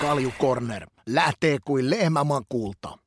Kalju 0.00 0.32
Corner. 0.40 0.86
Lähtee 1.06 1.58
kuin 1.64 1.90
lehmäman 1.90 2.44
kulta. 2.48 2.98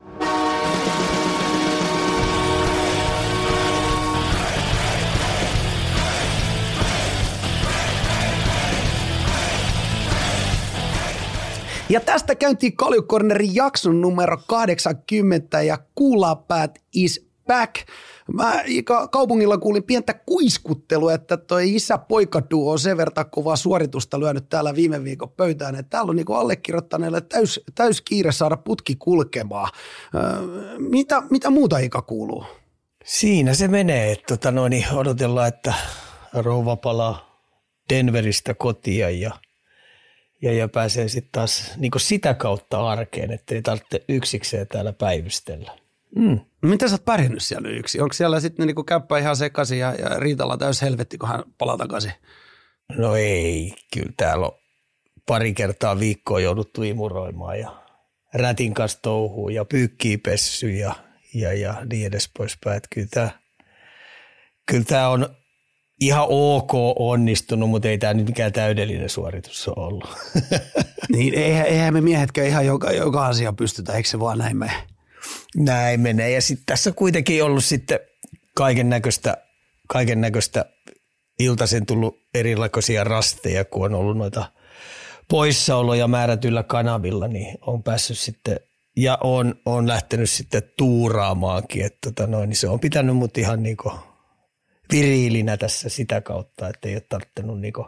Ja 11.90 12.00
tästä 12.00 12.36
käyntiin 12.36 12.76
Kaljukornerin 12.76 13.56
jakson 13.56 14.02
numero 14.02 14.38
80 14.48 15.62
ja 15.62 15.78
Kuulapäät 15.96 16.80
is 16.94 17.29
back. 17.50 17.76
Mä 18.34 18.64
kaupungilla 19.12 19.58
kuulin 19.58 19.84
pientä 19.84 20.14
kuiskuttelua, 20.14 21.14
että 21.14 21.38
toi 21.38 21.76
isä-poikaduo 21.76 22.72
on 22.72 22.80
sen 22.80 22.98
verran 22.98 23.30
kovaa 23.30 23.56
suoritusta 23.56 24.20
lyönyt 24.20 24.50
täällä 24.50 24.76
viime 24.76 25.04
viikon 25.04 25.30
pöytään, 25.30 25.76
että 25.76 25.90
täällä 25.90 26.10
on 26.10 26.16
niinku 26.16 26.34
allekirjoittaneelle 26.34 27.22
täys, 27.22 27.60
täys 27.76 28.02
kiire 28.02 28.32
saada 28.32 28.58
putki 28.58 28.96
kulkemaan. 28.96 29.70
mitä, 30.78 31.24
mitä 31.30 31.50
muuta 31.50 31.78
Ika 31.78 32.02
kuuluu? 32.02 32.46
Siinä 33.06 33.54
se 33.54 33.68
menee, 33.68 34.12
että 34.12 34.26
tota 34.28 34.52
noin, 34.52 34.70
niin 34.70 34.86
odotellaan, 34.94 35.48
että 35.48 35.74
rouva 36.34 36.76
palaa 36.76 37.44
Denveristä 37.90 38.54
kotia 38.54 39.10
ja, 39.10 39.32
ja, 40.42 40.54
ja 40.54 40.68
pääsee 40.68 41.08
sitten 41.08 41.32
taas 41.32 41.72
niin 41.78 41.92
sitä 41.98 42.34
kautta 42.34 42.90
arkeen, 42.90 43.32
että 43.32 43.56
ei 43.56 43.62
tarvitse 43.62 44.04
yksikseen 44.10 44.68
täällä 44.68 44.94
päivystellä. 44.94 45.78
Mm. 46.16 46.40
No 46.62 46.70
miten 46.70 46.90
sä 46.90 46.96
oot 46.96 47.06
pärjännyt 47.06 47.44
siellä 47.44 47.70
yksi? 47.70 48.02
Onko 48.02 48.14
siellä 48.14 48.40
sitten 48.40 48.68
niinku 48.68 48.84
käppä 48.84 49.18
ihan 49.18 49.36
sekaisin 49.36 49.80
ja, 49.80 49.94
ja 49.94 50.10
Riitalla 50.20 50.58
täys 50.58 50.82
helvetti, 50.82 51.18
kun 51.18 51.30
hän 51.30 51.44
palaa 51.58 51.78
takaisin? 51.78 52.12
No 52.98 53.16
ei, 53.16 53.74
kyllä 53.94 54.12
täällä 54.18 54.46
on 54.46 54.52
pari 55.26 55.54
kertaa 55.54 56.00
viikkoa 56.00 56.40
jouduttu 56.40 56.84
imuroimaan 56.84 57.60
ja 57.60 57.84
rätin 58.34 58.74
kanssa 58.74 59.00
touhuun 59.02 59.54
ja 59.54 59.66
pyykkiä 59.66 60.18
pessy 60.24 60.72
ja, 60.72 60.96
ja, 61.34 61.54
ja 61.54 61.86
niin 61.92 62.08
edes 62.08 62.30
poispäin. 62.38 62.78
Että 62.78 62.88
kyllä 62.94 63.08
tämä 63.12 63.30
kyllä 64.70 64.84
tää 64.84 65.10
on 65.10 65.30
ihan 66.02 66.26
ok 66.30 66.72
onnistunut, 67.00 67.70
mutta 67.70 67.88
ei 67.88 67.98
tämä 67.98 68.14
nyt 68.14 68.28
mikään 68.28 68.54
täydellinen 68.54 69.10
suoritus 69.10 69.68
ole 69.68 69.86
ollut. 69.88 70.18
niin, 71.16 71.34
eihän, 71.34 71.66
eihän 71.66 71.94
me 71.94 72.02
miehetkään 72.02 72.48
ihan 72.48 72.66
joka, 72.66 72.92
joka 72.92 73.26
asia 73.26 73.54
pystytä, 73.54 73.94
eikö 73.94 74.10
se 74.10 74.20
vaan 74.20 74.38
näin 74.38 74.58
mene? 74.58 74.74
Näin 75.56 76.02
menee. 76.02 76.32
Ja 76.32 76.42
sitten 76.42 76.66
tässä 76.66 76.92
kuitenkin 76.92 77.44
ollut 77.44 77.66
sitten 77.66 78.00
kaiken 78.56 78.90
näköistä, 78.90 79.38
kaiken 79.88 80.22
näköistä 80.22 80.66
iltaisen 81.40 81.86
tullut 81.86 82.22
erilaisia 82.34 83.04
rasteja, 83.04 83.66
kun 83.66 83.86
on 83.86 83.94
ollut 83.94 84.18
noita 84.18 84.52
poissaoloja 85.28 86.08
määrätyllä 86.08 86.64
kanavilla, 86.64 87.28
niin 87.28 87.58
on 87.62 87.84
päässyt 87.84 88.20
sitten 88.20 88.60
ja 88.98 89.18
on, 89.24 89.56
on 89.66 89.88
lähtenyt 89.88 90.30
sitten 90.30 90.64
tuuraamaankin, 90.78 91.86
että 91.86 91.98
tota 92.02 92.28
noin, 92.28 92.50
niin 92.50 92.58
se 92.58 92.68
on 92.68 92.80
pitänyt 92.80 93.16
mut 93.16 93.38
ihan 93.38 93.64
niinku 93.64 93.92
viriilinä 94.92 95.58
tässä 95.58 95.90
sitä 95.90 96.22
kautta, 96.22 96.68
että 96.68 96.88
ei 96.88 96.96
ole 96.96 97.04
tarttunut 97.10 97.60
niinku 97.60 97.86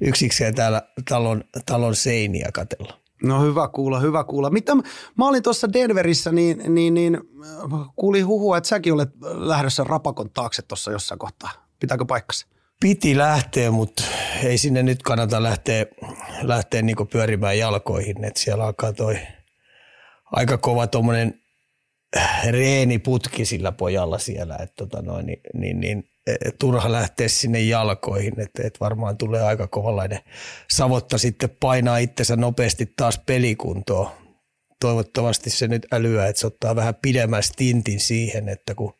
yksikseen 0.00 0.54
täällä 0.54 0.82
talon, 1.08 1.44
talon 1.66 1.96
seiniä 1.96 2.48
katella. 2.52 2.97
No 3.22 3.42
hyvä 3.42 3.68
kuulla, 3.68 4.00
hyvä 4.00 4.24
kuulla. 4.24 4.50
Mitä, 4.50 4.74
mä 5.16 5.28
olin 5.28 5.42
tuossa 5.42 5.72
Denverissä, 5.72 6.32
niin, 6.32 6.74
niin, 6.74 6.94
niin 6.94 7.20
kuulin 7.96 8.26
huhua, 8.26 8.56
että 8.56 8.68
säkin 8.68 8.92
olet 8.92 9.10
lähdössä 9.34 9.84
rapakon 9.84 10.30
taakse 10.30 10.62
tuossa 10.62 10.90
jossain 10.90 11.18
kohtaa. 11.18 11.50
Pitääkö 11.80 12.04
paikkasi? 12.04 12.46
Piti 12.80 13.18
lähteä, 13.18 13.70
mutta 13.70 14.02
ei 14.44 14.58
sinne 14.58 14.82
nyt 14.82 15.02
kannata 15.02 15.42
lähteä, 15.42 15.86
lähteä 16.42 16.82
niinku 16.82 17.04
pyörimään 17.04 17.58
jalkoihin. 17.58 18.24
Et 18.24 18.36
siellä 18.36 18.64
alkaa 18.64 18.92
toi 18.92 19.18
aika 20.32 20.58
kova 20.58 20.86
tuommoinen 20.86 21.40
reeniputki 22.50 23.44
sillä 23.44 23.72
pojalla 23.72 24.18
siellä, 24.18 24.56
että 24.56 24.74
tota 24.76 25.02
noin, 25.02 25.26
niin, 25.26 25.40
niin, 25.54 25.80
niin 25.80 26.10
turha 26.58 26.92
lähteä 26.92 27.28
sinne 27.28 27.60
jalkoihin, 27.60 28.40
että 28.40 28.62
et 28.66 28.80
varmaan 28.80 29.16
tulee 29.16 29.42
aika 29.42 29.66
kovalainen 29.66 30.20
savotta 30.70 31.18
sitten 31.18 31.50
painaa 31.60 31.98
itsensä 31.98 32.36
nopeasti 32.36 32.92
taas 32.96 33.20
pelikuntoon. 33.26 34.10
Toivottavasti 34.80 35.50
se 35.50 35.68
nyt 35.68 35.86
älyää, 35.92 36.26
että 36.26 36.40
se 36.40 36.46
ottaa 36.46 36.76
vähän 36.76 36.94
pidemmän 37.02 37.42
stintin 37.42 38.00
siihen, 38.00 38.48
että 38.48 38.74
kun 38.74 38.94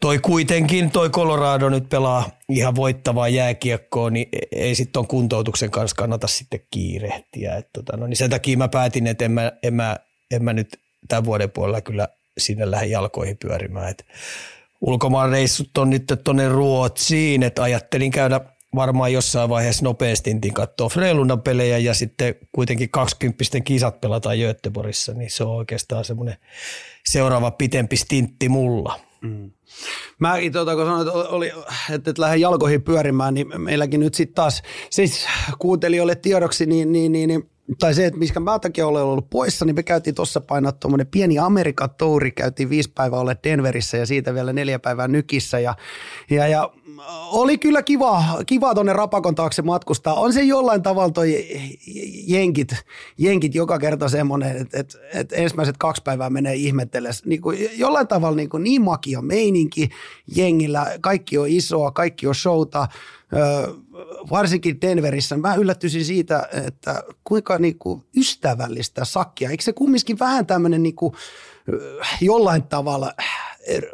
toi 0.00 0.18
kuitenkin, 0.18 0.90
toi 0.90 1.10
Colorado 1.10 1.68
nyt 1.68 1.88
pelaa 1.88 2.30
ihan 2.48 2.76
voittavaa 2.76 3.28
jääkiekkoa, 3.28 4.10
niin 4.10 4.28
ei 4.52 4.74
sitten 4.74 4.92
ton 4.92 5.06
kuntoutuksen 5.06 5.70
kanssa 5.70 5.96
kannata 5.96 6.26
sitten 6.26 6.60
kiirehtiä. 6.70 7.56
Et 7.56 7.68
tota, 7.72 7.96
no, 7.96 8.06
niin 8.06 8.16
sen 8.16 8.30
takia 8.30 8.56
mä 8.56 8.68
päätin, 8.68 9.06
että 9.06 9.24
en 9.24 9.32
mä, 9.32 9.52
en 9.62 9.74
mä, 9.74 9.96
en 10.30 10.44
mä 10.44 10.52
nyt 10.52 10.80
tämän 11.08 11.24
vuoden 11.24 11.50
puolella 11.50 11.80
kyllä 11.80 12.08
sinne 12.38 12.70
lähde 12.70 12.86
jalkoihin 12.86 13.36
pyörimään. 13.36 13.88
Et 13.88 14.04
ulkomaan 14.80 15.30
reissut 15.30 15.78
on 15.78 15.90
nyt 15.90 16.12
tuonne 16.24 16.48
Ruotsiin, 16.48 17.42
että 17.42 17.62
ajattelin 17.62 18.10
käydä 18.10 18.40
varmaan 18.74 19.12
jossain 19.12 19.48
vaiheessa 19.48 19.84
nopeasti 19.84 20.34
niin 20.34 20.54
katsoa 20.54 20.88
Freilundan 20.88 21.42
pelejä 21.42 21.78
ja 21.78 21.94
sitten 21.94 22.34
kuitenkin 22.52 22.90
20 22.90 23.44
kisat 23.64 24.00
pelataan 24.00 24.38
Göteborgissa, 24.38 25.14
niin 25.14 25.30
se 25.30 25.44
on 25.44 25.56
oikeastaan 25.56 26.04
semmoinen 26.04 26.36
seuraava 27.06 27.50
pitempi 27.50 27.96
stintti 27.96 28.48
mulla. 28.48 29.00
Mm. 29.20 29.50
Mäkin, 30.18 30.52
tuota, 30.52 30.76
kun 30.76 30.84
sanoin, 30.84 31.08
että, 31.08 31.18
oli, 31.18 31.52
että, 31.90 32.10
että 32.10 32.22
lähden 32.22 32.40
jalkoihin 32.40 32.82
pyörimään, 32.82 33.34
niin 33.34 33.60
meilläkin 33.60 34.00
nyt 34.00 34.14
sitten 34.14 34.34
taas, 34.34 34.62
siis 34.90 35.26
kuuntelijoille 35.58 36.14
tiedoksi, 36.14 36.66
niin, 36.66 36.92
niin, 36.92 37.12
niin, 37.12 37.28
niin 37.28 37.50
tai 37.78 37.94
se, 37.94 38.06
että 38.06 38.18
miskä 38.18 38.40
mä 38.40 38.58
takia 38.58 38.86
olen 38.86 39.02
ollut 39.02 39.30
poissa, 39.30 39.64
niin 39.64 39.74
me 39.74 39.82
käytiin 39.82 40.14
tuossa 40.14 40.40
painaa 40.40 40.72
tuommoinen 40.72 41.06
pieni 41.06 41.38
Amerikan 41.38 41.90
touri, 41.90 42.32
käytiin 42.32 42.70
viisi 42.70 42.92
päivää 42.94 43.20
olla 43.20 43.34
Denverissä 43.44 43.96
ja 43.96 44.06
siitä 44.06 44.34
vielä 44.34 44.52
neljä 44.52 44.78
päivää 44.78 45.08
Nykissä 45.08 45.58
ja, 45.58 45.74
ja, 46.30 46.46
ja 46.46 46.70
oli 47.32 47.58
kyllä 47.58 47.82
kiva, 47.82 48.24
kiva 48.46 48.74
tuonne 48.74 48.92
Rapakon 48.92 49.34
taakse 49.34 49.62
matkustaa. 49.62 50.14
On 50.14 50.32
se 50.32 50.42
jollain 50.42 50.82
tavalla 50.82 51.10
toi 51.12 51.46
jenkit, 52.26 52.68
jenkit 53.18 53.54
joka 53.54 53.78
kerta 53.78 54.08
semmoinen, 54.08 54.56
että, 54.56 54.80
että, 54.80 54.98
että 55.14 55.36
ensimmäiset 55.36 55.76
kaksi 55.76 56.02
päivää 56.02 56.30
menee 56.30 56.54
ihmettelemään. 56.54 57.14
Niin 57.24 57.40
kuin, 57.40 57.58
jollain 57.74 58.08
tavalla 58.08 58.36
niin, 58.36 58.48
kuin 58.48 58.62
niin 58.62 58.82
makia 58.82 59.22
meininki 59.22 59.88
jengillä, 60.36 60.86
kaikki 61.00 61.38
on 61.38 61.48
isoa, 61.48 61.90
kaikki 61.90 62.26
on 62.26 62.34
showta– 62.34 62.88
varsinkin 64.30 64.80
Denverissä, 64.80 65.36
mä 65.36 65.54
yllättyisin 65.54 66.04
siitä, 66.04 66.48
että 66.66 67.02
kuinka 67.24 67.58
niinku 67.58 68.04
ystävällistä 68.16 69.04
sakkia. 69.04 69.50
Eikö 69.50 69.62
se 69.62 69.72
kumminkin 69.72 70.18
vähän 70.18 70.46
tämmöinen 70.46 70.82
niinku, 70.82 71.14
jollain 72.20 72.62
tavalla, 72.62 73.12
er, 73.66 73.84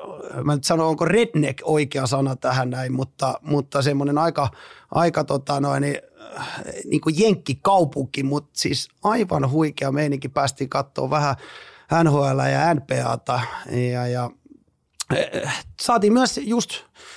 mä 0.44 0.54
nyt 0.54 0.64
sanon, 0.64 0.86
onko 0.86 1.04
redneck 1.04 1.58
oikea 1.64 2.06
sana 2.06 2.36
tähän 2.36 2.70
näin, 2.70 2.92
mutta, 2.92 3.40
mutta 3.42 3.82
semmoinen 3.82 4.18
aika, 4.18 4.48
aika 4.90 5.24
tota 5.24 5.60
noin, 5.60 5.80
niin, 5.80 5.98
niin 6.84 7.00
kuin 7.00 7.18
jenkkikaupunki, 7.18 8.22
mutta 8.22 8.50
siis 8.52 8.88
aivan 9.02 9.50
huikea 9.50 9.92
meininki. 9.92 10.28
Päästiin 10.28 10.70
katsoa 10.70 11.10
vähän 11.10 11.36
NHL 12.04 12.38
ja 12.52 12.74
NPAta 12.74 13.40
ja, 13.90 14.06
ja 14.06 14.30
saatiin 15.80 16.12
myös 16.12 16.40
just 16.42 16.70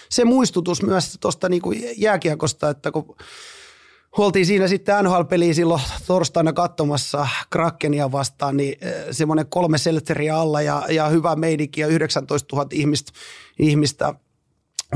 se 0.09 0.25
muistutus 0.25 0.83
myös 0.83 1.17
tuosta 1.19 1.49
niinku 1.49 1.71
jääkiekosta, 1.97 2.69
että 2.69 2.91
kun 2.91 3.15
oltiin 4.17 4.45
siinä 4.45 4.67
sitten 4.67 4.95
NHL-peliä 5.03 5.53
silloin 5.53 5.81
torstaina 6.07 6.53
katsomassa 6.53 7.27
Krakenia 7.49 8.11
vastaan, 8.11 8.57
niin 8.57 8.77
eh, 8.81 8.93
semmoinen 9.11 9.47
kolme 9.49 9.77
selteriä 9.77 10.37
alla 10.37 10.61
ja, 10.61 10.83
ja 10.89 11.07
hyvä 11.07 11.35
meidinkin 11.35 11.81
ja 11.81 11.87
19 11.87 12.55
000 12.55 12.69
ihmistä, 12.73 13.11
ihmistä 13.59 14.13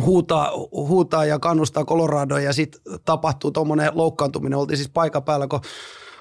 huutaa, 0.01 0.51
huutaa 0.71 1.25
ja 1.25 1.39
kannustaa 1.39 1.85
Coloradoa 1.85 2.39
ja 2.39 2.53
sitten 2.53 2.81
tapahtuu 3.05 3.51
tuommoinen 3.51 3.91
loukkaantuminen. 3.93 4.59
Oltiin 4.59 4.77
siis 4.77 4.89
paikan 4.89 5.23
päällä, 5.23 5.47
kun 5.47 5.61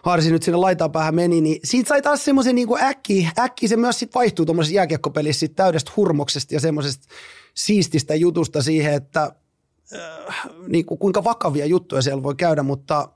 Harsi 0.03 0.31
nyt 0.31 0.43
sinne 0.43 0.57
laitaan 0.57 0.93
päähän 0.93 1.15
meni, 1.15 1.41
niin 1.41 1.61
siitä 1.65 1.89
sai 1.89 2.03
taas 2.03 2.25
semmoisen 2.25 2.55
niin 2.55 2.83
äkki, 2.83 3.29
äkki 3.39 3.69
se 3.69 3.77
myös 3.77 3.99
sitten 3.99 4.19
vaihtuu 4.19 4.47
tuommoisessa 4.47 4.77
jääkiekkopelissä 4.77 5.47
täydestä 5.49 5.93
hurmoksesta 5.97 6.55
ja 6.55 6.61
semmoisesta 6.61 7.09
siististä 7.55 8.15
jutusta 8.15 8.63
siihen, 8.63 8.95
että 8.95 9.33
äh, 9.95 10.49
niin 10.69 10.87
kuin 10.87 10.99
kuinka 10.99 11.25
vakavia 11.25 11.67
juttuja 11.67 12.03
siellä 12.03 12.23
voi 12.23 12.35
käydä, 12.35 12.63
mutta 12.63 13.09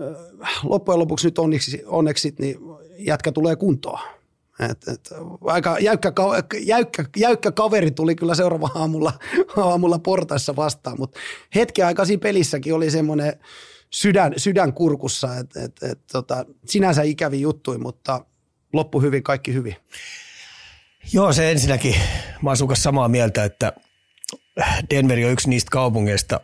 äh, 0.00 0.60
loppujen 0.62 0.98
lopuksi 0.98 1.26
nyt 1.26 1.38
onneksi, 1.38 1.82
onneksi 1.86 2.34
niin 2.38 2.56
jätkä 2.98 3.32
tulee 3.32 3.56
kuntoon. 3.56 4.00
Et, 4.70 4.88
et, 4.88 5.10
aika 5.44 5.78
jäykkä, 5.78 6.12
jäykkä, 6.60 7.04
jäykkä 7.16 7.52
kaveri 7.52 7.90
tuli 7.90 8.14
kyllä 8.14 8.34
seuraava 8.34 8.70
aamulla, 8.74 9.12
aamulla 9.56 9.98
portaissa 9.98 10.56
vastaan, 10.56 10.96
mutta 10.98 11.20
hetki 11.54 11.82
aikaa 11.82 12.04
siinä 12.04 12.20
pelissäkin 12.20 12.74
oli 12.74 12.90
semmoinen 12.90 13.40
sydän, 13.90 14.32
sydän 14.36 14.72
kurkussa, 14.72 15.36
että 15.36 15.62
et, 15.62 15.82
et, 15.82 15.98
tota, 16.12 16.44
sinänsä 16.64 17.02
ikävi 17.02 17.40
juttui, 17.40 17.78
mutta 17.78 18.24
loppu 18.72 19.00
hyvin, 19.00 19.22
kaikki 19.22 19.54
hyvin. 19.54 19.76
Joo, 21.12 21.32
se 21.32 21.50
ensinnäkin, 21.50 21.94
mä 22.42 22.50
oon 22.50 22.76
samaa 22.76 23.08
mieltä, 23.08 23.44
että 23.44 23.72
Denver 24.90 25.18
on 25.18 25.32
yksi 25.32 25.50
niistä 25.50 25.70
kaupungeista 25.70 26.40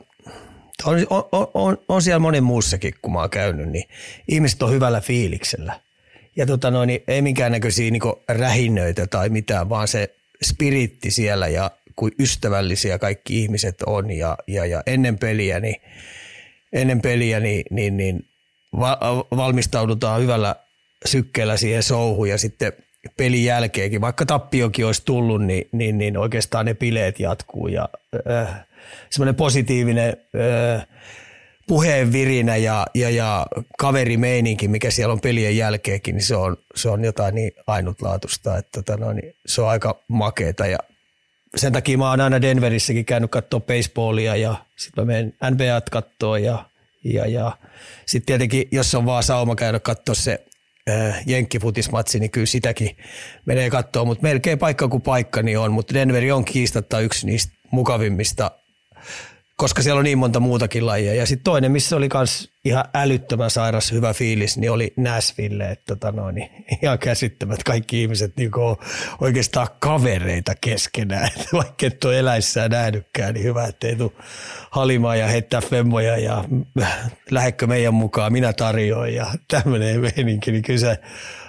On, 0.85 1.07
on, 1.11 1.49
on, 1.55 1.79
on 1.89 2.03
siellä 2.03 2.19
monen 2.19 2.45
muussakin, 2.45 2.95
kun 3.03 3.13
mä 3.13 3.21
oon 3.21 3.31
käynyt, 3.31 3.69
niin 3.69 3.85
ihmiset 4.29 4.63
on 4.63 4.71
hyvällä 4.71 5.01
fiiliksellä. 5.01 5.81
Ja 6.37 6.47
tota 6.47 6.71
noin, 6.71 6.87
niin 6.87 7.03
ei 7.09 7.23
minkäännäköisiä 7.23 7.91
niin 7.91 8.03
rähinöitä 8.29 9.07
tai 9.07 9.29
mitään, 9.29 9.69
vaan 9.69 9.89
se 9.89 10.15
spiritti 10.45 11.11
siellä 11.11 11.49
ja 11.49 11.71
kuin 11.97 12.13
ystävällisiä 12.19 12.99
kaikki 12.99 13.43
ihmiset 13.43 13.83
on. 13.87 14.11
Ja, 14.11 14.37
ja, 14.47 14.67
ja 14.67 14.83
ennen 14.87 15.19
peliä, 15.19 15.61
niin, 15.61 15.77
ennen 16.73 17.01
peliä 17.01 17.41
niin, 17.41 17.65
niin, 17.71 17.97
niin 17.97 18.25
va, 18.81 18.99
valmistaudutaan 19.37 20.23
hyvällä 20.23 20.57
sykkeellä 21.07 21.57
siihen 21.57 21.83
souhuun 21.83 22.29
ja 22.29 22.39
sitten 22.39 22.73
pelin 23.17 23.45
jälkeenkin, 23.45 24.01
vaikka 24.01 24.27
tappiokin 24.27 24.87
olisi 24.87 25.03
tullut, 25.05 25.43
niin, 25.43 25.69
niin, 25.73 25.99
niin 25.99 26.17
oikeastaan 26.17 26.67
ne 26.67 26.75
bileet 26.75 27.21
jatkuu 27.21 27.69
ja 27.69 27.89
äh, 28.31 28.67
semmoinen 29.11 29.35
positiivinen 29.35 30.17
äh, 30.77 30.87
puheen 31.67 32.13
virinä 32.13 32.57
ja, 32.57 32.87
ja, 32.95 33.11
ja 33.11 33.47
kaverimeininki, 33.79 34.69
mikä 34.69 34.91
siellä 34.91 35.13
on 35.13 35.21
pelien 35.21 35.57
jälkeenkin, 35.57 36.15
niin 36.15 36.25
se 36.25 36.37
on, 36.37 36.57
se 36.75 36.89
on 36.89 37.05
jotain 37.05 37.35
niin 37.35 37.53
ainutlaatuista, 37.67 38.59
että 38.59 38.83
tota 38.83 38.97
no, 38.97 39.13
niin 39.13 39.35
se 39.47 39.63
on 39.63 39.69
aika 39.69 40.03
makeeta. 40.09 40.67
Ja 40.67 40.79
sen 41.57 41.73
takia 41.73 41.99
mä 41.99 42.11
oon 42.11 42.21
aina 42.21 42.43
Denverissäkin 42.43 43.05
käynyt 43.05 43.31
katsoa 43.31 43.61
baseballia 43.61 44.37
ja 44.37 44.55
sitten 44.77 45.07
mä 45.07 45.13
menen 45.13 45.35
NBA 45.51 45.81
katsoa 45.91 46.39
ja, 46.39 46.65
ja, 47.05 47.27
ja 47.27 47.57
sitten 48.07 48.27
tietenkin, 48.27 48.69
jos 48.71 48.95
on 48.95 49.07
vaan 49.07 49.23
sauma 49.23 49.57
käynyt 49.57 49.83
katsoa 49.83 50.15
se 50.15 50.45
jenkkifutismatsi, 51.27 52.21
niin 52.21 52.31
kyllä 52.31 52.47
sitäkin 52.47 52.97
menee 53.47 53.71
katsoa, 53.71 54.05
mutta 54.05 54.23
melkein 54.23 54.59
paikka 54.59 54.89
kuin 54.89 55.03
paikka 55.03 55.43
niin 55.43 55.59
on, 55.59 55.73
mutta 55.73 55.95
Denveri 55.95 56.33
on 56.33 56.45
kiistatta 56.45 57.01
yksi 57.01 57.27
niistä 57.27 57.53
mukavimmista 57.71 58.51
koska 59.61 59.83
siellä 59.83 59.99
on 59.99 60.05
niin 60.05 60.19
monta 60.19 60.41
muutakin 60.41 60.87
lajia. 60.87 61.15
Ja 61.15 61.27
sitten 61.27 61.45
toinen, 61.45 61.73
missä 61.73 61.97
oli 61.97 62.09
myös 62.15 62.51
ihan 62.65 62.85
älyttömän 62.95 63.51
sairas 63.51 63.93
hyvä 63.93 64.15
fiilis, 64.15 64.59
niin 64.59 64.71
oli 64.71 64.93
Nashville. 64.97 65.71
Että 65.71 65.85
tota 65.87 66.13
noin, 66.13 66.35
niin 66.35 66.51
ihan 66.83 66.99
käsittämät 66.99 67.63
kaikki 67.63 68.03
ihmiset 68.03 68.37
niin 68.37 68.51
on 68.57 68.77
oikeastaan 69.21 69.69
kavereita 69.79 70.55
keskenään. 70.61 71.27
Että 71.37 71.49
vaikka 71.53 71.87
et 71.87 72.05
ole 72.05 72.19
eläissään 72.19 72.71
nähnytkään, 72.71 73.35
niin 73.35 73.45
hyvä, 73.45 73.65
ettei 73.65 73.97
tule 73.97 74.13
halimaan 74.71 75.19
ja 75.19 75.27
heittää 75.27 75.61
femmoja 75.61 76.19
ja 76.19 76.45
lähekkö 77.31 77.67
meidän 77.67 77.95
mukaan, 77.95 78.33
minä 78.33 78.53
tarjoan 78.53 79.15
ja 79.15 79.27
tämmöinen 79.49 80.01
meininki, 80.01 80.53
niin 80.53 80.63
kyllä 80.63 80.79
se 80.79 80.99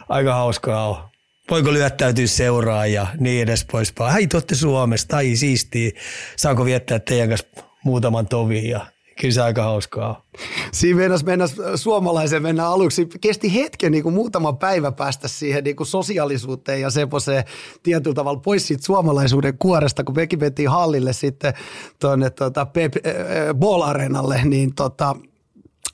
aika 0.09 0.33
hauskaa 0.33 0.89
on 0.89 1.11
voiko 1.49 1.73
lyöttäytyä 1.73 2.27
seuraa 2.27 2.85
ja 2.85 3.07
niin 3.19 3.43
edes 3.43 3.65
pois. 3.71 3.93
Hei, 4.13 4.27
tuotte 4.27 4.55
Suomesta, 4.55 5.17
ai 5.17 5.35
siistiä. 5.35 5.91
Saanko 6.35 6.65
viettää 6.65 6.99
teidän 6.99 7.29
kanssa 7.29 7.70
muutaman 7.83 8.27
tovin 8.27 8.69
ja 8.69 8.85
kyllä 9.21 9.33
se 9.33 9.41
aika 9.41 9.63
hauskaa. 9.63 10.25
Siinä 10.71 10.99
mennessä 10.99 11.25
mennä 11.25 11.45
suomalaisen 11.75 12.41
mennä 12.41 12.67
aluksi. 12.67 13.07
Kesti 13.21 13.53
hetken 13.53 13.91
niin 13.91 14.03
kuin 14.03 14.15
muutama 14.15 14.53
päivä 14.53 14.91
päästä 14.91 15.27
siihen 15.27 15.63
niin 15.63 15.75
kuin 15.75 15.87
sosiaalisuuteen 15.87 16.81
ja 16.81 16.89
semmoiseen 16.89 17.43
tietyllä 17.83 18.13
tavalla 18.13 18.39
pois 18.39 18.67
siitä 18.67 18.85
suomalaisuuden 18.85 19.57
kuoresta, 19.57 20.03
kun 20.03 20.15
mekin 20.15 20.39
vetiin 20.39 20.69
hallille 20.69 21.13
sitten 21.13 21.53
tuonne 21.99 22.29
tota, 22.29 22.65
Pep, 22.65 22.93
äh, 22.95 23.11
Ball-areenalle, 23.55 24.41
niin 24.45 24.75
tota, 24.75 25.15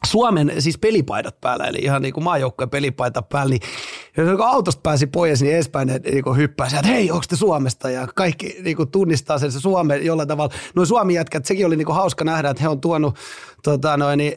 Suomen 0.06 0.54
siis 0.60 0.78
pelipaidat 0.78 1.42
päällä, 1.42 1.66
eli 1.66 1.78
ihan 1.78 2.02
niin 2.02 2.14
kuin 2.14 2.24
maajoukkojen 2.24 2.70
pelipaita 2.70 3.22
päällä, 3.22 3.50
niin 3.50 4.38
kun 4.38 4.48
autosta 4.48 4.82
pääsi 4.82 5.08
pois, 5.08 5.42
niin 5.42 5.56
Espäinen 5.56 6.02
niin 6.02 6.38
hyppäsi, 6.38 6.76
että 6.76 6.88
hei, 6.88 7.12
onko 7.12 7.24
te 7.30 7.36
Suomesta? 7.36 7.90
Ja 7.90 8.08
kaikki 8.16 8.58
niin 8.64 8.78
kuin 8.78 8.92
tunnistaa 8.92 9.40
sen 9.40 9.52
se 9.52 9.60
Suomen 9.60 10.06
jollain 10.06 10.28
tavalla. 10.28 10.54
No 10.76 10.86
Suomi 10.86 11.14
jätkät, 11.14 11.46
sekin 11.46 11.66
oli 11.66 11.76
niin 11.76 11.86
kuin 11.86 11.96
hauska 11.96 12.26
nähdä, 12.26 12.50
että 12.50 12.64
he 12.64 12.70
on 12.70 12.82
tuonut 12.82 13.18
tota 13.64 13.98
noin, 13.98 14.18
niin, 14.18 14.34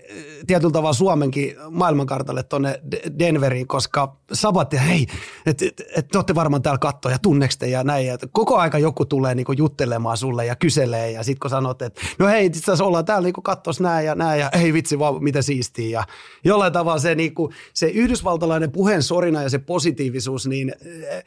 tietyllä 0.46 0.72
tavalla 0.72 0.92
Suomenkin 0.92 1.56
maailmankartalle 1.70 2.42
tuonne 2.42 2.80
Denveriin, 3.18 3.66
koska 3.66 4.16
Sabat 4.32 4.72
ja 4.72 4.80
hei, 4.80 5.06
että 5.46 5.64
et, 5.66 5.82
et, 5.96 6.08
te 6.08 6.18
olette 6.18 6.34
varmaan 6.34 6.62
täällä 6.62 6.78
kattoja, 6.78 7.18
tunneks 7.18 7.58
ja 7.70 7.84
näin. 7.84 8.06
Ja 8.06 8.18
koko 8.32 8.56
aika 8.56 8.78
joku 8.78 9.04
tulee 9.04 9.34
niin 9.34 9.46
juttelemaan 9.58 10.16
sulle 10.16 10.46
ja 10.46 10.56
kyselee 10.56 11.10
ja 11.10 11.22
sitten 11.22 11.40
kun 11.40 11.50
sanot, 11.50 11.82
että 11.82 12.00
no 12.18 12.26
hei, 12.26 12.46
itse 12.46 12.58
asiassa 12.58 12.84
ollaan 12.84 13.04
täällä 13.04 13.26
niin 13.26 13.42
kattos 13.42 13.80
näin 13.80 14.06
ja 14.06 14.14
näin 14.14 14.40
ja 14.40 14.50
hei 14.58 14.72
vitsi 14.72 14.98
vaan 14.98 15.24
mitä 15.24 15.42
siistiä. 15.42 15.88
Ja 15.90 16.04
jollain 16.44 16.72
tavalla 16.72 16.98
se, 16.98 17.14
niin 17.14 17.34
kuin, 17.34 17.52
se 17.74 17.88
yhdysvaltalainen 17.88 18.72
puheen 18.72 19.02
sorina 19.02 19.42
ja 19.42 19.50
se 19.50 19.58
positiivisuus, 19.58 20.46
niin 20.46 20.74
eh, 20.84 21.24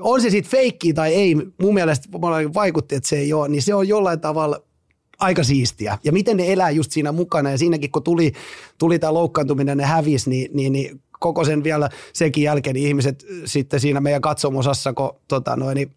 on 0.00 0.20
se 0.20 0.30
sitten 0.30 0.50
feikki 0.50 0.94
tai 0.94 1.14
ei, 1.14 1.34
mun 1.34 1.74
mielestä 1.74 2.08
vaikutti, 2.54 2.94
että 2.94 3.08
se 3.08 3.16
ei 3.16 3.32
ole, 3.32 3.48
niin 3.48 3.62
se 3.62 3.74
on 3.74 3.88
jollain 3.88 4.20
tavalla 4.20 4.62
aika 5.20 5.44
siistiä. 5.44 5.98
Ja 6.04 6.12
miten 6.12 6.36
ne 6.36 6.52
elää 6.52 6.70
just 6.70 6.92
siinä 6.92 7.12
mukana 7.12 7.50
ja 7.50 7.58
siinäkin 7.58 7.90
kun 7.90 8.02
tuli, 8.02 8.32
tuli 8.78 8.98
tämä 8.98 9.14
loukkaantuminen, 9.14 9.78
ne 9.78 9.84
hävisi, 9.84 10.30
niin, 10.30 10.50
niin, 10.54 10.72
niin 10.72 11.00
koko 11.20 11.44
sen 11.44 11.64
vielä 11.64 11.88
sekin 12.12 12.44
jälkeen 12.44 12.74
niin 12.74 12.88
ihmiset 12.88 13.26
sitten 13.44 13.80
siinä 13.80 14.00
meidän 14.00 14.22
katsomosassa, 14.22 14.92
kun 14.92 15.10
tota, 15.28 15.56
noin, 15.56 15.74
niin 15.74 15.90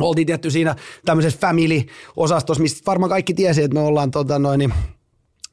oltiin 0.00 0.26
tietty 0.26 0.50
siinä 0.50 0.76
tämmöisessä 1.04 1.40
family-osastossa, 1.40 2.62
mistä 2.62 2.86
varmaan 2.86 3.10
kaikki 3.10 3.34
tiesi, 3.34 3.62
että 3.62 3.74
me 3.74 3.80
ollaan 3.80 4.10
tota, 4.10 4.38
noin, 4.38 4.58
niin 4.58 4.74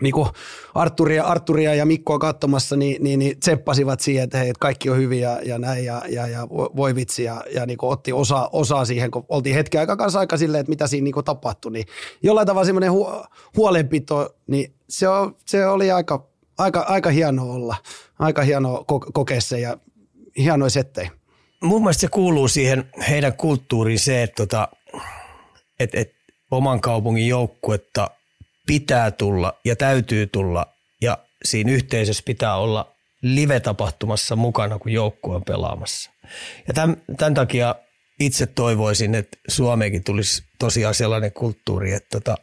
niin 0.02 0.14
kuin 0.14 0.30
Arturia, 0.74 1.24
Arturia 1.24 1.76
ja 1.76 1.86
Mikkoa 1.86 2.20
katsomassa, 2.20 2.76
niin, 2.76 3.04
niin, 3.04 3.20
niin 3.20 3.40
tseppasivat 3.40 4.00
siihen, 4.00 4.24
että 4.24 4.38
hei, 4.38 4.54
kaikki 4.60 4.90
on 4.90 4.98
hyviä 4.98 5.30
ja, 5.30 5.42
ja 5.44 5.60
näin 5.60 5.86
ja, 5.86 6.02
ja, 6.10 6.28
ja 6.28 6.50
voi 6.50 6.96
vitsi 6.96 7.24
ja, 7.24 7.44
ja 7.54 7.66
niin 7.66 7.78
kuin 7.78 7.92
otti 7.92 8.14
osa, 8.14 8.50
osaa 8.54 8.86
siihen, 8.86 9.12
kun 9.12 9.26
oltiin 9.30 9.56
hetken 9.56 9.80
aikaa 9.80 9.96
kanssa 9.96 10.20
aika 10.20 10.38
silleen, 10.38 10.60
että 10.60 10.70
mitä 10.70 10.88
siinä 10.88 11.04
niin 11.04 11.14
kuin 11.14 11.26
tapahtui, 11.26 11.72
niin 11.72 11.86
jollain 12.24 12.48
tavalla 12.48 12.66
semmoinen 12.66 12.92
hu, 12.92 13.08
huolenpito, 13.58 14.36
niin 14.48 14.74
se, 14.90 15.08
on, 15.08 15.36
se 15.46 15.66
oli 15.66 15.92
aika, 15.92 16.28
aika, 16.58 16.80
aika 16.80 17.10
hienoa 17.10 17.54
olla, 17.54 17.76
aika 18.20 18.42
hienoa 18.42 18.86
kokea 19.14 19.42
se 19.42 19.60
ja 19.60 19.78
hienoja 20.38 20.70
settejä. 20.70 21.12
Mun 21.64 21.82
mielestä 21.82 22.02
se 22.02 22.08
kuuluu 22.08 22.48
siihen 22.48 22.90
heidän 23.10 23.34
kulttuuriin 23.34 24.00
se, 24.00 24.24
että, 24.24 24.36
tota, 24.36 24.68
että, 25.80 26.00
että 26.00 26.16
oman 26.52 26.82
kaupungin 26.82 27.28
joukkuetta 27.28 28.10
pitää 28.70 29.12
tulla 29.12 29.54
ja 29.66 29.76
täytyy 29.76 30.28
tulla 30.28 30.66
ja 31.02 31.18
siinä 31.46 31.72
yhteisössä 31.72 32.24
pitää 32.26 32.56
olla 32.56 32.96
live-tapahtumassa 33.22 34.36
mukana, 34.36 34.80
kun 34.80 34.92
joukkue 34.92 35.36
on 35.36 35.44
pelaamassa. 35.44 36.12
Ja 36.68 36.74
tämän, 36.74 36.98
tämän 37.18 37.34
takia 37.34 37.76
itse 38.20 38.46
toivoisin, 38.46 39.16
että 39.16 39.38
Suomeenkin 39.48 40.04
tulisi 40.04 40.44
tosiaan 40.60 40.94
sellainen 40.94 41.34
kulttuuri, 41.34 41.94
että 41.94 42.20
tota, 42.20 42.36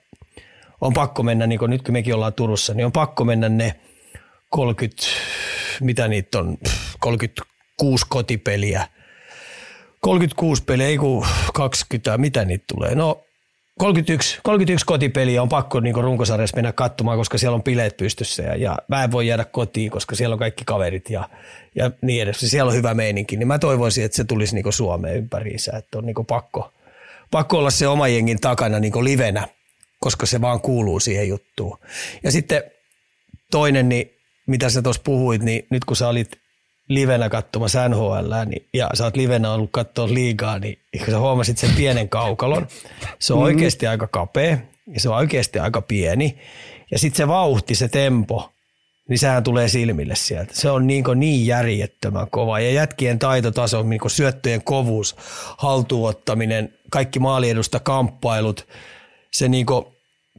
on 0.81 0.93
pakko 0.93 1.23
mennä, 1.23 1.46
niin 1.46 1.58
kuin 1.58 1.70
nyt 1.70 1.82
kun 1.82 1.93
mekin 1.93 2.14
ollaan 2.14 2.34
Turussa, 2.34 2.75
niin 2.75 2.87
on 2.87 2.93
pakko 2.93 3.25
mennä 3.25 3.49
ne 3.49 3.75
30, 4.50 5.02
mitä 5.81 6.08
niitä 6.08 6.38
on, 6.38 6.58
36 7.01 8.06
kotipeliä, 8.08 8.89
36 10.01 10.62
peliä, 10.62 10.86
ei 10.86 10.98
kun 10.98 11.27
20, 11.55 12.19
mitä 12.19 12.44
niitä 12.44 12.65
tulee. 12.74 12.94
No 12.94 13.27
31, 13.79 14.39
31 14.43 14.87
kotipeliä 14.87 15.43
on 15.43 15.49
pakko 15.49 15.81
niin 15.81 15.95
runkosarjassa 15.95 16.56
mennä 16.56 16.73
katsomaan, 16.73 17.19
koska 17.19 17.39
siellä 17.39 17.55
on 17.55 17.63
bileet 17.63 17.97
pystyssä 17.97 18.43
ja, 18.43 18.56
ja 18.56 18.79
mä 18.89 19.05
en 19.05 19.13
voi 19.13 19.27
jäädä 19.27 19.45
kotiin, 19.45 19.91
koska 19.91 20.15
siellä 20.17 20.35
on 20.35 20.39
kaikki 20.39 20.65
kaverit 20.67 21.11
ja, 21.11 21.29
ja 21.75 21.91
niin 22.03 22.23
edes. 22.23 22.41
Siellä 22.41 22.69
on 22.69 22.77
hyvä 22.77 22.95
meininki, 22.95 23.37
niin 23.37 23.49
mä 23.49 23.59
toivoisin, 23.59 24.05
että 24.05 24.17
se 24.17 24.25
tulisi 24.25 24.55
niin 24.55 24.73
Suomeen 24.73 25.17
ympäriinsä, 25.17 25.73
että 25.77 25.99
on 25.99 26.06
niin 26.06 26.27
pakko, 26.29 26.73
pakko 27.31 27.59
olla 27.59 27.71
se 27.71 27.89
oma 27.89 28.09
jengin 28.09 28.41
takana 28.41 28.81
niin 28.81 29.05
livenä, 29.05 29.49
koska 30.01 30.27
se 30.27 30.41
vaan 30.41 30.61
kuuluu 30.61 31.01
siihen 31.01 31.29
juttuun. 31.29 31.79
Ja 32.23 32.33
sitten 32.33 32.63
toinen, 33.51 33.89
niin 33.89 34.11
mitä 34.47 34.71
sä 34.71 34.83
tuossa 34.83 35.03
puhuit, 35.05 35.43
niin 35.43 35.67
nyt 35.71 35.85
kun 35.85 35.97
sä 35.97 36.09
olit 36.09 36.45
livenä 36.88 37.28
katsomassa 37.28 37.88
NHL 37.88 38.32
niin, 38.46 38.69
ja 38.74 38.90
sä 38.94 39.05
oot 39.05 39.16
livenä 39.16 39.52
ollut 39.52 39.70
katsoa 39.72 40.08
liigaa, 40.08 40.58
niin 40.58 40.78
kun 40.98 41.06
sä 41.10 41.19
huomasit 41.19 41.58
sen 41.58 41.70
pienen 41.76 42.08
kaukalon, 42.08 42.66
se 43.19 43.32
on 43.32 43.38
mm. 43.38 43.44
oikeasti 43.44 43.86
aika 43.86 44.06
kapea 44.06 44.58
ja 44.94 45.00
se 45.00 45.08
on 45.08 45.16
oikeasti 45.16 45.58
aika 45.58 45.82
pieni. 45.82 46.38
Ja 46.90 46.98
sitten 46.98 47.16
se 47.16 47.28
vauhti, 47.28 47.74
se 47.74 47.88
tempo, 47.88 48.52
niin 49.08 49.19
sehän 49.19 49.43
tulee 49.43 49.69
silmille 49.69 50.14
sieltä. 50.14 50.55
Se 50.55 50.70
on 50.70 50.86
niin, 50.86 51.05
niin 51.14 51.46
järjettömän 51.46 52.31
kova. 52.31 52.60
Ja 52.60 52.70
jätkien 52.70 53.19
taitotaso, 53.19 53.82
niin 53.82 54.00
syöttöjen 54.06 54.64
kovuus, 54.64 55.16
haltuottaminen, 55.58 56.74
kaikki 56.90 57.19
maaliedusta 57.19 57.81
kamppailut, 57.81 58.66
se 59.32 59.48
niin 59.48 59.66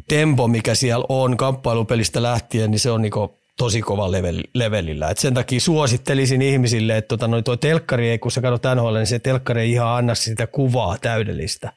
tempo, 0.07 0.47
mikä 0.47 0.75
siellä 0.75 1.05
on 1.09 1.37
kamppailupelistä 1.37 2.21
lähtien, 2.23 2.71
niin 2.71 2.79
se 2.79 2.91
on 2.91 3.01
niin 3.01 3.11
tosi 3.57 3.81
kova 3.81 4.11
level, 4.11 4.43
levelillä. 4.53 5.09
Et 5.09 5.17
sen 5.17 5.33
takia 5.33 5.59
suosittelisin 5.59 6.41
ihmisille, 6.41 6.97
että 6.97 7.07
tota, 7.07 7.27
noi 7.27 7.43
toi 7.43 7.57
telkkari 7.57 8.09
ei, 8.09 8.19
kun 8.19 8.31
sä 8.31 8.41
katsot 8.41 8.75
NHL, 8.75 8.95
niin 8.95 9.07
se 9.07 9.19
telkkari 9.19 9.61
ei 9.61 9.71
ihan 9.71 9.87
anna 9.87 10.15
sitä 10.15 10.47
kuvaa 10.47 10.97
täydellistä. 10.97 11.73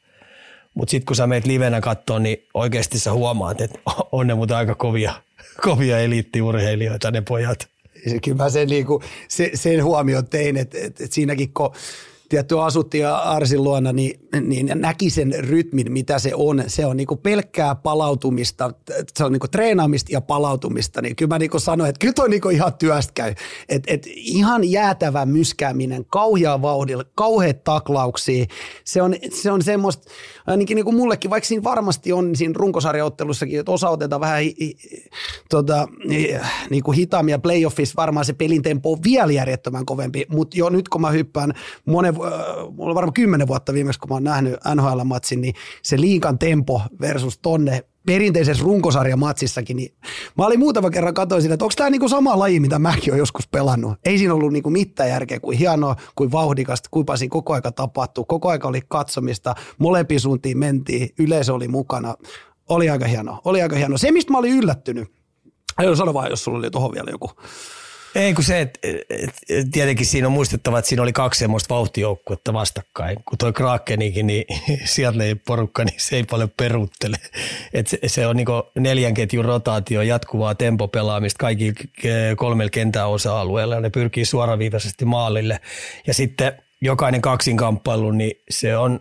Mutta 0.75 0.91
sitten 0.91 1.07
kun 1.07 1.17
sä 1.17 1.27
meet 1.27 1.47
livenä 1.47 1.81
katsoa, 1.81 2.19
niin 2.19 2.47
oikeasti 2.55 2.99
sä 2.99 3.13
huomaat, 3.13 3.61
että 3.61 3.79
on 4.13 4.27
ne 4.27 4.35
mutta 4.35 4.57
aika 4.57 4.75
kovia, 4.75 5.13
kovia 5.65 5.99
eliittiurheilijoita 5.99 7.11
ne 7.11 7.21
pojat. 7.21 7.69
Kyllä 8.25 8.45
mä 8.45 8.51
sen, 8.51 8.69
niin 8.69 8.87
kuin, 8.87 9.03
sen, 9.29 9.51
sen 9.55 9.85
huomioon 9.85 10.29
tein, 10.29 10.57
että, 10.57 10.79
että, 10.79 11.05
että 11.05 11.15
siinäkin 11.15 11.53
kun 11.55 11.73
tietty 12.31 12.61
asuttiin 12.61 13.07
Arsin 13.09 13.65
luona, 13.65 13.93
niin, 13.93 14.21
niin 14.41 14.71
näki 14.75 15.11
sen 15.11 15.35
rytmin, 15.39 15.93
mitä 15.93 16.19
se 16.19 16.35
on. 16.35 16.65
Se 16.67 16.87
on 16.87 16.97
niinku 16.97 17.17
pelkkää 17.17 17.75
palautumista, 17.75 18.71
se 19.15 19.25
on 19.25 19.33
niinku 19.33 19.49
treenaamista 19.49 20.13
ja 20.13 20.21
palautumista. 20.21 21.03
Niin 21.03 21.17
kyllä 21.17 21.35
mä 21.35 21.39
niinku 21.39 21.59
sanoin, 21.59 21.91
että 21.91 21.99
kyllä 21.99 22.13
toi 22.13 22.29
niinku 22.29 22.49
ihan 22.49 22.75
työstä 22.75 23.13
käy. 23.15 23.35
Et, 23.69 23.83
et 23.87 24.07
ihan 24.15 24.71
jäätävä 24.71 25.27
myskääminen, 25.27 26.05
kauhea 26.05 26.63
vauhdilla, 26.63 27.05
kauheat 27.15 27.65
taklauksia. 27.65 28.47
Se 28.85 29.03
on, 29.03 29.15
se 29.35 29.51
on 29.51 29.63
semmoista, 29.63 30.11
ainakin 30.47 30.75
niinku 30.75 30.93
mullekin, 30.93 31.31
vaikka 31.31 31.49
siinä 31.49 31.65
varmasti 31.65 32.13
on 32.13 32.37
siinä 32.37 32.55
runkosarjaottelussakin, 32.57 33.61
että 33.61 33.73
osa 33.73 33.91
otetaan 33.91 34.21
vähän 34.21 34.43
hi, 34.43 34.55
hi, 34.61 34.77
tota, 35.51 35.89
niinku 36.71 36.93
hitaamia 36.93 37.39
playoffissa, 37.39 37.95
varmaan 37.97 38.25
se 38.25 38.33
pelin 38.33 38.63
tempo 38.63 38.93
on 38.93 38.99
vielä 39.05 39.33
järjettömän 39.33 39.87
kovempi, 39.87 40.27
mutta 40.29 40.59
jo 40.59 40.69
nyt 40.69 40.89
kun 40.89 41.01
mä 41.01 41.11
hyppään 41.11 41.53
monen 41.85 42.20
mulla 42.71 42.91
on 42.91 42.95
varmaan 42.95 43.13
kymmenen 43.13 43.47
vuotta 43.47 43.73
viimeksi, 43.73 44.01
kun 44.01 44.09
mä 44.09 44.15
oon 44.15 44.25
nähnyt 44.25 44.55
NHL-matsin, 44.75 45.41
niin 45.41 45.55
se 45.83 46.01
liikan 46.01 46.39
tempo 46.39 46.83
versus 47.01 47.39
tonne 47.39 47.85
perinteisessä 48.07 48.65
runkosarjamatsissakin, 48.65 49.77
niin 49.77 49.95
mä 50.39 50.47
olin 50.47 50.59
muutama 50.59 50.91
kerran 50.91 51.15
katoisin, 51.15 51.53
että 51.53 51.65
onko 51.65 51.75
tämä 51.77 51.91
niinku 51.91 52.09
sama 52.09 52.39
laji, 52.39 52.61
mitä 52.61 52.79
mäkin 52.79 53.13
olen 53.13 53.19
joskus 53.19 53.49
pelannut. 53.49 53.99
Ei 54.05 54.19
siinä 54.19 54.35
ollut 54.35 54.53
niinku 54.53 54.71
mitään 54.71 55.09
järkeä, 55.09 55.41
kuin 55.41 55.59
hienoa, 55.59 55.97
kuin 56.15 56.33
vauhdikasta, 56.33 56.89
kuinka 56.91 57.17
siinä 57.17 57.31
koko 57.31 57.53
aika 57.53 57.73
tapahtuu. 57.73 58.25
Koko 58.25 58.49
aika 58.49 58.69
oli 58.69 58.81
katsomista, 58.89 59.55
molempiin 59.79 60.21
suuntiin 60.21 60.59
mentiin, 60.59 61.09
yleisö 61.19 61.55
oli 61.55 61.69
mukana. 61.69 62.15
Oli 62.69 62.91
aika 62.91 63.07
hienoa, 63.07 63.41
oli 63.45 63.63
aika 63.63 63.77
hienoa. 63.77 63.99
Se, 63.99 64.13
mistä 64.13 64.33
mä 64.33 64.39
olin 64.39 64.57
yllättynyt, 64.57 65.09
sano 65.95 66.15
vaan, 66.15 66.31
jos 66.31 66.45
sulla 66.45 66.59
oli 66.59 66.71
tuohon 66.71 66.93
vielä 66.93 67.11
joku 67.11 67.31
ei 68.15 68.35
kun 68.35 68.45
se, 68.45 68.61
että 68.61 68.79
et, 69.11 69.31
et, 69.49 69.67
tietenkin 69.73 70.07
siinä 70.07 70.27
on 70.27 70.33
muistettava, 70.33 70.79
että 70.79 70.89
siinä 70.89 71.03
oli 71.03 71.13
kaksi 71.13 71.39
semmoista 71.39 71.75
vauhtijoukkuetta 71.75 72.53
vastakkain. 72.53 73.17
Kun 73.25 73.39
toi 73.39 73.53
Krakenikin, 73.53 74.27
niin 74.27 74.45
sieltä 74.85 75.25
ei 75.25 75.35
porukka, 75.35 75.85
niin 75.85 75.95
se 75.99 76.17
ei 76.17 76.25
paljon 76.25 76.51
peruuttele. 76.57 77.17
Et 77.73 77.87
se, 77.87 77.99
se 78.07 78.27
on 78.27 78.37
niinku 78.37 78.53
neljän 78.79 79.15
ketjun 79.15 79.45
rotaatio, 79.45 80.03
jatkuvaa 80.03 80.55
tempopelaamista 80.55 81.39
kaikki 81.39 81.75
kolmella 82.37 82.71
kentän 82.71 83.09
osa-alueella 83.09 83.75
ja 83.75 83.81
ne 83.81 83.91
pyrkii 83.91 84.25
suoraviivaisesti 84.25 85.05
maalille. 85.05 85.61
Ja 86.07 86.15
sitten 86.15 86.53
jokainen 86.81 87.21
kaksinkamppailu, 87.21 88.11
niin 88.11 88.33
se 88.51 88.77
on 88.77 89.01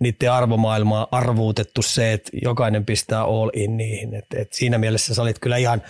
niiden 0.00 0.32
arvomaailmaa 0.32 1.08
arvuutettu 1.10 1.82
se, 1.82 2.12
että 2.12 2.30
jokainen 2.42 2.84
pistää 2.84 3.22
all 3.22 3.50
in 3.54 3.76
niihin. 3.76 4.14
Et, 4.14 4.26
et 4.36 4.52
siinä 4.52 4.78
mielessä 4.78 5.14
sä 5.14 5.22
olit 5.22 5.38
kyllä 5.38 5.56
ihan, 5.56 5.82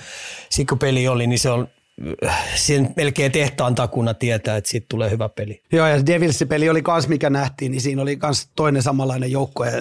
kun 0.69 0.79
peli 0.79 1.09
oli, 1.09 1.27
niin 1.27 1.39
se 1.39 1.51
on 1.51 1.69
sen 2.55 2.93
melkein 2.97 3.33
tehtaan 3.33 3.75
takuna 3.75 4.15
tietää, 4.15 4.57
että 4.57 4.71
siitä 4.71 4.87
tulee 4.89 5.11
hyvä 5.11 5.29
peli. 5.29 5.63
Joo, 5.73 5.87
ja 5.87 6.07
Devilsin 6.07 6.49
peli 6.49 6.69
oli 6.71 6.83
kans, 6.83 7.09
mikä 7.09 7.31
nähtiin, 7.31 7.71
niin 7.73 7.81
siinä 7.81 8.03
oli 8.03 8.17
kans 8.17 8.51
toinen 8.57 8.83
samanlainen 8.83 9.31
joukko. 9.31 9.65
Ja 9.65 9.73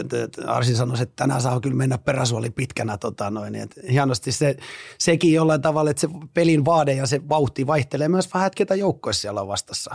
Arsi 0.47 0.75
sanoi, 0.75 1.01
että 1.01 1.15
tänään 1.15 1.41
saa 1.41 1.59
kyllä 1.59 1.75
mennä 1.75 1.97
peräsuoli 1.97 2.49
pitkänä. 2.49 2.97
Tota 2.97 3.29
noin, 3.29 3.55
että 3.55 3.81
hienosti 3.91 4.31
se, 4.31 4.55
sekin 4.97 5.33
jollain 5.33 5.61
tavalla, 5.61 5.91
että 5.91 6.01
se 6.01 6.07
pelin 6.33 6.65
vaade 6.65 6.93
ja 6.93 7.07
se 7.07 7.29
vauhti 7.29 7.67
vaihtelee 7.67 8.07
myös 8.07 8.33
vähän, 8.33 8.51
ketä 8.55 8.75
joukkoissa 8.75 9.21
siellä 9.21 9.41
on 9.41 9.47
vastassa. 9.47 9.91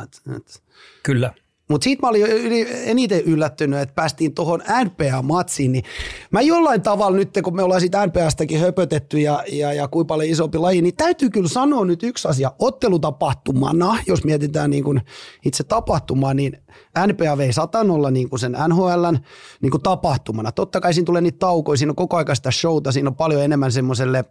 Kyllä. 1.03 1.35
Mutta 1.71 1.85
siitä 1.85 2.03
mä 2.03 2.09
olin 2.09 2.23
yli, 2.23 2.67
eniten 2.85 3.21
yllättynyt, 3.21 3.81
että 3.81 3.95
päästiin 3.95 4.35
tuohon 4.35 4.63
NPA-matsiin, 4.85 5.73
niin 5.73 5.85
mä 6.31 6.41
jollain 6.41 6.83
tavalla 6.83 7.17
nyt, 7.17 7.31
kun 7.45 7.57
me 7.57 7.63
ollaan 7.63 7.81
siitä 7.81 8.07
NPAstakin 8.07 8.61
höpötetty 8.61 9.21
ja, 9.21 9.45
ja, 9.53 9.73
ja 9.73 9.89
kuinka 9.89 10.09
paljon 10.09 10.31
isompi 10.31 10.59
laji, 10.59 10.83
niin 10.83 10.97
täytyy 10.97 11.31
kyllä 11.31 11.49
sanoa 11.49 11.85
nyt 11.85 12.03
yksi 12.03 12.29
asia. 12.29 12.53
Ottelutapahtumana, 12.59 13.99
jos 14.07 14.25
mietitään 14.25 14.71
niin 14.71 14.85
kuin 14.85 15.01
itse 15.45 15.65
tapahtumaa, 15.65 16.35
niin 16.35 16.59
NPA 17.07 17.39
vei 17.39 17.53
satanolla 17.53 18.11
niin 18.11 18.31
kuin 18.31 18.41
sen 18.41 18.57
NHLn 18.69 19.19
niin 19.63 19.71
kuin 19.71 19.83
tapahtumana. 19.83 20.53
Totta 20.53 20.81
kai 20.81 20.95
siinä 20.95 21.07
tulee 21.07 21.23
niitä 21.23 21.39
taukoja, 21.39 21.77
siinä 21.77 21.91
on 21.91 21.97
koko 21.97 22.17
ajan 22.17 22.37
sitä 22.37 22.51
showta, 22.51 22.93
siinä 22.93 23.09
on 23.09 23.17
paljon 23.17 23.43
enemmän 23.43 23.73
semmoiselle 23.73 24.25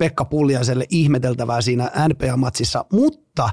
Pekka 0.00 0.24
Pulliaiselle 0.24 0.86
ihmeteltävää 0.90 1.60
siinä 1.60 1.90
NPA-matsissa, 2.08 2.84
mutta 2.92 3.50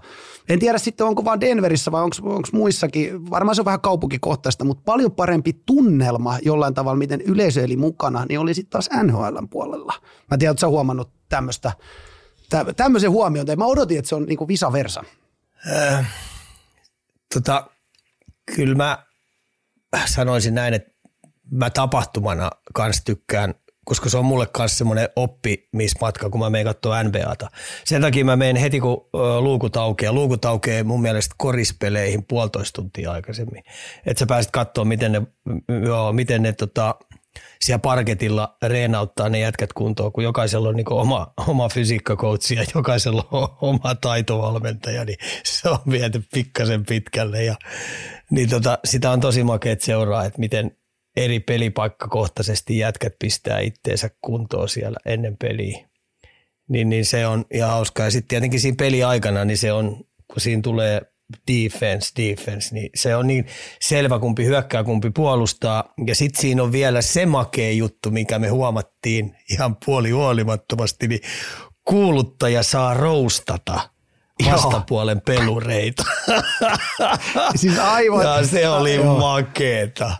en 0.49 0.59
tiedä 0.59 0.77
sitten 0.77 1.07
onko 1.07 1.25
vaan 1.25 1.41
Denverissä 1.41 1.91
vai 1.91 2.03
onko 2.03 2.47
muissakin, 2.51 3.29
varmaan 3.29 3.55
se 3.55 3.61
on 3.61 3.65
vähän 3.65 3.81
kaupunkikohtaista, 3.81 4.65
mutta 4.65 4.83
paljon 4.85 5.11
parempi 5.11 5.53
tunnelma 5.65 6.37
jollain 6.41 6.73
tavalla, 6.73 6.97
miten 6.97 7.21
yleisö 7.21 7.63
eli 7.63 7.75
mukana, 7.77 8.25
niin 8.29 8.39
oli 8.39 8.53
sitten 8.53 8.69
taas 8.69 8.89
NHLn 9.03 9.47
puolella. 9.49 9.93
Mä 10.31 10.37
tiedän, 10.37 10.51
että 10.51 10.61
sä 10.61 10.67
huomannut 10.67 11.11
tämmöistä, 11.29 11.71
tämmöisen 12.75 13.11
huomioon, 13.11 13.47
mä 13.57 13.65
odotin, 13.65 13.99
että 13.99 14.09
se 14.09 14.15
on 14.15 14.23
niinku 14.23 14.47
visa 14.47 14.71
versa. 14.71 15.03
Äh, 15.71 16.07
tota, 17.33 17.69
kyllä 18.55 18.75
mä 18.75 19.05
sanoisin 20.05 20.55
näin, 20.55 20.73
että 20.73 20.91
mä 21.51 21.69
tapahtumana 21.69 22.51
kanssa 22.73 23.03
tykkään– 23.05 23.53
koska 23.87 24.09
se 24.09 24.17
on 24.17 24.25
mulle 24.25 24.47
myös 24.57 24.77
semmoinen 24.77 25.09
oppimismatka, 25.15 26.29
kun 26.29 26.39
mä 26.39 26.49
menen 26.49 26.65
katsoa 26.65 27.03
NBAta. 27.03 27.47
Sen 27.85 28.01
takia 28.01 28.25
mä 28.25 28.35
menen 28.35 28.55
heti, 28.55 28.79
kun 28.79 29.09
luukut 29.39 29.77
aukeaa. 29.77 30.13
Luukut 30.13 30.45
aukeaa 30.45 30.83
mun 30.83 31.01
mielestä 31.01 31.35
korispeleihin 31.37 32.25
puolitoista 32.25 32.81
tuntia 32.81 33.11
aikaisemmin. 33.11 33.63
Että 34.05 34.19
sä 34.19 34.25
pääset 34.25 34.51
katsoa, 34.51 34.85
miten 34.85 35.11
ne, 35.11 35.21
joo, 35.85 36.13
miten 36.13 36.43
ne 36.43 36.53
tota, 36.53 36.95
siellä 37.61 37.79
parketilla 37.79 38.57
reenauttaa 38.63 39.29
ne 39.29 39.39
jätkät 39.39 39.73
kuntoon, 39.73 40.11
kun 40.11 40.23
jokaisella 40.23 40.69
on 40.69 40.75
niin 40.75 40.93
oma, 40.93 41.33
oma 41.47 41.69
fysiikkakoutsi 41.69 42.55
ja 42.55 42.63
jokaisella 42.75 43.27
on 43.31 43.47
oma 43.61 43.95
taitovalmentaja, 43.95 45.05
niin 45.05 45.17
se 45.43 45.69
on 45.69 45.79
viety 45.91 46.23
pikkasen 46.33 46.85
pitkälle. 46.85 47.43
Ja, 47.43 47.55
niin 48.31 48.49
tota, 48.49 48.79
sitä 48.85 49.11
on 49.11 49.19
tosi 49.19 49.43
makeet 49.43 49.81
seuraa, 49.81 50.25
että 50.25 50.39
miten, 50.39 50.77
eri 51.17 51.39
pelipaikkakohtaisesti 51.39 52.77
jätkät 52.77 53.13
pistää 53.19 53.59
itteensä 53.59 54.09
kuntoon 54.21 54.69
siellä 54.69 54.97
ennen 55.05 55.37
peliä. 55.37 55.87
Niin, 56.69 56.89
niin 56.89 57.05
se 57.05 57.27
on 57.27 57.45
ihan 57.53 57.71
hauskaa. 57.71 58.05
Ja 58.05 58.11
sitten 58.11 58.27
tietenkin 58.27 58.59
siinä 58.59 58.75
peli 58.79 59.03
aikana, 59.03 59.45
niin 59.45 59.57
se 59.57 59.71
on, 59.71 60.03
kun 60.27 60.41
siinä 60.41 60.61
tulee 60.61 61.01
defense, 61.51 62.11
defense, 62.17 62.75
niin 62.75 62.89
se 62.95 63.15
on 63.15 63.27
niin 63.27 63.45
selvä, 63.81 64.19
kumpi 64.19 64.45
hyökkää, 64.45 64.83
kumpi 64.83 65.09
puolustaa. 65.09 65.93
Ja 66.07 66.15
sitten 66.15 66.41
siinä 66.41 66.63
on 66.63 66.71
vielä 66.71 67.01
se 67.01 67.25
makea 67.25 67.71
juttu, 67.71 68.11
mikä 68.11 68.39
me 68.39 68.47
huomattiin 68.47 69.35
ihan 69.51 69.77
puoli 69.85 70.09
huolimattomasti, 70.09 71.07
niin 71.07 71.21
kuuluttaja 71.85 72.63
saa 72.63 72.93
roustata 72.93 73.89
vastapuolen 74.51 75.21
pelureita. 75.21 76.03
siis 77.55 77.79
aivan. 77.79 78.25
Ja 78.25 78.47
se 78.47 78.69
oli 78.69 78.95
Joo. 78.95 79.19
makeeta 79.19 80.11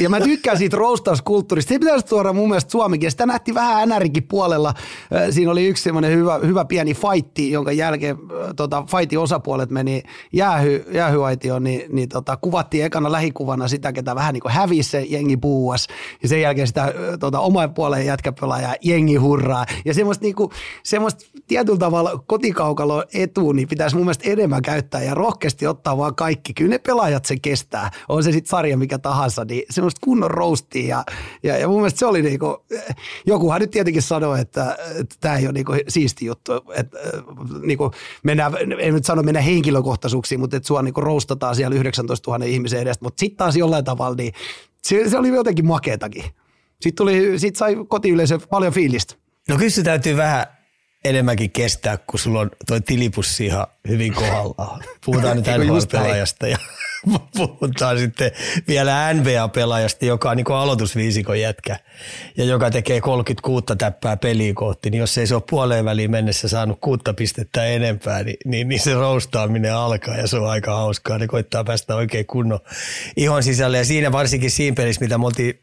ja 0.00 0.08
mä 0.08 0.20
tykkään 0.20 0.58
siitä 0.58 0.76
roustauskulttuurista. 0.76 1.68
Se 1.68 1.78
pitäisi 1.78 2.06
tuoda 2.06 2.32
mun 2.32 2.48
mielestä 2.48 2.70
suomikin. 2.70 3.10
Sitä 3.10 3.26
nähtiin 3.26 3.54
vähän 3.54 3.88
NRikin 3.88 4.22
puolella. 4.22 4.74
Siinä 5.30 5.50
oli 5.50 5.66
yksi 5.66 5.82
semmoinen 5.82 6.10
hyvä, 6.10 6.38
hyvä 6.38 6.64
pieni 6.64 6.94
fightti, 6.94 7.50
jonka 7.50 7.72
jälkeen 7.72 8.16
tota, 8.56 8.84
fightin 8.90 9.18
osapuolet 9.18 9.70
meni 9.70 10.02
jäähy, 10.32 10.84
jäähyaitioon, 10.92 11.64
niin, 11.64 11.82
niin 11.92 12.08
tota, 12.08 12.36
kuvattiin 12.36 12.84
ekana 12.84 13.12
lähikuvana 13.12 13.68
sitä, 13.68 13.92
ketä 13.92 14.14
vähän 14.14 14.32
niin 14.32 14.42
kuin 14.42 14.52
hävisi 14.52 14.90
se 14.90 15.00
jengi 15.00 15.36
puuas. 15.36 15.86
Ja 16.22 16.28
sen 16.28 16.40
jälkeen 16.40 16.66
sitä 16.66 16.94
tota, 17.20 17.40
oman 17.40 17.74
puolen 17.74 18.06
jätkäpelaajaa 18.06 18.74
jengi 18.82 19.16
hurraa. 19.16 19.66
Ja 19.84 19.94
semmoista, 19.94 20.22
niin 20.22 20.34
kuin, 20.34 20.50
semmoista 20.82 21.24
tietyllä 21.46 21.78
tavalla 21.78 22.24
kotikaukalo 22.26 23.04
etu, 23.14 23.52
niin 23.52 23.68
pitäisi 23.68 23.96
mun 23.96 24.04
mielestä 24.04 24.30
enemmän 24.30 24.62
käyttää 24.62 25.02
ja 25.02 25.14
rohkeasti 25.14 25.66
ottaa 25.66 25.98
vaan 25.98 26.14
kaikki. 26.14 26.54
Kyllä 26.54 26.70
ne 26.70 26.78
pelaajat 26.78 27.24
se 27.24 27.36
kestää. 27.42 27.90
On 28.08 28.22
se 28.24 28.32
sitten 28.32 28.50
sarja 28.50 28.76
mikä 28.84 28.98
tahansa, 28.98 29.44
niin 29.44 29.62
semmoista 29.70 30.00
kunnon 30.04 30.30
roastia. 30.30 30.86
Ja, 30.86 31.04
ja, 31.42 31.58
ja 31.58 31.68
mun 31.68 31.76
mielestä 31.76 31.98
se 31.98 32.06
oli 32.06 32.22
niinku, 32.22 32.64
jokuhan 33.26 33.60
nyt 33.60 33.70
tietenkin 33.70 34.02
sanoi, 34.02 34.40
että, 34.40 34.76
että 35.00 35.16
tämä 35.20 35.36
ei 35.36 35.46
ole 35.46 35.52
niinku 35.52 35.72
siisti 35.88 36.26
juttu, 36.26 36.52
että 36.74 36.98
niinku 37.66 37.90
mennään, 38.22 38.52
en 38.78 38.94
nyt 38.94 39.04
sano 39.04 39.22
mennä 39.22 39.40
henkilökohtaisuuksiin, 39.40 40.40
mutta 40.40 40.56
että 40.56 40.66
sua 40.66 40.82
niinku 40.82 41.00
roastataan 41.00 41.56
siellä 41.56 41.76
19 41.76 42.30
000 42.30 42.44
ihmisen 42.44 42.80
edestä, 42.80 43.04
mutta 43.04 43.20
sitten 43.20 43.36
taas 43.36 43.56
jollain 43.56 43.84
tavalla, 43.84 44.16
niin 44.16 44.32
se, 44.82 45.08
se 45.08 45.18
oli 45.18 45.28
jotenkin 45.28 45.66
makeetakin. 45.66 46.24
Sitten, 46.80 46.94
tuli, 46.96 47.38
sitten 47.38 47.58
sai 47.58 47.76
kotiyleisö 47.88 48.38
paljon 48.50 48.72
fiilistä. 48.72 49.14
No 49.48 49.56
kyllä 49.56 49.70
se 49.70 49.82
täytyy 49.82 50.16
vähän 50.16 50.46
enemmänkin 51.04 51.50
kestää, 51.50 51.96
kun 51.96 52.18
sulla 52.18 52.40
on 52.40 52.50
toi 52.66 52.80
tilipussi 52.80 53.46
ihan 53.46 53.66
hyvin 53.88 54.14
kohdallaan. 54.14 54.84
Puhutaan 55.06 55.36
nyt 55.36 55.46
NHL-pelaajasta 55.46 56.46
ja 56.46 56.58
puhutaan 57.36 57.98
sitten 57.98 58.30
vielä 58.68 59.12
NBA-pelaajasta, 59.14 60.04
joka 60.04 60.30
on 60.30 60.36
niin 60.36 60.46
aloitusviisikon 60.52 61.40
jätkä 61.40 61.78
ja 62.36 62.44
joka 62.44 62.70
tekee 62.70 63.00
36 63.00 63.64
täppää 63.78 64.16
peliä 64.16 64.52
kohti, 64.54 64.90
niin 64.90 64.98
jos 64.98 65.18
ei 65.18 65.26
se 65.26 65.34
ole 65.34 65.42
puoleen 65.50 65.84
väliin 65.84 66.10
mennessä 66.10 66.48
saanut 66.48 66.78
kuutta 66.80 67.14
pistettä 67.14 67.64
enempää, 67.64 68.22
niin, 68.22 68.36
niin, 68.44 68.68
niin 68.68 68.80
se 68.80 68.94
roustaaminen 68.94 69.74
alkaa 69.74 70.16
ja 70.16 70.26
se 70.26 70.36
on 70.36 70.50
aika 70.50 70.76
hauskaa. 70.76 71.18
Ne 71.18 71.26
koittaa 71.26 71.64
päästä 71.64 71.94
oikein 71.94 72.26
kunnon 72.26 72.60
ihon 73.16 73.42
sisälle 73.42 73.78
ja 73.78 73.84
siinä 73.84 74.12
varsinkin 74.12 74.50
siinä 74.50 74.74
pelissä, 74.74 75.00
mitä 75.00 75.18
me 75.18 75.26
oltiin, 75.26 75.54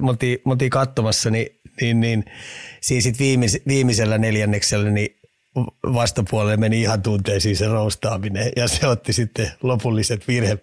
me 0.00 0.10
oltiin, 0.10 0.38
me 0.46 0.52
oltiin 0.52 0.70
katsomassa, 0.70 1.30
niin, 1.30 1.60
niin, 1.80 2.00
niin 2.00 2.24
siinä 2.80 3.00
sitten 3.00 3.24
viimeis, 3.24 3.62
viimeisellä 3.66 4.18
neljänneksellä, 4.18 4.90
niin 4.90 5.16
vastapuolelle 5.94 6.56
meni 6.56 6.80
ihan 6.80 7.02
tunteisiin 7.02 7.56
se 7.56 7.66
roustaaminen 7.66 8.52
ja 8.56 8.68
se 8.68 8.86
otti 8.86 9.12
sitten 9.12 9.50
lopulliset 9.62 10.28
virhe, 10.28 10.58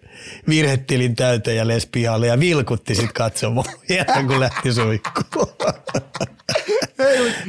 virhetilin 0.48 1.16
täyteen 1.16 1.56
ja 1.56 1.68
les 1.68 1.86
pihalle 1.86 2.26
ja 2.26 2.40
vilkutti 2.40 2.94
sitten 2.94 3.14
katsomaan 3.14 3.72
kun 4.26 4.40
lähti 4.40 4.72
suikkuun. 4.72 5.46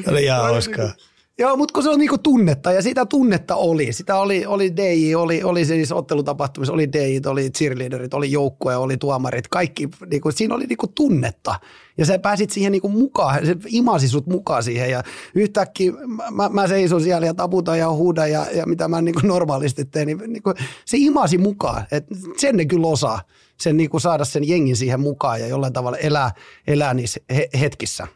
Oli 0.08 0.24
ihan 0.24 0.42
hauskaa. 0.42 0.90
Joo, 1.40 1.58
mutta 1.58 1.74
kun 1.74 1.84
se 1.84 1.90
on 1.90 2.00
niinku 2.00 2.18
tunnetta 2.18 2.72
ja 2.72 2.82
sitä 2.82 3.06
tunnetta 3.06 3.56
oli. 3.56 3.94
Sitä 3.94 4.16
oli, 4.16 4.46
oli 4.46 4.76
DJ, 4.76 5.16
oli, 5.16 5.44
oli 5.44 5.66
siis 5.66 5.92
ottelutapahtumissa, 5.92 6.74
oli 6.74 6.92
DJ, 6.94 7.20
oli 7.30 7.50
cheerleaderit, 7.50 8.14
oli 8.14 8.32
joukkue, 8.32 8.76
oli 8.76 8.98
tuomarit, 8.98 9.48
kaikki. 9.48 9.90
Niinku, 10.12 10.32
siinä 10.32 10.56
oli 10.56 10.66
niinku 10.66 10.88
tunnetta 10.88 11.56
ja 11.98 12.06
sä 12.06 12.20
pääsit 12.20 12.50
siihen 12.50 12.72
niinku 12.72 12.90
mukaan, 12.90 13.46
se 13.46 13.56
imasi 13.68 14.08
sut 14.08 14.28
mukaan 14.28 14.64
siihen 14.64 14.92
ja 14.92 15.04
yhtäkkiä 15.36 15.92
mä, 16.32 16.50
mä 16.50 16.68
seison 16.68 17.02
siellä 17.02 17.28
ja 17.28 17.34
taputan 17.34 17.80
ja 17.80 17.92
huudan 17.92 18.32
ja, 18.32 18.46
ja 18.52 18.66
mitä 18.66 18.88
mä 18.88 19.02
niinku 19.02 19.22
normaalisti 19.24 19.86
teen, 19.86 20.08
niin 20.08 20.20
niinku, 20.28 20.54
se 20.86 20.98
imasi 20.98 21.38
mukaan. 21.38 21.86
Et 21.92 22.06
sen 22.38 22.58
ne 22.58 22.66
kyllä 22.66 22.88
osaa, 22.88 23.22
sen 23.60 23.78
niinku 23.78 24.00
saada 24.00 24.26
sen 24.26 24.48
jengin 24.48 24.76
siihen 24.76 25.00
mukaan 25.00 25.42
ja 25.42 25.48
jollain 25.48 25.74
tavalla 25.74 25.98
elää, 25.98 26.32
elää 26.68 26.94
niissä 26.94 27.20
hetkissä. 27.60 28.08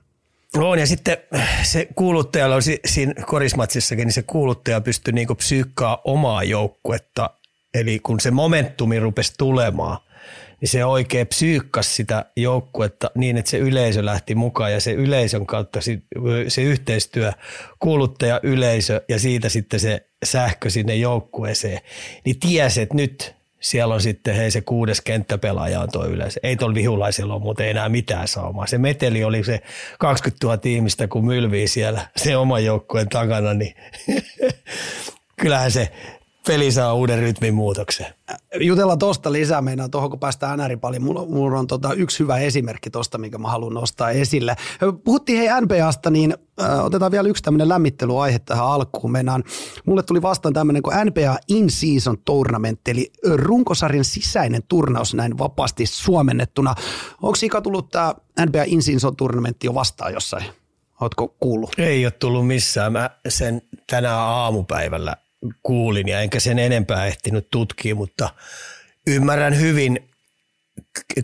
On, 0.56 0.80
ja 0.80 0.88
sitten 0.88 1.18
se 1.63 1.88
kuuluttajalla 1.96 2.56
on 2.56 2.62
siinä 2.86 3.13
korismatsissakin, 3.25 4.06
niin 4.06 4.13
se 4.13 4.24
kuuluttaja 4.24 4.82
pystyi 4.82 5.13
niinku 5.13 5.36
psyykkaa 5.36 6.01
omaa 6.04 6.44
joukkuetta. 6.44 7.30
Eli 7.74 8.00
kun 8.00 8.20
se 8.20 8.32
momentumi 8.32 9.00
rupesi 9.00 9.34
tulemaan, 9.38 9.98
niin 10.62 10.70
se 10.70 10.86
oikein 10.86 11.27
psyykkas 11.27 11.96
sitä 11.96 12.25
joukkuetta 12.36 13.12
niin, 13.16 13.38
että 13.38 13.51
se 13.51 13.58
yleisö 13.58 14.06
lähti 14.06 14.36
mukaan 14.36 14.74
ja 14.74 14.82
se 14.82 14.92
yleisön 14.92 15.46
kautta 15.46 15.80
se 16.48 16.62
yhteistyö, 16.62 17.32
kuuluttaja, 17.80 18.39
yleisö 18.44 19.01
ja 19.10 19.20
siitä 19.20 19.50
sitten 19.50 19.80
se 19.80 20.08
sähkö 20.25 20.70
sinne 20.70 20.96
joukkueeseen, 20.96 21.80
niin 22.25 22.39
tiesi, 22.39 22.82
että 22.82 22.96
nyt 22.96 23.37
siellä 23.60 23.94
on 23.94 24.02
sitten 24.02 24.36
hei 24.36 24.52
se 24.52 24.62
kuudes 24.62 25.02
kenttäpelaaja 25.02 25.80
on 25.80 25.92
tuo 25.92 26.06
yleensä. 26.06 26.40
Ei 26.44 26.56
tuolla 26.56 26.76
vihulaisella 26.76 27.34
ole 27.34 27.42
muuten 27.42 27.70
enää 27.70 27.90
mitään 27.90 28.28
saumaa. 28.28 28.68
Se 28.68 28.78
meteli 28.78 29.24
oli 29.24 29.44
se 29.44 29.62
20 30.00 30.48
000 30.48 30.60
ihmistä, 30.64 31.08
kun 31.08 31.26
mylvii 31.26 31.68
siellä 31.68 32.08
se 32.16 32.38
oma 32.38 32.60
joukkueen 32.60 33.10
takana, 33.10 33.54
niin 33.54 33.76
kyllähän 35.42 35.72
se 35.72 35.92
peli 36.48 36.72
saa 36.72 36.94
uuden 36.94 37.20
rytmin 37.20 37.54
muutoksen. 37.54 38.06
Jutella 38.60 38.98
tuosta 38.98 39.32
lisää 39.32 39.62
meinaa 39.62 39.89
tuohon, 39.89 40.10
kun 40.10 40.20
päästään 40.20 40.60
NR-paliin. 40.60 41.04
Mulla, 41.04 41.25
mulla 41.25 41.60
on 41.60 41.68
tota 41.68 41.94
yksi 41.94 42.20
hyvä 42.20 42.38
esimerkki 42.38 42.89
tuosta, 42.89 43.18
minkä 43.18 43.38
mä 43.38 43.48
haluan 43.48 43.74
nostaa 43.74 44.10
esille. 44.10 44.56
Puhuttiin 45.04 45.38
hei 45.38 45.62
NBAsta, 45.62 46.10
niin 46.10 46.36
äh, 46.62 46.86
otetaan 46.86 47.12
vielä 47.12 47.30
yksi 47.30 47.44
tämmöinen 47.44 47.70
lämmittelyaihe 47.70 48.39
tähän 48.39 48.66
alkuun. 48.66 49.12
Meinaan, 49.12 49.44
mulle 49.86 50.04
tuli 50.04 50.22
vastaan 50.22 50.54
tämmöinen 50.54 50.84
kuin 50.84 50.96
NBA 51.06 51.38
In-Season 51.48 52.18
Tournament, 52.25 52.88
eli 52.88 53.12
runkosarjan 53.34 54.06
sisäinen 54.06 54.63
turnaus 54.68 55.13
näin 55.13 55.38
vapaasti 55.38 55.86
suomennettuna. 55.86 56.75
Onko 57.22 57.38
Ika 57.44 57.62
tullut 57.62 57.89
tämä 57.89 58.13
NBA 58.46 58.63
In-Season 58.66 59.16
Tournamentti 59.16 59.68
jo 59.68 59.74
vastaan 59.74 60.13
jossain? 60.13 60.46
Oletko 61.01 61.36
kuullut? 61.39 61.72
Ei 61.77 62.06
ole 62.06 62.12
tullut 62.12 62.48
missään. 62.48 62.94
Mä 62.94 63.10
sen 63.27 63.62
tänään 63.88 64.20
aamupäivällä 64.20 65.16
kuulin 65.63 66.08
ja 66.08 66.22
enkä 66.22 66.39
sen 66.39 66.60
enempää 66.60 67.06
ehtinyt 67.06 67.48
tutkia, 67.51 67.96
mutta 67.96 68.29
ymmärrän 69.08 69.60
hyvin, 69.60 70.10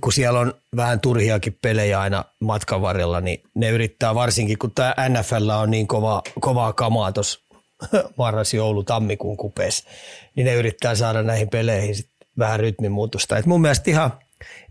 kun 0.01 0.13
siellä 0.13 0.39
on 0.39 0.53
vähän 0.75 0.99
turhiakin 0.99 1.57
pelejä 1.61 1.99
aina 1.99 2.25
matkan 2.39 2.81
varrella, 2.81 3.21
niin 3.21 3.43
ne 3.55 3.69
yrittää 3.69 4.15
varsinkin, 4.15 4.57
kun 4.57 4.71
tämä 4.71 4.95
NFL 5.09 5.49
on 5.49 5.71
niin 5.71 5.87
kova, 5.87 6.21
kovaa 6.39 6.73
kamaa 6.73 7.11
tuossa 7.11 7.39
marras, 8.17 8.53
joulu, 8.53 8.83
tammikuun 8.83 9.37
kupeessa, 9.37 9.89
niin 10.35 10.45
ne 10.45 10.53
yrittää 10.53 10.95
saada 10.95 11.23
näihin 11.23 11.49
peleihin 11.49 11.95
sit 11.95 12.09
vähän 12.37 12.59
rytmin 12.59 12.91
muutosta. 12.91 13.37
Et 13.37 13.45
mun 13.45 13.61
mielestä 13.61 13.91
ihan 13.91 14.11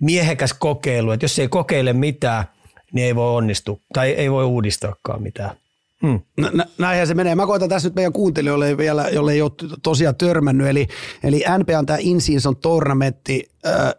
miehekäs 0.00 0.54
kokeilu, 0.54 1.11
että 1.11 1.25
jos 1.25 1.38
ei 1.38 1.49
kokeile 1.49 1.92
mitään, 1.92 2.44
niin 2.92 3.06
ei 3.06 3.14
voi 3.14 3.37
onnistua 3.37 3.78
tai 3.94 4.11
ei 4.11 4.30
voi 4.30 4.44
uudistaakaan 4.44 5.22
mitään. 5.22 5.56
Hmm. 6.02 6.21
Näinhän 6.78 7.06
se 7.06 7.14
menee. 7.14 7.35
Mä 7.35 7.47
koitan 7.47 7.68
tässä 7.68 7.88
nyt 7.88 7.94
meidän 7.94 8.12
kuuntelijoille 8.12 8.76
vielä, 8.76 9.09
jolle 9.09 9.32
ei 9.32 9.42
ole 9.42 9.52
tosiaan 9.82 10.16
törmännyt. 10.16 10.66
Eli, 10.66 10.87
eli 11.23 11.44
NPA 11.59 11.78
on 11.78 11.87
tämä 11.87 11.99
in-season 12.00 12.56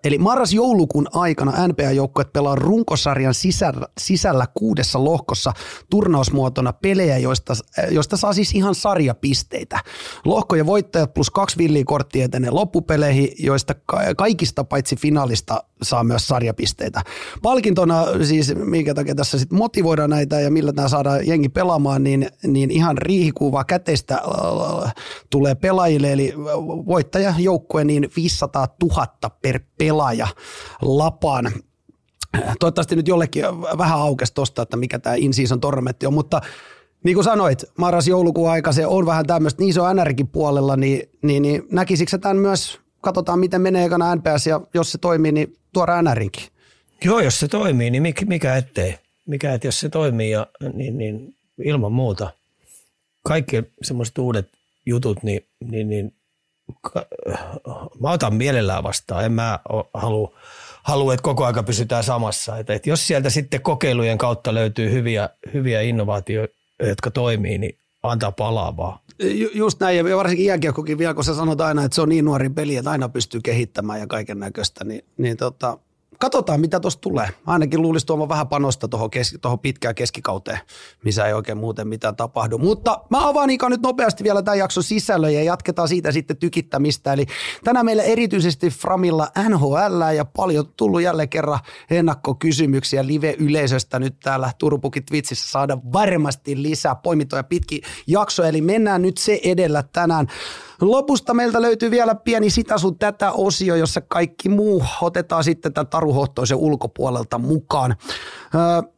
eli 0.04 0.17
marras-joulukuun 0.17 1.08
aikana 1.13 1.67
NBA-joukkueet 1.67 2.34
pelaa 2.34 2.56
runkosarjan 2.56 3.34
sisällä, 3.34 3.88
sisällä 3.97 4.47
kuudessa 4.54 5.04
lohkossa 5.04 5.54
turnausmuotona 5.89 6.73
pelejä, 6.73 7.17
joista, 7.17 7.54
joista 7.91 8.17
saa 8.17 8.34
siis 8.34 8.56
ihan 8.56 8.76
sarjapisteitä. 8.76 9.80
Lohkojen 10.26 10.65
voittajat 10.65 11.13
plus 11.13 11.30
kaksi 11.30 11.58
villiä 11.58 11.84
korttia 11.86 12.26
etenee 12.26 12.52
loppupeleihin, 12.52 13.30
joista 13.39 13.76
kaikista 14.17 14.63
paitsi 14.63 14.95
finaalista 14.95 15.63
saa 15.82 16.04
myös 16.04 16.28
sarjapisteitä. 16.28 17.02
Palkintona 17.41 18.06
siis, 18.23 18.56
minkä 18.56 18.93
takia 18.93 19.15
tässä 19.15 19.39
sitten 19.39 19.58
motivoidaan 19.58 20.10
näitä 20.10 20.39
ja 20.39 20.52
millä 20.52 20.73
tämä 20.73 20.88
saadaan 20.88 21.28
jengi 21.28 21.49
pelaamaan, 21.49 22.04
niin, 22.04 22.28
niin 22.47 22.71
ihan 22.71 22.97
riihikuva 22.97 23.63
käteistä 23.63 24.21
tulee 25.30 25.56
pelaajille, 25.56 26.13
eli 26.13 26.34
voittaja 26.86 27.34
joukkue 27.38 27.84
niin 27.84 28.10
500 28.15 28.67
000 28.84 29.08
per 29.41 29.53
per 29.54 29.62
pelaaja 29.78 30.28
lapaan. 30.82 31.52
Toivottavasti 32.60 32.96
nyt 32.96 33.08
jollekin 33.08 33.46
vähän 33.78 34.00
aukesi 34.00 34.34
tuosta, 34.34 34.62
että 34.62 34.78
mikä 34.78 35.00
tämä 35.00 35.16
in-season 35.16 35.60
tormentti 35.60 36.06
on, 36.06 36.13
mutta 36.13 36.42
niin 37.04 37.16
kuin 37.16 37.24
sanoit, 37.24 37.63
marras-joulukuun 37.78 38.50
aika 38.50 38.72
se 38.72 38.86
on 38.86 39.06
vähän 39.06 39.28
tämmöistä, 39.28 39.63
niin 39.63 39.80
on 39.80 39.96
NRkin 39.96 40.28
puolella, 40.28 40.76
niin, 40.76 41.10
niin, 41.22 41.42
niin 41.42 41.63
näkisikö 41.72 42.18
tämän 42.18 42.38
myös, 42.38 42.80
katsotaan 43.02 43.39
miten 43.39 43.62
menee 43.62 43.86
ekana 43.86 44.16
NPS 44.16 44.48
ja 44.48 44.62
jos 44.74 44.92
se 44.92 44.98
toimii, 44.98 45.32
niin 45.32 45.56
tuoda 45.74 46.02
NRinkin. 46.02 46.44
Joo, 47.06 47.20
jos 47.20 47.39
se 47.39 47.48
toimii, 47.48 47.89
niin 47.89 48.02
mikä, 48.02 48.26
mikä 48.26 48.56
ettei. 48.56 48.96
Mikä 49.26 49.54
et, 49.54 49.63
jos 49.63 49.80
se 49.80 49.89
toimii, 49.89 50.32
ja, 50.32 50.48
niin, 50.74 50.98
niin 50.98 51.36
ilman 51.66 51.92
muuta. 51.92 52.32
Kaikki 53.24 53.63
semmoiset 53.82 54.18
uudet 54.18 54.50
jutut, 54.86 55.24
niin, 55.24 55.46
niin, 55.63 55.89
niin 55.89 56.13
mä 57.99 58.12
otan 58.12 58.36
mielellään 58.36 58.84
vastaan. 58.84 59.26
En 59.26 59.32
mä 59.32 59.60
halua, 59.93 60.32
halua 60.84 61.13
että 61.13 61.23
koko 61.23 61.45
aika 61.45 61.63
pysytään 61.63 62.04
samassa. 62.04 62.58
Et, 62.58 62.69
et 62.69 62.88
jos 62.88 63.08
sieltä 63.08 63.30
sitten 63.30 63.62
kokeilujen 63.62 64.17
kautta 64.17 64.54
löytyy 64.54 64.91
hyviä, 64.91 65.30
hyviä 65.54 65.82
innovaatioita, 65.82 66.56
jotka 66.80 67.12
toimii, 67.12 67.58
niin 67.58 67.78
antaa 68.04 68.32
palaa 68.32 68.78
vaan. 68.78 68.99
Just 69.54 69.80
näin, 69.80 69.97
ja 69.97 70.17
varsinkin 70.17 70.45
jääkiekkokin 70.45 70.97
vielä, 70.97 71.13
kun 71.13 71.23
sä 71.23 71.36
sanot 71.36 71.62
aina, 71.62 71.84
että 71.84 71.95
se 71.95 72.02
on 72.02 72.10
niin 72.10 72.26
nuori 72.26 72.49
peli, 72.49 72.76
että 72.76 72.91
aina 72.91 73.10
pystyy 73.10 73.41
kehittämään 73.41 73.99
ja 73.99 74.08
kaiken 74.08 74.39
näköistä, 74.39 74.84
niin, 74.84 75.06
niin 75.17 75.38
tota, 75.38 75.78
katsotaan 76.24 76.62
mitä 76.62 76.80
tuosta 76.80 77.02
tulee. 77.02 77.30
Ainakin 77.46 77.82
luulisi 77.82 78.06
tuomaan 78.06 78.30
vähän 78.30 78.48
panosta 78.48 78.88
tuohon, 78.88 79.10
kes- 79.10 79.38
pitkään 79.62 79.96
keskikauteen, 79.96 80.60
missä 81.04 81.26
ei 81.26 81.34
oikein 81.34 81.58
muuten 81.58 81.88
mitään 81.88 82.16
tapahdu. 82.16 82.58
Mutta 82.58 83.02
mä 83.10 83.28
avaan 83.28 83.50
Ika 83.50 83.70
nyt 83.70 83.82
nopeasti 83.82 84.24
vielä 84.24 84.42
tämän 84.42 84.58
jakson 84.58 84.84
sisällön 84.84 85.34
ja 85.34 85.44
jatketaan 85.44 85.88
siitä 85.88 86.12
sitten 86.12 86.38
tykittämistä. 86.38 87.14
Eli 87.14 87.26
tänään 87.64 87.86
meillä 87.86 88.04
erityisesti 88.04 88.70
Framilla 88.70 89.28
NHL 89.50 90.02
ja 90.16 90.26
paljon 90.26 90.66
tullut 90.78 91.02
jälleen 91.02 91.30
kerran 91.30 91.60
ennakkokysymyksiä 91.90 93.08
live-yleisöstä 93.08 94.00
nyt 94.00 94.20
täällä 94.20 94.52
Turpukit 94.58 95.06
Twitsissä 95.06 95.50
saada 95.52 95.78
varmasti 95.94 96.62
lisää 96.62 96.96
poimittuja 96.96 97.44
pitki 97.44 97.82
jaksoja. 98.08 98.50
Eli 98.50 98.62
mennään 98.62 99.02
nyt 99.02 99.18
se 99.18 99.40
edellä 99.44 99.84
tänään. 99.94 100.28
Lopusta 100.91 101.34
meiltä 101.34 101.62
löytyy 101.62 101.91
vielä 101.91 102.15
pieni 102.15 102.50
sitä 102.50 102.78
sun 102.78 102.98
tätä 102.98 103.32
osio, 103.32 103.76
jossa 103.76 104.02
kaikki 104.02 104.50
muu 104.50 104.86
otetaan 105.02 105.43
sitten 105.43 105.74
tämän 105.74 105.88
taruhohtoisen 105.88 106.58
ulkopuolelta 106.58 107.38
mukaan. 107.38 107.96
Öö, 108.56 108.91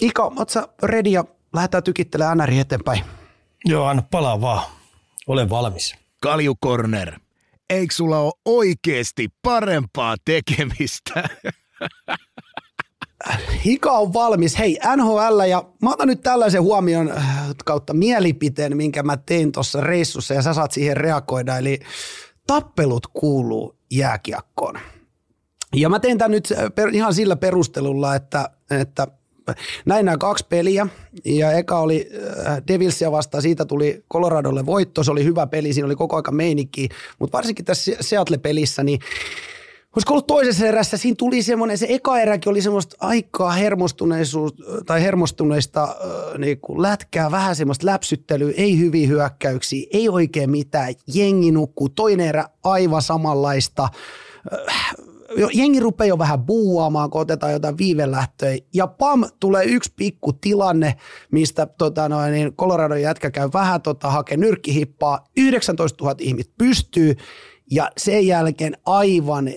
Ika, 0.00 0.32
oot 0.36 0.48
sä 0.48 0.68
ready 0.82 1.10
ja 1.10 1.24
lähdetään 1.54 1.82
tykittelemään 1.82 2.38
NRI 2.38 2.58
eteenpäin? 2.58 3.04
Joo, 3.64 3.86
anna 3.86 4.02
palaa 4.10 4.40
vaan. 4.40 4.62
Olen 5.26 5.50
valmis. 5.50 5.94
Kalju 6.22 6.54
Corner. 6.64 7.18
Eikö 7.70 7.94
sulla 7.94 8.18
ole 8.18 8.32
oikeasti 8.44 9.28
parempaa 9.42 10.16
tekemistä? 10.24 11.22
Hika 13.64 13.92
on 13.92 14.12
valmis. 14.12 14.58
Hei, 14.58 14.78
NHL 14.96 15.40
ja 15.48 15.64
mä 15.82 15.92
otan 15.92 16.08
nyt 16.08 16.20
tällaisen 16.20 16.62
huomion 16.62 17.10
äh, 17.10 17.48
kautta 17.64 17.94
mielipiteen, 17.94 18.76
minkä 18.76 19.02
mä 19.02 19.16
tein 19.16 19.52
tuossa 19.52 19.80
reissussa 19.80 20.34
ja 20.34 20.42
sä 20.42 20.54
saat 20.54 20.72
siihen 20.72 20.96
reagoida. 20.96 21.58
Eli 21.58 21.80
tappelut 22.46 23.06
kuuluu 23.06 23.76
jääkiekkoon. 23.90 24.78
Ja 25.76 25.88
mä 25.88 26.00
tein 26.00 26.18
tämän 26.18 26.30
nyt 26.30 26.48
äh, 26.52 26.94
ihan 26.94 27.14
sillä 27.14 27.36
perustelulla, 27.36 28.14
että, 28.14 28.50
että 28.70 29.06
näin 29.84 30.04
nämä 30.04 30.18
kaksi 30.18 30.46
peliä 30.48 30.86
ja 31.24 31.52
eka 31.52 31.78
oli 31.78 32.10
äh, 32.46 32.62
Devilsia 32.68 33.12
vastaan, 33.12 33.42
siitä 33.42 33.64
tuli 33.64 34.04
Coloradolle 34.12 34.66
voitto, 34.66 35.04
se 35.04 35.10
oli 35.10 35.24
hyvä 35.24 35.46
peli, 35.46 35.72
siinä 35.72 35.86
oli 35.86 35.96
koko 35.96 36.16
aika 36.16 36.32
meinikki, 36.32 36.88
mutta 37.18 37.36
varsinkin 37.36 37.64
tässä 37.64 37.92
Seattle-pelissä, 38.00 38.82
niin 38.82 39.00
olisiko 39.96 40.12
ollut 40.12 40.26
toisessa 40.26 40.66
erässä, 40.66 40.96
siinä 40.96 41.14
tuli 41.18 41.42
semmoinen, 41.42 41.78
se 41.78 41.86
eka 41.88 42.18
eräkin 42.18 42.50
oli 42.50 42.62
semmoista 42.62 42.96
aikaa 43.00 43.50
hermostuneisuus, 43.50 44.54
tai 44.86 45.02
hermostuneista 45.02 45.82
äh, 45.82 46.38
niin 46.38 46.60
kuin 46.60 46.82
lätkää, 46.82 47.30
vähän 47.30 47.56
semmoista 47.56 47.86
läpsyttelyä, 47.86 48.52
ei 48.56 48.78
hyviä 48.78 49.06
hyökkäyksiä, 49.06 49.86
ei 49.92 50.08
oikein 50.08 50.50
mitään, 50.50 50.94
jengi 51.14 51.50
nukkuu, 51.50 51.88
toinen 51.88 52.28
erä 52.28 52.44
aivan 52.64 53.02
samanlaista, 53.02 53.88
äh, 54.52 54.94
jengi 55.52 55.80
rupeaa 55.80 56.08
jo 56.08 56.18
vähän 56.18 56.46
buuaamaan, 56.46 57.10
kun 57.10 57.20
otetaan 57.20 57.52
jotain 57.52 57.78
viivelähtöjä, 57.78 58.58
ja 58.74 58.86
pam, 58.86 59.24
tulee 59.40 59.64
yksi 59.64 59.92
pikku 59.96 60.32
tilanne, 60.32 60.96
mistä 61.30 61.66
tota 61.66 62.08
noin, 62.08 62.32
niin 62.32 62.56
Colorado 62.56 62.94
jätkä 62.94 63.30
käy 63.30 63.48
vähän 63.52 63.82
tota, 63.82 64.10
hakee 64.10 64.36
nyrkkihippaa, 64.36 65.24
19 65.36 66.04
000 66.04 66.16
ihmistä 66.18 66.54
pystyy, 66.58 67.16
ja 67.70 67.90
sen 67.96 68.26
jälkeen 68.26 68.76
aivan 68.86 69.50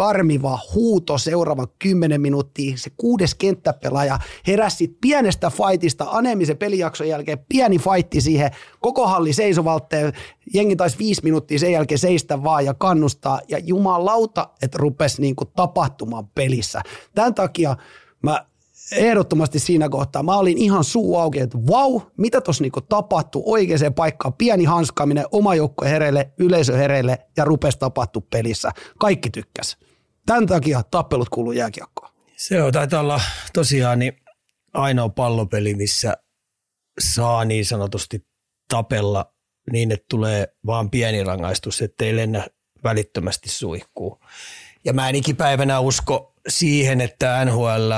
karmiva 0.00 0.58
huuto 0.74 1.18
seuraava 1.18 1.66
10 1.78 2.20
minuuttia. 2.20 2.76
Se 2.76 2.90
kuudes 2.96 3.34
kenttäpelaaja 3.34 4.18
heräsi 4.46 4.96
pienestä 5.00 5.50
fightista 5.50 6.06
anemisen 6.10 6.56
pelijakson 6.56 7.08
jälkeen. 7.08 7.38
Pieni 7.48 7.78
fightti 7.78 8.20
siihen, 8.20 8.50
koko 8.80 9.06
halli 9.06 9.32
seisovalteen. 9.32 10.12
Jengi 10.54 10.76
taisi 10.76 10.98
viisi 10.98 11.20
minuuttia 11.24 11.58
sen 11.58 11.72
jälkeen 11.72 11.98
seistä 11.98 12.42
vaan 12.42 12.64
ja 12.64 12.74
kannustaa. 12.74 13.40
Ja 13.48 13.58
jumalauta, 13.58 14.48
että 14.62 14.78
rupesi 14.78 15.22
niinku 15.22 15.44
tapahtumaan 15.44 16.28
pelissä. 16.28 16.82
Tämän 17.14 17.34
takia 17.34 17.76
mä 18.22 18.46
ehdottomasti 18.92 19.58
siinä 19.58 19.88
kohtaa. 19.88 20.22
Mä 20.22 20.36
olin 20.36 20.58
ihan 20.58 20.84
suu 20.84 21.18
auki, 21.18 21.40
että 21.40 21.58
vau, 21.58 22.00
mitä 22.16 22.40
tuossa 22.40 22.62
niinku 22.62 22.80
tapahtui 22.80 23.42
oikeaan 23.46 23.94
paikkaan. 23.94 24.34
Pieni 24.34 24.64
hanskaaminen, 24.64 25.24
oma 25.32 25.54
joukko 25.54 25.84
hereille, 25.84 26.30
yleisö 26.38 26.76
hereille 26.76 27.18
ja 27.36 27.44
rupesi 27.44 27.78
tapahtua 27.78 28.22
pelissä. 28.30 28.70
Kaikki 28.98 29.30
tykkäs. 29.30 29.89
Tämän 30.30 30.46
takia 30.46 30.82
tappelut 30.90 31.28
kuuluu 31.28 31.52
jääkiekkoon. 31.52 32.12
Se 32.36 32.62
on, 32.62 32.72
taitaa 32.72 33.00
olla 33.00 33.20
tosiaan 33.52 33.98
niin 33.98 34.12
ainoa 34.74 35.08
pallopeli, 35.08 35.74
missä 35.74 36.16
saa 37.00 37.44
niin 37.44 37.64
sanotusti 37.66 38.26
tapella 38.68 39.34
niin, 39.72 39.92
että 39.92 40.06
tulee 40.10 40.56
vaan 40.66 40.90
pieni 40.90 41.24
rangaistus, 41.24 41.82
ettei 41.82 42.16
lennä 42.16 42.46
välittömästi 42.84 43.48
suihkuu. 43.48 44.20
Ja 44.84 44.92
mä 44.92 45.08
en 45.08 45.14
ikipäivänä 45.14 45.80
usko 45.80 46.34
siihen, 46.48 47.00
että 47.00 47.44
NHL 47.44 47.92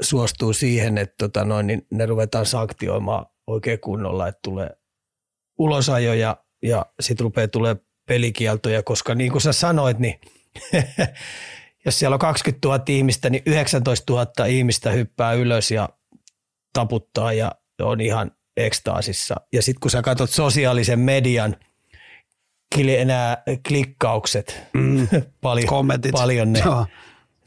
suostuu 0.00 0.52
siihen, 0.52 0.98
että 0.98 1.14
tota 1.18 1.44
noin, 1.44 1.66
niin 1.66 1.86
ne 1.90 2.06
ruvetaan 2.06 2.46
sanktioimaan 2.46 3.26
oikein 3.46 3.80
kunnolla, 3.80 4.28
että 4.28 4.40
tulee 4.42 4.70
ulosajoja 5.58 6.36
ja 6.62 6.86
sitten 7.00 7.24
rupeaa 7.24 7.48
tulee 7.48 7.76
pelikieltoja, 8.08 8.82
koska 8.82 9.14
niin 9.14 9.32
kuin 9.32 9.42
sä 9.42 9.52
sanoit, 9.52 9.98
niin 9.98 10.20
jos 11.84 11.98
siellä 11.98 12.14
on 12.14 12.18
20 12.18 12.68
000 12.68 12.84
ihmistä, 12.88 13.30
niin 13.30 13.42
19 13.46 14.12
000 14.12 14.46
ihmistä 14.46 14.90
hyppää 14.90 15.32
ylös 15.32 15.70
ja 15.70 15.88
taputtaa 16.72 17.32
ja 17.32 17.52
on 17.82 18.00
ihan 18.00 18.30
ekstaasissa. 18.56 19.34
Ja 19.52 19.62
sitten 19.62 19.80
kun 19.80 19.90
sä 19.90 20.02
katsot 20.02 20.30
sosiaalisen 20.30 20.98
median, 20.98 21.56
enää 22.78 23.42
klikkaukset, 23.68 24.62
mm. 24.72 25.08
paljon, 25.40 25.68
Kommentit. 25.68 26.12
paljon 26.12 26.52
ne, 26.52 26.58
Joo. 26.64 26.86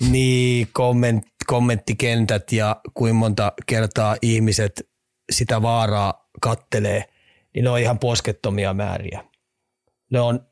niin 0.09 0.67
komment, 0.73 1.25
kommenttikentät 1.47 2.51
ja 2.51 2.81
kuinka 2.93 3.13
monta 3.13 3.53
kertaa 3.65 4.15
ihmiset 4.21 4.89
sitä 5.31 5.61
vaaraa 5.61 6.29
kattelee, 6.41 7.03
niin 7.53 7.63
ne 7.63 7.69
on 7.69 7.79
ihan 7.79 7.99
poskettomia 7.99 8.73
määriä. 8.73 9.23
Ne 10.09 10.19
on 10.19 10.46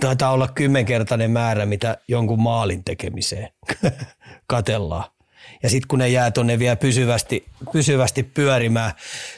taitaa 0.00 0.32
olla 0.32 0.48
kymmenkertainen 0.48 1.30
määrä, 1.30 1.66
mitä 1.66 1.96
jonkun 2.08 2.42
maalin 2.42 2.84
tekemiseen 2.84 3.48
katellaan. 4.46 5.04
Ja 5.62 5.70
sitten 5.70 5.88
kun 5.88 5.98
ne 5.98 6.08
jää 6.08 6.30
tuonne 6.30 6.58
vielä 6.58 6.76
pysyvästi, 6.76 7.44
pysyvästi 7.72 8.22
pyörimään, 8.22 8.92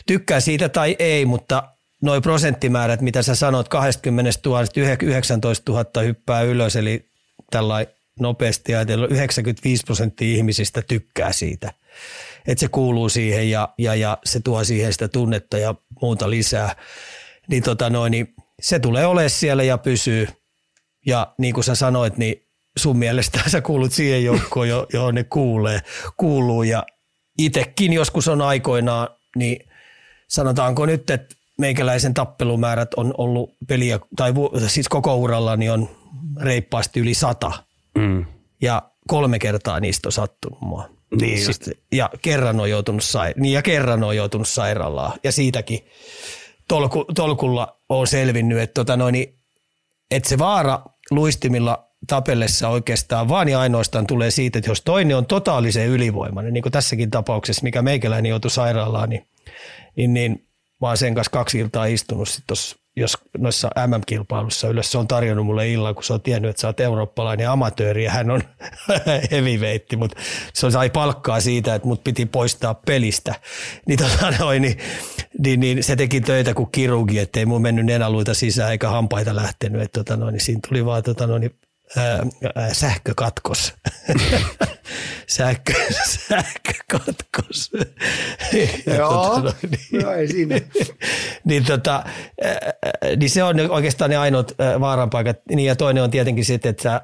tykkää 0.06 0.40
siitä 0.40 0.68
tai 0.68 0.96
ei, 0.98 1.24
mutta 1.26 1.62
noin 2.02 2.22
prosenttimäärät, 2.22 3.00
mitä 3.00 3.22
sä 3.22 3.34
sanot, 3.34 3.68
20 3.68 4.30
000, 4.46 4.64
19 5.02 5.72
000 5.72 6.02
hyppää 6.02 6.42
ylös, 6.42 6.76
eli 6.76 7.08
tällä 7.50 7.86
nopeasti 8.20 8.74
ajatellut 8.74 9.10
95 9.10 9.84
prosenttia 9.84 10.36
ihmisistä 10.36 10.82
tykkää 10.82 11.32
siitä. 11.32 11.72
Että 12.46 12.60
se 12.60 12.68
kuuluu 12.68 13.08
siihen 13.08 13.50
ja, 13.50 13.68
ja, 13.78 13.94
ja 13.94 14.18
se 14.24 14.40
tuo 14.40 14.64
siihen 14.64 14.92
sitä 14.92 15.08
tunnetta 15.08 15.58
ja 15.58 15.74
muuta 16.02 16.30
lisää. 16.30 16.76
Niin, 17.48 17.62
tota 17.62 17.90
noin, 17.90 18.10
niin 18.10 18.34
se 18.60 18.78
tulee 18.78 19.06
olemaan 19.06 19.30
siellä 19.30 19.62
ja 19.62 19.78
pysyy. 19.78 20.28
Ja 21.06 21.34
niin 21.38 21.54
kuin 21.54 21.64
sä 21.64 21.74
sanoit, 21.74 22.18
niin 22.18 22.46
sun 22.76 22.98
mielestä 22.98 23.40
sä 23.50 23.60
kuulut 23.60 23.92
siihen 23.92 24.24
joukkoon, 24.24 24.68
johon 24.92 25.14
ne 25.14 25.24
kuulee, 25.24 25.80
kuuluu. 26.16 26.62
Ja 26.62 26.86
itekin 27.38 27.92
joskus 27.92 28.28
on 28.28 28.42
aikoinaan, 28.42 29.08
niin 29.36 29.68
sanotaanko 30.28 30.86
nyt, 30.86 31.10
että 31.10 31.34
meikäläisen 31.58 32.14
tappelumäärät 32.14 32.94
on 32.94 33.14
ollut 33.18 33.50
peliä, 33.68 34.00
tai 34.16 34.32
siis 34.66 34.88
koko 34.88 35.16
uralla 35.16 35.56
niin 35.56 35.72
on 35.72 35.88
reippaasti 36.42 37.00
yli 37.00 37.14
sata. 37.14 37.52
Mm. 37.98 38.24
Ja 38.62 38.82
kolme 39.08 39.38
kertaa 39.38 39.80
niistä 39.80 40.08
on 40.08 40.12
sattunut 40.12 40.60
mua. 40.60 40.88
Niin 41.20 41.44
siis, 41.44 41.60
ja 41.92 42.10
kerran 42.22 42.60
on 42.60 42.70
joutunut, 42.70 43.04
sai, 43.04 43.34
niin 43.36 43.52
ja 43.52 43.62
kerran 43.62 44.04
on 44.04 44.16
joutunut 44.16 44.48
sairaalaan. 44.48 45.12
Ja 45.24 45.32
siitäkin 45.32 45.80
tolku, 46.68 47.04
tolkulla 47.14 47.80
on 47.88 48.06
selvinnyt, 48.06 48.58
että, 48.58 48.74
tota 48.74 48.96
noin, 48.96 49.38
että 50.10 50.28
se 50.28 50.38
vaara 50.38 50.80
luistimilla 51.10 51.88
tapellessa 52.06 52.68
oikeastaan 52.68 53.28
vaan 53.28 53.48
ja 53.48 53.60
ainoastaan 53.60 54.06
tulee 54.06 54.30
siitä, 54.30 54.58
että 54.58 54.70
jos 54.70 54.82
toinen 54.82 55.16
on 55.16 55.26
totaalisen 55.26 55.88
ylivoimainen, 55.88 56.52
niin 56.52 56.62
kuin 56.62 56.72
tässäkin 56.72 57.10
tapauksessa, 57.10 57.62
mikä 57.62 57.82
meikäläinen 57.82 58.30
joutui 58.30 58.50
sairaalaan, 58.50 59.08
niin, 59.08 59.26
niin, 59.96 60.14
niin 60.14 60.46
mä 60.80 60.86
oon 60.88 60.96
sen 60.96 61.14
kanssa 61.14 61.30
kaksi 61.30 61.58
iltaa 61.58 61.84
istunut 61.84 62.28
sit 62.28 62.44
tossa, 62.46 62.76
jos 62.96 63.18
noissa 63.38 63.70
MM-kilpailussa 63.86 64.68
yleensä 64.68 64.90
se 64.90 64.98
on 64.98 65.08
tarjonnut 65.08 65.46
mulle 65.46 65.70
illan, 65.70 65.94
kun 65.94 66.04
se 66.04 66.12
on 66.12 66.22
tiennyt, 66.22 66.50
että 66.50 66.60
sä 66.60 66.66
oot 66.66 66.80
eurooppalainen 66.80 67.50
amatööri 67.50 68.04
ja 68.04 68.10
hän 68.10 68.30
on 68.30 68.42
heavyweight, 69.30 69.96
mutta 69.96 70.20
se 70.52 70.70
sai 70.70 70.90
palkkaa 70.90 71.40
siitä, 71.40 71.74
että 71.74 71.88
mut 71.88 72.04
piti 72.04 72.26
poistaa 72.26 72.74
pelistä. 72.74 73.34
Niin, 73.86 73.98
tota 73.98 74.30
noin, 74.38 74.62
niin, 74.62 74.78
niin, 75.38 75.60
niin, 75.60 75.84
se 75.84 75.96
teki 75.96 76.20
töitä 76.20 76.54
kuin 76.54 76.68
kirurgi, 76.72 77.18
ettei 77.18 77.46
mun 77.46 77.62
mennyt 77.62 77.86
nenäluita 77.86 78.34
sisään 78.34 78.70
eikä 78.70 78.88
hampaita 78.88 79.36
lähtenyt. 79.36 79.82
Että 79.82 80.04
tota 80.04 80.16
noin, 80.16 80.32
niin 80.32 80.40
siinä 80.40 80.60
tuli 80.68 80.84
vaan 80.84 81.02
tota 81.02 81.26
noin, 81.26 81.42
ää, 81.42 81.63
sähkökatkos. 82.72 83.74
Sähkö, 85.26 85.72
sähkökatkos. 86.06 87.72
Joo, 88.96 89.40
tota 89.40 89.54
niin, 89.62 90.02
no 90.02 90.12
ei 90.12 90.28
siinä. 90.28 90.60
niin, 91.44 91.64
tota, 91.64 92.04
niin 93.16 93.30
se 93.30 93.42
on 93.42 93.70
oikeastaan 93.70 94.10
ne 94.10 94.16
ainoat 94.16 94.54
vaaranpaikat. 94.80 95.36
Niin 95.48 95.66
ja 95.66 95.76
toinen 95.76 96.02
on 96.02 96.10
tietenkin 96.10 96.44
sitten, 96.44 96.70
että 96.70 96.82
sä 96.82 97.00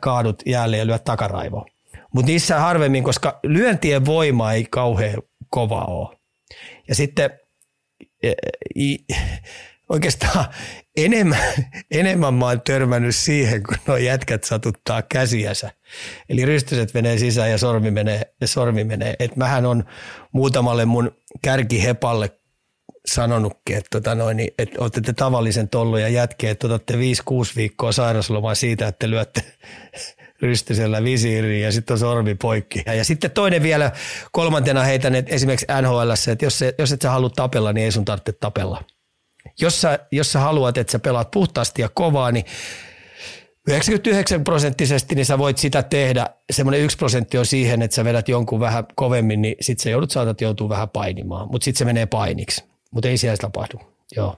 kaadut 0.00 0.42
jälleen 0.46 0.80
ja 0.80 0.86
lyöt 0.86 1.04
takaraivoon. 1.04 1.66
Mutta 2.14 2.26
niissä 2.26 2.60
harvemmin, 2.60 3.04
koska 3.04 3.40
lyöntien 3.42 4.06
voima 4.06 4.52
ei 4.52 4.64
kauhean 4.64 5.22
kova 5.50 5.84
ole. 5.84 6.16
Ja 6.88 6.94
sitten 6.94 7.30
oikeastaan 9.88 10.44
enemmän, 10.96 11.38
enemmän 11.90 12.34
mä 12.34 12.46
oon 12.46 12.60
törmännyt 12.60 13.16
siihen, 13.16 13.62
kun 13.62 13.76
nuo 13.86 13.96
jätkät 13.96 14.44
satuttaa 14.44 15.02
käsiänsä. 15.02 15.70
Eli 16.28 16.44
rystyset 16.44 16.94
menee 16.94 17.18
sisään 17.18 17.50
ja 17.50 17.58
sormi 17.58 17.90
menee. 17.90 18.34
Ja 18.40 18.48
sormi 18.48 18.84
menee. 18.84 19.14
Et 19.18 19.36
mähän 19.36 19.66
on 19.66 19.84
muutamalle 20.32 20.84
mun 20.84 21.16
kärkihepalle 21.42 22.30
sanonutkin, 23.06 23.76
että, 23.76 23.88
tota 23.90 24.14
noin, 24.14 24.40
että 24.58 24.76
otatte 24.78 25.12
tavallisen 25.12 25.68
tollon 25.68 26.00
ja 26.00 26.08
jätkeä, 26.08 26.50
että 26.50 26.66
otatte 26.66 26.94
5-6 26.94 26.98
viikkoa 27.56 27.92
sairaslomaa 27.92 28.54
siitä, 28.54 28.88
että 28.88 29.10
lyötte 29.10 29.42
rystysellä 30.42 31.04
visiiriin 31.04 31.62
ja 31.62 31.72
sitten 31.72 31.94
on 31.94 31.98
sormi 31.98 32.34
poikki. 32.34 32.82
Ja, 32.86 32.94
ja 32.94 33.04
sitten 33.04 33.30
toinen 33.30 33.62
vielä 33.62 33.92
kolmantena 34.32 34.82
heitän, 34.82 35.14
että 35.14 35.34
esimerkiksi 35.34 35.66
NHL, 35.82 36.10
että 36.32 36.44
jos, 36.44 36.58
se, 36.58 36.74
jos 36.78 36.92
et 36.92 37.02
sä 37.02 37.10
halua 37.10 37.30
tapella, 37.30 37.72
niin 37.72 37.84
ei 37.84 37.92
sun 37.92 38.04
tarvitse 38.04 38.32
tapella. 38.32 38.84
Jos 39.60 39.80
sä, 39.80 39.98
jos 40.12 40.32
sä 40.32 40.40
haluat, 40.40 40.78
että 40.78 40.90
sä 40.90 40.98
pelaat 40.98 41.30
puhtaasti 41.30 41.82
ja 41.82 41.88
kovaa, 41.88 42.32
niin 42.32 42.44
99 43.68 44.44
prosenttisesti 44.44 45.14
niin 45.14 45.26
sä 45.26 45.38
voit 45.38 45.58
sitä 45.58 45.82
tehdä. 45.82 46.26
Semmoinen 46.50 46.80
yksi 46.80 46.96
prosentti 46.96 47.38
on 47.38 47.46
siihen, 47.46 47.82
että 47.82 47.94
sä 47.94 48.04
vedät 48.04 48.28
jonkun 48.28 48.60
vähän 48.60 48.84
kovemmin, 48.94 49.42
niin 49.42 49.56
sit 49.60 49.78
sä 49.78 49.90
joudut 49.90 50.10
saatat 50.10 50.40
joutua 50.40 50.68
vähän 50.68 50.88
painimaan. 50.88 51.48
Mutta 51.50 51.64
sitten 51.64 51.78
se 51.78 51.84
menee 51.84 52.06
painiksi. 52.06 52.64
Mutta 52.90 53.08
ei 53.08 53.18
siellä 53.18 53.36
tapahdu. 53.36 53.95
Joo. 54.16 54.36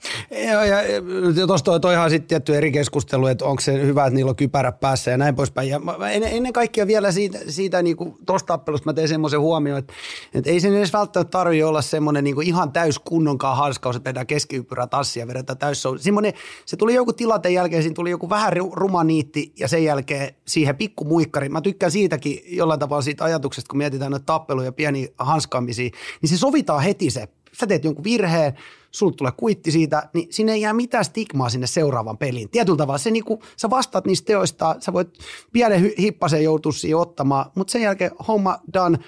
Joo, 0.50 0.62
ja 0.62 1.46
tuossa 1.46 1.64
toi, 1.64 1.80
toihan 1.80 2.10
sitten 2.10 2.28
tietty 2.28 2.56
eri 2.56 2.72
keskustelu, 2.72 3.26
että 3.26 3.44
onko 3.44 3.60
se 3.60 3.82
hyvä, 3.82 4.06
että 4.06 4.14
niillä 4.14 4.30
on 4.30 4.36
kypärä 4.36 4.72
päässä 4.72 5.10
ja 5.10 5.16
näin 5.16 5.34
poispäin. 5.34 5.68
Ja 5.68 5.80
ennen, 6.10 6.32
ennen 6.32 6.52
kaikkea 6.52 6.86
vielä 6.86 7.12
siitä, 7.12 7.38
siitä 7.48 7.82
niin 7.82 7.96
tuosta 8.26 8.46
tappelusta 8.46 8.88
mä 8.88 8.92
tein 8.92 9.08
semmoisen 9.08 9.40
huomioon, 9.40 9.78
että, 9.78 9.92
että 10.34 10.50
ei 10.50 10.60
sen 10.60 10.74
edes 10.74 10.92
välttämättä 10.92 11.30
tarvitse 11.30 11.64
olla 11.64 11.82
semmoinen 11.82 12.24
niin 12.24 12.42
ihan 12.42 12.72
täys 12.72 12.98
kunnonkaan 12.98 13.56
harskaus, 13.56 13.96
että 13.96 14.10
vedään 14.10 14.26
keskiyppyrä 14.26 14.86
tassia 14.86 15.22
ja 15.22 15.28
vedetään 15.28 15.58
täys 15.58 15.82
semmoinen, 15.96 16.32
se 16.66 16.76
tuli 16.76 16.94
joku 16.94 17.12
tilanteen 17.12 17.54
jälkeen, 17.54 17.82
siinä 17.82 17.94
tuli 17.94 18.10
joku 18.10 18.30
vähän 18.30 18.52
rumaniitti 18.72 19.52
ja 19.58 19.68
sen 19.68 19.84
jälkeen 19.84 20.34
siihen 20.46 20.76
pikku 20.76 21.04
muikkari. 21.04 21.48
Mä 21.48 21.60
tykkään 21.60 21.92
siitäkin 21.92 22.40
jollain 22.46 22.80
tavalla 22.80 23.02
siitä 23.02 23.24
ajatuksesta, 23.24 23.68
kun 23.70 23.78
mietitään 23.78 24.10
noita 24.10 24.26
tappeluja 24.26 24.68
ja 24.68 24.72
pieniä 24.72 25.08
hanskaamisia, 25.18 25.90
niin 26.22 26.30
se 26.30 26.36
sovitaan 26.36 26.82
heti 26.82 27.10
se 27.10 27.28
sä 27.52 27.66
teet 27.66 27.84
jonkun 27.84 28.04
virheen, 28.04 28.52
sulla 28.90 29.14
tulee 29.16 29.32
kuitti 29.36 29.70
siitä, 29.70 30.08
niin 30.14 30.26
sinne 30.30 30.52
ei 30.52 30.60
jää 30.60 30.72
mitään 30.72 31.04
stigmaa 31.04 31.48
sinne 31.48 31.66
seuraavan 31.66 32.18
peliin. 32.18 32.50
Tietyllä 32.50 32.76
tavalla 32.76 32.98
se 32.98 33.10
niinku, 33.10 33.42
sä 33.56 33.70
vastaat 33.70 34.06
niistä 34.06 34.26
teoista, 34.26 34.76
sä 34.80 34.92
voit 34.92 35.08
pienen 35.52 35.92
hippasen 35.98 36.44
joutua 36.44 36.72
siihen 36.72 36.98
ottamaan, 36.98 37.50
mutta 37.54 37.70
sen 37.72 37.82
jälkeen 37.82 38.10
homma 38.28 38.58
done, 38.72 38.98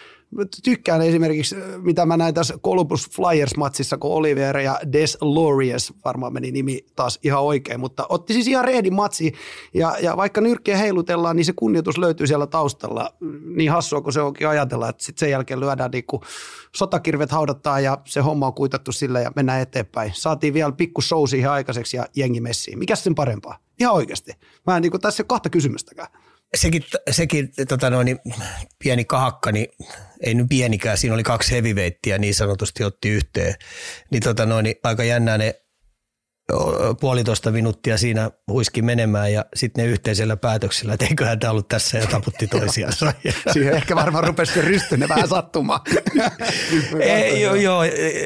tykkään 0.65 1.03
esimerkiksi, 1.03 1.57
mitä 1.83 2.07
mä 2.07 2.17
näin 2.17 2.35
tässä 2.35 2.55
Columbus 2.65 3.11
Flyers-matsissa, 3.11 3.99
kun 3.99 4.13
Oliver 4.13 4.59
ja 4.59 4.81
Des 4.93 5.19
Lorius, 5.21 5.95
varmaan 6.05 6.33
meni 6.33 6.51
nimi 6.51 6.85
taas 6.97 7.19
ihan 7.23 7.43
oikein, 7.43 7.81
mutta 7.81 8.07
otti 8.09 8.33
siis 8.33 8.49
ihan 8.49 8.65
rehdin 8.65 8.95
matsi, 8.95 9.33
ja, 9.75 9.97
ja 10.03 10.17
vaikka 10.17 10.41
nyrkkiä 10.41 10.77
heilutellaan, 10.77 11.37
niin 11.37 11.45
se 11.45 11.53
kunnioitus 11.57 11.99
löytyy 11.99 12.27
siellä 12.27 12.47
taustalla. 12.47 13.15
Niin 13.57 13.71
hassua, 13.71 14.01
kun 14.01 14.13
se 14.13 14.21
onkin 14.21 14.49
ajatella, 14.49 14.89
että 14.89 15.05
sitten 15.05 15.21
sen 15.21 15.31
jälkeen 15.31 15.61
lyödään 15.61 15.91
niin 15.91 16.05
sotakirvet 16.77 17.31
haudattaa 17.31 17.81
ja 17.81 17.99
se 18.05 18.21
homma 18.21 18.47
on 18.47 18.55
kuitattu 18.55 18.93
sillä 18.93 19.21
ja 19.21 19.33
mennään 19.37 19.61
eteenpäin. 19.61 20.13
Saatiin 20.15 20.55
vielä 20.55 20.73
pikku 20.73 21.03
show 21.03 21.27
siihen 21.27 21.51
aikaiseksi 21.51 21.97
ja 21.97 22.07
jengi 22.17 22.41
messiin. 22.41 22.79
Mikä 22.79 22.97
sen 22.97 23.15
parempaa? 23.15 23.59
Ihan 23.81 23.95
oikeasti. 23.95 24.33
Mä 24.67 24.77
en 24.77 24.83
niin 24.83 24.91
kuin, 24.91 25.01
tässä 25.01 25.21
ei 25.21 25.25
ole 25.25 25.29
kahta 25.29 25.51
kysymystäkään 25.51 26.09
sekin, 26.55 26.83
sekin 27.11 27.53
tota 27.69 27.91
noin, 27.91 28.19
pieni 28.79 29.05
kahakka, 29.05 29.53
niin 29.53 29.67
ei 30.21 30.35
nyt 30.35 30.47
pienikään, 30.49 30.99
siinä 30.99 31.15
oli 31.15 31.23
kaksi 31.23 31.53
heavyweightia 31.53 32.19
niin 32.19 32.35
sanotusti 32.35 32.85
otti 32.85 33.09
yhteen. 33.09 33.55
Niin, 34.11 34.23
tota 34.23 34.47
noin, 34.47 34.75
aika 34.83 35.05
jännää 35.05 35.39
ne 35.39 35.61
puolitoista 37.01 37.51
minuuttia 37.51 37.99
siinä 37.99 38.31
huiski 38.49 38.83
menemään 38.83 39.33
ja 39.33 39.45
sitten 39.55 39.85
ne 39.85 39.91
yhteisellä 39.91 40.37
päätöksellä, 40.37 40.95
että 40.95 41.07
eiköhän 41.07 41.39
tämä 41.39 41.51
ollut 41.51 41.69
tässä 41.69 41.99
ja 41.99 42.07
taputti 42.07 42.47
toisiansa. 42.59 43.13
Siihen 43.53 43.75
ehkä 43.75 43.97
varmaan 43.97 44.25
rupesi 44.25 44.53
se 44.53 44.61
rystynne 44.61 45.09
vähän 45.09 45.29
sattumaan. 45.29 45.81
Ei, 47.01 47.41
joo, 47.41 47.55
joo, 47.55 47.83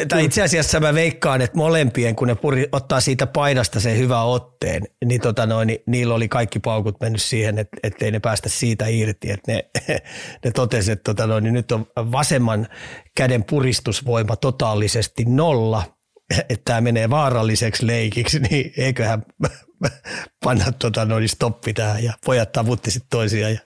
tai 0.08 0.24
itse 0.24 0.42
asiassa 0.42 0.80
mä 0.80 0.94
veikkaan, 0.94 1.40
että 1.40 1.56
molempien, 1.56 2.16
kun 2.16 2.28
ne 2.28 2.34
puri, 2.34 2.68
ottaa 2.72 3.00
siitä 3.00 3.26
painasta 3.26 3.80
sen 3.80 3.98
hyvä 3.98 4.22
otteen, 4.22 4.82
niin, 5.04 5.20
tota 5.20 5.46
noin, 5.46 5.66
niin 5.66 5.78
niillä 5.87 6.14
oli 6.14 6.28
kaikki 6.28 6.58
paukut 6.58 7.00
mennyt 7.00 7.22
siihen, 7.22 7.58
että 7.58 7.76
ettei 7.82 8.10
ne 8.10 8.20
päästä 8.20 8.48
siitä 8.48 8.87
irti. 8.87 9.30
Että 9.30 9.52
ne, 9.52 9.64
ne 10.44 10.50
totesi, 10.54 10.92
että 10.92 11.04
tota 11.04 11.26
noin, 11.26 11.44
niin 11.44 11.54
nyt 11.54 11.72
on 11.72 11.87
vasemman 11.96 12.68
käden 13.16 13.44
puristusvoima 13.44 14.37
totaalisesti 14.37 15.24
nolla– 15.28 15.82
että 16.30 16.60
tämä 16.64 16.80
menee 16.80 17.10
vaaralliseksi 17.10 17.87
leikiksi, 17.87 18.38
niin 18.38 18.72
eiköhän 18.76 19.22
panna 20.44 20.72
tota, 20.72 21.04
noin 21.04 21.28
stoppi 21.28 21.72
tähän 21.72 22.04
ja 22.04 22.12
pojat 22.24 22.52
tavutti 22.52 22.90
sitten 22.90 23.10
toisiaan. 23.10 23.52
Ja 23.52 23.60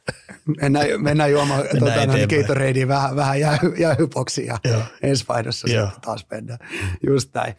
mennään, 0.61 0.87
mennään 0.99 1.31
juomaan 1.31 1.64
mennään 1.73 2.11
tota, 2.11 2.37
Gatoradeen 2.37 2.88
vähän, 2.88 3.16
vähän 3.16 3.40
jäy, 3.40 3.59
jäyhypoksia 3.79 4.59
ja 4.64 4.81
ensi 5.03 5.25
vaihdossa 5.29 5.68
taas 6.01 6.27
mennään. 6.31 6.59
Just 7.07 7.35
näin. 7.35 7.55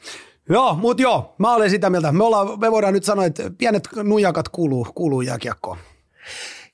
Joo, 0.50 0.76
mutta 0.76 1.04
joo, 1.04 1.36
mä 1.38 1.54
olen 1.54 1.70
sitä 1.70 1.90
mieltä. 1.90 2.12
Me, 2.12 2.24
ollaan, 2.24 2.60
me 2.60 2.72
voidaan 2.72 2.94
nyt 2.94 3.04
sanoa, 3.04 3.26
että 3.26 3.52
pienet 3.58 3.90
nujakat 4.04 4.50
kuuluu, 4.50 4.88
kuuluu 4.96 5.22
jääkiekkoon. 5.22 5.78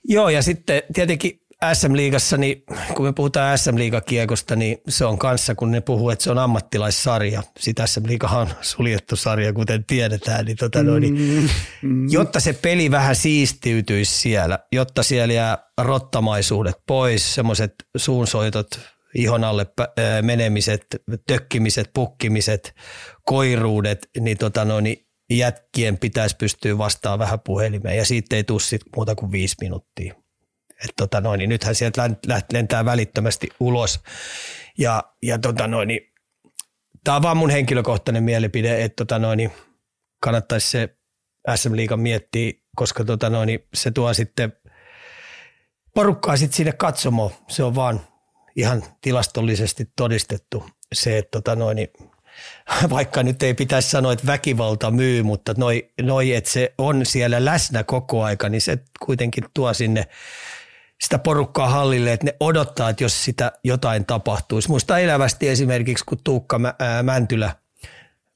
Joo, 0.03 0.29
ja 0.29 0.41
sitten 0.41 0.83
tietenkin 0.93 1.41
SM-liigassa, 1.73 2.37
niin 2.37 2.63
kun 2.95 3.05
me 3.05 3.13
puhutaan 3.13 3.57
SM-liigakiekosta, 3.57 4.55
niin 4.55 4.77
se 4.87 5.05
on 5.05 5.17
kanssa, 5.17 5.55
kun 5.55 5.71
ne 5.71 5.81
puhuu, 5.81 6.09
että 6.09 6.23
se 6.23 6.31
on 6.31 6.37
ammattilaissarja. 6.37 7.43
Sitten 7.59 7.87
SM-liigahan 7.87 8.41
on 8.41 8.53
suljettu 8.61 9.15
sarja, 9.15 9.53
kuten 9.53 9.85
tiedetään. 9.85 10.45
Niin 10.45 10.57
tota 10.57 10.83
noin, 10.83 11.01
niin, 11.01 11.49
mm. 11.81 12.09
jotta 12.09 12.39
se 12.39 12.53
peli 12.53 12.91
vähän 12.91 13.15
siistiytyisi 13.15 14.15
siellä, 14.15 14.59
jotta 14.71 15.03
siellä 15.03 15.33
jää 15.33 15.57
rottamaisuudet 15.81 16.75
pois, 16.87 17.35
semmoiset 17.35 17.73
suunsoitot, 17.97 18.79
ihon 19.15 19.43
alle 19.43 19.65
menemiset, 20.21 20.85
tökkimiset, 21.27 21.89
pukkimiset, 21.93 22.75
koiruudet, 23.25 24.09
niin, 24.19 24.37
tota 24.37 24.65
noin, 24.65 24.83
niin 24.83 25.05
jätkien 25.29 25.97
pitäisi 25.97 26.35
pystyä 26.35 26.77
vastaamaan 26.77 27.19
vähän 27.19 27.39
puhelimeen 27.39 27.97
ja 27.97 28.05
siitä 28.05 28.35
ei 28.35 28.43
tule 28.43 28.59
sit 28.59 28.81
muuta 28.95 29.15
kuin 29.15 29.31
viisi 29.31 29.55
minuuttia 29.61 30.24
et 30.83 30.91
tota 30.97 31.21
noin, 31.21 31.37
niin 31.37 31.49
nythän 31.49 31.75
sieltä 31.75 32.09
lentää 32.53 32.85
välittömästi 32.85 33.49
ulos. 33.59 33.99
Ja, 34.77 35.03
ja 35.21 35.39
tota 35.39 35.67
noin, 35.67 35.87
niin, 35.87 36.13
tämä 37.03 37.17
on 37.17 37.23
vaan 37.23 37.37
mun 37.37 37.49
henkilökohtainen 37.49 38.23
mielipide, 38.23 38.83
että 38.83 38.95
tota 38.95 39.19
noin, 39.19 39.37
niin 39.37 39.51
kannattaisi 40.21 40.69
se 40.69 40.97
SM 41.55 41.75
Liigan 41.75 41.99
miettiä, 41.99 42.51
koska 42.75 43.03
tota 43.05 43.29
noin, 43.29 43.47
niin 43.47 43.59
se 43.73 43.91
tuo 43.91 44.13
sitten 44.13 44.53
porukkaa 45.95 46.37
sitten 46.37 46.57
sinne 46.57 46.71
katsomoon. 46.71 47.31
Se 47.47 47.63
on 47.63 47.75
vaan 47.75 48.01
ihan 48.55 48.83
tilastollisesti 49.01 49.91
todistettu 49.95 50.65
se, 50.93 51.17
että 51.17 51.31
tota 51.31 51.55
noin, 51.55 51.75
niin 51.75 51.89
vaikka 52.89 53.23
nyt 53.23 53.43
ei 53.43 53.53
pitäisi 53.53 53.89
sanoa, 53.89 54.13
että 54.13 54.27
väkivalta 54.27 54.91
myy, 54.91 55.23
mutta 55.23 55.53
noi, 55.57 55.91
noi, 56.01 56.33
että 56.33 56.49
se 56.49 56.73
on 56.77 57.05
siellä 57.05 57.45
läsnä 57.45 57.83
koko 57.83 58.23
aika, 58.23 58.49
niin 58.49 58.61
se 58.61 58.77
kuitenkin 59.05 59.43
tuo 59.53 59.73
sinne 59.73 60.07
sitä 61.03 61.19
porukkaa 61.19 61.69
hallille, 61.69 62.13
että 62.13 62.25
ne 62.25 62.35
odottaa, 62.39 62.89
että 62.89 63.03
jos 63.03 63.25
sitä 63.25 63.51
jotain 63.63 64.05
tapahtuisi. 64.05 64.69
Muista 64.69 64.99
elävästi 64.99 65.49
esimerkiksi, 65.49 66.05
kun 66.05 66.17
Tuukka 66.23 66.59
Mäntylä 67.03 67.55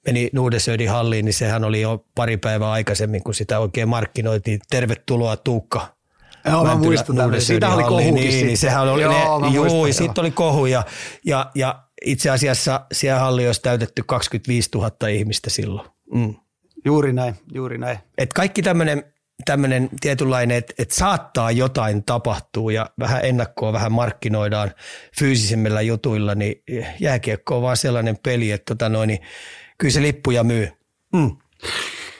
meni 0.05 0.29
Nuudesöidin 0.33 0.89
halliin, 0.89 1.25
niin 1.25 1.33
sehän 1.33 1.63
oli 1.63 1.81
jo 1.81 2.05
pari 2.15 2.37
päivää 2.37 2.71
aikaisemmin, 2.71 3.23
kun 3.23 3.33
sitä 3.33 3.59
oikein 3.59 3.89
markkinoitiin. 3.89 4.59
Tervetuloa 4.69 5.37
Tuukka. 5.37 5.99
Joo, 6.45 6.63
mä 6.63 6.75
muistan 6.75 7.41
Siitä 7.41 7.69
oli 7.69 7.83
kohukin 7.83 8.15
niin, 8.15 8.47
niin, 8.47 8.57
sehän 8.57 8.89
oli, 8.89 9.01
joo, 9.01 9.39
ne, 9.39 9.47
juu, 9.47 9.93
siitä 9.93 10.21
oli 10.21 10.31
kohu 10.31 10.65
ja, 10.65 10.83
ja, 11.25 11.51
ja 11.55 11.83
itse 12.05 12.29
asiassa 12.29 12.85
siellä 12.91 13.19
halli 13.19 13.47
olisi 13.47 13.61
täytetty 13.61 14.03
25 14.05 14.69
000 14.75 15.07
ihmistä 15.07 15.49
silloin. 15.49 15.89
Mm. 16.13 16.35
Juuri 16.85 17.13
näin, 17.13 17.35
juuri 17.53 17.77
näin. 17.77 17.99
Et 18.17 18.33
kaikki 18.33 18.61
tämmöinen 18.61 19.03
tämmöinen 19.45 19.89
tietynlainen, 20.01 20.57
että, 20.57 20.73
että 20.77 20.95
saattaa 20.95 21.51
jotain 21.51 22.03
tapahtua 22.03 22.71
ja 22.71 22.89
vähän 22.99 23.25
ennakkoa 23.25 23.73
vähän 23.73 23.91
markkinoidaan 23.91 24.71
fyysisemmillä 25.19 25.81
jutuilla, 25.81 26.35
niin 26.35 26.63
jääkiekko 26.99 27.55
on 27.55 27.61
vaan 27.61 27.77
sellainen 27.77 28.17
peli, 28.23 28.51
että 28.51 28.75
tota 28.75 28.89
noin, 28.89 29.07
niin 29.07 29.19
kyllä 29.77 29.91
se 29.91 30.01
lippuja 30.01 30.43
myy. 30.43 30.69
Mm. 31.13 31.37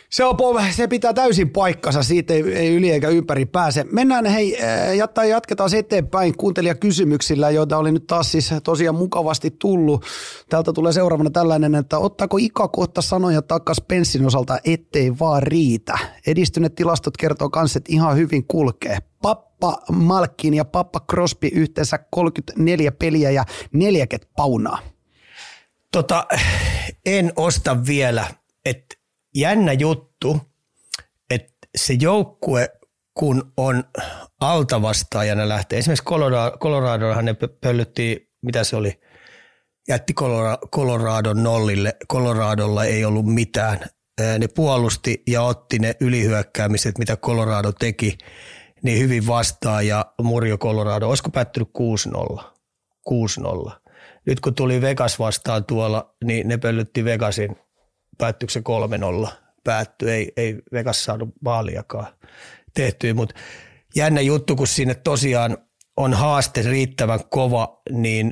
Se, 0.09 0.25
on, 0.25 0.37
se 0.71 0.87
pitää 0.87 1.13
täysin 1.13 1.49
paikkansa, 1.49 2.03
siitä 2.03 2.33
ei, 2.33 2.53
ei 2.53 2.75
yli 2.75 2.91
eikä 2.91 3.09
ympäri 3.09 3.45
pääse. 3.45 3.85
Mennään 3.91 4.25
hei, 4.25 4.63
eh, 4.63 4.95
jatta, 4.95 5.25
jatketaan 5.25 5.75
eteenpäin 5.75 6.37
kuuntelijakysymyksillä, 6.37 7.49
joita 7.49 7.77
oli 7.77 7.91
nyt 7.91 8.07
taas 8.07 8.31
siis 8.31 8.49
tosiaan 8.63 8.95
mukavasti 8.95 9.51
tullut. 9.59 10.05
Täältä 10.49 10.73
tulee 10.73 10.93
seuraavana 10.93 11.29
tällainen, 11.29 11.75
että 11.75 11.97
ottaako 11.97 12.37
Ika 12.37 12.67
kohta 12.67 13.01
sanoja 13.01 13.41
takas 13.41 13.81
Penssin 13.87 14.25
osalta, 14.25 14.59
ettei 14.65 15.19
vaan 15.19 15.43
riitä. 15.43 15.97
Edistyneet 16.27 16.75
tilastot 16.75 17.17
kertoo 17.17 17.49
kanssa, 17.49 17.77
että 17.77 17.93
ihan 17.93 18.17
hyvin 18.17 18.47
kulkee. 18.47 18.97
Pappa 19.21 19.81
Malkin 19.91 20.53
ja 20.53 20.65
Pappa 20.65 20.99
Crosby 20.99 21.47
yhteensä 21.53 21.99
34 22.11 22.91
peliä 22.91 23.31
ja 23.31 23.45
40 23.73 24.31
paunaa. 24.35 24.79
Tota, 25.91 26.27
en 27.05 27.33
osta 27.35 27.85
vielä, 27.85 28.27
että 28.65 28.98
jännä 29.39 29.73
juttu, 29.73 30.41
että 31.29 31.67
se 31.77 31.93
joukkue, 31.93 32.69
kun 33.13 33.53
on 33.57 33.83
altavastaajana 34.39 35.49
lähtee, 35.49 35.79
esimerkiksi 35.79 36.05
Colorado, 36.05 36.57
Coloradohan 36.57 37.25
ne 37.25 37.35
pöllytti, 37.61 38.31
mitä 38.41 38.63
se 38.63 38.75
oli, 38.75 38.99
jätti 39.87 40.13
Colorado 40.75 41.33
nollille, 41.33 41.95
Coloradolla 42.11 42.85
ei 42.85 43.05
ollut 43.05 43.25
mitään. 43.25 43.79
Ne 44.39 44.47
puolusti 44.47 45.23
ja 45.27 45.41
otti 45.41 45.79
ne 45.79 45.95
ylihyökkäämiset, 45.99 46.97
mitä 46.97 47.17
Colorado 47.17 47.71
teki, 47.71 48.17
niin 48.83 48.99
hyvin 48.99 49.27
vastaan 49.27 49.87
ja 49.87 50.05
Murjo 50.21 50.57
Colorado, 50.57 51.09
olisiko 51.09 51.29
päättynyt 51.29 51.69
6-0? 52.39 52.43
6-0. 53.09 53.71
Nyt 54.25 54.39
kun 54.39 54.55
tuli 54.55 54.81
Vegas 54.81 55.19
vastaan 55.19 55.65
tuolla, 55.65 56.15
niin 56.23 56.47
ne 56.47 56.57
pöllytti 56.57 57.05
Vegasin 57.05 57.55
päättyykö 58.19 58.53
se 58.53 58.61
3-0 59.25 59.29
päättyi, 59.63 60.11
ei, 60.11 60.31
ei 60.37 60.55
Vegas 60.71 61.03
saanut 61.03 61.29
maaliakaan 61.41 62.07
tehtyä, 62.73 63.13
mutta 63.13 63.35
jännä 63.95 64.21
juttu, 64.21 64.55
kun 64.55 64.67
sinne 64.67 64.95
tosiaan 64.95 65.57
on 65.97 66.13
haaste 66.13 66.61
riittävän 66.61 67.19
kova, 67.29 67.81
niin 67.91 68.31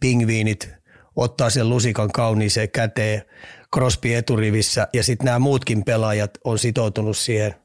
pingviinit 0.00 0.70
ottaa 1.16 1.50
sen 1.50 1.68
lusikan 1.68 2.12
kauniiseen 2.12 2.70
käteen 2.70 3.22
Crosby 3.74 4.14
eturivissä 4.14 4.88
ja 4.92 5.02
sitten 5.02 5.24
nämä 5.24 5.38
muutkin 5.38 5.84
pelaajat 5.84 6.30
on 6.44 6.58
sitoutunut 6.58 7.16
siihen 7.16 7.61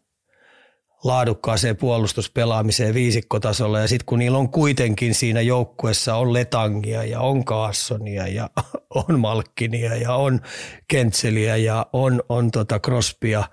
laadukkaaseen 1.03 1.77
puolustuspelaamiseen 1.77 2.93
viisikkotasolla. 2.93 3.79
Ja 3.79 3.87
sitten 3.87 4.05
kun 4.05 4.19
niillä 4.19 4.37
on 4.37 4.49
kuitenkin 4.49 5.13
siinä 5.13 5.41
joukkuessa 5.41 6.15
on 6.15 6.33
Letangia 6.33 7.03
ja 7.03 7.19
on 7.19 7.45
Kaassonia 7.45 8.27
ja 8.27 8.49
on 9.09 9.19
Malkkinia 9.19 9.95
ja 9.95 10.13
on 10.13 10.41
Kentseliä 10.87 11.55
ja 11.55 11.85
on, 11.93 12.23
on 12.29 12.51
tota 12.51 12.79
Crosbya, 12.79 13.43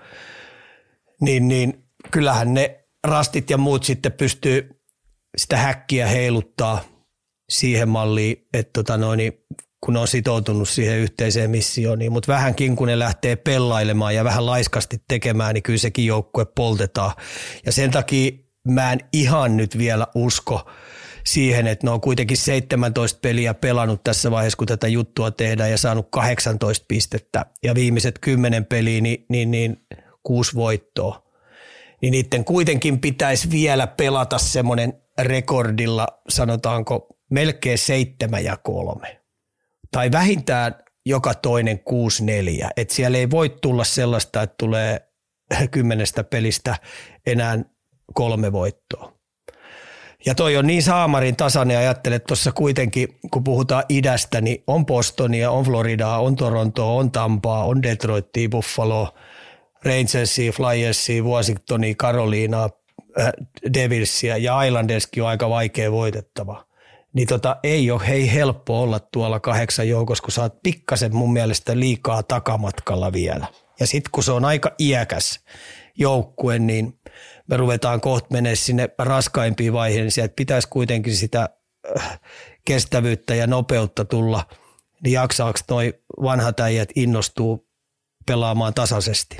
niin, 1.20 1.48
niin 1.48 1.84
kyllähän 2.10 2.54
ne 2.54 2.84
rastit 3.04 3.50
ja 3.50 3.58
muut 3.58 3.84
sitten 3.84 4.12
pystyy 4.12 4.80
sitä 5.36 5.56
häkkiä 5.56 6.06
heiluttaa 6.06 6.80
siihen 7.48 7.88
malliin, 7.88 8.46
että 8.54 8.70
tota 8.72 8.96
noin, 8.96 9.16
niin 9.16 9.32
kun 9.84 9.96
on 9.96 10.08
sitoutunut 10.08 10.68
siihen 10.68 10.98
yhteiseen 10.98 11.50
missioon, 11.50 11.98
niin, 11.98 12.12
mutta 12.12 12.32
vähänkin 12.32 12.76
kun 12.76 12.88
ne 12.88 12.98
lähtee 12.98 13.36
pellailemaan 13.36 14.14
ja 14.14 14.24
vähän 14.24 14.46
laiskasti 14.46 15.02
tekemään, 15.08 15.54
niin 15.54 15.62
kyllä 15.62 15.78
sekin 15.78 16.06
joukkue 16.06 16.44
poltetaan. 16.44 17.12
Ja 17.66 17.72
sen 17.72 17.90
takia 17.90 18.30
mä 18.68 18.92
en 18.92 19.00
ihan 19.12 19.56
nyt 19.56 19.78
vielä 19.78 20.06
usko 20.14 20.70
siihen, 21.24 21.66
että 21.66 21.86
ne 21.86 21.90
on 21.90 22.00
kuitenkin 22.00 22.36
17 22.36 23.18
peliä 23.22 23.54
pelannut 23.54 24.04
tässä 24.04 24.30
vaiheessa, 24.30 24.56
kun 24.56 24.66
tätä 24.66 24.88
juttua 24.88 25.30
tehdään 25.30 25.70
ja 25.70 25.78
saanut 25.78 26.08
18 26.10 26.84
pistettä 26.88 27.46
ja 27.62 27.74
viimeiset 27.74 28.18
10 28.18 28.64
peliä, 28.64 29.00
niin, 29.00 29.26
niin, 29.28 29.50
niin 29.50 29.76
kuusi 30.22 30.54
voittoa. 30.54 31.22
Niin 32.02 32.12
niiden 32.12 32.44
kuitenkin 32.44 33.00
pitäisi 33.00 33.50
vielä 33.50 33.86
pelata 33.86 34.38
semmoinen 34.38 34.92
rekordilla, 35.18 36.06
sanotaanko 36.28 37.06
melkein 37.30 37.78
seitsemän 37.78 38.44
ja 38.44 38.56
kolme 38.56 39.23
tai 39.94 40.12
vähintään 40.12 40.74
joka 41.06 41.34
toinen 41.34 41.80
6-4. 42.64 42.68
Et 42.76 42.90
siellä 42.90 43.18
ei 43.18 43.30
voi 43.30 43.56
tulla 43.62 43.84
sellaista, 43.84 44.42
että 44.42 44.54
tulee 44.58 45.00
kymmenestä 45.70 46.24
pelistä 46.24 46.76
enää 47.26 47.58
kolme 48.14 48.52
voittoa. 48.52 49.12
Ja 50.26 50.34
toi 50.34 50.56
on 50.56 50.66
niin 50.66 50.82
saamarin 50.82 51.36
tasainen, 51.36 51.78
ajattelet 51.78 52.24
tuossa 52.24 52.52
kuitenkin, 52.52 53.08
kun 53.30 53.44
puhutaan 53.44 53.84
idästä, 53.88 54.40
niin 54.40 54.62
on 54.66 54.86
Bostonia, 54.86 55.50
on 55.50 55.64
Floridaa, 55.64 56.20
on 56.20 56.36
Torontoa, 56.36 56.92
on 56.92 57.10
Tampaa, 57.10 57.64
on 57.64 57.82
Detroitia, 57.82 58.48
Buffalo, 58.48 59.14
Rangersia, 59.84 60.52
Flyersia, 60.52 61.22
Washingtonia, 61.22 61.94
Carolina, 61.94 62.68
äh, 63.20 63.32
Devilsia 63.74 64.36
ja 64.36 64.62
Islanderskin 64.62 65.22
on 65.22 65.28
aika 65.28 65.50
vaikea 65.50 65.92
voitettava 65.92 66.73
niin 67.14 67.28
tota, 67.28 67.56
ei 67.62 67.90
ole 67.90 68.08
hei 68.08 68.32
helppo 68.32 68.82
olla 68.82 69.00
tuolla 69.00 69.40
kahdeksan 69.40 69.88
joukossa, 69.88 70.22
kun 70.22 70.32
sä 70.32 70.42
oot 70.42 70.62
pikkasen 70.62 71.16
mun 71.16 71.32
mielestä 71.32 71.78
liikaa 71.78 72.22
takamatkalla 72.22 73.12
vielä. 73.12 73.46
Ja 73.80 73.86
sitten 73.86 74.10
kun 74.12 74.22
se 74.22 74.32
on 74.32 74.44
aika 74.44 74.72
iäkäs 74.78 75.40
joukkue, 75.98 76.58
niin 76.58 77.00
me 77.46 77.56
ruvetaan 77.56 78.00
kohta 78.00 78.28
menee 78.30 78.56
sinne 78.56 78.88
raskaimpiin 78.98 79.72
vaiheisiin, 79.72 80.24
että 80.24 80.36
pitäisi 80.36 80.68
kuitenkin 80.68 81.16
sitä 81.16 81.48
äh, 81.96 82.20
kestävyyttä 82.64 83.34
ja 83.34 83.46
nopeutta 83.46 84.04
tulla, 84.04 84.46
niin 85.04 85.12
jaksaako 85.12 85.58
noi 85.70 85.94
vanhat 86.22 86.60
äijät 86.60 86.88
innostuu 86.94 87.68
pelaamaan 88.26 88.74
tasaisesti. 88.74 89.36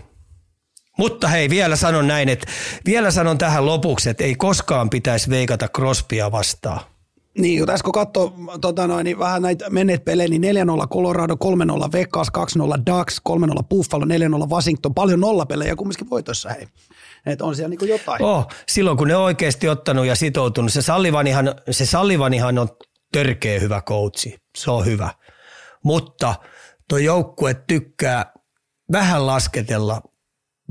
Mutta 0.98 1.28
hei, 1.28 1.50
vielä 1.50 1.76
sanon 1.76 2.08
näin, 2.08 2.28
että 2.28 2.46
vielä 2.87 3.10
sanon 3.10 3.38
tähän 3.38 3.66
lopuksi, 3.66 4.10
että 4.10 4.24
ei 4.24 4.34
koskaan 4.34 4.90
pitäisi 4.90 5.30
veikata 5.30 5.68
Crospia 5.68 6.32
vastaan. 6.32 6.93
Niin, 7.38 7.66
tässä 7.66 7.85
kun 7.85 7.92
katsoo 7.92 8.33
tota 8.61 8.87
noin, 8.87 9.05
niin 9.05 9.18
vähän 9.18 9.42
näitä 9.42 9.70
menneet 9.70 10.05
pelejä, 10.05 10.29
niin 10.29 10.42
4-0 10.42 10.88
Colorado, 10.88 11.35
3-0 11.35 11.92
Vegas, 11.92 12.29
2-0 12.59 12.83
Ducks, 12.87 13.20
3-0 13.29 13.62
Buffalo, 13.70 14.05
4-0 14.05 14.51
Washington, 14.51 14.94
paljon 14.94 15.20
nollapelejä 15.20 15.77
kumminkin 15.77 16.11
voitossa 16.11 16.49
hei. 16.49 16.68
Et 17.27 17.42
on 17.42 17.57
siellä 17.57 17.68
niinku 17.68 17.85
jotain. 17.85 18.23
Oh, 18.23 18.47
silloin 18.68 18.97
kun 18.97 19.09
ne 19.09 19.16
on 19.16 19.23
oikeasti 19.23 19.68
ottanut 19.68 20.07
ja 20.07 20.14
sitoutunut, 20.14 20.73
se 20.73 20.83
Sallivanihan, 20.83 21.55
se 21.70 21.87
Sallivanihan 21.87 22.59
on 22.59 22.68
törkeä 23.12 23.61
hyvä 23.61 23.81
koutsi, 23.81 24.37
se 24.57 24.70
on 24.70 24.87
hyvä. 24.87 25.11
Mutta 25.85 26.35
tuo 26.88 26.99
joukkue 26.99 27.55
tykkää 27.55 28.33
vähän 28.92 29.27
lasketella 29.27 30.03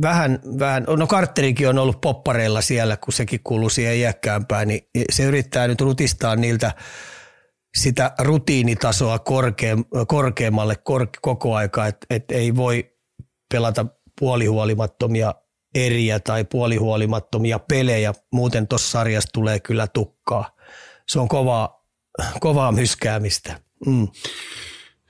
vähän, 0.01 0.39
vähän, 0.59 0.85
no 0.97 1.07
Carterikin 1.07 1.69
on 1.69 1.79
ollut 1.79 2.01
poppareilla 2.01 2.61
siellä, 2.61 2.97
kun 2.97 3.13
sekin 3.13 3.39
kuuluu 3.43 3.69
siihen 3.69 3.97
iäkkäämpään, 3.97 4.67
niin 4.67 4.81
se 5.11 5.23
yrittää 5.23 5.67
nyt 5.67 5.81
rutistaa 5.81 6.35
niiltä 6.35 6.71
sitä 7.77 8.11
rutiinitasoa 8.19 9.19
korkeam, 9.19 9.85
korkeammalle 10.07 10.75
kor, 10.75 11.07
koko 11.21 11.55
aika, 11.55 11.87
että 11.87 12.07
et 12.09 12.31
ei 12.31 12.55
voi 12.55 12.91
pelata 13.53 13.85
puolihuolimattomia 14.19 15.33
eriä 15.75 16.19
tai 16.19 16.43
puolihuolimattomia 16.43 17.59
pelejä, 17.59 18.13
muuten 18.33 18.67
tuossa 18.67 18.91
sarjassa 18.91 19.29
tulee 19.33 19.59
kyllä 19.59 19.87
tukkaa. 19.87 20.55
Se 21.07 21.19
on 21.19 21.27
kovaa, 21.27 21.85
kovaa 22.39 22.71
myskäämistä. 22.71 23.59
Mm. 23.85 24.07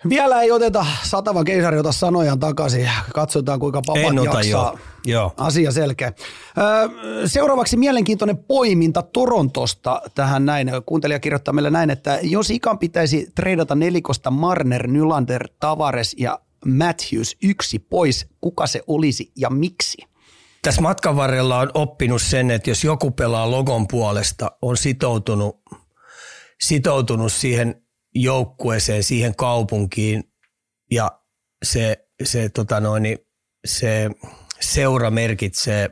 Vielä 0.10 0.42
ei 0.42 0.52
oteta 0.52 0.86
satava 1.04 1.44
keisari 1.44 1.80
ota 1.80 1.92
sanojaan 1.92 2.40
takaisin. 2.40 2.90
Katsotaan 3.14 3.60
kuinka 3.60 3.82
papat 3.86 4.26
jaksaa. 4.26 4.72
Jo. 4.72 4.80
Joo. 5.06 5.34
Asia 5.38 5.72
selkeä. 5.72 6.14
Seuraavaksi 7.26 7.78
mielenkiintoinen 7.78 8.38
poiminta 8.38 9.02
Torontosta 9.02 10.02
tähän 10.16 10.46
näin. 10.46 10.72
Kuuntelija 10.86 11.20
kirjoittaa 11.20 11.54
meille 11.54 11.70
näin, 11.70 11.90
että 11.90 12.20
jos 12.22 12.50
Ikan 12.50 12.80
pitäisi 12.80 13.28
treidata 13.36 13.76
nelikosta 13.76 14.32
Marner, 14.32 14.88
Nylander, 14.88 15.48
Tavares 15.60 16.16
ja 16.20 16.40
Matthews 16.66 17.38
yksi 17.44 17.80
pois, 17.80 18.28
kuka 18.42 18.68
se 18.68 18.84
olisi 18.88 19.32
ja 19.38 19.50
miksi? 19.50 19.98
Tässä 20.62 20.82
matkan 20.82 21.16
varrella 21.16 21.60
on 21.60 21.72
oppinut 21.74 22.22
sen, 22.22 22.52
että 22.52 22.70
jos 22.70 22.84
joku 22.84 23.12
pelaa 23.12 23.52
logon 23.52 23.88
puolesta, 23.88 24.52
on 24.62 24.78
sitoutunut, 24.78 25.62
sitoutunut 26.62 27.32
siihen 27.32 27.83
joukkueeseen, 28.16 29.04
siihen 29.04 29.36
kaupunkiin 29.36 30.24
ja 30.92 31.22
se, 31.64 32.08
se, 32.24 32.50
tota 32.50 32.80
noin, 32.80 33.18
se 33.66 34.10
seura 34.60 35.12
merkitsee 35.12 35.90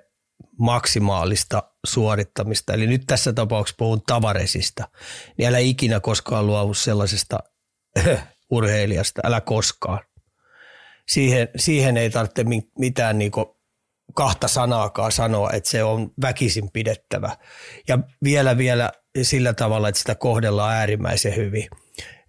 maksimaalista 0.60 1.64
suorittamista. 1.88 2.74
Eli 2.74 2.88
nyt 2.88 3.04
tässä 3.08 3.34
tapauksessa 3.34 3.76
puhun 3.78 4.02
tavaresista. 4.08 4.88
Niin 5.38 5.50
älä 5.50 5.58
ikinä 5.58 6.00
koskaan 6.00 6.48
luovu 6.48 6.74
sellaisesta 6.74 7.40
urheilijasta, 8.52 9.22
älä 9.24 9.42
koskaan. 9.42 10.00
Siihen, 11.08 11.50
siihen 11.56 11.98
ei 11.98 12.10
tarvitse 12.10 12.46
mitään 12.80 13.18
niinku 13.18 13.62
kahta 14.14 14.48
sanaakaan 14.48 15.12
sanoa, 15.12 15.52
että 15.52 15.70
se 15.70 15.84
on 15.84 16.12
väkisin 16.22 16.72
pidettävä. 16.72 17.38
Ja 17.88 18.00
vielä 18.24 18.58
vielä 18.58 18.92
sillä 19.22 19.54
tavalla, 19.54 19.90
että 19.90 20.00
sitä 20.00 20.16
kohdellaan 20.16 20.76
äärimmäisen 20.76 21.36
hyvin– 21.36 21.68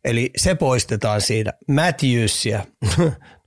Eli 0.04 0.30
se 0.36 0.54
poistetaan 0.54 1.20
siitä. 1.20 1.52
Matthewsia, 1.68 2.64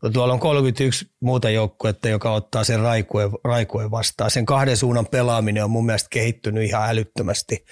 no 0.01 0.09
tuolla 0.13 0.33
on 0.33 0.39
31 0.39 1.11
muuta 1.21 1.49
joukkuetta, 1.49 2.09
joka 2.09 2.31
ottaa 2.31 2.63
sen 2.63 2.79
raikuen, 2.79 3.29
raikuen 3.43 3.91
vastaan. 3.91 4.31
Sen 4.31 4.45
kahden 4.45 4.77
suunnan 4.77 5.07
pelaaminen 5.07 5.63
on 5.63 5.71
mun 5.71 5.85
mielestä 5.85 6.09
kehittynyt 6.09 6.63
ihan 6.63 6.89
älyttömästi. 6.89 7.65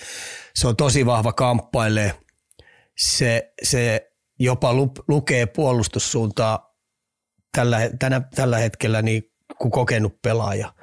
Se 0.56 0.68
on 0.68 0.76
tosi 0.76 1.06
vahva 1.06 1.34
kamppailee. 1.34 2.14
Se, 2.98 3.54
se 3.64 4.12
jopa 4.40 4.74
lu, 4.74 4.92
lukee 5.08 5.46
puolustussuuntaa 5.46 6.76
tällä, 7.56 7.90
tänä, 8.00 8.22
tällä 8.36 8.58
hetkellä 8.58 9.02
niin 9.02 9.32
kuin 9.58 9.72
kokenut 9.72 10.22
pelaaja. 10.22 10.74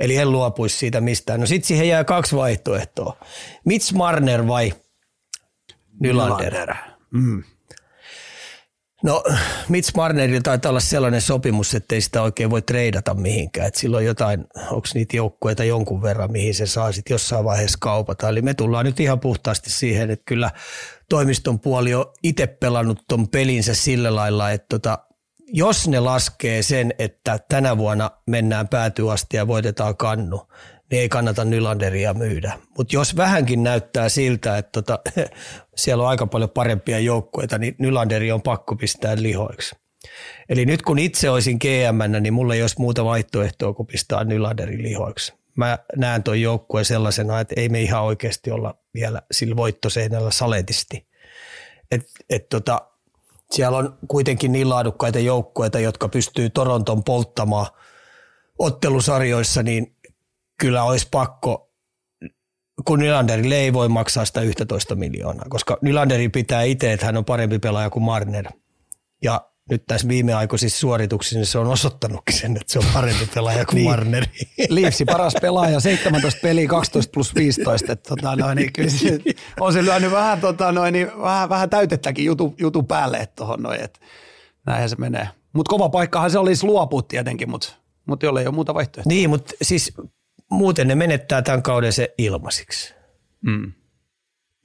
Eli 0.00 0.16
en 0.16 0.32
luopuisi 0.32 0.78
siitä 0.78 1.00
mistään. 1.00 1.40
No 1.40 1.46
sitten 1.46 1.68
siihen 1.68 1.88
jää 1.88 2.04
kaksi 2.04 2.36
vaihtoehtoa. 2.36 3.16
Mitch 3.64 3.92
Marner 3.92 4.46
vai 4.46 4.72
Nylander? 6.00 6.52
Nylander. 6.52 6.76
Mm. 7.10 7.42
No 9.02 9.24
Mitch 9.68 9.94
Marnerilla 9.96 10.40
taitaa 10.42 10.70
olla 10.70 10.80
sellainen 10.80 11.20
sopimus, 11.20 11.74
että 11.74 11.94
ei 11.94 12.00
sitä 12.00 12.22
oikein 12.22 12.50
voi 12.50 12.62
treidata 12.62 13.14
mihinkään. 13.14 13.66
Et 13.66 13.74
silloin 13.74 14.06
jotain, 14.06 14.46
onko 14.70 14.86
niitä 14.94 15.16
joukkueita 15.16 15.64
jonkun 15.64 16.02
verran, 16.02 16.32
mihin 16.32 16.54
se 16.54 16.66
saa 16.66 16.92
sitten 16.92 17.14
jossain 17.14 17.44
vaiheessa 17.44 17.78
kaupata. 17.80 18.28
Eli 18.28 18.42
me 18.42 18.54
tullaan 18.54 18.84
nyt 18.84 19.00
ihan 19.00 19.20
puhtaasti 19.20 19.70
siihen, 19.70 20.10
että 20.10 20.24
kyllä 20.26 20.50
toimiston 21.08 21.60
puoli 21.60 21.94
on 21.94 22.04
itse 22.22 22.46
pelannut 22.46 23.04
ton 23.08 23.28
pelinsä 23.28 23.74
sillä 23.74 24.14
lailla, 24.14 24.50
että 24.50 24.66
tota, 24.68 24.98
jos 25.52 25.88
ne 25.88 26.00
laskee 26.00 26.62
sen, 26.62 26.94
että 26.98 27.38
tänä 27.48 27.78
vuonna 27.78 28.10
mennään 28.26 28.68
päätyasti 28.68 29.36
ja 29.36 29.46
voitetaan 29.46 29.96
kannu, 29.96 30.48
niin 30.90 31.00
ei 31.00 31.08
kannata 31.08 31.44
Nylanderia 31.44 32.14
myydä. 32.14 32.58
Mutta 32.78 32.96
jos 32.96 33.16
vähänkin 33.16 33.62
näyttää 33.62 34.08
siltä, 34.08 34.58
että 34.58 34.82
tota, 34.82 34.98
siellä 35.76 36.04
on 36.04 36.10
aika 36.10 36.26
paljon 36.26 36.50
parempia 36.50 36.98
joukkueita, 36.98 37.58
niin 37.58 37.74
Nylanderi 37.78 38.32
on 38.32 38.42
pakko 38.42 38.76
pistää 38.76 39.22
lihoiksi. 39.22 39.76
Eli 40.48 40.66
nyt 40.66 40.82
kun 40.82 40.98
itse 40.98 41.30
olisin 41.30 41.56
GM, 41.60 42.20
niin 42.20 42.34
mulla 42.34 42.54
ei 42.54 42.62
olisi 42.62 42.74
muuta 42.78 43.04
vaihtoehtoa 43.04 43.72
kuin 43.72 43.86
pistää 43.86 44.24
Nylanderin 44.24 44.82
lihoiksi. 44.82 45.32
Mä 45.56 45.78
näen 45.96 46.22
tuon 46.22 46.40
joukkueen 46.40 46.84
sellaisena, 46.84 47.40
että 47.40 47.54
ei 47.56 47.68
me 47.68 47.82
ihan 47.82 48.02
oikeasti 48.02 48.50
olla 48.50 48.74
vielä 48.94 49.22
sillä 49.32 49.56
voittoseinällä 49.56 50.30
saletisti. 50.30 51.06
Et, 51.90 52.06
et 52.30 52.48
tota, 52.48 52.80
Siellä 53.50 53.78
on 53.78 53.98
kuitenkin 54.08 54.52
niin 54.52 54.68
laadukkaita 54.68 55.18
joukkueita, 55.18 55.80
jotka 55.80 56.08
pystyy 56.08 56.50
Toronton 56.50 57.04
polttamaan 57.04 57.66
ottelusarjoissa, 58.58 59.62
niin 59.62 59.96
kyllä 60.60 60.82
olisi 60.82 61.08
pakko, 61.10 61.70
kun 62.84 62.98
Nylanderille 62.98 63.54
ei 63.54 63.72
voi 63.72 63.88
maksaa 63.88 64.24
sitä 64.24 64.40
11 64.40 64.94
miljoonaa, 64.94 65.46
koska 65.48 65.78
Nylanderi 65.82 66.28
pitää 66.28 66.62
itse, 66.62 66.92
että 66.92 67.06
hän 67.06 67.16
on 67.16 67.24
parempi 67.24 67.58
pelaaja 67.58 67.90
kuin 67.90 68.02
Marner. 68.02 68.48
Ja 69.22 69.50
nyt 69.70 69.84
tässä 69.86 70.08
viimeaikoisissa 70.08 70.78
suorituksissa 70.78 71.38
niin 71.38 71.46
se 71.46 71.58
on 71.58 71.66
osoittanutkin 71.66 72.36
sen, 72.36 72.56
että 72.56 72.72
se 72.72 72.78
on 72.78 72.84
parempi 72.94 73.28
pelaaja 73.34 73.64
kuin 73.64 73.74
niin. 73.76 73.90
Marneri. 73.90 74.26
Liipsi 74.68 75.04
paras 75.04 75.34
pelaaja, 75.40 75.80
17 75.80 76.40
peliä, 76.42 76.68
12 76.68 77.10
plus 77.14 77.34
15. 77.34 77.92
Että, 77.92 78.08
tota, 78.08 78.36
noin, 78.36 78.56
niin 78.56 78.72
kyllä 78.72 78.90
se, 78.90 79.18
on 79.60 79.72
se 79.72 79.84
lyönyt 79.84 80.10
vähän, 80.10 80.40
tota, 80.40 80.72
noin, 80.72 80.92
niin, 80.92 81.10
vähän, 81.20 81.48
vähän 81.48 81.70
täytettäkin 81.70 82.24
jutu, 82.24 82.54
jutu 82.58 82.82
päälle, 82.82 83.16
että 83.16 83.36
tohon 83.36 83.62
noin, 83.62 83.80
että 83.80 84.00
näinhän 84.66 84.88
se 84.88 84.96
menee. 84.96 85.28
Mutta 85.52 85.70
kova 85.70 85.88
paikkahan 85.88 86.30
se 86.30 86.38
olisi 86.38 86.66
luopua 86.66 87.02
tietenkin, 87.02 87.50
mutta 87.50 87.72
mut 88.06 88.22
jolle 88.22 88.40
ei 88.40 88.46
ole 88.46 88.54
muuta 88.54 88.74
vaihtoehtoa. 88.74 89.12
Niin, 89.12 89.30
mutta 89.30 89.52
siis 89.62 89.92
muuten 90.50 90.88
ne 90.88 90.94
menettää 90.94 91.42
tämän 91.42 91.62
kauden 91.62 91.92
se 91.92 92.14
ilmasiksi. 92.18 92.94
Mm. 93.40 93.72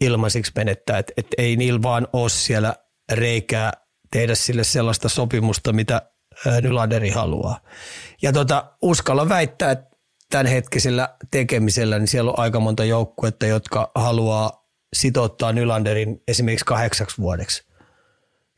Ilmasiksi 0.02 0.52
menettää, 0.56 0.98
että 0.98 1.14
et 1.18 1.28
ei 1.38 1.56
niillä 1.56 1.82
vaan 1.82 2.08
ole 2.14 2.30
siellä 2.30 2.76
reikää 3.12 3.74
tehdä 4.12 4.36
sille 4.36 4.64
sellaista 4.64 5.10
sopimusta, 5.10 5.74
mitä 5.74 6.02
Nylanderi 6.62 7.10
haluaa. 7.10 7.60
Ja 8.22 8.34
tota, 8.34 8.74
uskalla 8.82 9.30
väittää, 9.30 9.72
että 9.72 9.96
tämänhetkisellä 10.30 11.16
tekemisellä 11.32 12.00
niin 12.00 12.08
siellä 12.08 12.32
on 12.32 12.40
aika 12.40 12.60
monta 12.60 12.84
joukkuetta, 12.84 13.46
jotka 13.46 13.92
haluaa 13.96 14.66
sitouttaa 14.96 15.54
Nylanderin 15.54 16.24
esimerkiksi 16.28 16.66
kahdeksaksi 16.66 17.18
vuodeksi. 17.18 17.64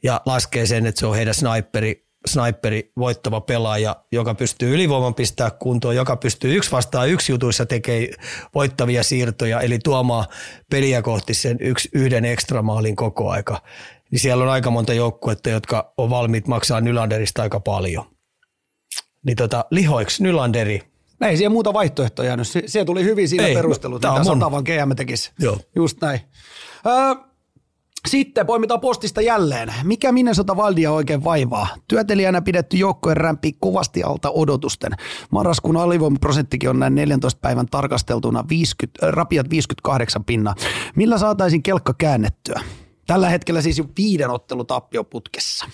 Ja 0.03 0.21
laskee 0.25 0.65
sen, 0.65 0.85
että 0.85 0.99
se 0.99 1.05
on 1.05 1.15
heidän 1.15 1.33
sniperi, 1.33 2.06
sniperi 2.27 2.91
voittava 2.97 3.41
pelaaja, 3.41 3.95
joka 4.11 4.35
pystyy 4.35 4.75
ylivoiman 4.75 5.13
pistää 5.13 5.51
kuntoon, 5.51 5.95
joka 5.95 6.15
pystyy 6.15 6.55
yksi 6.55 6.71
vastaan 6.71 7.09
yksi 7.09 7.31
jutuissa 7.31 7.65
tekee 7.65 8.11
voittavia 8.55 9.03
siirtoja, 9.03 9.61
eli 9.61 9.79
tuomaan 9.79 10.25
peliä 10.71 11.01
kohti 11.01 11.33
sen 11.33 11.57
yksi, 11.59 11.89
yhden 11.93 12.25
ekstramaalin 12.25 12.95
koko 12.95 13.29
aika 13.29 13.61
niin 14.11 14.19
siellä 14.19 14.43
on 14.43 14.49
aika 14.49 14.71
monta 14.71 14.93
joukkuetta, 14.93 15.49
jotka 15.49 15.93
on 15.97 16.09
valmiit 16.09 16.47
maksaa 16.47 16.81
Nylanderista 16.81 17.41
aika 17.41 17.59
paljon. 17.59 18.05
Niin 19.25 19.37
tota, 19.37 19.65
lihoiksi 19.71 20.23
Nylanderi? 20.23 20.81
Ei 21.21 21.37
siellä 21.37 21.53
muuta 21.53 21.73
vaihtoehtoja 21.73 22.27
jäänyt. 22.27 22.47
Se, 22.47 22.63
se 22.65 22.85
tuli 22.85 23.03
hyvin 23.03 23.29
siinä 23.29 23.45
Ei, 23.45 23.55
perustelut, 23.55 24.01
mitä 24.01 24.23
Satavan 24.23 24.63
GM 24.63 24.95
tekisi. 24.95 25.31
Joo. 25.39 25.59
Just 25.75 26.01
näin. 26.01 26.19
Öö, 26.85 27.26
sitten 28.07 28.45
poimitaan 28.45 28.81
postista 28.81 29.21
jälleen. 29.21 29.73
Mikä 29.83 30.11
Minnesota 30.11 30.57
Valdia 30.57 30.91
oikein 30.91 31.23
vaivaa? 31.23 31.67
Työtelijänä 31.87 32.41
pidetty 32.41 32.77
joukkojen 32.77 33.17
rämpi 33.17 33.53
kovasti 33.59 34.03
alta 34.03 34.31
odotusten. 34.31 34.91
Marraskuun 35.31 35.77
alivoimaprosenttikin 35.77 36.69
on 36.69 36.79
näin 36.79 36.95
14 36.95 37.39
päivän 37.41 37.67
tarkasteltuna 37.67 38.45
50, 38.49 39.11
rapiat 39.11 39.49
58 39.49 40.23
pinna. 40.23 40.55
Millä 40.95 41.17
saataisiin 41.17 41.63
kelkka 41.63 41.93
käännettyä? 41.97 42.61
Tällä 43.07 43.29
hetkellä 43.29 43.61
siis 43.61 43.77
jo 43.77 43.85
viiden 43.97 44.29
ottelutappio 44.29 45.03
putkessa. 45.03 45.65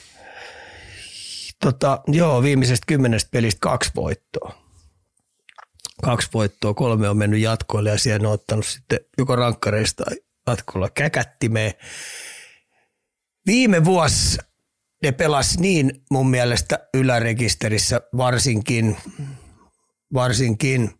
Tota, 1.63 2.01
joo, 2.07 2.41
viimeisestä 2.43 2.85
kymmenestä 2.87 3.29
pelistä 3.31 3.59
kaksi 3.59 3.91
voittoa. 3.95 4.53
Kaksi 6.03 6.29
voittoa, 6.33 6.73
kolme 6.73 7.09
on 7.09 7.17
mennyt 7.17 7.39
jatkoille 7.39 7.89
ja 7.89 7.99
siellä 7.99 8.27
on 8.27 8.33
ottanut 8.33 8.65
sitten 8.65 8.99
joko 9.17 9.35
rankkareista 9.35 10.03
jatkolla 10.47 10.89
käkättimeen. 10.89 11.73
Viime 13.45 13.85
vuosi 13.85 14.37
ne 15.03 15.11
pelas 15.11 15.59
niin 15.59 16.03
mun 16.11 16.29
mielestä 16.29 16.89
ylärekisterissä 16.93 18.01
varsinkin, 18.17 18.97
varsinkin 20.13 20.91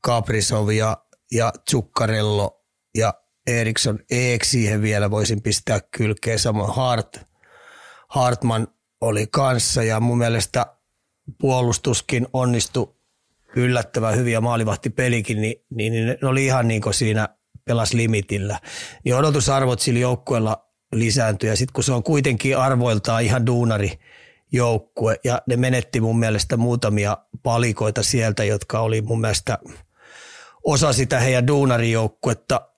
Kaprisov 0.00 0.70
ja, 0.70 0.96
ja 1.32 1.52
Zuccarello 1.70 2.64
ja 2.94 3.14
Eriksson 3.46 3.98
Eek 4.10 4.44
siihen 4.44 4.82
vielä 4.82 5.10
voisin 5.10 5.42
pistää 5.42 5.80
kylkeen, 5.96 6.38
samoin 6.38 6.74
Hart, 6.74 7.20
Hartman 8.08 8.68
oli 9.00 9.26
kanssa 9.26 9.82
ja 9.82 10.00
mun 10.00 10.18
mielestä 10.18 10.66
puolustuskin 11.40 12.26
onnistui 12.32 12.94
yllättävän 13.56 14.16
hyviä 14.16 14.40
maalivahtipelikin, 14.40 15.40
niin, 15.40 15.56
niin, 15.70 15.92
niin 15.92 16.06
ne 16.06 16.28
oli 16.28 16.46
ihan 16.46 16.68
niin 16.68 16.82
kuin 16.82 16.94
siinä 16.94 17.28
pelas 17.64 17.92
limitillä. 17.92 18.60
Niin 19.04 19.14
odotusarvot 19.14 19.80
sillä 19.80 20.00
joukkueella 20.00 20.66
lisääntyi 20.92 21.48
ja 21.48 21.56
sitten 21.56 21.72
kun 21.72 21.84
se 21.84 21.92
on 21.92 22.02
kuitenkin 22.02 22.58
arvoiltaan 22.58 23.22
ihan 23.22 23.46
duunari 23.46 23.98
joukkue 24.52 25.16
ja 25.24 25.42
ne 25.46 25.56
menetti 25.56 26.00
mun 26.00 26.18
mielestä 26.18 26.56
muutamia 26.56 27.18
palikoita 27.42 28.02
sieltä, 28.02 28.44
jotka 28.44 28.80
oli 28.80 29.02
mun 29.02 29.20
mielestä 29.20 29.58
osa 30.64 30.92
sitä 30.92 31.20
heidän 31.20 31.46
duunarijoukkuetta 31.46 32.70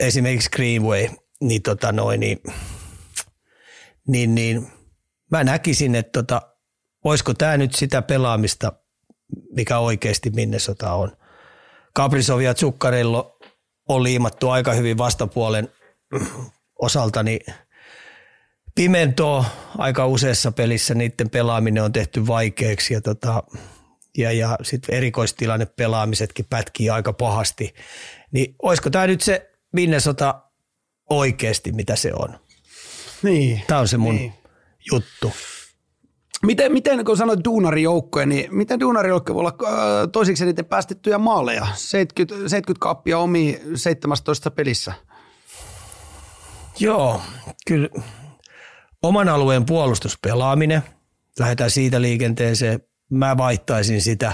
esimerkiksi 0.00 0.50
Greenway, 0.50 1.08
niin, 1.40 1.62
tota 1.62 1.92
noin, 1.92 2.20
niin, 2.20 2.38
niin, 4.08 4.34
niin 4.34 4.68
mä 5.30 5.44
näkisin, 5.44 5.94
että 5.94 6.22
tota, 6.22 6.42
olisiko 7.04 7.34
tämä 7.34 7.56
nyt 7.56 7.74
sitä 7.74 8.02
pelaamista, 8.02 8.72
mikä 9.50 9.78
oikeasti 9.78 10.30
Minnesota 10.30 10.92
on. 10.92 11.16
Kaprizov 11.94 12.40
ja 12.40 12.54
Zuccarello 12.54 13.33
on 13.88 14.02
liimattu 14.02 14.50
aika 14.50 14.72
hyvin 14.72 14.98
vastapuolen 14.98 15.68
osalta, 16.78 17.22
niin 17.22 17.40
Pimento 18.74 19.44
aika 19.78 20.06
useassa 20.06 20.52
pelissä 20.52 20.94
niiden 20.94 21.30
pelaaminen 21.30 21.82
on 21.82 21.92
tehty 21.92 22.26
vaikeaksi 22.26 22.94
ja, 22.94 23.00
tota, 23.00 23.42
ja, 24.18 24.32
ja 24.32 24.58
sitten 24.62 24.94
erikoistilanne 24.94 25.66
pelaamisetkin 25.66 26.46
pätkii 26.50 26.90
aika 26.90 27.12
pahasti. 27.12 27.74
Niin 28.32 28.54
olisiko 28.62 28.90
tämä 28.90 29.06
nyt 29.06 29.20
se 29.20 29.50
Minnesota 29.72 30.42
oikeasti, 31.10 31.72
mitä 31.72 31.96
se 31.96 32.12
on. 32.14 32.38
Niin. 33.22 33.62
Tämä 33.66 33.80
on 33.80 33.88
se 33.88 33.96
mun 33.96 34.16
niin. 34.16 34.34
juttu. 34.92 35.32
Miten, 36.46 36.72
miten 36.72 37.04
kun 37.04 37.16
sanoit 37.16 37.44
duunarijoukkoja, 37.44 38.26
niin 38.26 38.54
miten 38.54 38.80
duunarijoukkoja 38.80 39.34
voi 39.34 39.40
olla 39.40 39.56
äh, 39.62 40.08
toisiksi 40.12 40.44
eniten 40.44 40.64
päästettyjä 40.64 41.18
maaleja? 41.18 41.66
70, 41.74 42.48
70 42.48 42.80
kappia 42.80 43.18
omi 43.18 43.60
17 43.74 44.50
pelissä. 44.50 44.92
Joo, 46.80 47.20
kyllä 47.66 47.88
oman 49.02 49.28
alueen 49.28 49.66
puolustuspelaaminen, 49.66 50.82
lähdetään 51.38 51.70
siitä 51.70 52.02
liikenteeseen. 52.02 52.80
Mä 53.10 53.36
vaihtaisin 53.36 54.00
sitä 54.00 54.32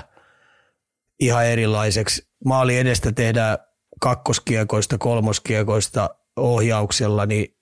ihan 1.20 1.46
erilaiseksi. 1.46 2.28
Maali 2.44 2.78
edestä 2.78 3.12
tehdään 3.12 3.58
kakkoskiekoista, 4.00 4.98
kolmoskiekoista 4.98 6.10
ohjauksella, 6.36 7.26
niin 7.26 7.56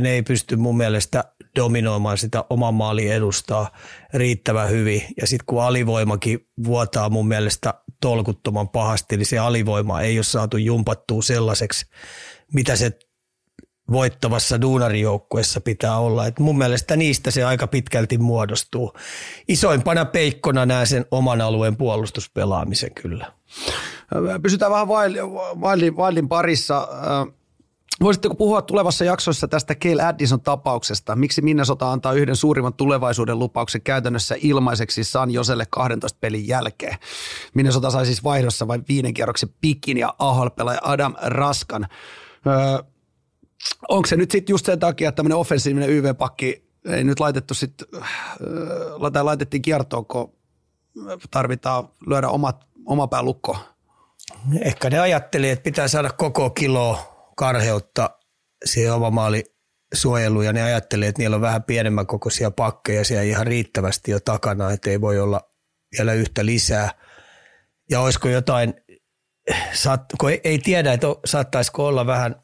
ne 0.00 0.10
ei 0.10 0.22
pysty 0.22 0.56
mun 0.56 0.76
mielestä 0.76 1.24
dominoimaan 1.56 2.18
sitä 2.18 2.44
oman 2.50 2.74
maalin 2.74 3.12
edustaa 3.12 3.70
riittävän 4.14 4.70
hyvin. 4.70 5.02
Ja 5.20 5.26
sitten 5.26 5.46
kun 5.46 5.62
alivoimakin 5.62 6.48
vuotaa 6.64 7.10
mun 7.10 7.28
mielestä 7.28 7.74
tolkuttoman 8.00 8.68
pahasti, 8.68 9.16
niin 9.16 9.26
se 9.26 9.38
alivoima 9.38 10.00
ei 10.00 10.18
ole 10.18 10.24
saatu 10.24 10.56
jumpattua 10.56 11.22
sellaiseksi, 11.22 11.86
mitä 12.54 12.76
se 12.76 12.98
voittavassa 13.92 14.60
duunarijoukkuessa 14.60 15.60
pitää 15.60 15.98
olla. 15.98 16.26
Et 16.26 16.38
mun 16.38 16.58
mielestä 16.58 16.96
niistä 16.96 17.30
se 17.30 17.44
aika 17.44 17.66
pitkälti 17.66 18.18
muodostuu. 18.18 18.92
Isoimpana 19.48 20.04
peikkona 20.04 20.66
näen 20.66 20.86
sen 20.86 21.06
oman 21.10 21.40
alueen 21.40 21.76
puolustuspelaamisen 21.76 22.94
kyllä. 22.94 23.32
Pysytään 24.42 24.72
vähän 24.72 24.88
Wildin 25.96 26.28
parissa. 26.28 26.88
Voisitteko 28.02 28.34
puhua 28.34 28.62
tulevassa 28.62 29.04
jaksossa 29.04 29.48
tästä 29.48 29.74
Cale 29.74 30.02
Addison 30.02 30.40
tapauksesta? 30.40 31.16
Miksi 31.16 31.42
Minnesota 31.42 31.92
antaa 31.92 32.12
yhden 32.12 32.36
suurimman 32.36 32.74
tulevaisuuden 32.74 33.38
lupauksen 33.38 33.82
käytännössä 33.82 34.34
ilmaiseksi 34.38 35.04
San 35.04 35.30
Joselle 35.30 35.66
12 35.70 36.18
pelin 36.20 36.48
jälkeen? 36.48 36.96
Minnesota 37.54 37.90
sai 37.90 38.06
siis 38.06 38.24
vaihdossa 38.24 38.68
vain 38.68 38.84
viiden 38.88 39.14
kierroksen 39.14 39.48
pikin 39.60 39.98
ja 39.98 40.14
AHL 40.18 40.46
Adam 40.82 41.14
Raskan. 41.22 41.86
Öö, 42.46 42.54
onko 43.88 44.06
se 44.06 44.16
nyt 44.16 44.30
sitten 44.30 44.52
just 44.52 44.66
sen 44.66 44.78
takia, 44.78 45.08
että 45.08 45.16
tämmöinen 45.16 45.38
offensiivinen 45.38 45.90
YV-pakki 45.90 46.64
ei 46.88 47.04
nyt 47.04 47.20
laitettu 47.20 47.54
sitten, 47.54 47.86
öö, 48.40 49.22
laitettiin 49.22 49.62
kiertoon, 49.62 50.06
kun 50.06 50.32
tarvitaan 51.30 51.88
lyödä 52.06 52.28
omat, 52.28 52.66
oma 52.86 53.06
pää 53.06 53.22
lukkoon? 53.22 53.58
Ehkä 54.60 54.90
ne 54.90 54.98
ajatteli, 54.98 55.50
että 55.50 55.62
pitää 55.62 55.88
saada 55.88 56.10
koko 56.10 56.50
kilo 56.50 57.11
karheutta 57.42 58.10
siihen 58.64 58.92
oma 58.92 59.10
maali 59.10 59.44
suojeluun 59.94 60.44
ja 60.44 60.52
ne 60.52 60.62
ajatteli, 60.62 61.06
että 61.06 61.22
niillä 61.22 61.36
on 61.36 61.42
vähän 61.42 61.62
pienemmän 61.62 62.06
kokoisia 62.06 62.50
pakkeja 62.50 63.04
siellä 63.04 63.22
ihan 63.22 63.46
riittävästi 63.46 64.10
jo 64.10 64.20
takana, 64.20 64.70
että 64.70 64.90
ei 64.90 65.00
voi 65.00 65.20
olla 65.20 65.40
vielä 65.98 66.12
yhtä 66.12 66.46
lisää. 66.46 66.90
Ja 67.90 68.00
olisiko 68.00 68.28
jotain, 68.28 68.74
kun 70.20 70.30
ei, 70.44 70.58
tiedä, 70.58 70.92
että 70.92 71.06
saattaisiko 71.24 71.86
olla 71.86 72.06
vähän 72.06 72.36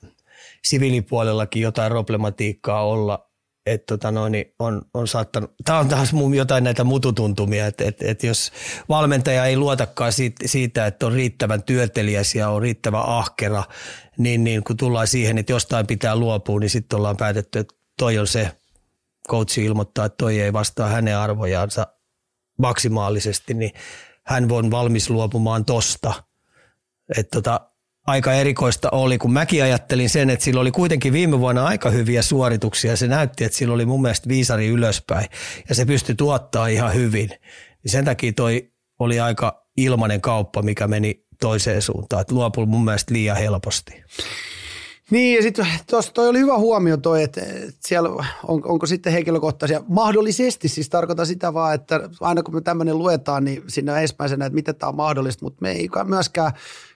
siviilipuolellakin 0.64 1.62
jotain 1.62 1.92
problematiikkaa 1.92 2.86
olla, 2.86 3.30
et 3.66 3.86
tota 3.86 4.10
noin, 4.10 4.32
niin 4.32 4.54
on, 4.58 4.82
on 4.94 5.08
saattanut, 5.08 5.54
tämä 5.64 5.78
on 5.78 5.88
taas 5.88 6.10
jotain 6.36 6.64
näitä 6.64 6.84
mututuntumia, 6.84 7.66
että 7.66 7.84
et, 7.84 8.02
et 8.02 8.22
jos 8.22 8.52
valmentaja 8.88 9.44
ei 9.44 9.56
luotakaan 9.56 10.12
siitä, 10.12 10.48
siitä, 10.48 10.86
että 10.86 11.06
on 11.06 11.12
riittävän 11.12 11.62
työtelijäs 11.62 12.34
ja 12.34 12.48
on 12.48 12.62
riittävän 12.62 13.04
ahkera, 13.06 13.64
niin, 14.18 14.44
niin 14.44 14.64
kun 14.64 14.76
tullaan 14.76 15.06
siihen, 15.06 15.38
että 15.38 15.52
jostain 15.52 15.86
pitää 15.86 16.16
luopua, 16.16 16.60
niin 16.60 16.70
sitten 16.70 16.96
ollaan 16.96 17.16
päätetty, 17.16 17.58
että 17.58 17.74
toi 17.98 18.18
on 18.18 18.26
se, 18.26 18.50
coachi 19.28 19.64
ilmoittaa, 19.64 20.04
että 20.04 20.16
toi 20.16 20.40
ei 20.40 20.52
vastaa 20.52 20.88
hänen 20.88 21.18
arvojansa 21.18 21.86
maksimaalisesti, 22.58 23.54
niin 23.54 23.70
hän 24.26 24.52
on 24.52 24.70
valmis 24.70 25.10
luopumaan 25.10 25.64
tosta. 25.64 26.22
Että 27.16 27.36
tota, 27.36 27.60
aika 28.06 28.32
erikoista 28.32 28.88
oli, 28.92 29.18
kun 29.18 29.32
mäkin 29.32 29.62
ajattelin 29.62 30.10
sen, 30.10 30.30
että 30.30 30.44
sillä 30.44 30.60
oli 30.60 30.70
kuitenkin 30.70 31.12
viime 31.12 31.38
vuonna 31.38 31.66
aika 31.66 31.90
hyviä 31.90 32.22
suorituksia. 32.22 32.96
Se 32.96 33.06
näytti, 33.06 33.44
että 33.44 33.58
sillä 33.58 33.74
oli 33.74 33.86
mun 33.86 34.02
mielestä 34.02 34.28
viisari 34.28 34.66
ylöspäin 34.66 35.26
ja 35.68 35.74
se 35.74 35.84
pystyi 35.84 36.14
tuottaa 36.14 36.66
ihan 36.66 36.94
hyvin. 36.94 37.28
Niin 37.28 37.92
sen 37.92 38.04
takia 38.04 38.32
toi 38.32 38.72
oli 38.98 39.20
aika 39.20 39.66
ilmainen 39.76 40.20
kauppa, 40.20 40.62
mikä 40.62 40.86
meni 40.86 41.27
toiseen 41.40 41.82
suuntaan. 41.82 42.20
Että 42.20 42.34
luopui 42.34 42.66
mun 42.66 42.84
mielestä 42.84 43.14
liian 43.14 43.36
helposti. 43.36 44.04
Niin 45.10 45.36
ja 45.36 45.42
sitten 45.42 45.66
toi 46.14 46.28
oli 46.28 46.38
hyvä 46.38 46.58
huomio 46.58 46.96
toi, 46.96 47.22
että 47.22 47.40
siellä 47.80 48.08
on, 48.08 48.24
onko 48.64 48.86
sitten 48.86 49.12
henkilökohtaisia, 49.12 49.82
mahdollisesti 49.88 50.68
siis 50.68 50.88
tarkoita 50.88 51.24
sitä 51.24 51.54
vaan, 51.54 51.74
että 51.74 52.00
aina 52.20 52.42
kun 52.42 52.54
me 52.54 52.60
tämmöinen 52.60 52.98
luetaan, 52.98 53.44
niin 53.44 53.62
sinne 53.68 54.02
ensimmäisenä, 54.02 54.46
että 54.46 54.54
miten 54.54 54.74
tämä 54.76 54.88
on 54.88 54.96
mahdollista, 54.96 55.44
mutta 55.44 55.58
me 55.60 55.70
ei 55.72 55.88
myöskään 56.04 56.52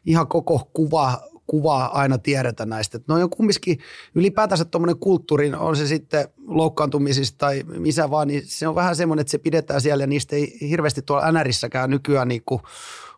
ihan 0.06 0.26
koko 0.26 0.70
kuva, 0.72 1.20
kuvaa 1.46 1.98
aina 1.98 2.18
tiedetä 2.18 2.66
näistä. 2.66 2.96
Että 2.96 3.14
on 3.14 3.30
kumminkin 3.30 3.78
ylipäätänsä 4.14 4.64
tuommoinen 4.64 4.98
kulttuuri, 4.98 5.52
on 5.52 5.76
se 5.76 5.86
sitten 5.86 6.28
loukkaantumisista 6.46 7.38
tai 7.38 7.62
missä 7.78 8.10
vaan, 8.10 8.28
niin 8.28 8.42
se 8.44 8.68
on 8.68 8.74
vähän 8.74 8.96
semmoinen, 8.96 9.20
että 9.20 9.30
se 9.30 9.38
pidetään 9.38 9.80
siellä 9.80 10.02
ja 10.02 10.06
niistä 10.06 10.36
ei 10.36 10.58
hirveästi 10.60 11.02
tuolla 11.02 11.32
NRissäkään 11.32 11.90
nykyään 11.90 12.28
niin 12.28 12.42
kuin, 12.46 12.60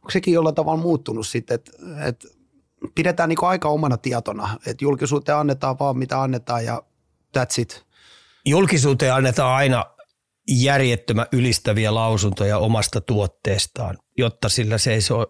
onko 0.05 0.11
sekin 0.11 0.35
jollain 0.35 0.55
tavalla 0.55 0.83
muuttunut 0.83 1.27
sitten, 1.27 1.55
että, 1.55 1.73
että 2.09 2.29
pidetään 2.95 3.29
niin 3.29 3.39
aika 3.43 3.69
omana 3.69 3.97
tietona, 3.97 4.59
että 4.67 4.85
julkisuuteen 4.85 5.39
annetaan 5.39 5.79
vaan 5.79 5.99
mitä 5.99 6.23
annetaan 6.23 6.65
ja 6.65 6.83
that's 7.39 7.61
it. 7.61 7.85
Julkisuuteen 8.47 9.15
annetaan 9.15 9.55
aina 9.55 9.85
järjettömän 10.49 11.27
ylistäviä 11.33 11.95
lausuntoja 11.95 12.59
omasta 12.59 13.01
tuotteestaan, 13.01 13.99
jotta, 14.19 14.49
sillä 14.49 14.79
seisoo, 14.79 15.27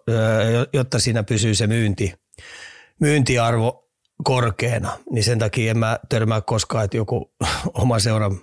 jotta 0.72 0.98
siinä 0.98 1.22
pysyy 1.22 1.54
se 1.54 1.66
myynti, 1.66 2.14
myyntiarvo 3.00 3.90
korkeana. 4.24 4.98
Niin 5.10 5.24
sen 5.24 5.38
takia 5.38 5.70
en 5.70 5.78
mä 5.78 5.98
törmää 6.08 6.40
koskaan, 6.40 6.84
että 6.84 6.96
joku 6.96 7.34
oma 7.82 7.98
seuran 7.98 8.40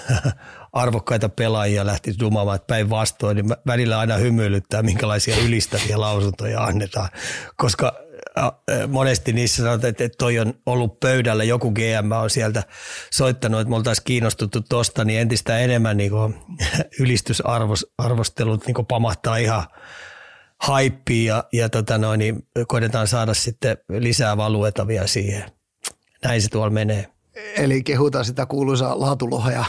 arvokkaita 0.72 1.28
pelaajia 1.28 1.86
lähti 1.86 2.14
dumaamaan, 2.20 2.56
että 2.56 2.66
päinvastoin, 2.66 3.36
niin 3.36 3.48
välillä 3.66 3.98
aina 3.98 4.16
hymyilyttää, 4.16 4.82
minkälaisia 4.82 5.36
ylistäviä 5.44 6.00
lausuntoja 6.00 6.64
annetaan, 6.64 7.08
koska 7.56 7.92
monesti 8.88 9.32
niissä 9.32 9.62
sanotaan, 9.62 9.90
että 9.90 10.08
toi 10.18 10.38
on 10.38 10.54
ollut 10.66 11.00
pöydällä, 11.00 11.44
joku 11.44 11.70
GM 11.70 12.12
on 12.22 12.30
sieltä 12.30 12.62
soittanut, 13.10 13.60
että 13.60 13.70
me 13.70 13.76
oltaisiin 13.76 14.04
kiinnostuttu 14.04 14.60
tosta, 14.60 15.04
niin 15.04 15.20
entistä 15.20 15.58
enemmän 15.58 15.96
niin 16.02 16.12
ylistysarvostelut 17.00 18.66
niin 18.66 18.86
pamahtaa 18.88 19.36
ihan 19.36 19.64
haippiin 20.60 21.26
ja, 21.26 21.44
ja 21.52 21.68
tota 21.68 21.98
noin, 21.98 22.18
niin 22.18 22.48
koitetaan 22.68 23.08
saada 23.08 23.34
sitten 23.34 23.78
lisää 23.88 24.36
valueta 24.36 24.86
vielä 24.86 25.06
siihen. 25.06 25.50
Näin 26.24 26.42
se 26.42 26.48
tuolla 26.48 26.70
menee. 26.70 27.08
Eli 27.56 27.82
kehutaan 27.82 28.24
sitä 28.24 28.46
kuuluisaa 28.46 29.00
laatulohja. 29.00 29.64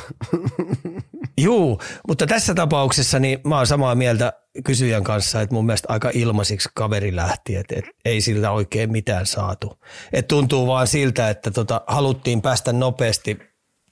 Juu, 1.38 1.82
mutta 2.08 2.28
tässä 2.28 2.54
tapauksessa 2.54 3.20
niin 3.20 3.40
mä 3.44 3.58
oon 3.58 3.68
samaa 3.68 3.96
mieltä 3.96 4.34
kysyjän 4.66 5.04
kanssa, 5.04 5.42
että 5.42 5.56
mun 5.56 5.66
mielestä 5.66 5.94
aika 5.94 6.12
ilmaisiksi 6.14 6.70
kaveri 6.76 7.16
lähti, 7.16 7.56
että, 7.56 7.76
että 7.78 7.92
ei 8.06 8.22
siltä 8.22 8.52
oikein 8.52 8.92
mitään 8.92 9.26
saatu. 9.26 9.80
Et 10.14 10.28
tuntuu 10.28 10.68
vaan 10.68 10.88
siltä, 10.88 11.30
että 11.30 11.52
tota, 11.52 11.82
haluttiin 11.88 12.42
päästä 12.42 12.74
nopeasti 12.74 13.40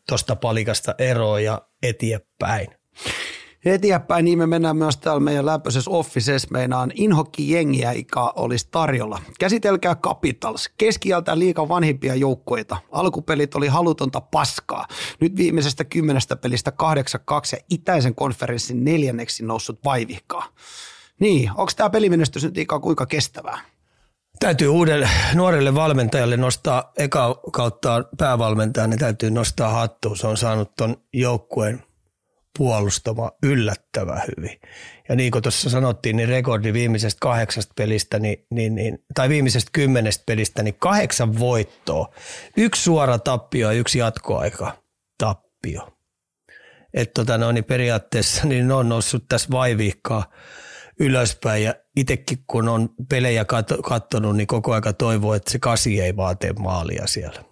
tuosta 0.08 0.36
palikasta 0.36 0.96
eroon 0.98 1.44
ja 1.44 1.62
eteenpäin 1.84 2.68
eteenpäin, 3.66 4.26
niin 4.26 4.38
me 4.38 4.48
mennään 4.48 4.78
myös 4.78 4.98
täällä 4.98 5.20
meidän 5.20 5.46
lämpöisessä 5.46 5.92
offices. 5.92 6.50
Meinaan 6.50 6.92
inhokki 6.96 7.52
jengiä, 7.52 7.94
joka 7.94 8.34
olisi 8.36 8.68
tarjolla. 8.72 9.22
Käsitelkää 9.40 9.96
Capitals. 9.96 10.70
Keskiältä 10.78 11.40
liikan 11.40 11.70
vanhimpia 11.70 12.16
joukkoita. 12.16 12.78
Alkupelit 12.92 13.56
oli 13.56 13.68
halutonta 13.68 14.22
paskaa. 14.22 14.88
Nyt 15.20 15.36
viimeisestä 15.36 15.84
kymmenestä 15.84 16.36
pelistä 16.36 16.72
8-2 16.84 16.84
ja 17.52 17.58
itäisen 17.70 18.16
konferenssin 18.16 18.84
neljänneksi 18.84 19.46
noussut 19.46 19.80
vaivihkaa. 19.86 20.46
Niin, 21.20 21.50
onko 21.50 21.72
tämä 21.76 21.90
pelimenestys 21.90 22.44
nyt 22.44 22.58
ikään 22.58 22.82
kuinka 22.82 23.06
kestävää? 23.06 23.60
Täytyy 24.40 24.68
uudelle 24.68 25.10
nuorelle 25.36 25.76
valmentajalle 25.76 26.38
nostaa 26.38 26.92
eka 26.98 27.40
kautta 27.52 28.04
päävalmentaja, 28.18 28.88
niin 28.88 29.00
täytyy 29.00 29.32
nostaa 29.32 29.70
hattua. 29.70 30.16
Se 30.16 30.28
on 30.28 30.38
saanut 30.38 30.76
ton 30.76 30.98
joukkueen– 31.14 31.84
puolustama 32.58 33.32
yllättävän 33.44 34.22
hyvin. 34.38 34.60
Ja 35.10 35.16
niin 35.16 35.32
kuin 35.32 35.42
tuossa 35.42 35.70
sanottiin, 35.70 36.18
niin 36.18 36.30
rekordi 36.30 36.74
viimeisestä 36.74 37.18
kahdeksasta 37.22 37.74
pelistä, 37.78 38.20
niin, 38.20 38.46
niin, 38.52 38.76
niin, 38.76 39.04
tai 39.14 39.30
viimeisestä 39.30 39.70
kymmenestä 39.74 40.24
pelistä, 40.26 40.64
niin 40.64 40.76
kahdeksan 40.80 41.40
voittoa. 41.40 42.14
Yksi 42.58 42.84
suora 42.84 43.20
tappio 43.20 43.72
ja 43.72 43.78
yksi 43.78 44.00
jatkoaika 44.00 44.78
tappio. 45.18 45.98
Että 46.94 47.14
tota, 47.14 47.38
no, 47.38 47.52
niin 47.52 47.64
periaatteessa 47.64 48.48
niin 48.48 48.68
ne 48.68 48.74
on 48.74 48.90
noussut 48.90 49.26
tässä 49.30 49.50
vaiviikkaa 49.52 50.32
ylöspäin 51.00 51.64
ja 51.64 51.76
itsekin 51.96 52.38
kun 52.48 52.70
on 52.70 52.90
pelejä 53.10 53.46
katsonut, 53.84 54.38
niin 54.38 54.48
koko 54.48 54.74
aika 54.74 54.94
toivoo, 54.94 55.34
että 55.34 55.52
se 55.52 55.60
kasi 55.60 56.02
ei 56.02 56.16
vaan 56.16 56.38
tee 56.38 56.54
maalia 56.54 57.08
siellä. 57.08 57.51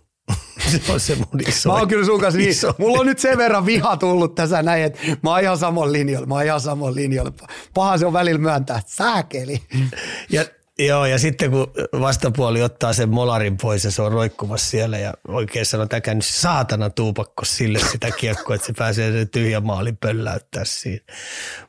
se 0.85 0.91
on 0.91 0.99
se 0.99 1.15
mun 1.15 1.41
iso. 1.47 1.69
Mä 1.69 1.75
oon 1.75 1.87
kyllä 1.87 2.05
sun 2.05 2.21
kanssa 2.21 2.37
niin, 2.37 2.55
mulla 2.77 2.99
on 2.99 3.05
nyt 3.05 3.19
sen 3.19 3.37
verran 3.37 3.65
viha 3.65 3.97
tullut 3.97 4.35
tässä 4.35 4.63
näin, 4.63 4.83
että 4.83 4.99
mä 5.23 5.29
oon 5.29 5.41
ihan 5.41 5.57
samoin 5.57 5.91
linjoilla, 5.91 6.27
mä 6.27 6.35
oon 6.35 6.45
ihan 6.45 6.61
samoin 6.61 6.95
linjoilla. 6.95 7.31
Paha 7.73 7.97
se 7.97 8.05
on 8.05 8.13
välillä 8.13 8.39
myöntää, 8.39 8.81
sääkeli. 8.85 9.61
Ja 10.29 10.45
Joo, 10.79 11.05
ja 11.05 11.19
sitten 11.19 11.51
kun 11.51 11.67
vastapuoli 12.01 12.61
ottaa 12.61 12.93
sen 12.93 13.09
molarin 13.09 13.57
pois 13.57 13.83
ja 13.83 13.91
se 13.91 14.01
on 14.01 14.11
roikkumassa 14.11 14.69
siellä 14.69 14.97
ja 14.97 15.13
oikein 15.27 15.65
sanoo, 15.65 15.83
että 15.83 16.01
käynyt 16.01 16.25
saatana 16.25 16.89
tuupakko 16.89 17.45
sille 17.45 17.79
sitä 17.91 18.11
kiekkoa, 18.11 18.55
että 18.55 18.67
se 18.67 18.73
pääsee 18.77 19.25
tyhjä 19.25 19.59
maalin 19.59 19.97
pölläyttää 19.97 20.65
siinä. 20.65 21.05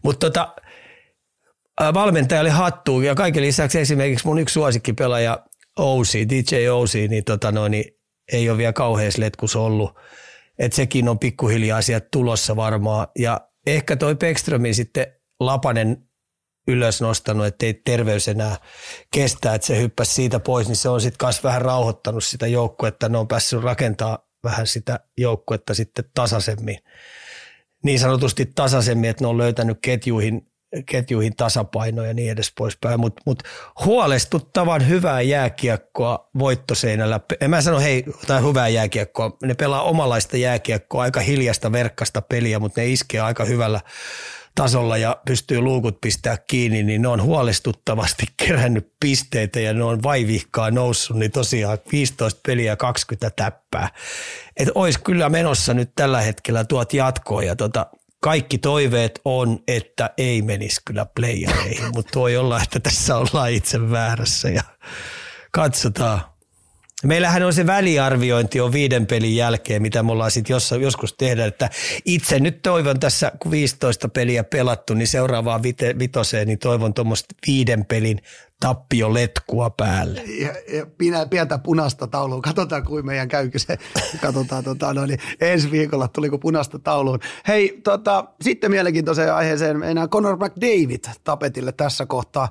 Mutta 0.03 0.31
tota, 0.31 0.55
valmentaja 1.95 2.41
oli 2.41 2.49
hattu 2.49 3.01
ja 3.01 3.15
kaiken 3.15 3.43
lisäksi 3.43 3.79
esimerkiksi 3.79 4.27
mun 4.27 4.39
yksi 4.39 4.53
suosikkipelaaja 4.53 5.39
Ousi, 5.79 6.29
DJ 6.29 6.69
Ousi, 6.69 7.09
niin, 7.09 7.25
tota 7.25 7.53
noin, 7.53 7.71
niin 7.71 8.00
ei 8.33 8.51
ole 8.51 8.59
vielä 8.59 8.73
kauhean 8.73 9.13
letkus 9.17 9.57
ollut. 9.57 9.99
Että 10.59 10.77
sekin 10.77 11.09
on 11.09 11.19
pikkuhiljaa 11.19 11.83
sieltä 11.83 12.09
tulossa 12.13 12.57
varmaan. 12.57 13.07
Ja 13.19 13.41
ehkä 13.67 13.97
toi 13.97 14.15
Beckströmin 14.15 14.75
sitten 14.75 15.07
Lapanen 15.41 16.11
ylös 16.69 17.01
nostanut, 17.01 17.47
että 17.47 17.67
ei 17.67 17.75
terveys 17.75 18.29
enää 18.29 18.57
kestää, 19.15 19.55
että 19.55 19.67
se 19.67 19.81
hyppäsi 19.81 20.13
siitä 20.13 20.41
pois, 20.41 20.69
niin 20.69 20.77
se 20.77 20.89
on 20.89 21.01
sitten 21.01 21.27
myös 21.27 21.45
vähän 21.45 21.63
rauhoittanut 21.63 22.25
sitä 22.25 22.47
joukkuetta. 22.47 23.09
Ne 23.09 23.19
on 23.19 23.29
päässyt 23.29 23.63
rakentaa 23.63 24.19
vähän 24.45 24.67
sitä 24.67 25.01
joukkuetta 25.19 25.75
sitten 25.75 26.05
tasaisemmin. 26.15 26.79
Niin 27.85 28.01
sanotusti 28.01 28.47
tasaisemmin, 28.55 29.11
että 29.11 29.25
ne 29.25 29.29
on 29.29 29.39
löytänyt 29.39 29.79
ketjuihin 29.83 30.50
ketjuihin 30.87 31.37
tasapaino 31.37 32.05
ja 32.05 32.15
niin 32.15 32.31
edes 32.31 32.53
poispäin, 32.59 33.01
mutta 33.01 33.23
mut 33.27 33.43
huolestuttavan 33.85 34.89
hyvää 34.89 35.21
jääkiekkoa 35.21 36.29
voittoseinällä. 36.39 37.21
En 37.41 37.51
mä 37.51 37.61
sano 37.61 37.81
hei, 37.81 38.05
tai 38.27 38.43
hyvää 38.43 38.69
jääkiekkoa, 38.69 39.37
ne 39.43 39.55
pelaa 39.55 39.83
omalaista 39.83 40.37
jääkiekkoa, 40.37 41.03
aika 41.03 41.21
hiljasta 41.21 41.73
verkkasta 41.73 42.23
peliä, 42.23 42.59
mutta 42.59 42.81
ne 42.81 42.87
iskee 42.87 43.21
aika 43.21 43.45
hyvällä 43.45 43.81
tasolla 44.55 44.97
ja 44.97 45.17
pystyy 45.27 45.61
luukut 45.61 46.01
pistää 46.01 46.37
kiinni, 46.37 46.83
niin 46.83 47.03
ne 47.03 47.09
on 47.09 47.23
huolestuttavasti 47.23 48.27
kerännyt 48.47 48.93
pisteitä 49.01 49.61
ja 49.61 49.75
ne 49.75 49.85
on 49.85 50.03
vaivihkaa 50.03 50.71
noussut, 50.71 51.17
niin 51.17 51.31
tosiaan 51.31 51.79
15 51.93 52.41
peliä 52.47 52.77
20 52.77 53.31
täppää. 53.31 53.89
Että 54.57 54.73
olisi 54.75 55.01
kyllä 55.01 55.29
menossa 55.29 55.75
nyt 55.75 55.91
tällä 55.95 56.21
hetkellä 56.21 56.65
tuot 56.65 56.95
jatkoa 56.95 57.43
ja 57.43 57.57
tota, 57.57 57.87
kaikki 58.21 58.59
toiveet 58.59 59.21
on, 59.25 59.59
että 59.69 60.11
ei 60.17 60.43
menisi 60.43 60.81
kyllä 60.85 61.07
playereihin, 61.15 61.91
mutta 61.95 62.19
voi 62.19 62.37
olla, 62.37 62.63
että 62.63 62.81
tässä 62.81 63.17
ollaan 63.17 63.51
itse 63.51 63.91
väärässä 63.91 64.49
ja 64.49 64.63
katsotaan. 65.53 66.21
Meillähän 67.05 67.43
on 67.43 67.53
se 67.53 67.67
väliarviointi 67.67 68.61
on 68.61 68.73
viiden 68.73 69.07
pelin 69.07 69.37
jälkeen, 69.37 69.83
mitä 69.83 70.03
me 70.03 70.13
ollaan 70.13 70.31
sitten 70.31 70.57
joskus 70.81 71.13
tehdä, 71.13 71.47
että 71.47 71.71
itse 72.05 72.41
nyt 72.41 72.63
toivon 72.63 73.01
tässä, 73.01 73.33
kun 73.39 73.51
15 73.51 74.09
peliä 74.09 74.45
pelattu, 74.45 74.95
niin 74.95 75.09
seuraavaan 75.09 75.63
vite, 75.63 75.99
vitoseen, 75.99 76.49
niin 76.49 76.59
toivon 76.59 76.95
tuommoista 76.95 77.35
viiden 77.47 77.85
pelin 77.85 78.21
tappio 78.61 79.15
letkua 79.15 79.71
päälle. 79.71 80.23
Ja, 80.23 80.55
ja 80.73 80.87
pientä 81.31 81.59
punaista 81.59 82.07
taulua. 82.07 82.41
Katsotaan, 82.41 82.85
kuin 82.85 83.07
meidän 83.07 83.29
käykö 83.29 83.59
se. 83.59 83.79
Katsotaan 84.21 84.65
tota, 84.65 84.95
no, 84.95 85.07
niin 85.07 85.19
ensi 85.41 85.71
viikolla 85.71 86.09
tuliko 86.09 86.39
punaista 86.39 86.79
tauluun. 86.79 87.19
Hei, 87.49 87.81
tota, 87.85 88.25
sitten 88.41 88.71
mielenkiintoiseen 88.71 89.35
aiheeseen 89.35 89.83
enää 89.83 90.09
Conor 90.09 90.37
McDavid 90.37 91.05
tapetille 91.25 91.73
tässä 91.73 92.07
kohtaa. 92.07 92.51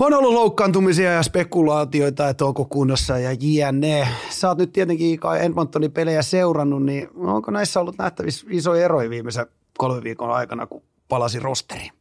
On 0.00 0.14
ollut 0.14 0.32
loukkaantumisia 0.32 1.12
ja 1.12 1.22
spekulaatioita, 1.22 2.28
että 2.28 2.44
onko 2.44 2.64
kunnossa 2.64 3.18
ja 3.18 3.36
jne. 3.40 4.08
Sä 4.30 4.48
oot 4.48 4.58
nyt 4.58 4.72
tietenkin 4.72 5.20
kai 5.20 5.44
Edmontonin 5.44 5.92
pelejä 5.92 6.22
seurannut, 6.22 6.82
niin 6.82 7.08
onko 7.16 7.50
näissä 7.50 7.80
ollut 7.80 7.98
nähtävissä 7.98 8.46
iso 8.50 8.74
eroja 8.74 9.10
viimeisen 9.10 9.46
kolmen 9.78 10.04
viikon 10.04 10.30
aikana, 10.30 10.66
kun 10.66 10.82
palasi 11.08 11.40
rosteriin? 11.40 11.92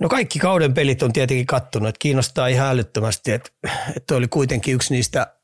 No 0.00 0.08
kaikki 0.08 0.38
kauden 0.38 0.74
pelit 0.74 1.02
on 1.02 1.12
tietenkin 1.12 1.46
kattunut, 1.46 1.88
että 1.88 1.98
kiinnostaa 1.98 2.46
ihan 2.46 2.68
älyttömästi, 2.68 3.32
että, 3.32 3.50
että 3.96 4.14
oli 4.14 4.28
kuitenkin 4.28 4.74
yksi 4.74 4.94
niistä, 4.94 5.36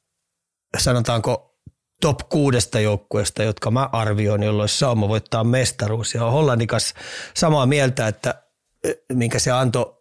sanotaanko 0.79 1.57
top 2.01 2.19
kuudesta 2.29 2.81
joukkueesta, 2.81 3.43
jotka 3.43 3.71
mä 3.71 3.89
arvioin, 3.93 4.43
jolloin 4.43 4.69
sauma 4.69 5.09
voittaa 5.09 5.45
mestaruus. 5.45 6.15
Ja 6.15 6.31
Hollannikas 6.31 6.95
samaa 7.35 7.67
mieltä, 7.67 8.09
että 8.09 8.43
minkä 9.13 9.39
se 9.39 9.51
antoi 9.51 9.97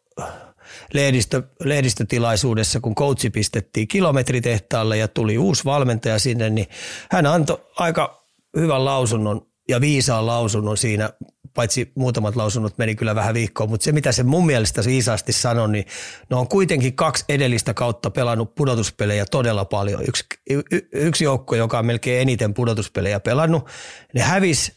lehdistö, 0.94 1.44
lehdistötilaisuudessa, 1.64 2.80
kun 2.80 2.96
coachi 2.96 3.30
pistettiin 3.30 3.88
kilometritehtaalle 3.88 4.98
ja 4.98 5.08
tuli 5.08 5.38
uusi 5.38 5.66
valmentaja 5.66 6.20
sinne, 6.20 6.50
niin 6.50 6.68
hän 7.12 7.26
antoi 7.26 7.62
aika 7.76 8.26
hyvän 8.58 8.86
lausunnon 8.86 9.42
ja 9.70 9.82
viisaan 9.82 10.26
lausunnon 10.26 10.78
siinä, 10.78 11.10
paitsi 11.54 11.92
muutamat 11.96 12.36
lausunnot 12.36 12.78
meni 12.78 12.96
kyllä 12.96 13.16
vähän 13.16 13.34
viikkoon, 13.34 13.70
mutta 13.70 13.84
se 13.84 13.92
mitä 13.92 14.12
se 14.12 14.24
mun 14.24 14.46
mielestä 14.46 14.82
viisaasti 14.86 15.34
sanoi, 15.34 15.72
niin 15.72 15.86
ne 16.30 16.36
on 16.36 16.48
kuitenkin 16.48 16.96
kaksi 16.96 17.26
edellistä 17.30 17.74
kautta 17.74 18.10
pelannut 18.10 18.56
pudotuspelejä 18.56 19.26
todella 19.32 19.66
paljon. 19.66 20.04
Yksi, 20.08 20.26
y, 20.50 20.62
yksi 20.94 21.24
joukko, 21.24 21.56
joka 21.56 21.80
on 21.80 21.86
melkein 21.86 22.22
eniten 22.22 22.54
pudotuspelejä 22.54 23.20
pelannut, 23.20 23.68
ne 24.14 24.22
hävisi 24.22 24.74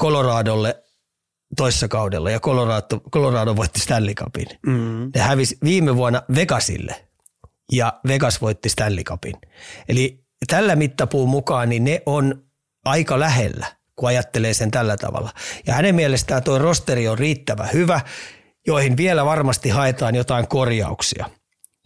Coloradolle 0.00 0.83
toissa 1.56 1.88
kaudella 1.88 2.30
ja 2.30 2.40
Colorado, 2.40 3.00
Colorado 3.12 3.56
voitti 3.56 3.80
Stanley 3.80 4.14
Cupin. 4.14 4.46
Mm. 4.66 5.10
Ne 5.14 5.20
hävisi 5.20 5.58
viime 5.64 5.96
vuonna 5.96 6.22
Vegasille 6.34 7.06
ja 7.72 8.00
Vegas 8.08 8.40
voitti 8.40 8.68
Stanley 8.68 9.04
Cupin. 9.04 9.34
Eli 9.88 10.24
tällä 10.46 10.76
mittapuun 10.76 11.28
mukaan 11.28 11.68
niin 11.68 11.84
ne 11.84 12.02
on 12.06 12.44
aika 12.84 13.20
lähellä, 13.20 13.66
kun 13.96 14.08
ajattelee 14.08 14.54
sen 14.54 14.70
tällä 14.70 14.96
tavalla. 14.96 15.30
Ja 15.66 15.74
hänen 15.74 15.94
mielestään 15.94 16.42
tuo 16.42 16.58
rosteri 16.58 17.08
on 17.08 17.18
riittävä 17.18 17.66
hyvä, 17.66 18.00
joihin 18.66 18.96
vielä 18.96 19.24
varmasti 19.24 19.68
haetaan 19.68 20.14
jotain 20.14 20.48
korjauksia. 20.48 21.30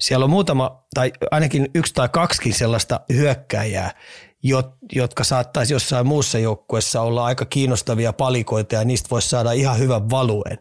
Siellä 0.01 0.25
on 0.25 0.31
muutama, 0.31 0.87
tai 0.95 1.13
ainakin 1.31 1.69
yksi 1.75 1.95
tai 1.95 2.09
kaksikin 2.09 2.55
sellaista 2.55 3.01
hyökkäjää, 3.13 3.91
jotka 4.93 5.25
saattaisi 5.25 5.73
jossain 5.73 6.07
muussa 6.07 6.39
joukkueessa 6.39 7.01
olla 7.01 7.25
aika 7.25 7.45
kiinnostavia 7.45 8.13
palikoita 8.13 8.75
ja 8.75 8.85
niistä 8.85 9.11
voisi 9.11 9.29
saada 9.29 9.53
ihan 9.53 9.79
hyvän 9.79 10.11
valueen. 10.11 10.59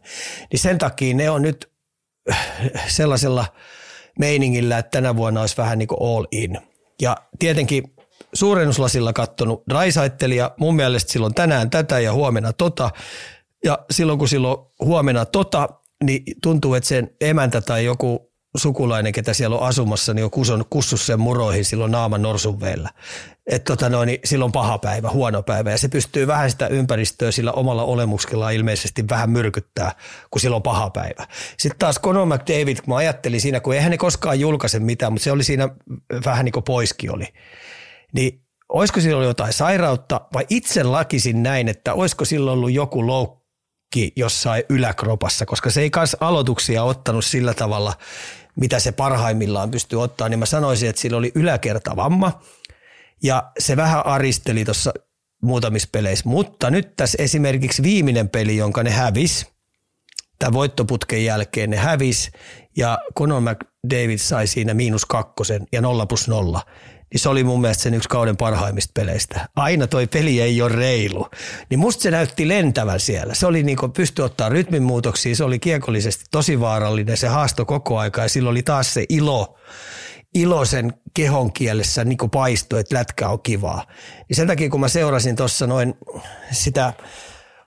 Niin 0.51 0.59
sen 0.59 0.77
takia 0.77 1.15
ne 1.15 1.29
on 1.29 1.41
nyt 1.41 1.71
sellaisella 2.87 3.45
meiningillä, 4.19 4.77
että 4.77 4.91
tänä 4.91 5.15
vuonna 5.15 5.41
olisi 5.41 5.57
vähän 5.57 5.77
niin 5.77 5.87
kuin 5.87 6.15
all 6.15 6.25
in. 6.31 6.59
Ja 7.01 7.17
tietenkin 7.39 7.83
suurennuslasilla 8.33 9.13
kattonut 9.13 9.63
Raisaittelija, 9.71 10.51
mun 10.59 10.75
mielestä 10.75 11.11
silloin 11.11 11.33
tänään 11.33 11.69
tätä 11.69 11.99
ja 11.99 12.13
huomenna 12.13 12.53
tota. 12.53 12.89
Ja 13.63 13.79
silloin 13.91 14.19
kun 14.19 14.27
silloin 14.27 14.57
huomenna 14.79 15.25
tota, 15.25 15.69
niin 16.03 16.23
tuntuu, 16.43 16.73
että 16.73 16.87
sen 16.87 17.09
emäntä 17.21 17.61
tai 17.61 17.85
joku 17.85 18.31
sukulainen, 18.57 19.13
ketä 19.13 19.33
siellä 19.33 19.57
on 19.57 19.67
asumassa, 19.67 20.13
niin 20.13 20.25
on 20.25 20.31
kusonnut 20.31 20.67
kussus 20.69 21.05
sen 21.05 21.19
muroihin 21.19 21.65
silloin 21.65 21.91
naaman 21.91 22.21
norsunveellä. 22.21 22.89
Että 23.47 23.75
tota 23.75 23.89
noin, 23.89 24.07
niin 24.07 24.19
silloin 24.25 24.51
paha 24.51 24.77
päivä, 24.77 25.09
huono 25.09 25.43
päivä 25.43 25.71
ja 25.71 25.77
se 25.77 25.87
pystyy 25.87 26.27
vähän 26.27 26.51
sitä 26.51 26.67
ympäristöä 26.67 27.31
sillä 27.31 27.51
omalla 27.51 27.83
olemuskellaan 27.83 28.53
ilmeisesti 28.53 29.05
vähän 29.09 29.29
myrkyttää, 29.29 29.91
kun 30.31 30.41
silloin 30.41 30.63
paha 30.63 30.89
päivä. 30.89 31.27
Sitten 31.57 31.79
taas 31.79 31.99
Conor 31.99 32.25
McDavid, 32.25 32.77
kun 32.77 32.93
mä 32.93 32.95
ajattelin 32.95 33.41
siinä, 33.41 33.59
kun 33.59 33.73
eihän 33.73 33.91
ne 33.91 33.97
koskaan 33.97 34.39
julkaise 34.39 34.79
mitään, 34.79 35.13
mutta 35.13 35.23
se 35.23 35.31
oli 35.31 35.43
siinä 35.43 35.69
vähän 36.25 36.45
niin 36.45 36.53
kuin 36.53 36.63
poiski 36.63 37.09
oli. 37.09 37.25
Niin 38.13 38.41
olisiko 38.69 39.01
sillä 39.01 39.15
ollut 39.15 39.27
jotain 39.27 39.53
sairautta 39.53 40.21
vai 40.33 40.45
itse 40.49 40.83
lakisin 40.83 41.43
näin, 41.43 41.67
että 41.67 41.93
olisiko 41.93 42.25
sillä 42.25 42.51
ollut 42.51 42.71
joku 42.71 43.07
loukki 43.07 44.13
jossain 44.15 44.63
yläkropassa, 44.69 45.45
koska 45.45 45.69
se 45.69 45.81
ei 45.81 45.89
kanssa 45.89 46.17
aloituksia 46.21 46.83
ottanut 46.83 47.25
sillä 47.25 47.53
tavalla, 47.53 47.93
mitä 48.57 48.79
se 48.79 48.91
parhaimmillaan 48.91 49.71
pystyy 49.71 50.01
ottaa, 50.01 50.29
niin 50.29 50.39
mä 50.39 50.45
sanoisin, 50.45 50.89
että 50.89 51.01
sillä 51.01 51.17
oli 51.17 51.31
yläkertavamma. 51.35 52.41
Ja 53.23 53.51
se 53.59 53.77
vähän 53.77 54.05
aristeli 54.05 54.65
tuossa 54.65 54.93
muutamissa 55.41 55.89
peleissä. 55.91 56.29
Mutta 56.29 56.69
nyt 56.69 56.95
tässä 56.95 57.17
esimerkiksi 57.21 57.83
viimeinen 57.83 58.29
peli, 58.29 58.57
jonka 58.57 58.83
ne 58.83 58.89
hävis, 58.89 59.45
tämän 60.39 60.53
voittoputken 60.53 61.25
jälkeen 61.25 61.69
ne 61.69 61.77
hävis. 61.77 62.31
Ja 62.77 62.97
Conor 63.17 63.41
McDavid 63.41 64.17
sai 64.17 64.47
siinä 64.47 64.73
miinus 64.73 65.05
kakkosen 65.05 65.67
ja 65.71 65.81
nolla 65.81 66.05
plus 66.05 66.27
nolla 66.27 66.61
niin 67.13 67.21
se 67.21 67.29
oli 67.29 67.43
mun 67.43 67.61
mielestä 67.61 67.83
sen 67.83 67.93
yksi 67.93 68.09
kauden 68.09 68.37
parhaimmista 68.37 68.91
peleistä. 68.93 69.47
Aina 69.55 69.87
toi 69.87 70.07
peli 70.07 70.41
ei 70.41 70.61
ole 70.61 70.75
reilu. 70.75 71.27
Niin 71.69 71.79
musta 71.79 72.03
se 72.03 72.11
näytti 72.11 72.47
lentävän 72.47 72.99
siellä. 72.99 73.33
Se 73.33 73.45
oli 73.45 73.63
niin 73.63 73.77
pysty 73.95 74.21
ottaa 74.21 74.49
rytminmuutoksia, 74.49 75.35
se 75.35 75.43
oli 75.43 75.59
kiekollisesti 75.59 76.25
tosi 76.31 76.59
vaarallinen, 76.59 77.17
se 77.17 77.27
haasto 77.27 77.65
koko 77.65 77.99
aika 77.99 78.21
ja 78.21 78.29
sillä 78.29 78.49
oli 78.49 78.63
taas 78.63 78.93
se 78.93 79.05
ilo, 79.09 79.57
ilo 80.35 80.65
sen 80.65 80.93
kehon 81.13 81.53
kielessä 81.53 82.03
niin 82.03 82.17
paisto, 82.31 82.77
että 82.77 82.95
lätkä 82.95 83.29
on 83.29 83.41
kivaa. 83.41 83.85
Niin 84.29 84.37
sen 84.37 84.47
takia 84.47 84.69
kun 84.69 84.79
mä 84.79 84.87
seurasin 84.87 85.35
tuossa 85.35 85.67
noin 85.67 85.93
sitä 86.51 86.93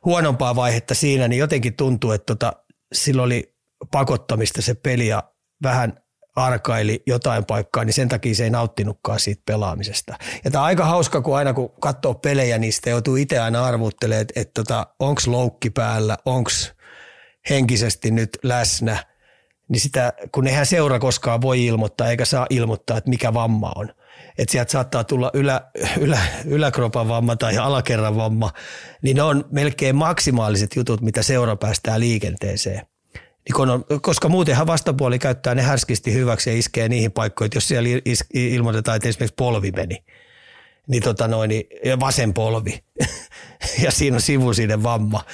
huonompaa 0.05 0.57
vaihetta 0.57 0.95
siinä, 0.95 1.29
niin 1.29 1.39
jotenkin 1.39 1.77
tuntuu, 1.77 2.13
että 2.13 2.35
tota, 2.35 2.53
sillä 2.93 3.23
oli 3.23 3.55
pakottamista 3.91 4.63
se 4.63 4.75
peli 4.75 5.07
ja 5.07 5.23
vähän 5.63 6.00
arkaili 6.37 7.03
jotain 7.07 7.45
paikkaa, 7.45 7.85
niin 7.85 7.95
sen 7.95 8.09
takia 8.09 8.35
se 8.35 8.45
ei 8.45 8.51
nauttinutkaan 8.51 9.21
siitä 9.21 9.43
pelaamisesta. 9.47 10.17
Ja 10.45 10.51
tämä 10.51 10.63
on 10.63 10.67
aika 10.67 10.85
hauska, 10.85 11.21
kun 11.21 11.37
aina 11.37 11.55
kun 11.55 11.73
katsoo 11.81 12.15
pelejä, 12.15 12.59
niin 12.59 12.73
sitä 12.73 12.91
joutuu 12.91 13.17
itse 13.17 13.39
aina 13.39 13.65
arvuttelemaan, 13.65 14.23
että, 14.23 14.41
että 14.41 14.53
tota, 14.55 14.87
onko 14.99 15.21
loukki 15.27 15.71
päällä, 15.71 16.17
onko 16.25 16.51
henkisesti 17.51 18.11
nyt 18.11 18.31
läsnä, 18.43 19.05
niin 19.69 19.81
sitä, 19.81 20.13
kun 20.33 20.47
eihän 20.47 20.67
seura 20.67 20.99
koskaan 20.99 21.41
voi 21.41 21.67
ilmoittaa 21.67 22.11
eikä 22.11 22.25
saa 22.25 22.47
ilmoittaa, 22.51 22.99
että 22.99 23.11
mikä 23.11 23.35
vamma 23.35 23.73
on. 23.77 23.89
Että 24.39 24.53
sieltä 24.53 24.73
saattaa 24.73 25.05
tulla 25.05 25.31
ylä, 25.35 25.61
ylä, 26.01 26.19
yläkropan 26.45 27.09
vamma 27.09 27.37
tai 27.37 27.59
alakerran 27.59 28.17
vamma, 28.17 28.51
niin 29.03 29.17
ne 29.17 29.23
on 29.23 29.45
melkein 29.51 29.97
maksimaaliset 29.97 30.77
jutut, 30.77 31.01
mitä 31.01 31.23
seura 31.23 31.57
päästää 31.57 32.01
liikenteeseen. 32.01 32.87
Niin 33.49 34.01
koska 34.01 34.29
muutenhan 34.29 34.67
vastapuoli 34.67 35.19
käyttää 35.19 35.55
ne 35.55 35.63
härskisti 35.63 36.15
hyväksi 36.15 36.51
ja 36.51 36.57
iskee 36.57 36.89
niihin 36.89 37.13
paikkoihin, 37.13 37.47
että 37.47 37.57
jos 37.57 37.69
siellä 37.69 37.89
ilmoitetaan, 38.35 38.97
että 38.97 39.09
esimerkiksi 39.09 39.35
polvi 39.37 39.71
meni, 39.71 40.05
niin, 40.87 41.03
tota 41.03 41.29
noin, 41.29 41.49
niin 41.49 41.67
vasen 42.01 42.35
polvi. 42.35 42.83
Ja 43.83 43.91
siinä 43.91 44.17
on 44.17 44.21
sivusinen 44.21 44.83
vamma, 44.83 45.25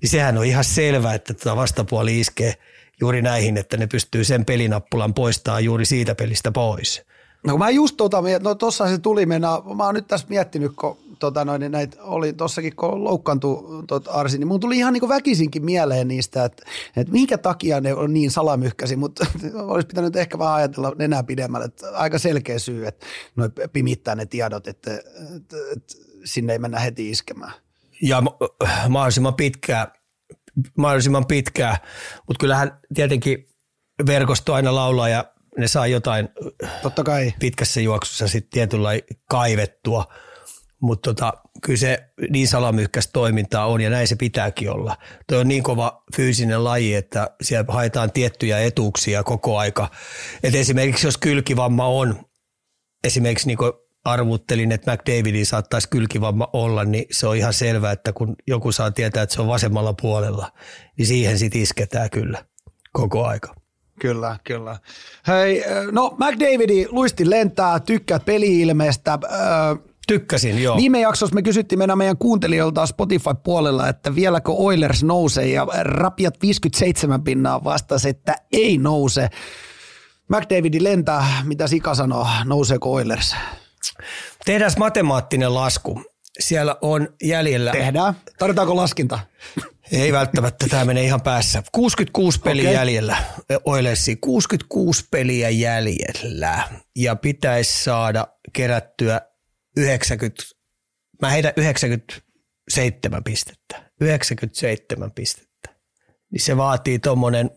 niin 0.00 0.10
sehän 0.10 0.38
on 0.38 0.44
ihan 0.44 0.64
selvä, 0.64 1.14
että 1.14 1.34
tota 1.34 1.56
vastapuoli 1.56 2.20
iskee 2.20 2.54
juuri 3.00 3.22
näihin, 3.22 3.56
että 3.56 3.76
ne 3.76 3.86
pystyy 3.86 4.24
sen 4.24 4.44
pelinappulan 4.44 5.14
poistamaan 5.14 5.64
juuri 5.64 5.84
siitä 5.84 6.14
pelistä 6.14 6.52
pois. 6.52 7.02
No 7.46 7.56
mä 7.58 7.70
just 7.70 7.96
tota, 7.96 8.22
no 8.40 8.54
tossa 8.54 8.88
se 8.88 8.98
tuli 8.98 9.26
mennä, 9.26 9.48
mä 9.76 9.84
oon 9.84 9.94
nyt 9.94 10.06
tässä 10.06 10.26
miettinyt, 10.28 10.72
kun 10.76 10.98
tota 11.18 11.44
noin, 11.44 11.60
niin 11.60 11.72
näitä 11.72 12.02
oli 12.02 12.32
tossakin, 12.32 12.76
kun 12.76 13.04
loukkaantui 13.04 13.84
tot 13.86 14.08
Arsi, 14.08 14.38
niin 14.38 14.48
mun 14.48 14.60
tuli 14.60 14.76
ihan 14.76 14.92
niin 14.92 15.08
väkisinkin 15.08 15.64
mieleen 15.64 16.08
niistä, 16.08 16.44
että, 16.44 16.62
että 16.96 17.12
minkä 17.12 17.38
takia 17.38 17.80
ne 17.80 17.94
on 17.94 18.12
niin 18.12 18.30
salamyhkäsi, 18.30 18.96
mutta 18.96 19.26
olisi 19.54 19.86
pitänyt 19.86 20.16
ehkä 20.16 20.38
vähän 20.38 20.54
ajatella 20.54 20.92
enää 20.98 21.22
pidemmälle, 21.22 21.66
että 21.66 21.86
aika 21.92 22.18
selkeä 22.18 22.58
syy, 22.58 22.86
että 22.86 23.06
noin 23.36 23.52
pimittää 23.72 24.14
ne 24.14 24.26
tiedot, 24.26 24.66
että, 24.66 24.94
että, 25.36 25.56
että 25.76 25.94
sinne 26.24 26.52
ei 26.52 26.58
mennä 26.58 26.78
heti 26.78 27.10
iskemään. 27.10 27.52
Ja 28.02 28.22
mahdollisimman 28.88 29.34
pitkää, 29.34 29.92
mahdollisimman 30.76 31.26
pitkää, 31.26 31.78
mutta 32.28 32.40
kyllähän 32.40 32.80
tietenkin 32.94 33.48
verkosto 34.06 34.54
aina 34.54 34.74
laulaa 34.74 35.08
ja 35.08 35.24
ne 35.58 35.68
saa 35.68 35.86
jotain 35.86 36.28
Totta 36.82 37.04
kai. 37.04 37.32
pitkässä 37.38 37.80
juoksussa 37.80 38.28
sitten 38.28 38.50
tietyllä 38.50 38.90
kaivettua– 39.30 40.04
mutta 40.80 41.14
tota, 41.14 41.32
kyllä 41.62 41.78
se 41.78 42.10
niin 42.30 42.48
salamyhkäistä 42.48 43.10
toimintaa 43.12 43.66
on 43.66 43.80
ja 43.80 43.90
näin 43.90 44.08
se 44.08 44.16
pitääkin 44.16 44.70
olla. 44.70 44.96
Tuo 45.28 45.38
on 45.38 45.48
niin 45.48 45.62
kova 45.62 46.02
fyysinen 46.16 46.64
laji, 46.64 46.94
että 46.94 47.30
siellä 47.42 47.72
haetaan 47.72 48.12
tiettyjä 48.12 48.58
etuuksia 48.58 49.22
koko 49.22 49.58
aika. 49.58 49.88
Et 50.42 50.54
esimerkiksi 50.54 51.06
jos 51.06 51.18
kylkivamma 51.18 51.86
on 51.86 52.16
esimerkiksi 53.04 53.46
niin 53.46 53.58
arvuttelin, 54.04 54.72
että 54.72 54.92
McDavidin 54.92 55.46
saattaisi 55.46 55.88
kylkivamma 55.88 56.48
olla, 56.52 56.84
niin 56.84 57.04
se 57.10 57.26
on 57.26 57.36
ihan 57.36 57.52
selvää, 57.52 57.92
että 57.92 58.12
kun 58.12 58.36
joku 58.46 58.72
saa 58.72 58.90
tietää, 58.90 59.22
että 59.22 59.34
se 59.34 59.40
on 59.40 59.48
vasemmalla 59.48 59.94
puolella, 60.02 60.52
niin 60.98 61.06
siihen 61.06 61.38
sitten 61.38 61.62
isketään 61.62 62.10
kyllä 62.10 62.44
koko 62.92 63.26
aika. 63.26 63.54
Kyllä, 64.00 64.36
kyllä. 64.44 64.78
Hei, 65.28 65.64
no 65.92 66.16
McDavidi 66.18 66.86
luisti 66.90 67.30
lentää, 67.30 67.80
tykkäät 67.80 68.24
peli-ilmeestä. 68.24 69.18
Tykkäsin, 70.06 70.62
joo. 70.62 70.76
Viime 70.76 71.00
jaksossa 71.00 71.34
me 71.34 71.42
kysyttiin 71.42 71.78
meidän, 71.78 71.98
meidän 71.98 72.16
kuuntelijoilta 72.18 72.86
Spotify-puolella, 72.86 73.88
että 73.88 74.14
vieläkö 74.14 74.52
Oilers 74.52 75.02
nousee 75.02 75.46
ja 75.46 75.66
Rapiat 75.80 76.34
57 76.42 77.22
pinnaa 77.22 77.64
vastasi, 77.64 78.08
että 78.08 78.36
ei 78.52 78.78
nouse. 78.78 79.28
McDavidi 80.28 80.84
lentää, 80.84 81.26
mitä 81.44 81.66
Sika 81.66 81.94
sanoo, 81.94 82.26
nouseeko 82.44 82.92
Oilers? 82.92 83.34
Tehdään 84.44 84.72
matemaattinen 84.78 85.54
lasku. 85.54 86.02
Siellä 86.38 86.76
on 86.80 87.08
jäljellä... 87.22 87.72
Tehdään. 87.72 88.14
Tarvitaanko 88.38 88.76
laskinta? 88.76 89.18
Ei 89.92 90.12
välttämättä, 90.12 90.66
tämä 90.68 90.84
menee 90.84 91.04
ihan 91.04 91.20
päässä. 91.20 91.62
66 91.72 92.40
peliä 92.40 92.62
okay. 92.62 92.74
jäljellä 92.74 93.16
Oilersi. 93.64 94.16
66 94.16 95.04
peliä 95.10 95.50
jäljellä 95.50 96.62
ja 96.96 97.16
pitäisi 97.16 97.84
saada 97.84 98.26
kerättyä 98.52 99.20
90, 99.76 100.42
mä 101.22 101.30
heitän 101.30 101.52
97 101.56 103.24
pistettä. 103.24 103.90
97 104.00 105.12
pistettä. 105.12 105.76
Niin 106.30 106.42
se 106.42 106.56
vaatii 106.56 106.98
tuommoinen 106.98 107.50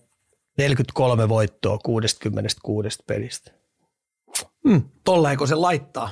43 0.58 1.30
voittoa 1.30 1.78
66 1.78 2.98
pelistä. 3.08 3.52
Hmm. 4.68 4.82
Tolleeko 5.04 5.48
se 5.48 5.56
laittaa? 5.56 6.10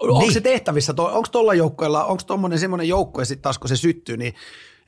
Onko 0.00 0.18
niin. 0.18 0.32
se 0.32 0.40
tehtävissä? 0.40 0.94
Onko 0.98 1.28
tuolla 1.32 1.54
joukkoilla, 1.54 2.04
onko 2.04 2.22
tuommoinen 2.26 2.58
semmoinen 2.58 2.88
joukkue 2.88 3.24
sitten 3.24 3.42
taas 3.42 3.58
kun 3.58 3.68
se 3.68 3.76
syttyy, 3.76 4.16
niin 4.16 4.34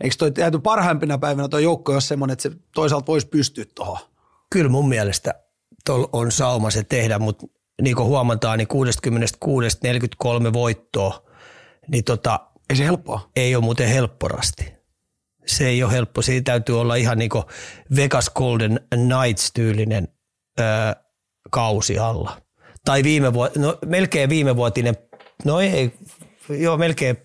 eikö 0.00 0.16
toi 0.18 0.32
täytyy 0.32 0.60
parhaimpina 0.60 1.18
päivinä 1.18 1.48
tuo 1.48 1.58
joukko 1.58 1.92
jos 1.92 2.08
semmoinen, 2.08 2.32
että 2.32 2.42
se 2.42 2.50
toisaalta 2.74 3.06
voisi 3.06 3.26
pystyä 3.26 3.64
tuohon? 3.74 3.98
Kyllä 4.50 4.68
mun 4.68 4.88
mielestä 4.88 5.34
on 6.12 6.32
sauma 6.32 6.70
se 6.70 6.84
tehdä, 6.84 7.18
mutta 7.18 7.46
niin 7.82 7.96
kuin 7.96 8.06
huomataan, 8.06 8.58
niin 8.58 8.68
66 8.68 9.78
43 9.82 10.52
voittoa, 10.52 11.26
niin 11.88 12.04
tota, 12.04 12.40
ei 12.70 12.76
se 12.76 12.84
helppoa. 12.84 13.30
Ei 13.36 13.56
ole 13.56 13.64
muuten 13.64 13.88
helpporasti. 13.88 14.72
Se 15.46 15.66
ei 15.66 15.82
ole 15.82 15.92
helppo. 15.92 16.22
Siinä 16.22 16.42
täytyy 16.44 16.80
olla 16.80 16.94
ihan 16.94 17.18
niin 17.18 17.30
Vegas 17.96 18.30
Golden 18.30 18.80
Knights-tyylinen 18.94 20.08
öö, 20.60 20.66
kausi 21.50 21.98
alla. 21.98 22.40
Tai 22.84 23.02
viime 23.02 23.32
vuot, 23.32 23.56
no, 23.56 23.78
melkein 23.86 24.30
viimevuotinen, 24.30 24.96
no 25.44 25.60
ei, 25.60 25.94
joo 26.48 26.76
melkein, 26.76 27.16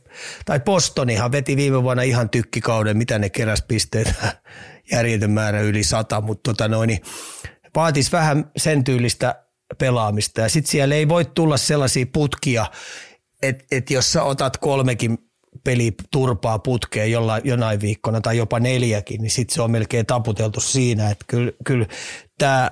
tai 0.46 0.60
Bostonihan 0.60 1.32
veti 1.32 1.58
viime 1.58 1.84
vuonna 1.84 2.04
ihan 2.04 2.30
tykkikauden, 2.30 2.98
mitä 2.98 3.20
ne 3.20 3.30
keräs 3.30 3.64
pisteet, 3.68 4.14
järjetön 4.92 5.32
määrä 5.32 5.62
yli 5.62 5.84
sata, 5.84 6.22
mutta 6.22 6.52
tota 6.52 6.68
noin, 6.68 6.88
niin 6.88 7.02
vaatisi 7.76 8.12
vähän 8.12 8.52
sen 8.58 8.84
tyylistä 8.84 9.46
pelaamista. 9.78 10.42
Ja 10.42 10.50
sitten 10.50 10.72
siellä 10.72 10.96
ei 10.96 11.10
voi 11.10 11.26
tulla 11.26 11.58
sellaisia 11.58 12.06
putkia, 12.14 12.66
että 13.42 13.66
et 13.72 13.92
jos 13.92 14.12
sä 14.12 14.24
otat 14.24 14.58
kolmekin 14.58 15.18
peli 15.64 15.94
turpaa 16.12 16.60
putkeen 16.60 17.12
jollain, 17.12 17.42
jonain 17.46 17.82
viikkona 17.82 18.22
tai 18.22 18.38
jopa 18.38 18.60
neljäkin, 18.60 19.22
niin 19.22 19.32
sitten 19.32 19.56
se 19.56 19.62
on 19.62 19.72
melkein 19.72 20.06
taputeltu 20.06 20.60
siinä, 20.60 21.10
että 21.10 21.26
kyllä, 21.28 21.52
kyllä 21.66 21.86
tämä 22.38 22.72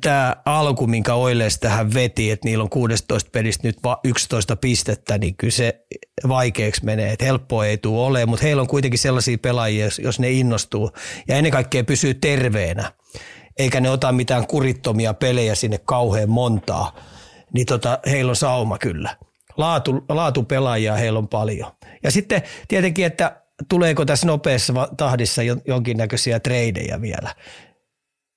tämä 0.00 0.36
alku, 0.44 0.86
minkä 0.86 1.14
Oiles 1.14 1.58
tähän 1.58 1.94
veti, 1.94 2.30
että 2.30 2.48
niillä 2.48 2.62
on 2.62 2.70
16 2.70 3.30
pelistä 3.30 3.68
nyt 3.68 3.76
11 4.04 4.56
pistettä, 4.56 5.18
niin 5.18 5.36
kyllä 5.36 5.50
se 5.50 5.86
vaikeaksi 6.28 6.84
menee. 6.84 7.12
Että 7.12 7.24
helppoa 7.24 7.66
ei 7.66 7.78
tule 7.78 8.06
olemaan, 8.06 8.28
mutta 8.28 8.46
heillä 8.46 8.60
on 8.60 8.68
kuitenkin 8.68 8.98
sellaisia 8.98 9.38
pelaajia, 9.38 9.88
jos 9.98 10.20
ne 10.20 10.30
innostuu 10.30 10.90
ja 11.28 11.36
ennen 11.36 11.52
kaikkea 11.52 11.84
pysyy 11.84 12.14
terveenä 12.14 12.92
eikä 13.58 13.80
ne 13.80 13.90
ota 13.90 14.12
mitään 14.12 14.46
kurittomia 14.46 15.14
pelejä 15.14 15.54
sinne 15.54 15.78
kauhean 15.78 16.30
montaa, 16.30 16.96
niin 17.52 17.66
tota, 17.66 17.98
heillä 18.06 18.30
on 18.30 18.36
sauma 18.36 18.78
kyllä. 18.78 19.16
Laatu, 19.56 20.04
laatupelaajia 20.08 20.94
heillä 20.94 21.18
on 21.18 21.28
paljon. 21.28 21.72
Ja 22.02 22.10
sitten 22.10 22.42
tietenkin, 22.68 23.06
että 23.06 23.42
tuleeko 23.68 24.04
tässä 24.04 24.26
nopeassa 24.26 24.88
tahdissa 24.96 25.42
jonkinnäköisiä 25.66 26.40
treidejä 26.40 27.00
vielä. 27.00 27.34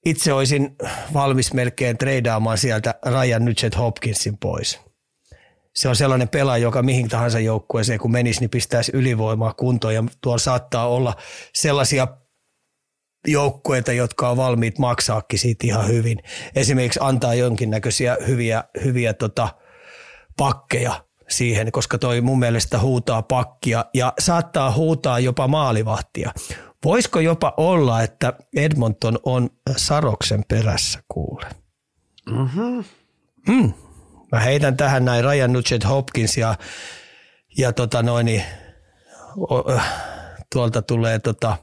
Itse 0.06 0.34
olisin 0.34 0.76
valmis 1.14 1.54
melkein 1.54 1.98
treidaamaan 1.98 2.58
sieltä 2.58 2.96
Ryan 3.06 3.46
Nugent 3.46 3.78
Hopkinsin 3.78 4.38
pois. 4.38 4.80
Se 5.76 5.90
on 5.90 5.96
sellainen 5.96 6.30
pelaaja, 6.30 6.64
joka 6.64 6.84
mihin 6.84 7.10
tahansa 7.10 7.40
joukkueeseen 7.40 8.00
kun 8.00 8.12
menisi, 8.12 8.40
niin 8.40 8.50
pistäisi 8.50 8.92
ylivoimaa 8.96 9.54
kuntoon 9.54 9.96
ja 9.96 10.04
tuolla 10.22 10.40
saattaa 10.40 10.88
olla 10.88 11.14
sellaisia 11.54 12.08
joukkueita, 13.28 13.92
jotka 13.94 14.30
on 14.30 14.38
valmiit 14.38 14.80
maksaakin 14.80 15.40
siitä 15.40 15.68
ihan 15.68 15.88
hyvin. 15.88 16.18
Esimerkiksi 16.56 17.00
antaa 17.04 17.34
jonkinnäköisiä 17.34 18.18
hyviä, 18.28 18.64
hyviä 18.84 19.14
tota, 19.14 19.50
pakkeja 20.38 21.04
siihen, 21.28 21.72
koska 21.72 21.98
toi 21.98 22.22
mun 22.22 22.40
mielestä 22.40 22.80
huutaa 22.80 23.22
pakkia 23.22 23.86
ja 23.94 24.14
saattaa 24.20 24.72
huutaa 24.72 25.20
jopa 25.20 25.48
maalivahtia. 25.48 26.32
Voisiko 26.86 27.20
jopa 27.20 27.54
olla, 27.58 28.02
että 28.02 28.34
Edmonton 28.56 29.20
on 29.24 29.50
Saroksen 29.78 30.44
perässä 30.48 31.00
kuule? 31.08 31.46
Mm-hmm. 32.30 32.84
Mm. 33.48 33.74
Mä 34.32 34.40
heitän 34.40 34.78
tähän 34.78 35.06
näin 35.06 35.24
Ryan 35.24 35.54
Nugent 35.54 35.90
Hopkins 35.90 36.38
ja, 36.38 36.56
ja 37.58 37.74
tota 37.74 38.04
noin, 38.04 38.44
o, 39.38 39.64
tuolta 40.54 40.82
tulee 40.82 41.20
tota, 41.20 41.58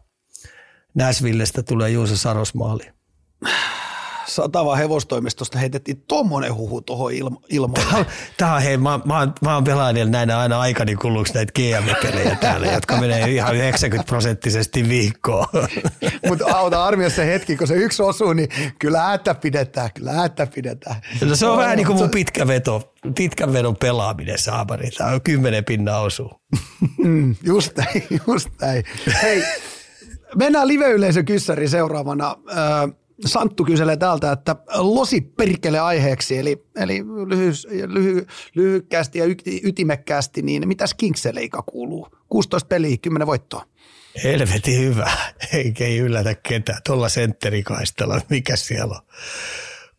Näsvillestä 0.95 1.63
tulee 1.63 1.91
Juuso 1.91 2.17
Saros 2.17 2.55
maali. 2.55 2.91
Satava 4.27 4.77
hevostoimistosta 4.77 5.59
heitettiin 5.59 6.05
tommonen 6.09 6.55
huhu 6.55 6.81
tuohon 6.81 7.13
ilmo- 7.13 7.47
ilmoille. 7.49 8.07
Tämä 8.37 8.55
on, 8.55 8.63
hei, 8.63 8.77
mä, 8.77 9.01
mä, 9.05 9.29
mä 9.41 9.55
oon 9.55 9.65
pelaajilla 9.65 10.11
näinä 10.11 10.39
aina 10.39 10.61
aikani 10.61 10.97
kuluksi 10.97 11.35
näitä 11.35 11.53
GM-pelejä 11.53 12.37
täällä, 12.41 12.67
jotka 12.67 12.97
menee 12.97 13.31
ihan 13.31 13.57
90 13.57 14.09
prosenttisesti 14.09 14.89
viikkoon. 14.89 15.47
Mutta 16.29 16.57
auta 16.57 16.85
armias 16.85 17.17
se 17.17 17.27
hetki, 17.27 17.57
kun 17.57 17.67
se 17.67 17.75
yksi 17.75 18.03
osuu, 18.03 18.33
niin 18.33 18.49
kyllä 18.79 19.05
ääntä 19.05 19.35
pidetään, 19.35 19.91
kyllä 19.95 20.11
ääntä 20.11 20.47
pidetään. 20.47 20.97
No, 21.21 21.37
se 21.37 21.47
on 21.47 21.53
no, 21.53 21.63
vähän 21.63 21.77
niin 21.77 21.87
kuin 21.87 21.99
mun 21.99 22.11
pitkä 22.11 22.47
veto, 22.47 22.95
pitkän 23.17 23.53
vedon 23.53 23.77
pelaaminen 23.77 24.39
saapari. 24.39 24.91
Tämä 24.91 25.11
on 25.11 25.21
kymmenen 25.21 25.65
pinna 25.65 25.99
osuu. 25.99 26.41
Mm, 26.99 27.37
just 27.43 27.77
näin, 27.77 28.07
just 28.27 28.49
näin. 28.61 28.85
Hei, 29.23 29.45
Mennään 30.37 30.69
live-yleisökyssäriin 30.69 31.71
seuraavana. 31.71 32.37
Santtu 33.27 33.65
kyselee 33.65 33.97
täältä, 33.97 34.33
että 34.33 34.57
losi 34.75 35.21
perkele 35.21 35.79
aiheeksi, 35.79 36.39
eli, 36.39 36.67
eli 36.77 37.05
lyhy, 37.27 37.53
lyhy, 37.87 38.27
lyhykkäästi 38.55 39.19
ja 39.19 39.25
ytimekkäästi, 39.65 40.43
niin 40.43 40.69
mitäs 40.69 40.95
Kingseleika 40.95 41.63
kuuluu? 41.63 42.09
16 42.29 42.69
peliä, 42.69 42.97
10 43.03 43.27
voittoa. 43.27 43.65
Helvetin 44.25 44.81
hyvä, 44.81 45.13
eikä 45.53 45.85
ei 45.85 45.99
yllätä 45.99 46.35
ketään. 46.35 46.79
Tuolla 46.87 47.09
sentterikaistella, 47.09 48.21
mikä 48.29 48.57
siellä 48.57 48.95
on? 48.95 49.01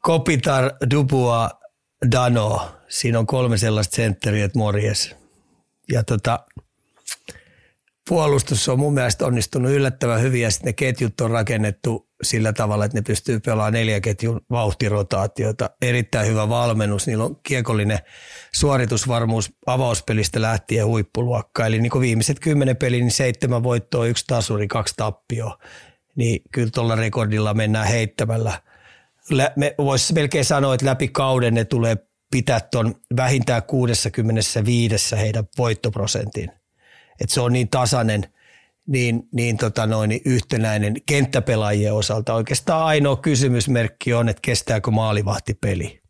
Kopitar, 0.02 0.72
Dubua, 0.92 1.50
Dano. 2.12 2.72
Siinä 2.88 3.20
on 3.20 3.28
kolme 3.28 3.58
sellaista 3.58 3.96
sentteriä, 3.96 4.46
että 4.46 4.60
morjes. 4.60 5.16
Ja 5.92 6.04
tota, 6.04 6.40
puolustus 8.10 8.70
on 8.70 8.80
mun 8.80 8.94
mielestä 8.94 9.26
onnistunut 9.26 9.72
yllättävän 9.72 10.22
hyvin 10.22 10.42
ja 10.42 10.52
sitten 10.52 10.66
ne 10.66 10.74
ketjut 10.74 11.22
on 11.22 11.32
rakennettu 11.32 12.10
sillä 12.24 12.54
tavalla, 12.54 12.86
että 12.86 12.98
ne 12.98 13.02
pystyy 13.02 13.40
pelaamaan 13.40 13.74
neljä 13.74 14.02
ketjun 14.02 14.42
vauhtirotaatiota. 14.52 15.70
Erittäin 15.82 16.28
hyvä 16.28 16.50
valmennus, 16.50 17.08
niillä 17.08 17.24
on 17.24 17.40
kiekollinen 17.44 18.00
suoritusvarmuus 18.56 19.52
avauspelistä 19.66 20.42
lähtien 20.42 20.86
huippuluokka. 20.86 21.66
Eli 21.66 21.82
niin 21.82 21.90
kuin 21.90 22.02
viimeiset 22.02 22.40
kymmenen 22.40 22.78
peliä, 22.78 23.00
niin 23.00 23.12
seitsemän 23.12 23.64
voittoa, 23.64 24.06
yksi 24.06 24.24
tasuri, 24.28 24.68
kaksi 24.68 24.94
tappioa. 24.98 25.58
Niin 26.16 26.42
kyllä 26.52 26.70
tuolla 26.74 26.96
rekordilla 26.96 27.54
mennään 27.54 27.88
heittämällä. 27.88 28.62
Me 29.56 29.76
voisi 29.78 30.14
melkein 30.14 30.46
sanoa, 30.46 30.74
että 30.74 30.86
läpi 30.86 31.08
kauden 31.08 31.54
ne 31.54 31.66
tulee 31.66 31.98
pitää 32.32 32.60
tuon 32.60 32.96
vähintään 33.18 33.64
65 33.64 35.16
heidän 35.16 35.46
voittoprosentin– 35.58 36.52
että 37.22 37.34
se 37.34 37.42
on 37.42 37.54
niin 37.54 37.70
tasainen, 37.70 38.26
niin, 38.88 39.24
niin, 39.32 39.58
tota 39.58 39.88
noin, 39.88 40.10
niin 40.10 40.22
yhtenäinen 40.26 40.96
kenttäpelaajien 41.06 41.94
osalta. 41.94 42.34
Oikeastaan 42.34 42.86
ainoa 42.86 43.16
kysymysmerkki 43.16 44.14
on, 44.14 44.30
että 44.30 44.42
kestääkö 44.42 44.92
maalivahtipeli. 44.92 46.02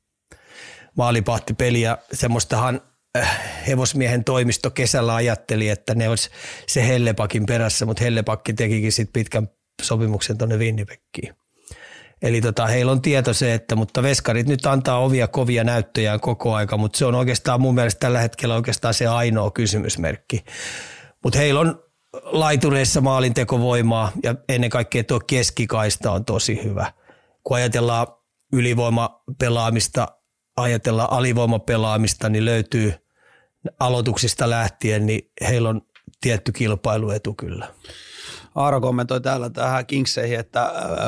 Maalivahtipeli 0.97 1.82
ja 1.82 1.97
semmoistahan 2.14 2.82
äh, 3.18 3.39
hevosmiehen 3.68 4.24
toimisto 4.24 4.70
kesällä 4.70 5.16
ajatteli, 5.16 5.70
että 5.70 5.95
ne 5.95 6.10
olisi 6.10 6.30
se 6.68 6.88
Hellepakin 6.88 7.45
perässä, 7.45 7.86
mutta 7.86 8.03
Hellepakki 8.03 8.53
tekikin 8.53 8.91
sitten 8.91 9.14
pitkän 9.14 9.49
sopimuksen 9.82 10.38
tuonne 10.38 10.58
Winnipegkiin. 10.58 11.36
Eli 12.22 12.41
tota, 12.41 12.68
heillä 12.68 12.91
on 12.91 13.01
tieto 13.01 13.34
se, 13.34 13.53
että 13.53 13.76
mutta 13.76 14.03
veskarit 14.03 14.47
nyt 14.47 14.66
antaa 14.66 14.99
ovia 14.99 15.28
kovia 15.28 15.64
näyttöjään 15.64 16.20
koko 16.20 16.53
aika, 16.56 16.78
mutta 16.78 16.97
se 16.97 17.06
on 17.06 17.16
oikeastaan 17.16 17.62
mun 17.62 17.76
mielestä 17.76 17.99
tällä 17.99 18.20
hetkellä 18.20 18.56
oikeastaan 18.56 18.93
se 18.93 19.08
ainoa 19.08 19.51
kysymysmerkki. 19.51 20.43
Mutta 21.26 21.40
heillä 21.40 21.60
on 21.60 21.84
laitureissa 22.24 23.02
maalintekovoimaa 23.02 24.12
ja 24.24 24.36
ennen 24.50 24.70
kaikkea 24.70 25.04
tuo 25.04 25.20
keskikaista 25.28 26.12
on 26.12 26.26
tosi 26.26 26.64
hyvä. 26.64 26.94
Kun 27.44 27.58
ajatellaan 27.58 28.08
ylivoimapelaamista, 28.54 30.08
ajatellaan 30.58 31.12
alivoimapelaamista, 31.12 32.30
niin 32.30 32.46
löytyy 32.46 32.94
aloituksista 33.80 34.50
lähtien, 34.50 35.06
niin 35.06 35.32
heillä 35.42 35.70
on 35.70 35.82
tietty 36.22 36.52
kilpailuetu 36.52 37.34
kyllä. 37.34 37.74
Aaro 38.56 38.82
kommentoi 38.82 39.22
täällä 39.22 39.50
tähän 39.50 39.86
Kingseihin, 39.86 40.40
että 40.40 40.64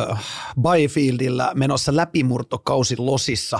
äh, 0.09 0.23
Byfieldillä 0.61 1.51
menossa 1.55 1.95
läpimurtokausi 1.95 2.95
losissa. 2.97 3.59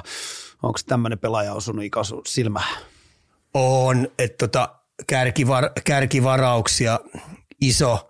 Onko 0.64 0.80
tämmöinen 0.88 1.20
pelaaja 1.20 1.54
osunut 1.54 1.86
ikasu 1.86 2.22
silmään? 2.26 2.78
On, 3.54 4.08
että 4.20 4.48
tota, 4.48 4.78
kärkivar, 5.08 5.70
kärkivarauksia, 5.84 7.00
iso, 7.62 8.10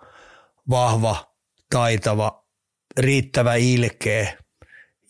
vahva, 0.69 1.33
taitava, 1.69 2.45
riittävä 2.97 3.55
ilkeä. 3.55 4.37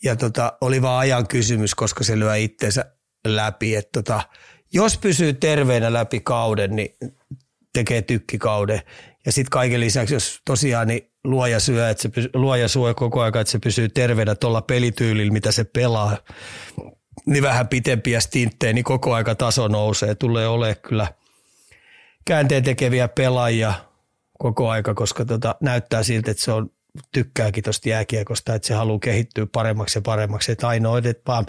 Ja 0.04 0.16
tota, 0.16 0.52
oli 0.60 0.82
vaan 0.82 0.98
ajan 0.98 1.28
kysymys, 1.28 1.74
koska 1.74 2.04
se 2.04 2.18
lyö 2.18 2.36
itseensä 2.36 2.84
läpi. 3.26 3.76
Et 3.76 3.92
tota, 3.92 4.22
jos 4.72 4.98
pysyy 4.98 5.32
terveenä 5.32 5.92
läpi 5.92 6.20
kauden, 6.20 6.76
niin 6.76 6.96
tekee 7.72 8.02
tykkikauden. 8.02 8.80
Ja 9.26 9.32
sitten 9.32 9.50
kaiken 9.50 9.80
lisäksi, 9.80 10.14
jos 10.14 10.40
tosiaan 10.44 10.88
niin 10.88 11.10
luoja 11.24 11.60
syö, 11.60 11.90
että 11.90 12.02
se 12.02 12.08
pysy, 12.08 12.30
luoja 12.34 12.68
syö 12.68 12.94
koko 12.94 13.20
ajan, 13.20 13.36
että 13.36 13.50
se 13.50 13.58
pysyy 13.58 13.88
terveenä 13.88 14.34
tuolla 14.34 14.62
pelityylillä, 14.62 15.32
mitä 15.32 15.52
se 15.52 15.64
pelaa, 15.64 16.16
niin 17.26 17.42
vähän 17.42 17.68
pitempiä 17.68 18.20
stinttejä, 18.20 18.72
niin 18.72 18.84
koko 18.84 19.14
aika 19.14 19.34
taso 19.34 19.68
nousee. 19.68 20.14
Tulee 20.14 20.48
olemaan 20.48 20.76
kyllä 20.82 21.06
käänteen 22.28 22.64
tekeviä 22.64 23.08
pelaajia 23.08 23.74
koko 24.38 24.70
aika, 24.70 24.94
koska 24.94 25.24
tota, 25.24 25.54
näyttää 25.60 26.02
siltä, 26.02 26.30
että 26.30 26.42
se 26.42 26.52
on 26.52 26.70
tykkääkin 27.12 27.64
tuosta 27.64 27.88
jääkiekosta, 27.88 28.54
että 28.54 28.68
se 28.68 28.74
haluaa 28.74 28.98
kehittyä 28.98 29.46
paremmaksi 29.52 29.98
ja 29.98 30.02
paremmaksi. 30.02 30.52
Että 30.52 30.68
ainoa, 30.68 30.98
että 30.98 31.22
vaan 31.26 31.46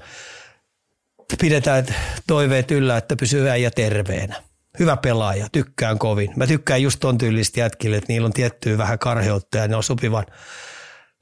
pidetään 1.41 1.85
toiveet 2.27 2.71
yllä, 2.71 2.97
että 2.97 3.15
pysyy 3.15 3.49
äijä 3.49 3.71
terveenä 3.71 4.35
hyvä 4.79 4.97
pelaaja, 4.97 5.47
tykkään 5.51 5.99
kovin. 5.99 6.31
Mä 6.35 6.47
tykkään 6.47 6.81
just 6.81 6.99
ton 6.99 7.17
tyylistä 7.17 7.59
jätkille, 7.59 7.97
että 7.97 8.13
niillä 8.13 8.25
on 8.25 8.33
tiettyä 8.33 8.77
vähän 8.77 8.99
karheutta 8.99 9.57
ja 9.57 9.67
ne 9.67 9.75
on 9.75 9.83
sopivan, 9.83 10.25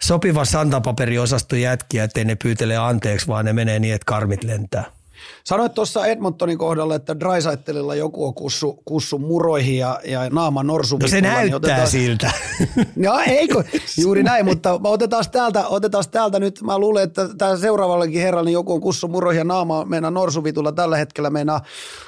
sopivan 0.01 0.45
santapaperiosaston 0.45 1.61
jätkiä, 1.61 2.03
ettei 2.03 2.25
ne 2.25 2.35
pyytele 2.35 2.77
anteeksi, 2.77 3.27
vaan 3.27 3.45
ne 3.45 3.53
menee 3.53 3.79
niin, 3.79 3.93
että 3.93 4.05
karmit 4.05 4.43
lentää. 4.43 4.96
Sanoit 5.43 5.73
tuossa 5.73 6.05
Edmontonin 6.05 6.57
kohdalla, 6.57 6.95
että 6.95 7.19
Drysaitelilla 7.19 7.95
joku 7.95 8.25
on 8.25 8.33
kussu, 8.33 8.81
kussu 8.85 9.19
muroihin 9.19 9.77
ja, 9.77 9.99
ja 10.05 10.29
naama 10.29 10.63
norsu. 10.63 10.97
No 10.97 11.07
se 11.07 11.21
näyttää 11.21 11.43
niin 11.43 11.55
otetaan, 11.55 11.87
siltä. 11.87 12.31
No 12.95 13.19
eikö, 13.27 13.63
juuri 13.97 14.23
näin, 14.23 14.45
mutta 14.45 14.79
otetaan 14.83 15.25
täältä, 15.31 15.67
otetaan 15.67 16.03
täältä 16.11 16.39
nyt, 16.39 16.61
mä 16.61 16.79
luulen, 16.79 17.03
että 17.03 17.29
tämä 17.37 17.57
seuraavallekin 17.57 18.21
herralle 18.21 18.47
niin 18.47 18.53
joku 18.53 18.73
on 18.73 18.81
kussu 18.81 19.07
muroihin 19.07 19.37
ja 19.37 19.43
naama 19.43 19.85
meinaa 19.85 20.11
norsuvitulla 20.11 20.71
tällä 20.71 20.97
hetkellä 20.97 21.29
meinaa 21.29 21.61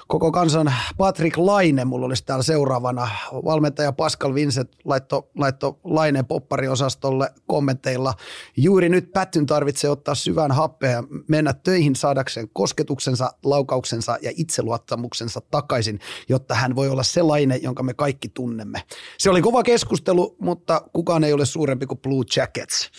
koko 0.10 0.32
kansan 0.32 0.74
Patrick 0.98 1.38
Laine, 1.38 1.86
mulla 1.86 2.06
olisi 2.06 2.26
täällä 2.26 2.44
seuraavana. 2.44 3.10
Valmentaja 3.34 3.92
Pascal 3.92 4.34
Vincent 4.34 4.72
laitto, 4.86 5.30
laitto 5.38 5.80
Laineen 5.84 6.26
poppariosastolle 6.26 7.30
kommenteilla. 7.48 8.14
Juuri 8.58 8.90
nyt 8.90 9.12
Pättyn 9.14 9.46
tarvitsee 9.46 9.90
ottaa 9.90 10.16
syvän 10.16 10.52
happea 10.52 10.92
ja 10.92 11.04
mennä 11.28 11.54
töihin 11.54 11.96
saadakseen 11.96 12.50
kosketuksensa, 12.54 13.34
laukauksensa 13.44 14.18
ja 14.22 14.32
itseluottamuksensa 14.36 15.42
takaisin, 15.52 16.00
jotta 16.30 16.56
hän 16.56 16.76
voi 16.76 16.90
olla 16.90 17.04
se 17.04 17.22
Laine, 17.22 17.56
jonka 17.56 17.84
me 17.84 17.94
kaikki 17.94 18.30
tunnemme. 18.30 18.84
Se 19.18 19.30
oli 19.30 19.42
kova 19.42 19.64
keskustelu, 19.64 20.36
mutta 20.40 20.82
kukaan 20.94 21.24
ei 21.24 21.34
ole 21.34 21.46
suurempi 21.46 21.86
kuin 21.86 22.00
Blue 22.00 22.26
Jackets. 22.36 22.92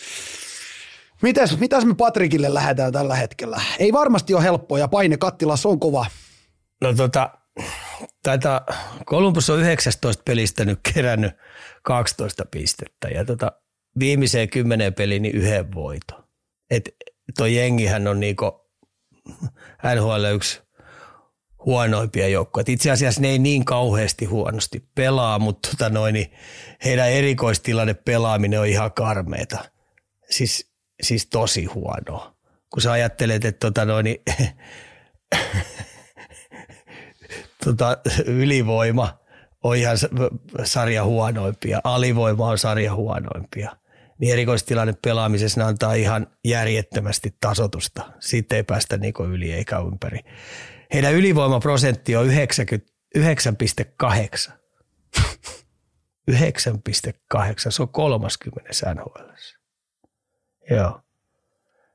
Mitäs, 1.21 1.59
mitäs 1.59 1.85
me 1.85 1.95
Patrikille 1.95 2.53
lähdetään 2.53 2.93
tällä 2.93 3.15
hetkellä? 3.15 3.61
Ei 3.79 3.93
varmasti 3.93 4.33
ole 4.33 4.43
helppoa 4.43 4.79
ja 4.79 4.87
paine 4.87 5.17
kattilassa 5.17 5.69
on 5.69 5.79
kova. 5.79 6.05
No 6.81 6.93
tota, 6.93 7.29
tätä 8.23 8.61
Columbus 9.05 9.49
on 9.49 9.59
19 9.59 10.23
pelistä 10.25 10.65
nyt 10.65 10.79
kerännyt 10.93 11.33
12 11.83 12.45
pistettä 12.45 13.07
ja 13.07 13.25
tota, 13.25 13.51
viimeiseen 13.99 14.49
kymmeneen 14.49 14.93
peliin 14.93 15.21
niin 15.21 15.35
yhden 15.35 15.73
voito. 15.73 16.27
Et 16.69 16.89
toi 17.37 17.55
jengihän 17.55 18.07
on 18.07 18.19
niinku 18.19 18.69
NHL 19.95 20.23
yksi 20.35 20.61
huonoimpia 21.65 22.27
joukkoja. 22.27 22.65
Itse 22.67 22.91
asiassa 22.91 23.21
ne 23.21 23.29
ei 23.29 23.39
niin 23.39 23.65
kauheasti 23.65 24.25
huonosti 24.25 24.89
pelaa, 24.95 25.39
mutta 25.39 25.69
tota 25.71 25.89
noin, 25.89 26.13
niin 26.13 26.31
heidän 26.85 27.09
erikoistilanne 27.09 27.93
pelaaminen 27.93 28.59
on 28.59 28.67
ihan 28.67 28.91
karmeeta. 28.91 29.65
Siis, 30.29 30.71
siis 31.01 31.25
tosi 31.25 31.65
huonoa. 31.65 32.35
Kun 32.69 32.81
sä 32.81 32.91
ajattelet, 32.91 33.45
että 33.45 33.59
tota 33.59 33.85
noin, 33.85 34.03
niin 34.03 34.21
tota, 37.65 37.97
ylivoima 38.25 39.17
on 39.63 39.75
ihan 39.75 39.97
sarja 40.63 41.03
huonoimpia, 41.03 41.81
alivoima 41.83 42.47
on 42.47 42.57
sarja 42.57 42.95
huonoimpia. 42.95 43.75
Niin 44.19 44.33
erikoistilanne 44.33 44.93
pelaamisessa 45.01 45.61
ne 45.61 45.65
antaa 45.65 45.93
ihan 45.93 46.27
järjettömästi 46.45 47.35
tasotusta. 47.39 48.11
Siitä 48.19 48.55
ei 48.55 48.63
päästä 48.63 48.97
niinku 48.97 49.23
yli 49.23 49.53
eikä 49.53 49.79
ympäri. 49.79 50.19
Heidän 50.93 51.13
ylivoimaprosentti 51.13 52.15
on 52.15 52.27
9,8. 52.27 54.51
9,8. 56.31 56.31
Se 57.69 57.81
on 57.81 57.89
30 57.89 58.93
NHL. 58.93 59.31
Joo. 60.69 61.01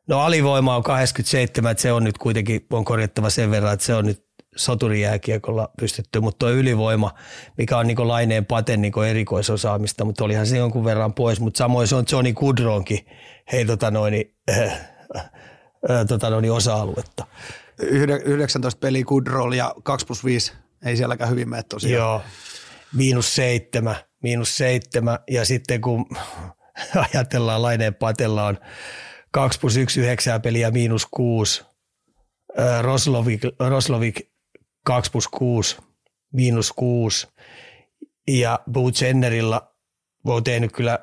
No 0.08 0.20
alivoima 0.20 0.76
on 0.76 0.82
87, 0.82 1.70
että 1.70 1.82
se 1.82 1.92
on 1.92 2.04
nyt 2.04 2.18
kuitenkin, 2.18 2.66
on 2.72 2.84
korjattava 2.84 3.30
sen 3.30 3.50
verran, 3.50 3.72
että 3.72 3.86
se 3.86 3.94
on 3.94 4.06
nyt 4.06 4.25
soturijääkiekolla 4.56 5.68
pystytty, 5.78 6.20
mutta 6.20 6.38
tuo 6.38 6.50
ylivoima, 6.50 7.14
mikä 7.58 7.78
on 7.78 7.86
niin 7.86 8.08
laineen 8.08 8.46
paten 8.46 8.80
niin 8.80 9.04
erikoisosaamista, 9.08 10.04
mutta 10.04 10.24
olihan 10.24 10.46
se 10.46 10.56
jonkun 10.56 10.84
verran 10.84 11.14
pois, 11.14 11.40
mutta 11.40 11.58
samoin 11.58 11.88
se 11.88 11.96
on 11.96 12.04
Johnny 12.12 12.32
Goodronkin 12.32 13.06
hei, 13.52 13.64
tota 13.64 13.90
noin, 13.90 14.34
äh, 14.50 14.62
äh, 15.18 16.06
tota 16.08 16.30
noin, 16.30 16.52
osa-aluetta. 16.52 17.26
19 17.78 18.78
peliä 18.80 19.04
Goodroll 19.04 19.52
ja 19.52 19.74
2 19.82 20.06
plus 20.06 20.24
5 20.24 20.52
ei 20.84 20.96
sielläkään 20.96 21.30
hyvin 21.30 21.48
mene 21.48 21.62
tosiaan. 21.62 21.94
Joo, 21.94 22.22
miinus 22.94 23.34
seitsemän, 23.34 23.96
miinus 24.22 24.56
seitsemän 24.56 25.18
ja 25.30 25.44
sitten 25.44 25.80
kun 25.80 26.06
ajatellaan 27.14 27.62
laineen 27.62 27.94
patella 27.94 28.46
on 28.46 28.58
2 29.30 29.60
plus 29.60 29.76
1 29.76 30.00
yhdeksää 30.00 30.40
peliä 30.40 30.70
miinus 30.70 31.06
6, 31.10 31.64
Roslovik, 32.82 33.40
Roslovik 33.68 34.35
2 34.86 35.10
plus 35.10 35.28
6, 35.28 35.76
miinus 36.32 36.72
6. 36.72 37.28
Ja 38.28 38.60
Bootsennerilla 38.72 39.74
on 40.24 40.44
tehnyt 40.44 40.72
kyllä 40.72 40.98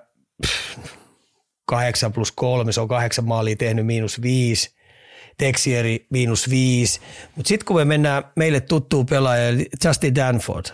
8 1.66 2.14
plus 2.14 2.32
3, 2.32 2.72
se 2.72 2.82
on 2.82 2.88
8 2.88 3.26
maalia 3.26 3.56
tehnyt 3.56 3.86
miinus 3.86 4.22
5. 4.22 4.76
Texieri 5.38 6.08
miinus 6.10 6.50
5. 6.50 7.00
Mutta 7.36 7.48
sitten 7.48 7.66
kun 7.66 7.76
me 7.76 7.86
mennään 7.86 8.24
meille 8.36 8.60
tuttuun 8.60 9.06
pelaajalle, 9.06 9.66
Justin 9.86 10.16
Danford, 10.16 10.66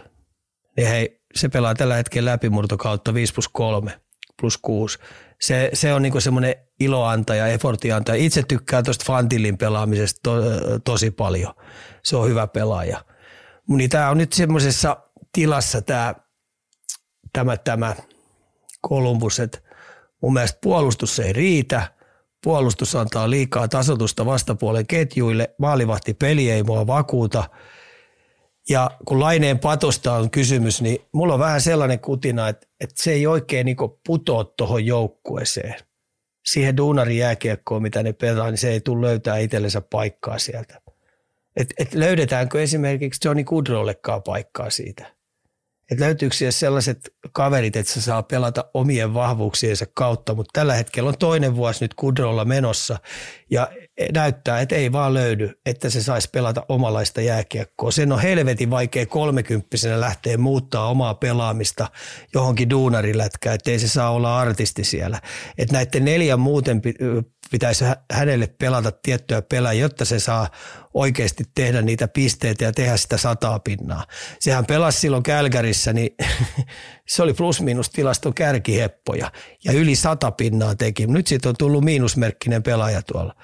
niin 0.77 0.87
hei, 0.87 1.21
se 1.35 1.49
pelaa 1.49 1.75
tällä 1.75 1.95
hetkellä 1.95 2.31
läpimurtokautta 2.31 3.13
5 3.13 3.33
plus 3.33 3.47
3 3.47 3.99
plus 4.41 4.57
6. 4.57 4.99
Se, 5.41 5.69
se 5.73 5.93
on 5.93 6.01
niinku 6.01 6.21
semmoinen 6.21 6.55
iloantaja, 6.79 7.47
effortiantaja. 7.47 8.23
Itse 8.23 8.43
tykkään 8.43 8.83
tuosta 8.83 9.05
Fantillin 9.07 9.57
pelaamisesta 9.57 10.19
to, 10.23 10.41
tosi 10.83 11.11
paljon. 11.11 11.53
Se 12.03 12.15
on 12.15 12.29
hyvä 12.29 12.47
pelaaja. 12.47 13.05
Niin 13.67 13.89
tämä 13.89 14.09
on 14.09 14.17
nyt 14.17 14.33
semmoisessa 14.33 14.97
tilassa 15.33 15.81
tämä, 15.81 16.15
tämä, 17.33 17.57
tämä 17.57 17.95
Columbus, 18.87 19.39
että 19.39 19.59
mun 20.21 20.33
mielestä 20.33 20.59
puolustus 20.61 21.19
ei 21.19 21.33
riitä. 21.33 21.91
Puolustus 22.43 22.95
antaa 22.95 23.29
liikaa 23.29 23.67
tasotusta 23.67 24.25
vastapuolen 24.25 24.87
ketjuille. 24.87 25.55
Maalivahti 25.57 26.13
peli 26.13 26.51
ei 26.51 26.63
mua 26.63 26.87
vakuuta. 26.87 27.49
Ja 28.69 28.91
kun 29.05 29.19
laineen 29.19 29.59
patosta 29.59 30.13
on 30.13 30.31
kysymys, 30.31 30.81
niin 30.81 30.99
mulla 31.11 31.33
on 31.33 31.39
vähän 31.39 31.61
sellainen 31.61 31.99
kutina, 31.99 32.47
että, 32.47 32.67
että 32.79 33.03
se 33.03 33.11
ei 33.11 33.27
oikein 33.27 33.65
niin 33.65 33.77
putoa 34.07 34.43
tuohon 34.43 34.85
joukkueeseen. 34.85 35.88
Siihen 36.51 36.77
duunarin 36.77 37.17
jääkiekkoon, 37.17 37.81
mitä 37.81 38.03
ne 38.03 38.13
pelaa, 38.13 38.49
niin 38.49 38.57
se 38.57 38.71
ei 38.71 38.81
tule 38.81 39.07
löytää 39.07 39.37
itsellensä 39.37 39.81
paikkaa 39.81 40.39
sieltä. 40.39 40.81
Et, 41.55 41.73
et 41.77 41.93
löydetäänkö 41.93 42.63
esimerkiksi 42.63 43.27
Johnny 43.27 43.43
Goodrollekaan 43.43 44.23
paikkaa 44.23 44.69
siitä? 44.69 45.15
Että 45.91 46.05
löytyykö 46.05 46.35
siellä 46.35 46.51
sellaiset 46.51 47.13
kaverit, 47.31 47.75
että 47.75 47.91
se 47.91 48.01
saa 48.01 48.23
pelata 48.23 48.65
omien 48.73 49.13
vahvuuksiensa 49.13 49.85
kautta, 49.93 50.35
mutta 50.35 50.59
tällä 50.59 50.73
hetkellä 50.73 51.07
on 51.07 51.17
toinen 51.17 51.55
vuosi 51.55 51.83
nyt 51.83 51.93
Kudrolla 51.93 52.45
menossa 52.45 52.99
ja 53.49 53.71
näyttää, 54.13 54.61
että 54.61 54.75
ei 54.75 54.91
vaan 54.91 55.13
löydy, 55.13 55.51
että 55.65 55.89
se 55.89 56.03
saisi 56.03 56.29
pelata 56.29 56.65
omalaista 56.69 57.21
jääkiekkoa. 57.21 57.91
Sen 57.91 58.11
on 58.11 58.19
helvetin 58.19 58.69
vaikea 58.69 59.05
kolmekymppisenä 59.05 59.99
lähteä 59.99 60.37
muuttaa 60.37 60.89
omaa 60.89 61.13
pelaamista 61.13 61.87
johonkin 62.33 62.69
duunarilätkään, 62.69 63.55
ettei 63.55 63.79
se 63.79 63.87
saa 63.87 64.11
olla 64.11 64.39
artisti 64.39 64.83
siellä. 64.83 65.21
Että 65.57 65.73
näiden 65.73 66.05
neljän 66.05 66.39
muuten 66.39 66.81
pitäisi 67.51 67.85
hänelle 68.11 68.47
pelata 68.47 68.91
tiettyä 68.91 69.41
pelaa, 69.41 69.73
jotta 69.73 70.05
se 70.05 70.19
saa 70.19 70.49
oikeasti 70.93 71.43
tehdä 71.55 71.81
niitä 71.81 72.07
pisteitä 72.07 72.63
ja 72.63 72.71
tehdä 72.71 72.97
sitä 72.97 73.17
sataa 73.17 73.59
pinnaa. 73.59 74.05
Sehän 74.39 74.65
pelasi 74.65 74.99
silloin 74.99 75.23
Kälkärissä, 75.23 75.93
niin 75.93 76.15
se 77.09 77.23
oli 77.23 77.33
plus-miinus 77.33 77.89
tilaston 77.89 78.33
kärkiheppoja 78.33 79.31
ja 79.65 79.71
yli 79.71 79.95
sata 79.95 80.31
pinnaa 80.31 80.75
teki. 80.75 81.07
Nyt 81.07 81.27
siitä 81.27 81.49
on 81.49 81.55
tullut 81.57 81.83
miinusmerkkinen 81.83 82.63
pelaaja 82.63 83.01
tuolla 83.01 83.35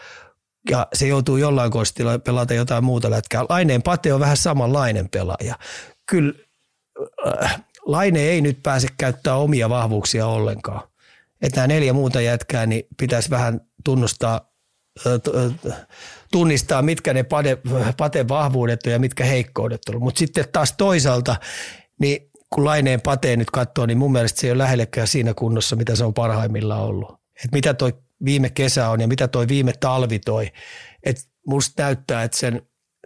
ja 0.69 0.87
se 0.93 1.07
joutuu 1.07 1.37
jollain 1.37 1.71
kostilla 1.71 2.19
pelata 2.19 2.53
jotain 2.53 2.83
muuta 2.83 3.09
lätkää. 3.09 3.45
Laineen 3.49 3.83
Pate 3.83 4.13
on 4.13 4.19
vähän 4.19 4.37
samanlainen 4.37 5.09
pelaaja. 5.09 5.55
Kyllä 6.09 6.33
äh, 7.43 7.63
Laine 7.85 8.19
ei 8.19 8.41
nyt 8.41 8.59
pääse 8.63 8.87
käyttää 8.97 9.35
omia 9.35 9.69
vahvuuksia 9.69 10.27
ollenkaan. 10.27 10.87
Että 11.41 11.61
nämä 11.61 11.67
neljä 11.67 11.93
muuta 11.93 12.21
jätkää, 12.21 12.65
niin 12.65 12.83
pitäisi 12.99 13.29
vähän 13.29 13.61
tunnustaa, 13.83 14.51
tunnistaa, 16.31 16.81
mitkä 16.81 17.13
ne 17.13 17.23
pade, 17.23 17.57
Paten 17.97 18.27
vahvuudet 18.27 18.85
on 18.85 18.93
ja 18.93 18.99
mitkä 18.99 19.25
heikkoudet 19.25 19.81
on. 19.89 20.01
Mutta 20.01 20.19
sitten 20.19 20.45
taas 20.51 20.73
toisaalta, 20.77 21.35
niin 21.99 22.29
kun 22.49 22.65
Laineen 22.65 23.01
Pate 23.01 23.37
nyt 23.37 23.51
katsoo, 23.51 23.85
niin 23.85 23.97
mun 23.97 24.11
mielestä 24.11 24.41
se 24.41 24.47
ei 24.47 24.51
ole 24.51 24.57
lähellekään 24.57 25.07
siinä 25.07 25.33
kunnossa, 25.33 25.75
mitä 25.75 25.95
se 25.95 26.05
on 26.05 26.13
parhaimmillaan 26.13 26.83
ollut. 26.83 27.19
Et 27.45 27.51
mitä 27.51 27.73
toi 27.73 27.93
viime 28.25 28.49
kesä 28.49 28.89
on 28.89 29.01
ja 29.01 29.07
mitä 29.07 29.27
toi 29.27 29.47
viime 29.47 29.73
talvi 29.79 30.19
toi. 30.19 30.51
Et 31.03 31.17
musta 31.47 31.83
näyttää, 31.83 32.23
että 32.23 32.37
sen 32.37 32.61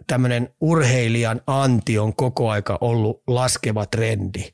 tämmöinen 0.06 0.48
urheilijan 0.60 1.40
anti 1.46 1.98
on 1.98 2.16
koko 2.16 2.50
aika 2.50 2.78
ollut 2.80 3.22
laskeva 3.26 3.86
trendi. 3.86 4.52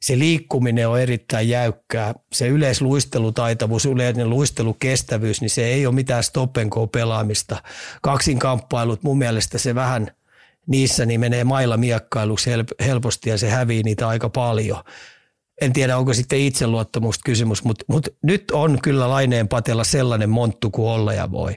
Se 0.00 0.18
liikkuminen 0.18 0.88
on 0.88 1.00
erittäin 1.00 1.48
jäykkää. 1.48 2.14
Se 2.32 2.48
yleisluistelutaitavuus, 2.48 3.86
yleinen 3.86 4.30
luistelukestävyys, 4.30 5.40
niin 5.40 5.50
se 5.50 5.64
ei 5.64 5.86
ole 5.86 5.94
mitään 5.94 6.24
stop 6.24 6.50
pelaamista. 6.92 7.62
Kaksinkamppailut, 8.02 9.02
mun 9.02 9.18
mielestä 9.18 9.58
se 9.58 9.74
vähän 9.74 10.10
niissä 10.66 11.06
niin 11.06 11.20
menee 11.20 11.44
mailla 11.44 11.76
miekkailuksi 11.76 12.50
helposti 12.86 13.30
ja 13.30 13.38
se 13.38 13.50
hävii 13.50 13.82
niitä 13.82 14.08
aika 14.08 14.28
paljon 14.28 14.82
en 15.60 15.72
tiedä 15.72 15.96
onko 15.96 16.14
sitten 16.14 16.38
itseluottamusta 16.38 17.22
kysymys, 17.24 17.64
mutta, 17.64 17.84
mutta 17.88 18.10
nyt 18.22 18.50
on 18.50 18.78
kyllä 18.82 19.10
Laineen 19.10 19.48
patella 19.48 19.84
sellainen 19.84 20.30
monttu 20.30 20.70
kuin 20.70 20.88
olla 20.88 21.12
ja 21.12 21.30
voi. 21.30 21.54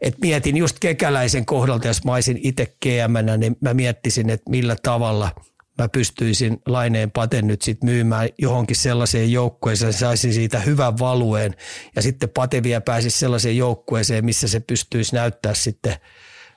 Et 0.00 0.18
mietin 0.20 0.56
just 0.56 0.76
kekäläisen 0.80 1.46
kohdalta, 1.46 1.86
jos 1.86 2.04
mä 2.04 2.12
olisin 2.12 2.40
itse 2.42 2.66
GM, 2.82 3.38
niin 3.38 3.56
mä 3.60 3.74
miettisin, 3.74 4.30
että 4.30 4.50
millä 4.50 4.76
tavalla 4.82 5.30
mä 5.78 5.88
pystyisin 5.88 6.58
Laineen 6.66 7.10
paten 7.10 7.46
nyt 7.46 7.62
sitten 7.62 7.90
myymään 7.90 8.28
johonkin 8.38 8.76
sellaiseen 8.76 9.32
joukkueeseen, 9.32 9.92
saisin 9.92 10.34
siitä 10.34 10.60
hyvän 10.60 10.98
valueen 10.98 11.54
ja 11.96 12.02
sitten 12.02 12.28
pate 12.28 12.62
vielä 12.62 12.80
pääsisi 12.80 13.18
sellaiseen 13.18 13.56
joukkueeseen, 13.56 14.24
missä 14.24 14.48
se 14.48 14.60
pystyisi 14.60 15.14
näyttää 15.14 15.54
sitten 15.54 15.94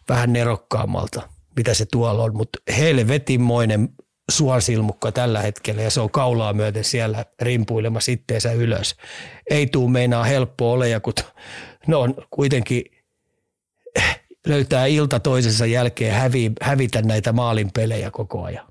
vähän 0.10 0.34
nerokkaammalta 0.34 1.30
mitä 1.56 1.74
se 1.74 1.86
tuolla 1.86 2.24
on, 2.24 2.38
mutta 2.38 2.60
helvetinmoinen 2.78 3.90
suosilmukka 4.32 5.12
tällä 5.12 5.42
hetkellä 5.42 5.82
ja 5.82 5.90
se 5.90 6.02
on 6.02 6.10
kaulaa 6.10 6.54
myöten 6.54 6.84
siellä 6.84 7.26
rimpuilemassa 7.42 8.12
itteensä 8.12 8.52
ylös. 8.52 8.96
Ei 9.50 9.68
tuu 9.68 9.88
meinaa 9.88 10.24
helppo 10.24 10.72
ole 10.72 10.90
ja 10.90 11.00
kun 11.00 11.14
no 11.88 12.00
on 12.00 12.16
kuitenkin 12.30 12.84
löytää 14.48 14.86
ilta 14.86 15.20
toisensa 15.20 15.66
jälkeen 15.66 16.14
hävi, 16.14 16.52
hävitä 16.62 17.02
näitä 17.02 17.34
maalin 17.34 17.72
pelejä 17.74 18.12
koko 18.12 18.44
ajan. 18.44 18.68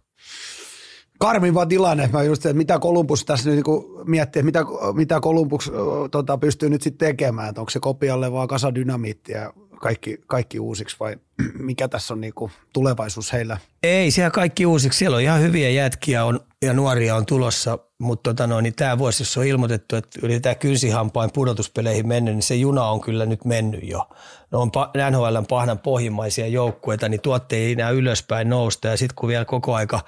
Karmiva 1.18 1.66
tilanne. 1.66 2.10
Mä 2.12 2.22
just, 2.22 2.46
että 2.46 2.56
mitä 2.56 2.78
Kolumbus 2.78 3.24
tässä 3.24 3.50
nyt 3.50 3.66
niin 3.66 3.84
miettii, 4.04 4.40
että 4.40 4.44
mitä, 4.44 4.64
mitä 4.94 5.20
Kolumbus 5.20 5.72
tota, 6.10 6.38
pystyy 6.38 6.70
nyt 6.70 6.82
sitten 6.82 7.08
tekemään, 7.08 7.48
että 7.48 7.60
onko 7.60 7.70
se 7.70 7.80
kopialle 7.80 8.32
vaan 8.32 8.48
kasadynamiittia 8.48 9.52
kaikki, 9.80 10.18
kaikki 10.26 10.60
uusiksi 10.60 10.96
vai 11.00 11.16
mikä 11.58 11.88
tässä 11.88 12.14
on 12.14 12.20
niinku 12.20 12.50
tulevaisuus 12.72 13.32
heillä? 13.32 13.58
Ei, 13.82 14.10
siellä 14.10 14.30
kaikki 14.30 14.66
uusiksi. 14.66 14.98
Siellä 14.98 15.16
on 15.16 15.22
ihan 15.22 15.40
hyviä 15.40 15.70
jätkiä 15.70 16.24
on, 16.24 16.40
ja 16.62 16.72
nuoria 16.72 17.16
on 17.16 17.26
tulossa, 17.26 17.78
mutta 17.98 18.30
tota 18.30 18.46
no, 18.46 18.60
niin 18.60 18.74
tämä 18.74 18.98
vuosi, 18.98 19.22
jos 19.22 19.36
on 19.36 19.46
ilmoitettu, 19.46 19.96
että 19.96 20.20
yritetään 20.22 20.56
kynsihampain 20.56 21.30
pudotuspeleihin 21.32 22.08
mennyt, 22.08 22.34
niin 22.34 22.42
se 22.42 22.54
juna 22.54 22.84
on 22.84 23.00
kyllä 23.00 23.26
nyt 23.26 23.44
mennyt 23.44 23.88
jo. 23.88 24.08
No 24.50 24.60
on 24.60 24.70
NHLn 25.10 25.46
pahnan 25.46 25.78
pohjimmaisia 25.78 26.46
joukkueita, 26.46 27.08
niin 27.08 27.20
tuotte 27.20 27.56
ei 27.56 27.72
enää 27.72 27.90
ylöspäin 27.90 28.48
nousta. 28.48 28.88
Ja 28.88 28.96
sitten 28.96 29.14
kun 29.14 29.28
vielä 29.28 29.44
koko 29.44 29.74
aika 29.74 30.00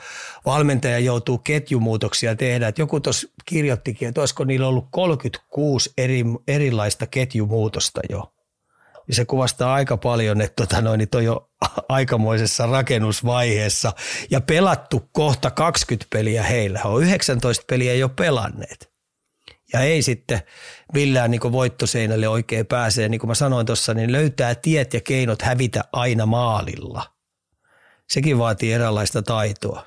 valmentaja 0.47 0.99
joutuu 0.99 1.39
ketjumuutoksia 1.39 2.37
tehdä, 2.37 2.69
että 2.69 2.83
joku 2.83 3.01
tuossa 3.01 3.29
kirjoittikin, 3.45 4.09
että 4.09 4.21
olisiko 4.21 4.45
niillä 4.45 4.69
ollut 4.69 4.89
36 4.91 5.93
eri, 5.99 6.25
erilaista 6.49 7.07
ketjumuutosta 7.07 8.01
jo 8.11 8.33
niin 9.07 9.17
se 9.17 9.25
kuvastaa 9.25 9.75
aika 9.75 9.97
paljon, 9.97 10.41
että 10.41 10.67
tota 10.67 10.81
noin, 10.81 10.99
niin 10.99 11.09
toi 11.09 11.29
on 11.29 11.49
aikamoisessa 11.89 12.67
rakennusvaiheessa 12.67 13.93
ja 14.31 14.41
pelattu 14.41 15.09
kohta 15.13 15.51
20 15.51 16.07
peliä 16.13 16.43
heillä. 16.43 16.81
He 16.85 16.89
on 16.89 17.03
19 17.03 17.65
peliä 17.69 17.95
jo 17.95 18.09
pelanneet. 18.09 18.97
Ja 19.73 19.81
ei 19.81 20.03
sitten 20.03 20.41
millään 20.95 21.31
niin 21.31 21.53
voittoseinälle 21.53 22.29
oikein 22.29 22.67
pääsee, 22.67 23.09
niin 23.09 23.19
kuin 23.21 23.29
mä 23.29 23.35
sanoin 23.35 23.67
tuossa, 23.67 23.95
niin 23.95 24.13
löytää 24.13 24.55
tiet 24.55 24.95
ja 24.95 25.01
keinot 25.01 25.43
hävitä 25.43 25.85
aina 25.93 26.27
maalilla. 26.27 27.03
Sekin 28.11 28.39
vaatii 28.39 28.73
eräänlaista 28.73 29.23
taitoa. 29.23 29.87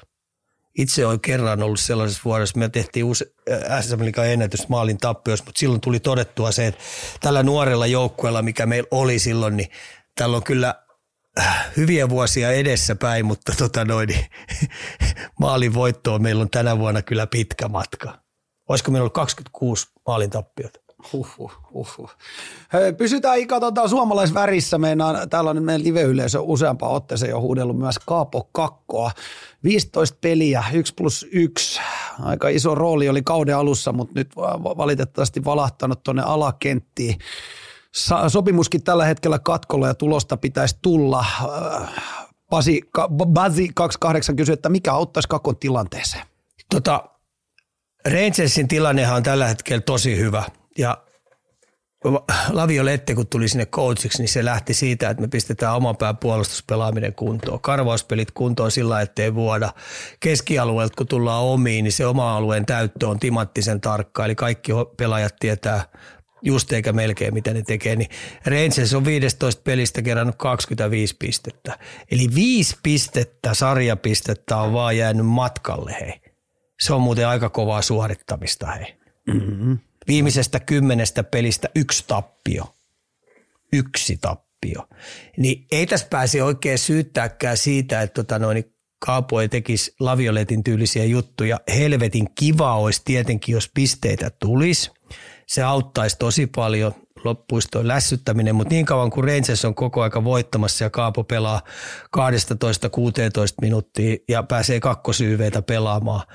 Itse 0.80 1.06
olen 1.06 1.20
kerran 1.20 1.64
ollut 1.64 1.80
sellaisessa 1.80 2.22
vuodessa, 2.26 2.60
me 2.60 2.70
tehtiin 2.70 3.06
uusi 3.06 3.36
äh, 3.52 3.84
SM 3.84 4.02
ennätys 4.32 4.70
maalin 4.70 4.98
tappiossa, 4.98 5.46
mutta 5.46 5.60
silloin 5.60 5.82
tuli 5.82 6.00
todettua 6.00 6.52
se, 6.52 6.68
että 6.68 6.84
tällä 7.20 7.44
nuorella 7.44 7.88
joukkueella, 7.88 8.42
mikä 8.42 8.66
meillä 8.66 8.88
oli 8.92 9.20
silloin, 9.20 9.58
niin 9.58 9.70
tällä 10.16 10.38
on 10.38 10.44
kyllä 10.44 10.76
äh, 11.40 11.66
hyviä 11.78 12.10
vuosia 12.10 12.52
edessä 12.52 12.96
päin, 12.96 13.26
mutta 13.26 13.54
tota 13.58 13.86
noin, 13.86 14.08
niin, 14.08 14.26
maalin 15.40 15.74
voittoa 15.74 16.20
meillä 16.20 16.42
on 16.42 16.50
tänä 16.50 16.78
vuonna 16.78 17.02
kyllä 17.02 17.28
pitkä 17.28 17.68
matka. 17.68 18.20
Olisiko 18.70 18.92
meillä 18.92 19.04
ollut 19.04 19.14
26 19.14 19.88
maalin 20.08 20.30
tappiota? 20.30 20.80
Huhhuh, 21.14 21.52
huhhuh. 21.74 22.10
Pysytään 22.98 23.40
Ika 23.40 23.60
tota, 23.60 23.88
suomalaisvärissä. 23.88 24.78
Meinaan, 24.78 25.30
täällä 25.30 25.50
on 25.50 25.64
meidän 25.64 25.84
live-yleisö 25.84 26.40
useampaan 26.42 26.94
otteeseen 26.94 27.30
jo 27.30 27.42
huudellut 27.42 27.78
myös 27.78 28.00
Kaapo 28.00 28.50
Kakkoa. 28.52 29.12
15 29.64 30.18
peliä, 30.22 30.64
1 30.74 30.94
plus 30.94 31.26
1. 31.32 31.80
Aika 32.20 32.50
iso 32.50 32.76
rooli 32.76 33.10
oli 33.10 33.22
kauden 33.22 33.58
alussa, 33.58 33.94
mutta 33.94 34.14
nyt 34.16 34.36
valitettavasti 34.78 35.46
valahtanut 35.46 36.04
tuonne 36.04 36.24
alakenttiin. 36.26 37.16
Sopimuskin 38.28 38.84
tällä 38.84 39.06
hetkellä 39.06 39.40
katkolla 39.40 39.88
ja 39.88 39.94
tulosta 39.94 40.38
pitäisi 40.38 40.78
tulla. 40.82 41.26
Basi, 42.50 42.82
Basi 43.34 43.70
28 43.76 44.36
kysyi, 44.36 44.54
että 44.54 44.70
mikä 44.70 44.94
auttaisi 44.94 45.30
Kakon 45.30 45.58
tilanteeseen? 45.58 46.26
Tota, 46.70 47.04
Rangersin 48.06 48.68
tilannehan 48.68 49.18
on 49.18 49.24
tällä 49.24 49.48
hetkellä 49.48 49.82
tosi 49.82 50.18
hyvä– 50.18 50.44
ja 50.80 50.98
Lavio 52.50 52.86
Lette, 52.86 53.16
kun 53.16 53.28
tuli 53.28 53.48
sinne 53.48 53.66
coachiksi, 53.66 54.22
niin 54.22 54.30
se 54.30 54.46
lähti 54.46 54.74
siitä, 54.74 55.10
että 55.10 55.22
me 55.22 55.28
pistetään 55.28 55.76
oman 55.76 55.98
pään 55.98 56.18
puolustuspelaaminen 56.18 57.14
kuntoon. 57.14 57.62
Karvauspelit 57.62 58.32
kuntoon 58.32 58.72
sillä, 58.72 59.02
ettei 59.02 59.36
vuoda. 59.36 59.74
Keskialueelta, 60.20 60.96
kun 60.98 61.08
tullaan 61.08 61.44
omiin, 61.44 61.84
niin 61.84 61.92
se 61.92 62.06
oma 62.06 62.38
alueen 62.38 62.66
täyttö 62.66 63.08
on 63.08 63.20
timattisen 63.20 63.82
tarkka. 63.82 64.26
Eli 64.26 64.36
kaikki 64.36 64.72
pelaajat 64.98 65.36
tietää 65.40 65.84
just 66.42 66.74
eikä 66.74 66.94
melkein 66.94 67.34
mitä 67.34 67.54
ne 67.54 67.62
tekee, 67.62 67.96
niin 67.96 68.10
Rangers 68.46 68.94
on 68.94 69.06
15 69.06 69.62
pelistä 69.64 70.02
kerännyt 70.02 70.36
25 70.36 71.16
pistettä. 71.20 71.80
Eli 72.12 72.28
5 72.36 72.78
pistettä, 72.84 73.54
sarjapistettä 73.54 74.58
on 74.58 74.74
vaan 74.74 74.98
jäänyt 74.98 75.26
matkalle, 75.26 75.98
hei. 76.02 76.22
Se 76.80 76.94
on 76.94 77.02
muuten 77.02 77.28
aika 77.28 77.50
kovaa 77.50 77.82
suorittamista, 77.82 78.68
hei. 78.68 78.96
Mm-hmm. 79.28 79.80
Viimeisestä 80.10 80.60
kymmenestä 80.60 81.24
pelistä 81.24 81.70
yksi 81.76 82.04
tappio. 82.08 82.76
Yksi 83.74 84.18
tappio. 84.22 84.88
Niin 85.38 85.66
ei 85.72 85.88
tässä 85.88 86.08
pääse 86.10 86.44
oikein 86.44 86.78
syyttääkään 86.78 87.58
siitä, 87.58 88.02
että 88.02 88.14
tota 88.14 88.40
noin, 88.40 88.64
Kaapo 89.06 89.42
ei 89.42 89.50
tekisi 89.50 89.96
lavioletin 90.00 90.64
tyylisiä 90.64 91.06
juttuja. 91.06 91.60
Helvetin 91.76 92.28
kiva 92.36 92.76
olisi 92.76 93.02
tietenkin, 93.06 93.54
jos 93.54 93.72
pisteitä 93.74 94.30
tulisi. 94.30 94.92
Se 95.48 95.64
auttaisi 95.64 96.16
tosi 96.20 96.48
paljon 96.48 96.94
loppuistoon 97.24 97.88
lässyttäminen, 97.88 98.56
mutta 98.56 98.74
niin 98.74 98.86
kauan 98.86 99.10
kuin 99.10 99.24
Rangers 99.24 99.66
on 99.66 99.76
koko 99.76 100.02
aika 100.02 100.24
voittamassa 100.24 100.84
ja 100.84 100.90
Kaapo 100.90 101.24
pelaa 101.24 101.62
12-16 102.18 102.20
minuuttia 103.62 104.18
ja 104.30 104.44
pääsee 104.44 104.80
kakkosyyveitä 104.80 105.62
pelaamaan, 105.62 106.28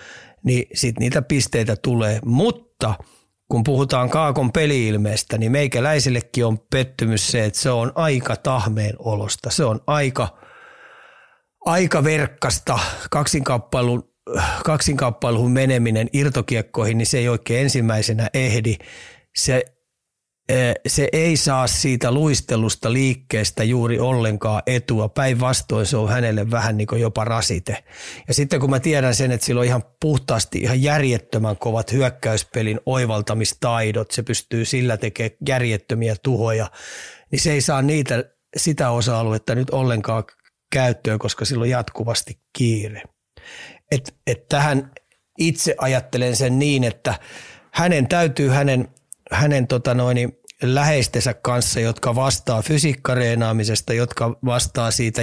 niin 0.44 0.66
sitten 0.74 1.00
niitä 1.00 1.22
pisteitä 1.22 1.76
tulee. 1.76 2.18
Mutta 2.24 2.94
kun 3.50 3.64
puhutaan 3.64 4.10
Kaakon 4.10 4.52
peliilmeestä, 4.52 5.38
niin 5.38 5.52
meikäläisillekin 5.52 6.46
on 6.46 6.58
pettymys 6.70 7.30
se, 7.30 7.44
että 7.44 7.58
se 7.58 7.70
on 7.70 7.92
aika 7.94 8.36
tahmeen 8.36 8.94
olosta. 8.98 9.50
Se 9.50 9.64
on 9.64 9.80
aika, 9.86 10.38
aika 11.64 12.04
verkkasta 12.04 12.78
kaksinkappalun 13.10 14.14
kaksinkappailuun 14.64 15.52
meneminen 15.52 16.08
irtokiekkoihin, 16.12 16.98
niin 16.98 17.06
se 17.06 17.18
ei 17.18 17.28
oikein 17.28 17.62
ensimmäisenä 17.62 18.30
ehdi. 18.34 18.76
Se 19.36 19.64
se 20.86 21.08
ei 21.12 21.36
saa 21.36 21.66
siitä 21.66 22.12
luistelusta 22.12 22.92
liikkeestä 22.92 23.64
juuri 23.64 24.00
ollenkaan 24.00 24.62
etua. 24.66 25.08
Päinvastoin 25.08 25.86
se 25.86 25.96
on 25.96 26.08
hänelle 26.08 26.50
vähän 26.50 26.76
niin 26.76 26.88
jopa 26.96 27.24
rasite. 27.24 27.84
Ja 28.28 28.34
sitten 28.34 28.60
kun 28.60 28.70
mä 28.70 28.80
tiedän 28.80 29.14
sen, 29.14 29.32
että 29.32 29.46
sillä 29.46 29.58
on 29.58 29.66
ihan 29.66 29.82
puhtaasti 30.00 30.58
ihan 30.58 30.82
järjettömän 30.82 31.56
kovat 31.56 31.92
hyökkäyspelin 31.92 32.80
oivaltamistaidot, 32.86 34.10
se 34.10 34.22
pystyy 34.22 34.64
sillä 34.64 34.96
tekemään 34.96 35.36
järjettömiä 35.48 36.16
tuhoja, 36.22 36.70
niin 37.30 37.40
se 37.40 37.52
ei 37.52 37.60
saa 37.60 37.82
niitä, 37.82 38.24
sitä 38.56 38.90
osa-aluetta 38.90 39.54
nyt 39.54 39.70
ollenkaan 39.70 40.24
käyttöön, 40.72 41.18
koska 41.18 41.44
sillä 41.44 41.62
on 41.62 41.70
jatkuvasti 41.70 42.38
kiire. 42.58 43.02
Et, 43.90 44.14
et 44.26 44.48
tähän 44.48 44.90
itse 45.38 45.74
ajattelen 45.78 46.36
sen 46.36 46.58
niin, 46.58 46.84
että 46.84 47.14
hänen 47.72 48.08
täytyy 48.08 48.48
hänen 48.48 48.88
hänen 49.32 49.66
tota 49.66 49.94
noin, 49.94 50.38
läheistensä 50.62 51.34
kanssa, 51.34 51.80
jotka 51.80 52.14
vastaa 52.14 52.62
fysiikkareenaamisesta, 52.62 53.94
jotka 53.94 54.36
vastaa 54.44 54.90
siitä 54.90 55.22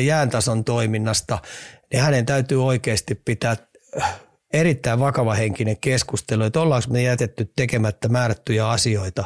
jääntason 0.00 0.64
toiminnasta, 0.64 1.38
niin 1.92 2.02
hänen 2.02 2.26
täytyy 2.26 2.64
oikeasti 2.64 3.14
pitää 3.14 3.56
erittäin 4.52 5.00
vakava 5.00 5.34
henkinen 5.34 5.76
keskustelu, 5.80 6.42
että 6.42 6.60
ollaanko 6.60 6.88
me 6.90 7.02
jätetty 7.02 7.52
tekemättä 7.56 8.08
määrättyjä 8.08 8.68
asioita, 8.68 9.24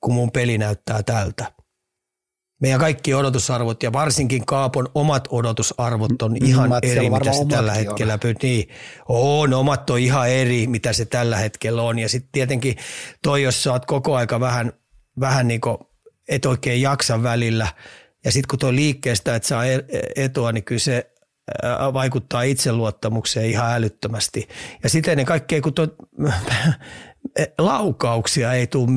kun 0.00 0.14
mun 0.14 0.32
peli 0.32 0.58
näyttää 0.58 1.02
tältä 1.02 1.59
meidän 2.60 2.80
kaikki 2.80 3.14
odotusarvot 3.14 3.82
ja 3.82 3.92
varsinkin 3.92 4.46
Kaapon 4.46 4.88
omat 4.94 5.28
odotusarvot 5.30 6.22
on 6.22 6.36
ihan 6.44 6.70
mm, 6.70 6.76
eri, 6.82 7.10
mitä 7.10 7.32
se 7.32 7.44
tällä 7.48 7.74
hetkellä 7.74 8.12
on. 8.12 8.34
Niin, 8.42 8.68
on, 9.08 9.54
omat 9.54 9.90
on 9.90 9.98
ihan 9.98 10.30
eri, 10.30 10.66
mitä 10.66 10.92
se 10.92 11.04
tällä 11.04 11.36
hetkellä 11.36 11.82
on. 11.82 11.98
Ja 11.98 12.08
sitten 12.08 12.32
tietenkin 12.32 12.76
toi, 13.22 13.42
jos 13.42 13.62
sä 13.62 13.72
oot 13.72 13.86
koko 13.86 14.16
aika 14.16 14.40
vähän, 14.40 14.72
vähän 15.20 15.48
niin 15.48 15.60
kuin, 15.60 15.78
et 16.28 16.46
oikein 16.46 16.82
jaksa 16.82 17.22
välillä, 17.22 17.68
ja 18.24 18.32
sitten 18.32 18.48
kun 18.48 18.58
tuo 18.58 18.72
liikkeestä, 18.72 19.34
että 19.34 19.48
saa 19.48 19.66
e-, 19.66 19.84
etua, 20.16 20.52
niin 20.52 20.64
kyllä 20.64 20.78
se 20.78 21.10
vaikuttaa 21.92 22.42
itseluottamukseen 22.42 23.50
ihan 23.50 23.74
älyttömästi. 23.74 24.48
Ja 24.82 24.88
sitten 24.88 25.18
ne 25.18 25.24
kaikkea, 25.24 25.60
kun 25.60 25.74
tuo, 25.74 25.88
laukauksia 27.58 28.52
ei 28.52 28.66
tule 28.66 28.90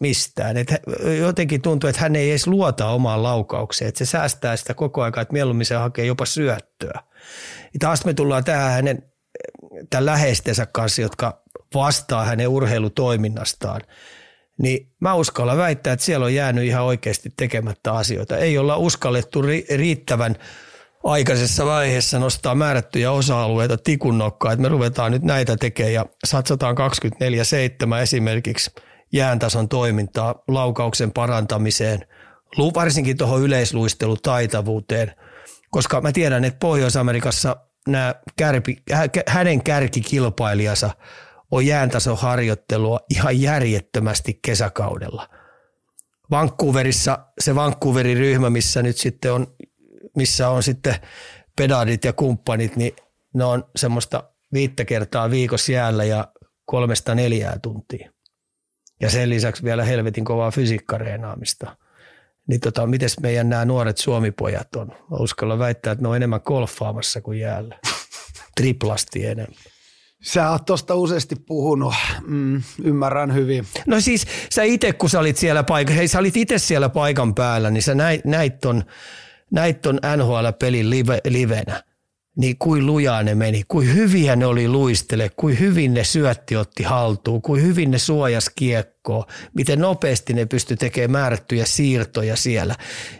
mistään. 0.00 0.56
Et 0.56 0.74
jotenkin 1.20 1.62
tuntuu, 1.62 1.90
että 1.90 2.02
hän 2.02 2.16
ei 2.16 2.30
edes 2.30 2.46
luota 2.46 2.88
omaan 2.88 3.22
laukaukseen, 3.22 3.88
että 3.88 3.98
se 3.98 4.10
säästää 4.10 4.56
sitä 4.56 4.74
koko 4.74 5.02
ajan, 5.02 5.18
että 5.18 5.32
mieluummin 5.32 5.66
se 5.66 5.74
hakee 5.74 6.06
jopa 6.06 6.26
syöttöä. 6.26 7.00
Ja 7.74 7.78
taas 7.80 8.04
me 8.04 8.14
tullaan 8.14 8.44
tähän 8.44 8.72
hänen 8.72 9.02
tämän 9.90 10.06
läheistensä 10.06 10.66
kanssa, 10.66 11.02
jotka 11.02 11.42
vastaa 11.74 12.24
hänen 12.24 12.48
urheilutoiminnastaan. 12.48 13.80
Niin 14.58 14.92
mä 15.00 15.14
uskallan 15.14 15.58
väittää, 15.58 15.92
että 15.92 16.04
siellä 16.04 16.26
on 16.26 16.34
jäänyt 16.34 16.64
ihan 16.64 16.84
oikeasti 16.84 17.32
tekemättä 17.36 17.92
asioita. 17.92 18.36
Ei 18.36 18.58
olla 18.58 18.76
uskallettu 18.76 19.42
riittävän– 19.76 20.36
aikaisessa 21.06 21.66
vaiheessa 21.66 22.18
nostaa 22.18 22.54
määrättyjä 22.54 23.10
osa-alueita 23.10 23.76
tikunnokkaa, 23.76 24.52
että 24.52 24.62
me 24.62 24.68
ruvetaan 24.68 25.12
nyt 25.12 25.22
näitä 25.22 25.56
tekemään 25.56 25.92
ja 25.92 26.06
satsataan 26.24 26.76
24-7 26.78 28.02
esimerkiksi 28.02 28.70
jääntason 29.12 29.68
toimintaa, 29.68 30.34
laukauksen 30.48 31.12
parantamiseen, 31.12 32.06
varsinkin 32.74 33.16
tuohon 33.16 33.42
yleisluistelutaitavuuteen, 33.42 35.12
koska 35.70 36.00
mä 36.00 36.12
tiedän, 36.12 36.44
että 36.44 36.58
Pohjois-Amerikassa 36.58 37.56
nämä 37.88 38.14
kärpi, 38.36 38.76
hänen 39.26 39.62
kärkikilpailijansa 39.62 40.90
on 41.50 41.66
jääntason 41.66 42.18
harjoittelua 42.18 43.00
ihan 43.10 43.40
järjettömästi 43.40 44.38
kesäkaudella. 44.42 45.28
Vancouverissa 46.30 47.18
se 47.40 47.54
Vancouverin 47.54 48.18
ryhmä, 48.18 48.50
missä 48.50 48.82
nyt 48.82 48.96
sitten 48.96 49.32
on 49.32 49.46
missä 50.16 50.48
on 50.48 50.62
sitten 50.62 50.94
pedaalit 51.56 52.04
ja 52.04 52.12
kumppanit, 52.12 52.76
niin 52.76 52.96
ne 53.34 53.44
on 53.44 53.64
semmoista 53.76 54.24
viittä 54.52 54.84
kertaa 54.84 55.30
viikossa 55.30 55.72
jäällä 55.72 56.04
ja 56.04 56.28
kolmesta 56.64 57.14
neljää 57.14 57.58
tuntia. 57.62 58.12
Ja 59.00 59.10
sen 59.10 59.30
lisäksi 59.30 59.62
vielä 59.62 59.84
helvetin 59.84 60.24
kovaa 60.24 60.50
fysiikkareenaamista. 60.50 61.76
Niin 62.48 62.60
tota, 62.60 62.86
miten 62.86 63.08
meidän 63.22 63.48
nämä 63.48 63.64
nuoret 63.64 63.98
suomipojat 63.98 64.76
on? 64.76 64.86
Mä 64.86 65.16
uskalla 65.16 65.58
väittää, 65.58 65.92
että 65.92 66.02
ne 66.02 66.08
on 66.08 66.16
enemmän 66.16 66.40
golfaamassa 66.44 67.20
kuin 67.20 67.40
jäällä. 67.40 67.78
Triplasti 68.56 69.26
enemmän. 69.26 69.62
Sä 70.22 70.50
oot 70.50 70.64
tuosta 70.64 70.94
useasti 70.94 71.36
puhunut, 71.36 71.94
mm, 72.26 72.62
ymmärrän 72.84 73.34
hyvin. 73.34 73.66
No 73.86 74.00
siis 74.00 74.26
sä 74.52 74.62
itse, 74.62 74.92
kun 74.92 75.10
sä 75.10 75.20
olit 75.20 75.36
siellä 75.36 75.62
paikan, 75.62 75.96
hei 75.96 76.08
sä 76.08 76.18
olit 76.18 76.36
itse 76.36 76.58
siellä 76.58 76.88
paikan 76.88 77.34
päällä, 77.34 77.70
niin 77.70 77.82
sä 77.82 77.94
näit, 77.94 78.24
näit 78.24 78.60
ton 78.60 78.84
näit 79.50 79.86
on 79.86 80.00
NHL-pelin 80.16 80.90
live, 80.90 81.20
livenä, 81.28 81.82
niin 82.36 82.56
kuin 82.58 82.86
lujaa 82.86 83.22
ne 83.22 83.34
meni, 83.34 83.62
kuin 83.68 83.94
hyviä 83.94 84.36
ne 84.36 84.46
oli 84.46 84.68
luistele, 84.68 85.30
kuin 85.36 85.60
hyvin 85.60 85.94
ne 85.94 86.04
syötti 86.04 86.56
otti 86.56 86.82
haltuun, 86.82 87.42
kuin 87.42 87.62
hyvin 87.62 87.90
ne 87.90 87.98
suojas 87.98 88.50
kiekkoa, 88.56 89.26
miten 89.54 89.80
nopeasti 89.80 90.32
ne 90.32 90.46
pysty 90.46 90.76
tekemään 90.76 91.10
määrättyjä 91.10 91.64
siirtoja 91.64 92.36
siellä. 92.36 92.74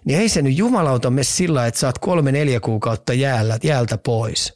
Niin 0.05 0.20
ei 0.20 0.29
se 0.29 0.43
nyt 0.43 0.59
jumalauta 0.59 1.11
mene 1.11 1.24
sillä, 1.24 1.66
että 1.66 1.81
saat 1.81 1.99
kolme-neljä 1.99 2.61
kuukautta 2.61 3.12
jäällä, 3.12 3.59
jäältä 3.62 3.99
pois. 3.99 4.53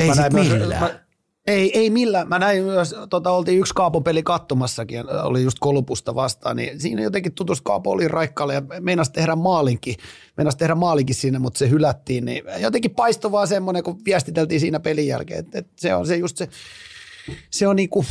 Ei 0.00 0.14
sit 0.14 0.32
millään. 0.32 0.80
Mä, 0.80 1.07
ei, 1.48 1.78
ei 1.78 1.90
millään. 1.90 2.28
Mä 2.28 2.38
näin 2.38 2.64
myös, 2.64 2.94
tota, 3.10 3.30
oltiin 3.30 3.58
yksi 3.58 3.74
kaapopeli 3.74 4.22
kattomassakin, 4.22 5.04
oli 5.22 5.42
just 5.42 5.58
Kolupusta 5.58 6.14
vastaan, 6.14 6.56
niin 6.56 6.80
siinä 6.80 7.02
jotenkin 7.02 7.32
tutustu 7.32 7.62
Kaapo 7.64 7.90
oli 7.90 8.08
raikkaalle 8.08 8.54
ja 8.54 8.62
meinasi 8.80 9.12
tehdä 9.12 9.36
maalinkin, 9.36 9.94
meinasi 10.36 10.58
tehdä 10.58 10.74
maalinkin 10.74 11.14
siinä, 11.14 11.38
mutta 11.38 11.58
se 11.58 11.70
hylättiin, 11.70 12.24
niin 12.24 12.44
jotenkin 12.58 12.90
paistoi 12.90 13.32
vaan 13.32 13.48
semmoinen, 13.48 13.82
kun 13.82 14.00
viestiteltiin 14.04 14.60
siinä 14.60 14.80
pelin 14.80 15.06
jälkeen, 15.06 15.40
että, 15.40 15.58
että 15.58 15.72
se 15.76 15.94
on 15.94 16.06
se 16.06 16.16
just 16.16 16.36
se, 16.36 16.48
se 17.50 17.68
on 17.68 17.76
niinku, 17.76 18.04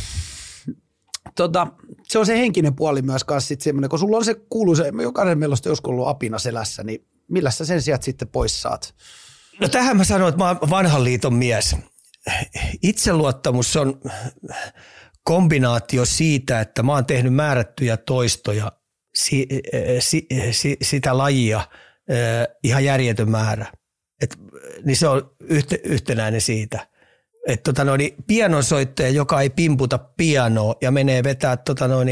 tota, 1.36 1.66
se 2.02 2.18
on 2.18 2.26
se 2.26 2.38
henkinen 2.38 2.74
puoli 2.74 3.02
myös 3.02 3.24
kanssa 3.24 3.48
sitten 3.48 3.64
semmoinen, 3.64 3.90
kun 3.90 3.98
sulla 3.98 4.16
on 4.16 4.24
se 4.24 4.34
kuuluu 4.50 4.76
se, 4.76 4.92
jokainen 5.02 5.38
meillä 5.38 5.52
on 5.52 5.70
joskus 5.70 5.90
ollut 5.90 6.08
apina 6.08 6.38
selässä, 6.38 6.84
niin 6.84 7.06
millä 7.28 7.50
sä 7.50 7.64
sen 7.64 7.82
sieltä 7.82 8.04
sitten 8.04 8.28
pois 8.28 8.62
saat? 8.62 8.94
No 9.60 9.68
tähän 9.68 9.96
mä 9.96 10.04
sanoin, 10.04 10.28
että 10.28 10.44
mä 10.44 10.48
oon 10.48 10.70
vanhan 10.70 11.04
liiton 11.04 11.34
mies 11.34 11.76
itseluottamus 12.82 13.76
on 13.76 14.00
kombinaatio 15.24 16.04
siitä, 16.04 16.60
että 16.60 16.82
mä 16.82 16.92
oon 16.92 17.06
tehnyt 17.06 17.34
määrättyjä 17.34 17.96
toistoja 17.96 18.72
si, 19.14 19.46
si, 19.98 20.26
si, 20.50 20.76
sitä 20.82 21.18
lajia 21.18 21.60
ihan 22.62 22.84
järjetön 22.84 23.30
määrä. 23.30 23.66
Et, 24.22 24.38
niin 24.84 24.96
se 24.96 25.08
on 25.08 25.34
yhte, 25.40 25.80
yhtenäinen 25.84 26.40
siitä. 26.40 26.88
Että 27.46 27.72
tota 27.72 27.84
noin, 27.84 28.14
pianosoittaja, 28.26 29.08
joka 29.08 29.40
ei 29.40 29.50
pimputa 29.50 29.98
pianoa 29.98 30.74
ja 30.80 30.90
menee 30.90 31.24
vetää 31.24 31.56
tota 31.56 31.88
noin, 31.88 32.08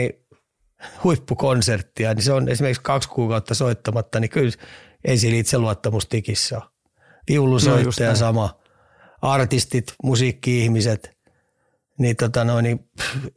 huippukonserttia, 1.04 2.14
niin 2.14 2.22
se 2.22 2.32
on 2.32 2.48
esimerkiksi 2.48 2.82
kaksi 2.82 3.08
kuukautta 3.08 3.54
soittamatta, 3.54 4.20
niin 4.20 4.30
kyllä 4.30 4.52
ei 5.04 5.18
sillä 5.18 5.36
itseluottamus 5.36 6.06
tikissä 6.06 6.56
ole. 6.56 6.64
Viulusoittaja 7.28 8.10
no 8.10 8.16
sama 8.16 8.60
artistit, 9.22 9.94
musiikki-ihmiset, 10.02 11.16
niin, 11.98 12.16
tota 12.16 12.44
noin, 12.44 12.62
niin 12.62 12.90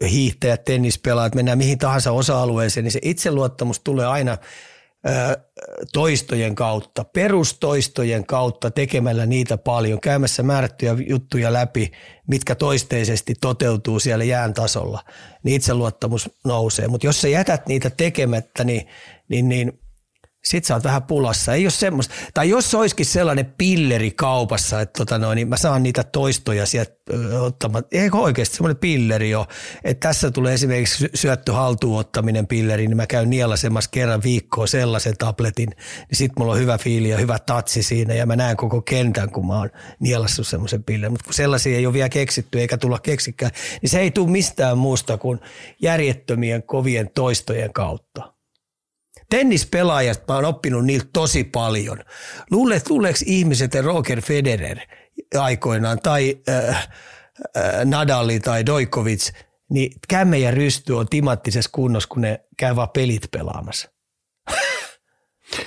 hiihtäjät, 0.10 0.64
tennispelaajat, 0.64 1.36
mennään 1.36 1.58
mihin 1.58 1.78
tahansa 1.78 2.12
osa-alueeseen, 2.12 2.84
niin 2.84 2.92
se 2.92 3.00
itseluottamus 3.02 3.80
tulee 3.80 4.06
aina 4.06 4.38
ö, 5.08 5.38
toistojen 5.94 6.56
kautta, 6.56 7.04
perustoistojen 7.04 8.26
kautta 8.26 8.72
tekemällä 8.72 9.26
niitä 9.26 9.58
paljon, 9.58 10.02
käymässä 10.02 10.44
määrättyjä 10.44 10.96
juttuja 11.08 11.54
läpi, 11.54 11.92
mitkä 12.28 12.56
toisteisesti 12.56 13.34
toteutuu 13.42 14.00
siellä 14.00 14.24
jään 14.24 14.54
tasolla, 14.54 15.04
niin 15.44 15.56
itseluottamus 15.56 16.30
nousee. 16.46 16.88
Mutta 16.88 17.08
jos 17.08 17.22
sä 17.22 17.28
jätät 17.28 17.68
niitä 17.68 17.90
tekemättä, 17.90 18.64
niin, 18.64 18.88
niin, 19.30 19.50
niin 19.50 19.80
sit 20.44 20.66
sä 20.66 20.74
oot 20.74 20.84
vähän 20.84 21.04
pulassa. 21.04 21.54
Ei 21.54 21.66
ole 21.66 21.72
semmoista. 21.72 22.14
Tai 22.34 22.50
jos 22.50 22.76
olisikin 22.76 23.06
sellainen 23.06 23.54
pilleri 23.58 24.12
kaupassa, 24.12 24.82
että 24.82 24.98
tota 24.98 25.18
noin, 25.18 25.36
niin 25.36 25.48
mä 25.48 25.58
saan 25.58 25.84
niitä 25.84 26.04
toistoja 26.04 26.66
sieltä 26.66 27.00
ottamaan. 27.40 27.84
Eikö 27.92 28.18
oikeasti 28.18 28.56
semmoinen 28.56 28.78
pilleri 28.78 29.30
jo, 29.30 29.48
että 29.84 30.08
tässä 30.08 30.32
tulee 30.32 30.54
esimerkiksi 30.54 31.10
syöttö 31.14 31.54
haltuunottaminen 31.54 32.48
pilleri, 32.48 32.88
niin 32.88 32.98
mä 32.98 33.08
käyn 33.08 33.30
nielasemassa 33.30 33.90
kerran 33.94 34.24
viikkoa 34.24 34.68
sellaisen 34.68 35.18
tabletin, 35.18 35.70
niin 35.70 36.18
sit 36.18 36.32
mulla 36.40 36.52
on 36.52 36.60
hyvä 36.60 36.78
fiili 36.78 37.10
ja 37.10 37.18
hyvä 37.18 37.40
tatsi 37.40 37.84
siinä 37.84 38.14
ja 38.14 38.26
mä 38.26 38.36
näen 38.36 38.58
koko 38.58 38.82
kentän, 38.82 39.32
kun 39.32 39.48
mä 39.48 39.58
oon 39.58 39.70
nielassut 40.00 40.48
semmoisen 40.48 40.84
pillerin. 40.84 41.12
Mutta 41.12 41.26
kun 41.26 41.34
sellaisia 41.34 41.78
ei 41.78 41.86
ole 41.86 41.94
vielä 41.94 42.10
keksitty 42.10 42.60
eikä 42.60 42.78
tulla 42.78 43.00
keksikään, 43.00 43.52
niin 43.82 43.90
se 43.90 44.00
ei 44.00 44.12
tule 44.12 44.30
mistään 44.30 44.78
muusta 44.78 45.18
kuin 45.18 45.40
järjettömien 45.82 46.64
kovien 46.64 47.10
toistojen 47.14 47.74
kautta 47.74 48.39
tennispelaajat, 49.30 50.24
mä 50.28 50.36
oon 50.36 50.46
oppinut 50.46 50.86
niiltä 50.86 51.08
tosi 51.14 51.44
paljon. 51.44 52.00
Luulet, 52.52 52.90
luuleeko 52.90 53.20
ihmiset, 53.26 53.66
että 53.66 53.82
Roger 53.82 54.22
Federer 54.22 54.78
aikoinaan 55.38 56.00
tai 56.00 56.38
äh, 56.50 56.68
äh, 57.58 57.86
Nadali 57.86 58.40
tai 58.40 58.66
Dojkovic, 58.66 59.32
niin 59.70 59.92
kämme 60.08 60.40
ja 60.40 60.52
rysty 60.52 60.94
on 60.94 61.08
timanttisessa 61.10 61.70
kunnossa, 61.74 62.10
kun 62.10 62.22
ne 62.22 62.40
käy 62.58 62.76
vaan 62.76 62.90
pelit 62.90 63.28
pelaamassa. 63.32 63.90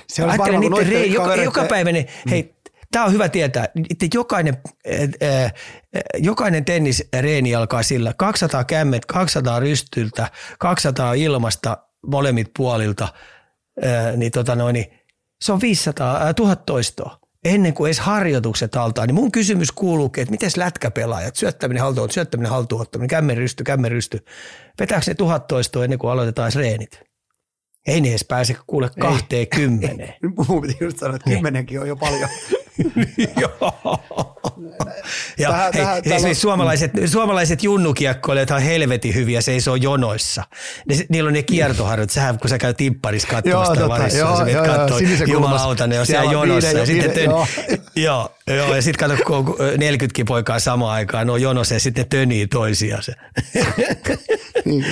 Se 0.09 0.25
on 0.25 0.39
varmaan, 0.39 0.61
niiden 0.61 0.87
rei, 0.87 1.13
joka, 1.13 1.37
joka 1.37 1.65
päivä 1.65 1.93
ne, 1.93 2.07
mm. 2.25 2.31
hei, 2.31 2.55
tämä 2.93 3.05
on 3.05 3.13
hyvä 3.13 3.29
tietää, 3.29 3.69
että 3.91 4.07
jokainen, 4.15 4.57
äh, 5.23 5.45
äh, 5.45 5.53
jokainen 6.19 6.65
tennisreeni 6.65 7.55
alkaa 7.55 7.83
sillä 7.83 8.15
200 8.17 8.65
kämmet, 8.65 9.07
200 9.07 9.61
rystyltä, 9.61 10.31
200 10.59 11.15
ilmasta 11.15 11.79
molemmit 12.07 12.51
puolilta– 12.57 13.09
niin, 14.17 14.33
tota 14.33 14.57
noin, 14.57 14.73
niin 14.73 14.87
se 15.43 15.53
on 15.53 15.61
500, 15.61 16.17
ää, 16.17 16.35
1000 16.35 16.67
toistoa 16.67 17.19
ennen 17.45 17.75
kuin 17.75 17.89
edes 17.89 18.01
harjoitukset 18.01 18.77
altaa, 18.77 19.07
niin 19.07 19.15
mun 19.15 19.33
kysymys 19.33 19.73
kuuluu, 19.73 20.07
että 20.07 20.31
miten 20.31 20.51
lätkäpelaajat, 20.57 21.37
syöttäminen, 21.37 21.83
haltuun, 21.83 22.11
syöttäminen, 22.11 22.51
haltuunottaminen, 22.51 23.09
kämmenrysty, 23.09 23.65
kämmenrysty, 23.65 24.25
vetääkö 24.81 25.05
ne 25.07 25.15
tuhat 25.15 25.47
toistoa 25.47 25.85
ennen 25.85 25.99
kuin 25.99 26.11
aloitetaan 26.11 26.47
edes 26.47 26.57
reenit? 26.57 27.12
Ei 27.87 28.01
ne 28.01 28.09
edes 28.09 28.25
pääse 28.25 28.57
kuule 28.67 28.91
kahteen 29.01 29.47
kymmeneen. 29.49 30.15
Mun 30.49 30.63
piti 30.63 30.77
just 30.81 30.99
sanoa, 30.99 31.17
että 31.17 31.31
niin. 31.31 31.39
kymmenenkin 31.39 31.81
on 31.81 31.89
jo 31.89 31.97
paljon. 31.97 32.29
Joo. 33.41 33.75
Ja 35.39 35.51
tähän, 35.51 35.73
hei, 35.75 36.03
tähän, 36.03 36.21
siis 36.21 36.41
suomalaiset, 36.41 36.91
suomalaiset 37.07 37.63
junnukiekkoilijat 37.63 38.51
on 38.51 38.63
helvetin 38.63 39.15
hyviä 39.15 39.41
seisoo 39.41 39.77
jonoissa. 39.77 40.45
Ne, 40.89 40.97
niillä 41.09 41.29
on 41.29 41.35
ne 41.35 41.43
kiertoharjot. 41.43 42.11
Sähän 42.11 42.39
kun 42.39 42.51
sä 42.51 42.59
käyt 42.59 42.77
timpparissa 42.77 43.29
katsomassa 43.29 43.75
sitä 43.75 43.89
varissa, 43.89 44.19
joo, 44.19 44.37
sä 44.37 44.51
joo, 44.51 44.65
joo, 44.65 44.99
jumalauta, 45.27 45.87
ne 45.87 46.01
on 46.01 46.07
siellä 46.07 46.33
jonossa. 46.33 46.79
Ja, 46.79 46.87
sitten 46.87 47.11
tön, 47.11 47.25
joo. 47.25 47.47
joo, 47.97 48.35
joo, 48.47 48.75
ja 48.75 48.83
sitten 48.83 49.09
kato, 49.09 49.25
kun 49.25 49.57
40 49.79 50.25
poikaa 50.29 50.59
samaan 50.59 50.93
aikaan, 50.93 51.27
ne 51.27 51.33
on 51.33 51.43
jonossa 51.43 51.75
ja 51.75 51.81
sitten 51.81 52.03
ne 52.03 52.09
tönii 52.09 52.47
toisiaan. 52.47 53.03
niin, 54.65 54.85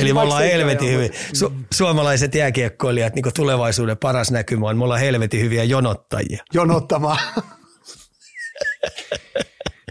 Eli 0.00 0.12
me 0.12 0.20
ollaan 0.20 0.44
helvetin 0.44 0.92
hyviä. 0.92 1.08
Su- 1.08 1.52
suomalaiset 1.74 2.34
jääkiekkoilijat, 2.34 3.14
niin 3.14 3.24
tulevaisuuden 3.34 3.98
paras 3.98 4.30
näkymä 4.30 4.66
on, 4.66 4.78
me 4.78 4.84
ollaan 4.84 5.00
helvetin 5.00 5.40
hyviä 5.40 5.64
jonottajia. 5.64 6.44
Jonottamaan. 6.54 7.18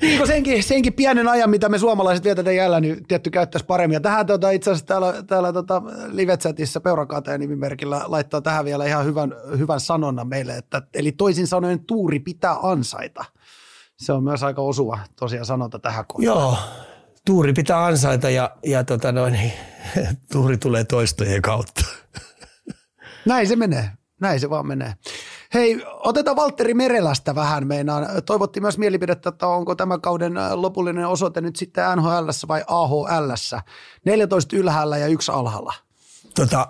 Niin 0.01 0.27
senkin, 0.27 0.63
senkin 0.63 0.93
pienen 0.93 1.27
ajan, 1.27 1.49
mitä 1.49 1.69
me 1.69 1.79
suomalaiset 1.79 2.23
vietetään 2.23 2.55
jäljellä, 2.55 2.79
niin 2.79 3.03
tietty 3.07 3.29
käyttäisi 3.29 3.65
paremmin. 3.65 3.93
Ja 3.93 3.99
tähän 3.99 4.25
tuota, 4.25 4.51
itse 4.51 4.71
asiassa 4.71 4.85
täällä, 4.85 5.23
täällä 5.27 5.53
tuota, 5.53 5.81
live-chatissa 6.07 6.81
Peurakateen 6.81 7.39
nimimerkillä 7.39 8.01
laittaa 8.05 8.41
tähän 8.41 8.65
vielä 8.65 8.85
ihan 8.85 9.05
hyvän, 9.05 9.35
hyvän 9.57 9.79
sanonnan 9.79 10.27
meille, 10.27 10.57
että 10.57 10.81
eli 10.93 11.11
toisin 11.11 11.47
sanoen 11.47 11.85
tuuri 11.85 12.19
pitää 12.19 12.57
ansaita. 12.63 13.25
Se 13.97 14.13
on 14.13 14.23
myös 14.23 14.43
aika 14.43 14.61
osuva 14.61 14.99
tosiaan 15.15 15.45
sanonta 15.45 15.79
tähän 15.79 16.05
kohtaan. 16.07 16.37
Joo, 16.37 16.57
tuuri 17.25 17.53
pitää 17.53 17.85
ansaita 17.85 18.29
ja, 18.29 18.51
ja 18.65 18.83
tota 18.83 19.11
noin, 19.11 19.37
tuuri 20.31 20.57
tulee 20.57 20.83
toistojen 20.83 21.41
kautta. 21.41 21.85
Näin 23.25 23.47
se 23.47 23.55
menee. 23.55 23.89
Näin 24.21 24.39
se 24.39 24.49
vaan 24.49 24.67
menee. 24.67 24.93
Hei, 25.53 25.83
otetaan 25.85 26.35
Valtteri 26.35 26.73
Merelästä 26.73 27.35
vähän 27.35 27.67
meinaan. 27.67 28.07
Toivottiin 28.25 28.63
myös 28.63 28.77
mielipidettä, 28.77 29.29
että 29.29 29.47
onko 29.47 29.75
tämän 29.75 30.01
kauden 30.01 30.33
lopullinen 30.53 31.07
osoite 31.07 31.41
nyt 31.41 31.55
sitten 31.55 31.83
NHL 31.95 32.29
vai 32.47 32.63
AHL. 32.67 33.31
14 34.05 34.55
ylhäällä 34.55 34.97
ja 34.97 35.07
yksi 35.07 35.31
alhaalla. 35.31 35.73
Tota, 36.35 36.67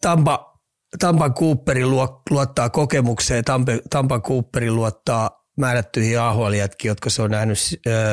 Tampa, 0.00 0.60
Tampan 0.98 1.34
Cooperi 1.34 1.86
luottaa 2.30 2.70
kokemukseen, 2.70 3.44
Tampa, 3.44 3.72
Tampan 3.90 4.22
Cooperi 4.22 4.70
luottaa 4.70 5.46
määrättyihin 5.56 6.20
ahl 6.20 6.52
jotka 6.84 7.10
se 7.10 7.22
on 7.22 7.30
nähnyt 7.30 7.58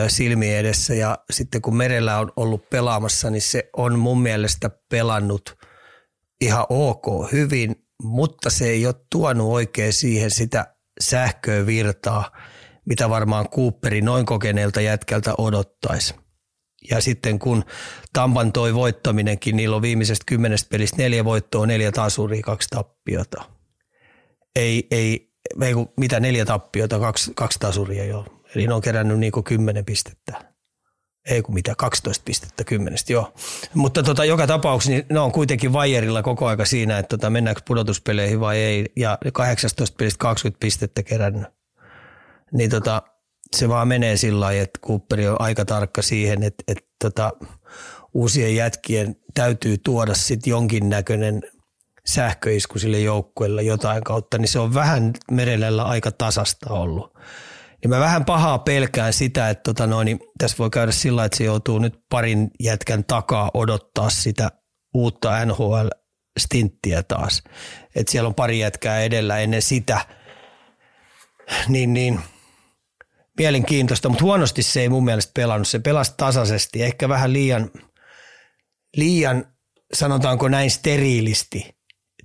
silmien 0.08 0.58
edessä 0.58 0.94
ja 0.94 1.18
sitten 1.32 1.62
kun 1.62 1.76
Merellä 1.76 2.20
on 2.20 2.32
ollut 2.36 2.70
pelaamassa, 2.70 3.30
niin 3.30 3.42
se 3.42 3.70
on 3.78 4.00
mun 4.00 4.22
mielestä 4.22 4.70
pelannut 4.90 5.58
ihan 6.42 6.66
ok 6.70 7.32
hyvin, 7.32 7.83
mutta 8.04 8.50
se 8.50 8.70
ei 8.70 8.86
ole 8.86 8.96
tuonut 9.12 9.52
oikein 9.52 9.94
siihen 9.94 10.32
sitä 10.32 10.76
sähköä 11.02 11.66
virtaa, 11.66 12.32
mitä 12.86 13.10
varmaan 13.10 13.50
Cooperi 13.50 14.02
noin 14.02 14.26
kokeneelta 14.26 14.82
jätkältä 14.82 15.34
odottaisi. 15.38 16.16
Ja 16.90 17.02
sitten 17.02 17.40
kun 17.40 17.64
Tampan 18.14 18.52
toi 18.52 18.74
voittaminenkin, 18.74 19.56
niillä 19.56 19.76
on 19.76 19.82
viimeisestä 19.82 20.24
kymmenestä 20.28 20.70
pelistä 20.70 20.98
neljä 20.98 21.26
voittoa, 21.26 21.66
neljä 21.66 21.92
tasuria, 21.92 22.42
kaksi 22.42 22.70
tappiota. 22.70 23.44
Ei, 24.56 24.88
ei, 24.92 25.34
ei 25.62 25.74
mitä 26.00 26.20
neljä 26.20 26.46
tappiota, 26.46 27.00
kaksi, 27.00 27.32
kaksi 27.36 27.60
tasuria 27.60 28.06
jo. 28.06 28.26
Eli 28.56 28.68
ne 28.68 28.74
on 28.74 28.82
kerännyt 28.82 29.20
niin 29.20 29.32
kuin 29.32 29.44
kymmenen 29.44 29.86
pistettä 29.86 30.53
ei 31.30 31.42
kun 31.42 31.54
mitä, 31.54 31.76
12 31.78 32.24
pistettä 32.26 32.64
kymmenestä, 32.64 33.14
joo. 33.14 33.34
Mutta 33.74 34.04
tota, 34.04 34.26
joka 34.26 34.48
tapauksessa 34.48 34.92
niin 34.92 35.06
ne 35.10 35.20
on 35.20 35.32
kuitenkin 35.32 35.74
vajerilla 35.74 36.24
koko 36.24 36.48
aika 36.48 36.66
siinä, 36.66 36.98
että 37.00 37.18
tota, 37.18 37.30
mennäänkö 37.30 37.62
pudotuspeleihin 37.68 38.40
vai 38.40 38.58
ei. 38.58 38.86
Ja 38.96 39.18
18 39.34 39.96
pelistä 39.98 40.18
20 40.18 40.60
pistettä 40.60 41.04
kerännyt. 41.04 41.48
Niin 42.52 42.70
tota, 42.70 43.02
se 43.56 43.70
vaan 43.70 43.88
menee 43.88 44.18
sillä 44.18 44.40
lailla, 44.40 44.64
että 44.64 44.80
Cooperi 44.80 45.28
on 45.28 45.42
aika 45.42 45.66
tarkka 45.66 46.02
siihen, 46.02 46.44
että, 46.44 46.64
että 46.68 46.90
tota, 47.02 47.32
uusien 48.14 48.56
jätkien 48.56 49.16
täytyy 49.34 49.78
tuoda 49.78 50.14
sitten 50.14 50.52
jonkinnäköinen 50.52 51.42
sähköisku 52.06 52.80
sille 52.80 53.00
joukkueelle 53.00 53.64
jotain 53.64 54.04
kautta, 54.04 54.38
niin 54.38 54.48
se 54.48 54.60
on 54.60 54.74
vähän 54.74 55.14
merellä 55.32 55.84
aika 55.84 56.12
tasasta 56.12 56.74
ollut. 56.74 57.14
Niin 57.84 57.90
mä 57.90 58.00
vähän 58.00 58.26
pahaa 58.26 58.60
pelkään 58.60 59.14
sitä, 59.14 59.50
että 59.50 59.64
tota 59.64 59.88
noin, 59.88 60.06
niin 60.06 60.20
tässä 60.38 60.58
voi 60.58 60.70
käydä 60.70 60.92
sillä 60.92 61.26
että 61.26 61.38
se 61.38 61.44
joutuu 61.44 61.80
nyt 61.80 62.00
parin 62.10 62.52
jätkän 62.60 63.04
takaa 63.04 63.52
odottaa 63.54 64.10
sitä 64.10 64.52
uutta 64.94 65.46
NHL-stinttiä 65.46 67.04
taas. 67.08 67.44
Että 67.96 68.12
siellä 68.12 68.28
on 68.28 68.36
pari 68.36 68.60
jätkää 68.60 69.02
edellä 69.02 69.40
ennen 69.40 69.62
sitä. 69.62 70.06
Niin, 71.68 71.94
niin 71.94 72.20
mielenkiintoista, 73.38 74.10
mutta 74.10 74.24
huonosti 74.24 74.64
se 74.64 74.82
ei 74.82 74.90
mun 74.90 75.06
mielestä 75.06 75.32
pelannut. 75.36 75.68
Se 75.68 75.80
pelasi 75.80 76.14
tasaisesti, 76.18 76.84
ehkä 76.84 77.10
vähän 77.10 77.34
liian, 77.34 77.72
liian 78.96 79.46
sanotaanko 79.94 80.48
näin 80.48 80.72
steriilisti, 80.72 81.76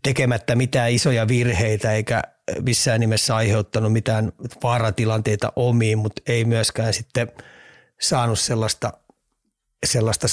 tekemättä 0.02 0.54
mitään 0.54 0.92
isoja 0.92 1.28
virheitä 1.28 1.92
eikä 1.92 2.22
missään 2.62 3.00
nimessä 3.00 3.36
aiheuttanut 3.36 3.92
mitään 3.92 4.32
vaaratilanteita 4.62 5.52
omiin, 5.56 5.98
mutta 5.98 6.22
ei 6.26 6.44
myöskään 6.44 6.94
sitten 6.94 7.32
saanut 8.00 8.38
sellaista, 8.38 8.92
sellaista 9.86 10.26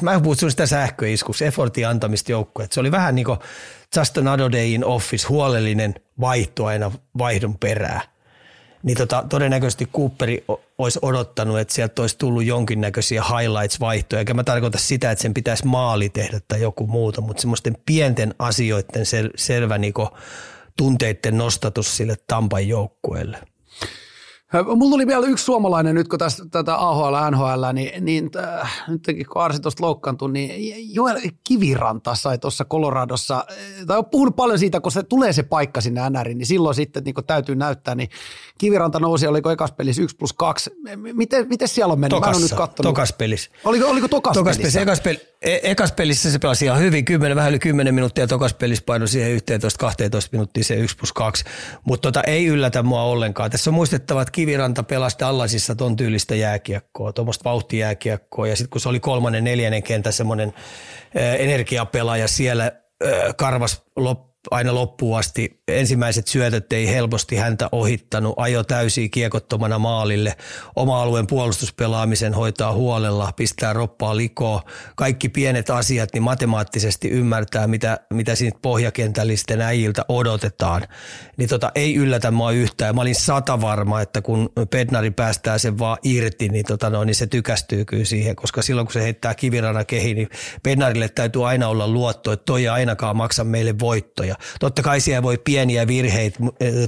mä 0.00 0.20
puhutsin 0.20 0.50
sitä 0.50 0.66
sähköiskuksi, 0.66 1.44
effortin 1.44 1.88
antamista 1.88 2.32
joukkoja. 2.32 2.68
Se 2.70 2.80
oli 2.80 2.90
vähän 2.90 3.14
niin 3.14 3.26
kuin 3.26 3.38
just 3.96 4.18
another 4.18 4.52
day 4.52 4.66
in 4.66 4.84
office, 4.84 5.26
huolellinen 5.26 5.94
vaihto 6.20 6.66
aina 6.66 6.92
vaihdon 7.18 7.58
perää. 7.58 8.00
Niin 8.82 8.96
tota, 8.98 9.24
todennäköisesti 9.28 9.86
Cooperi 9.86 10.44
olisi 10.78 10.98
odottanut, 11.02 11.58
että 11.58 11.74
sieltä 11.74 12.02
olisi 12.02 12.18
tullut 12.18 12.44
jonkinnäköisiä 12.44 13.22
highlights-vaihtoja. 13.22 14.18
Eikä 14.18 14.34
mä 14.34 14.44
tarkoita 14.44 14.78
sitä, 14.78 15.10
että 15.10 15.22
sen 15.22 15.34
pitäisi 15.34 15.66
maali 15.66 16.08
tehdä 16.08 16.40
tai 16.48 16.62
joku 16.62 16.86
muuta, 16.86 17.20
mutta 17.20 17.40
semmoisten 17.40 17.76
pienten 17.86 18.34
asioiden 18.38 19.02
sel- 19.02 19.32
selvä 19.36 19.78
niin 19.78 19.94
tunteiden 20.78 21.38
nostatus 21.38 21.96
sille 21.96 22.16
Tampan 22.26 22.68
joukkueelle. 22.68 23.38
Mulla 24.76 24.90
tuli 24.90 25.06
vielä 25.06 25.26
yksi 25.26 25.44
suomalainen 25.44 25.94
nyt, 25.94 26.08
kun 26.08 26.18
tässä 26.18 26.44
tätä 26.50 26.76
AHL, 26.76 27.14
NHL, 27.30 27.72
niin, 27.72 28.04
niin 28.04 28.30
äh, 28.36 28.84
nyt 28.88 29.02
kun 29.32 29.42
Arsi 29.42 29.60
tuosta 29.60 29.84
loukkaantui, 29.84 30.32
niin 30.32 30.74
Joel 30.94 31.20
Kiviranta 31.44 32.14
sai 32.14 32.38
tuossa 32.38 32.64
Coloradossa, 32.64 33.44
tai 33.86 33.98
on 33.98 34.06
puhunut 34.06 34.36
paljon 34.36 34.58
siitä, 34.58 34.80
kun 34.80 34.92
se 34.92 35.02
tulee 35.02 35.32
se 35.32 35.42
paikka 35.42 35.80
sinne 35.80 36.10
NRiin, 36.10 36.38
niin 36.38 36.46
silloin 36.46 36.74
sitten 36.74 37.04
niin 37.04 37.14
täytyy 37.26 37.56
näyttää, 37.56 37.94
niin 37.94 38.08
Kiviranta 38.58 39.00
nousi, 39.00 39.26
oliko 39.26 39.50
ekas 39.50 39.72
pelissä 39.72 40.02
1 40.02 40.16
plus 40.16 40.32
2. 40.32 40.70
Miten, 41.12 41.48
miten 41.48 41.68
siellä 41.68 41.92
on 41.92 42.00
mennyt? 42.00 42.10
Tokassa, 42.16 42.30
Mä 42.30 42.36
en 42.36 42.42
nyt 42.42 42.58
katsonut. 42.58 42.94
tokas 42.94 43.12
pelissä. 43.12 43.50
Oliko, 43.64 43.86
oliko 43.86 44.08
tokas, 44.08 44.34
tokas 44.34 44.56
pelissä? 44.56 44.80
Ekas, 44.80 45.00
peli, 45.00 45.20
e- 45.42 45.58
ekas 45.62 45.92
pelissä 45.92 46.30
se 46.30 46.38
pelasi 46.38 46.64
ihan 46.64 46.78
hyvin, 46.78 47.04
10, 47.04 47.36
vähän 47.36 47.50
yli 47.50 47.58
10 47.58 47.94
minuuttia, 47.94 48.26
tokas 48.26 48.54
pelissä 48.54 48.84
painoi 48.86 49.08
siihen 49.08 49.38
11-12 49.38 49.40
minuuttia 50.32 50.64
se 50.64 50.74
1 50.74 50.96
plus 50.96 51.12
2, 51.12 51.44
mutta 51.84 52.08
tota, 52.08 52.22
ei 52.22 52.46
yllätä 52.46 52.82
mua 52.82 53.02
ollenkaan. 53.02 53.50
Tässä 53.50 53.70
on 53.70 53.74
muistettava, 53.74 54.22
että 54.22 54.32
Kiviranta 54.38 54.82
pelasi 54.82 55.18
Dallasissa 55.18 55.74
ton 55.74 55.96
tyylistä 55.96 56.34
jääkiekkoa, 56.34 57.12
tuommoista 57.12 57.44
vauhtijääkiekkoa. 57.44 58.48
Ja 58.48 58.56
sitten 58.56 58.70
kun 58.70 58.80
se 58.80 58.88
oli 58.88 59.00
kolmannen, 59.00 59.44
neljännen 59.44 59.82
kentän 59.82 60.12
semmoinen 60.12 60.54
energiapelaaja 61.38 62.28
siellä 62.28 62.72
karvas 63.36 63.82
lop, 63.96 64.27
aina 64.50 64.74
loppuun 64.74 65.18
asti. 65.18 65.60
Ensimmäiset 65.68 66.26
syötöt 66.26 66.72
ei 66.72 66.88
helposti 66.88 67.36
häntä 67.36 67.68
ohittanut, 67.72 68.34
ajo 68.36 68.64
täysin 68.64 69.10
kiekottomana 69.10 69.78
maalille. 69.78 70.36
Oma 70.76 71.02
alueen 71.02 71.26
puolustuspelaamisen 71.26 72.34
hoitaa 72.34 72.72
huolella, 72.72 73.32
pistää 73.36 73.72
roppaa 73.72 74.16
likoa. 74.16 74.62
Kaikki 74.96 75.28
pienet 75.28 75.70
asiat, 75.70 76.08
niin 76.12 76.22
matemaattisesti 76.22 77.08
ymmärtää, 77.08 77.66
mitä, 77.66 78.00
mitä 78.12 78.34
siitä 78.34 78.58
pohjakentällisten 78.62 79.60
äijiltä 79.60 80.04
odotetaan. 80.08 80.82
Niin 81.36 81.48
tota, 81.48 81.72
ei 81.74 81.94
yllätä 81.94 82.30
mua 82.30 82.52
yhtään. 82.52 82.94
Mä 82.94 83.00
olin 83.00 83.14
sata 83.14 83.60
varma, 83.60 84.00
että 84.00 84.22
kun 84.22 84.52
Pednari 84.70 85.10
päästää 85.10 85.58
sen 85.58 85.78
vaan 85.78 85.98
irti, 86.02 86.48
niin, 86.48 86.64
tota 86.64 86.90
no, 86.90 87.04
niin 87.04 87.14
se 87.14 87.26
tykästyy 87.26 87.84
kyllä 87.84 88.04
siihen, 88.04 88.36
koska 88.36 88.62
silloin 88.62 88.86
kun 88.86 88.92
se 88.92 89.02
heittää 89.02 89.34
kivirana 89.34 89.84
kehi, 89.84 90.14
niin 90.14 90.28
Pednarille 90.62 91.08
täytyy 91.08 91.48
aina 91.48 91.68
olla 91.68 91.88
luotto, 91.88 92.32
että 92.32 92.44
toi 92.44 92.62
ei 92.62 92.68
ainakaan 92.68 93.16
maksa 93.16 93.44
meille 93.44 93.78
voittoja. 93.78 94.27
Totta 94.60 94.82
kai 94.82 95.00
siellä 95.00 95.22
voi 95.22 95.38
pieniä 95.44 95.86
virheitä 95.86 96.38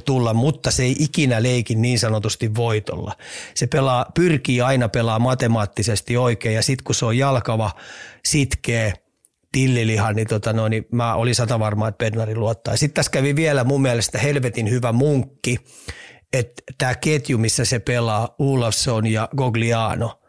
tulla, 0.05 0.35
mutta 0.35 0.71
se 0.71 0.83
ei 0.83 0.97
ikinä 0.99 1.43
leikin 1.43 1.83
niin 1.83 1.99
sanotusti 1.99 2.55
voitolla. 2.55 3.17
Se 3.55 3.67
pelaa, 3.67 4.07
pyrkii 4.15 4.61
aina 4.61 4.89
pelaa 4.89 5.19
matemaattisesti 5.19 6.17
oikein 6.17 6.55
ja 6.55 6.63
sitten 6.63 6.85
kun 6.85 6.95
se 6.95 7.07
on 7.07 7.19
jalkava, 7.19 7.71
sitkeä, 8.25 8.93
tillilihan, 9.53 10.17
niin, 10.17 10.29
tota 10.29 10.53
no, 10.53 10.69
niin 10.69 10.87
mä 10.93 11.15
olin 11.15 11.35
sata 11.35 11.59
varma, 11.59 11.89
että 11.89 12.05
Bednari 12.05 12.37
luottaa. 12.37 12.77
Sitten 12.77 12.95
tässä 12.95 13.13
kävi 13.13 13.37
vielä 13.37 13.65
mun 13.65 13.83
mielestä 13.83 14.19
helvetin 14.19 14.71
hyvä 14.71 14.93
munkki, 14.93 15.57
että 16.33 16.63
tämä 16.79 16.95
ketju, 16.95 17.39
missä 17.39 17.65
se 17.65 17.79
pelaa, 17.79 18.35
Olafsson 18.39 19.07
ja 19.07 19.29
Gogliano– 19.37 20.17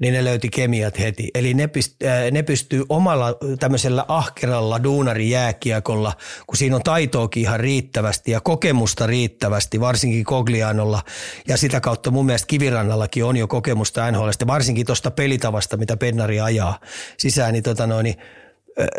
niin 0.00 0.14
ne 0.14 0.24
löyti 0.24 0.48
kemiat 0.48 0.98
heti. 0.98 1.30
Eli 1.34 1.54
ne, 1.54 1.66
pyst, 1.66 2.02
äh, 2.02 2.30
ne 2.30 2.42
pystyy 2.42 2.84
omalla 2.88 3.34
tämmöisellä 3.60 4.04
ahkeralla 4.08 4.82
duunarijääkiekolla, 4.82 6.12
kun 6.46 6.56
siinä 6.56 6.76
on 6.76 6.82
taitoakin 6.82 7.42
ihan 7.42 7.60
riittävästi 7.60 8.30
ja 8.30 8.40
kokemusta 8.40 9.06
riittävästi, 9.06 9.80
varsinkin 9.80 10.24
Koglianolla 10.24 11.02
ja 11.48 11.56
sitä 11.56 11.80
kautta 11.80 12.10
mun 12.10 12.26
mielestä 12.26 12.46
Kivirannallakin 12.46 13.24
on 13.24 13.36
jo 13.36 13.48
kokemusta 13.48 14.10
NHLstä, 14.10 14.46
varsinkin 14.46 14.86
tuosta 14.86 15.10
pelitavasta, 15.10 15.76
mitä 15.76 15.96
Pennari 15.96 16.40
ajaa 16.40 16.80
sisään, 17.18 17.52
niin, 17.52 17.62
tota 17.62 17.86
noin, 17.86 18.04
niin 18.04 18.16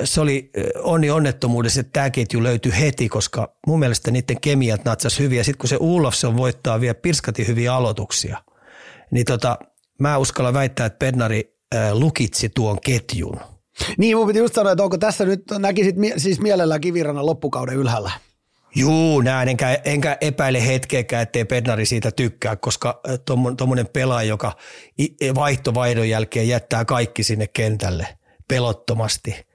se 0.03 0.21
oli 0.21 0.49
onni 0.75 1.09
onnettomuudessa, 1.09 1.79
että 1.79 1.93
tämä 1.93 2.09
ketju 2.09 2.43
löytyi 2.43 2.79
heti, 2.79 3.09
koska 3.09 3.55
mun 3.67 3.79
mielestä 3.79 4.11
niiden 4.11 4.41
kemiat 4.41 4.85
natsas 4.85 5.19
hyviä. 5.19 5.43
Sitten 5.43 5.59
kun 5.59 5.69
se 5.69 5.77
Ulofsson 5.79 6.37
voittaa 6.37 6.81
vielä 6.81 6.93
pirskati 6.93 7.47
hyviä 7.47 7.73
aloituksia, 7.73 8.37
niin 9.11 9.25
tota, 9.25 9.57
mä 10.01 10.17
uskallan 10.17 10.53
väittää, 10.53 10.85
että 10.85 11.05
Bednari 11.05 11.57
lukitsi 11.93 12.49
tuon 12.49 12.81
ketjun. 12.81 13.39
Niin, 13.97 14.17
mun 14.17 14.27
piti 14.27 14.39
just 14.39 14.53
sanoa, 14.53 14.71
että 14.71 14.83
onko 14.83 14.97
tässä 14.97 15.25
nyt, 15.25 15.43
näkisit 15.59 15.95
siis 16.17 16.39
mielellään 16.39 16.81
kivirannan 16.81 17.25
loppukauden 17.25 17.75
ylhäällä? 17.75 18.11
Juu, 18.75 19.21
näin, 19.21 19.49
enkä, 19.49 19.79
enkä 19.85 20.17
epäile 20.21 20.67
hetkeäkään, 20.67 21.23
ettei 21.23 21.45
Bednari 21.45 21.85
siitä 21.85 22.11
tykkää, 22.11 22.55
koska 22.55 23.01
tuommoinen 23.57 23.87
pelaaja, 23.93 24.29
joka 24.29 24.55
vaihtovaihdon 25.35 26.09
jälkeen 26.09 26.47
jättää 26.47 26.85
kaikki 26.85 27.23
sinne 27.23 27.47
kentälle 27.47 28.07
pelottomasti, 28.47 29.45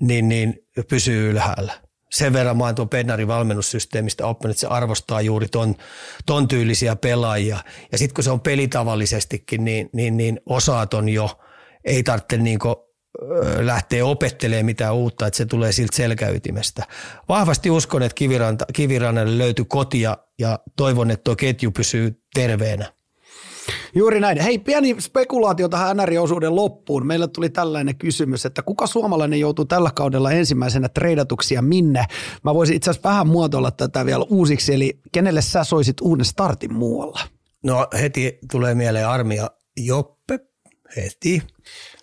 niin, 0.00 0.28
niin 0.28 0.66
pysyy 0.88 1.30
ylhäällä 1.30 1.85
sen 2.18 2.32
verran 2.32 2.56
mä 2.56 2.64
oon 2.64 2.74
tuon 2.74 2.88
Pennarin 2.88 3.28
valmennussysteemistä 3.28 4.26
oppinut, 4.26 4.50
että 4.50 4.60
se 4.60 4.66
arvostaa 4.66 5.20
juuri 5.20 5.48
ton, 5.48 5.74
ton 6.26 6.48
tyylisiä 6.48 6.96
pelaajia. 6.96 7.58
Ja 7.92 7.98
sitten 7.98 8.14
kun 8.14 8.24
se 8.24 8.30
on 8.30 8.40
pelitavallisestikin, 8.40 9.64
niin, 9.64 9.90
niin, 9.92 10.16
niin 10.16 10.40
osaaton 10.46 11.08
jo, 11.08 11.38
ei 11.84 12.02
tarvitse 12.02 12.36
niin 12.36 12.58
lähteä 13.60 14.04
opettelemaan 14.04 14.64
mitään 14.64 14.94
uutta, 14.94 15.26
että 15.26 15.36
se 15.36 15.46
tulee 15.46 15.72
siltä 15.72 15.96
selkäytimestä. 15.96 16.86
Vahvasti 17.28 17.70
uskon, 17.70 18.02
että 18.02 18.14
Kiviranta, 18.14 18.64
Kivirannalle 18.72 19.38
löytyy 19.38 19.64
kotia 19.64 20.16
ja 20.38 20.58
toivon, 20.76 21.10
että 21.10 21.24
tuo 21.24 21.36
ketju 21.36 21.70
pysyy 21.70 22.22
terveenä. 22.34 22.92
Juuri 23.94 24.20
näin. 24.20 24.40
Hei, 24.40 24.58
pieni 24.58 24.96
spekulaatio 25.00 25.68
tähän 25.68 25.96
NR-osuuden 25.96 26.56
loppuun. 26.56 27.06
Meillä 27.06 27.28
tuli 27.28 27.48
tällainen 27.48 27.96
kysymys, 27.96 28.46
että 28.46 28.62
kuka 28.62 28.86
suomalainen 28.86 29.40
joutuu 29.40 29.64
tällä 29.64 29.90
kaudella 29.94 30.32
ensimmäisenä 30.32 30.88
treidatuksi 30.88 31.54
ja 31.54 31.62
minne? 31.62 32.04
Mä 32.44 32.54
voisin 32.54 32.76
itse 32.76 32.90
asiassa 32.90 33.08
vähän 33.08 33.26
muotoilla 33.26 33.70
tätä 33.70 34.06
vielä 34.06 34.24
uusiksi, 34.30 34.74
eli 34.74 35.00
kenelle 35.12 35.42
sä 35.42 35.64
soisit 35.64 36.00
uuden 36.00 36.24
startin 36.24 36.74
muualla? 36.74 37.20
No 37.64 37.86
heti 38.00 38.38
tulee 38.52 38.74
mieleen 38.74 39.08
armia 39.08 39.50
Joppe, 39.76 40.40
heti. 40.96 41.42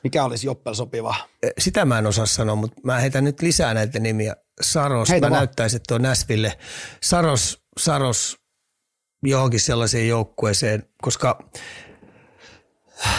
Mikä 0.04 0.24
olisi 0.24 0.48
Joppel 0.48 0.74
sopiva? 0.74 1.16
E, 1.44 1.50
sitä 1.60 1.86
mä 1.86 2.00
en 2.00 2.08
osaa 2.08 2.26
sanoa, 2.26 2.56
mutta 2.56 2.82
mä 2.84 3.00
heitän 3.00 3.24
nyt 3.24 3.42
lisää 3.42 3.74
näitä 3.74 4.00
nimiä. 4.00 4.36
Saros, 4.62 5.10
Heitä 5.10 5.30
mä 5.30 5.36
näyttäisin 5.36 5.82
tuon 5.88 6.02
Näsville. 6.02 6.58
Saros, 7.04 7.64
Saros 7.80 8.43
johonkin 9.24 9.60
sellaiseen 9.60 10.08
joukkueeseen, 10.08 10.84
koska 11.02 11.40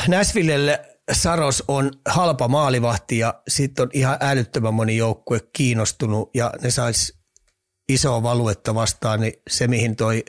Näsvillelle 0.08 0.94
Saros 1.12 1.64
on 1.68 1.90
halpa 2.08 2.48
maalivahti 2.48 3.18
ja 3.18 3.34
sitten 3.48 3.82
on 3.82 3.90
ihan 3.92 4.16
älyttömän 4.20 4.74
moni 4.74 4.96
joukkue 4.96 5.40
kiinnostunut 5.52 6.30
ja 6.34 6.52
ne 6.62 6.70
sais 6.70 7.14
isoa 7.88 8.22
valuetta 8.22 8.74
vastaan, 8.74 9.20
niin 9.20 9.32
se 9.50 9.66
mihin 9.66 9.96
toi 9.96 10.24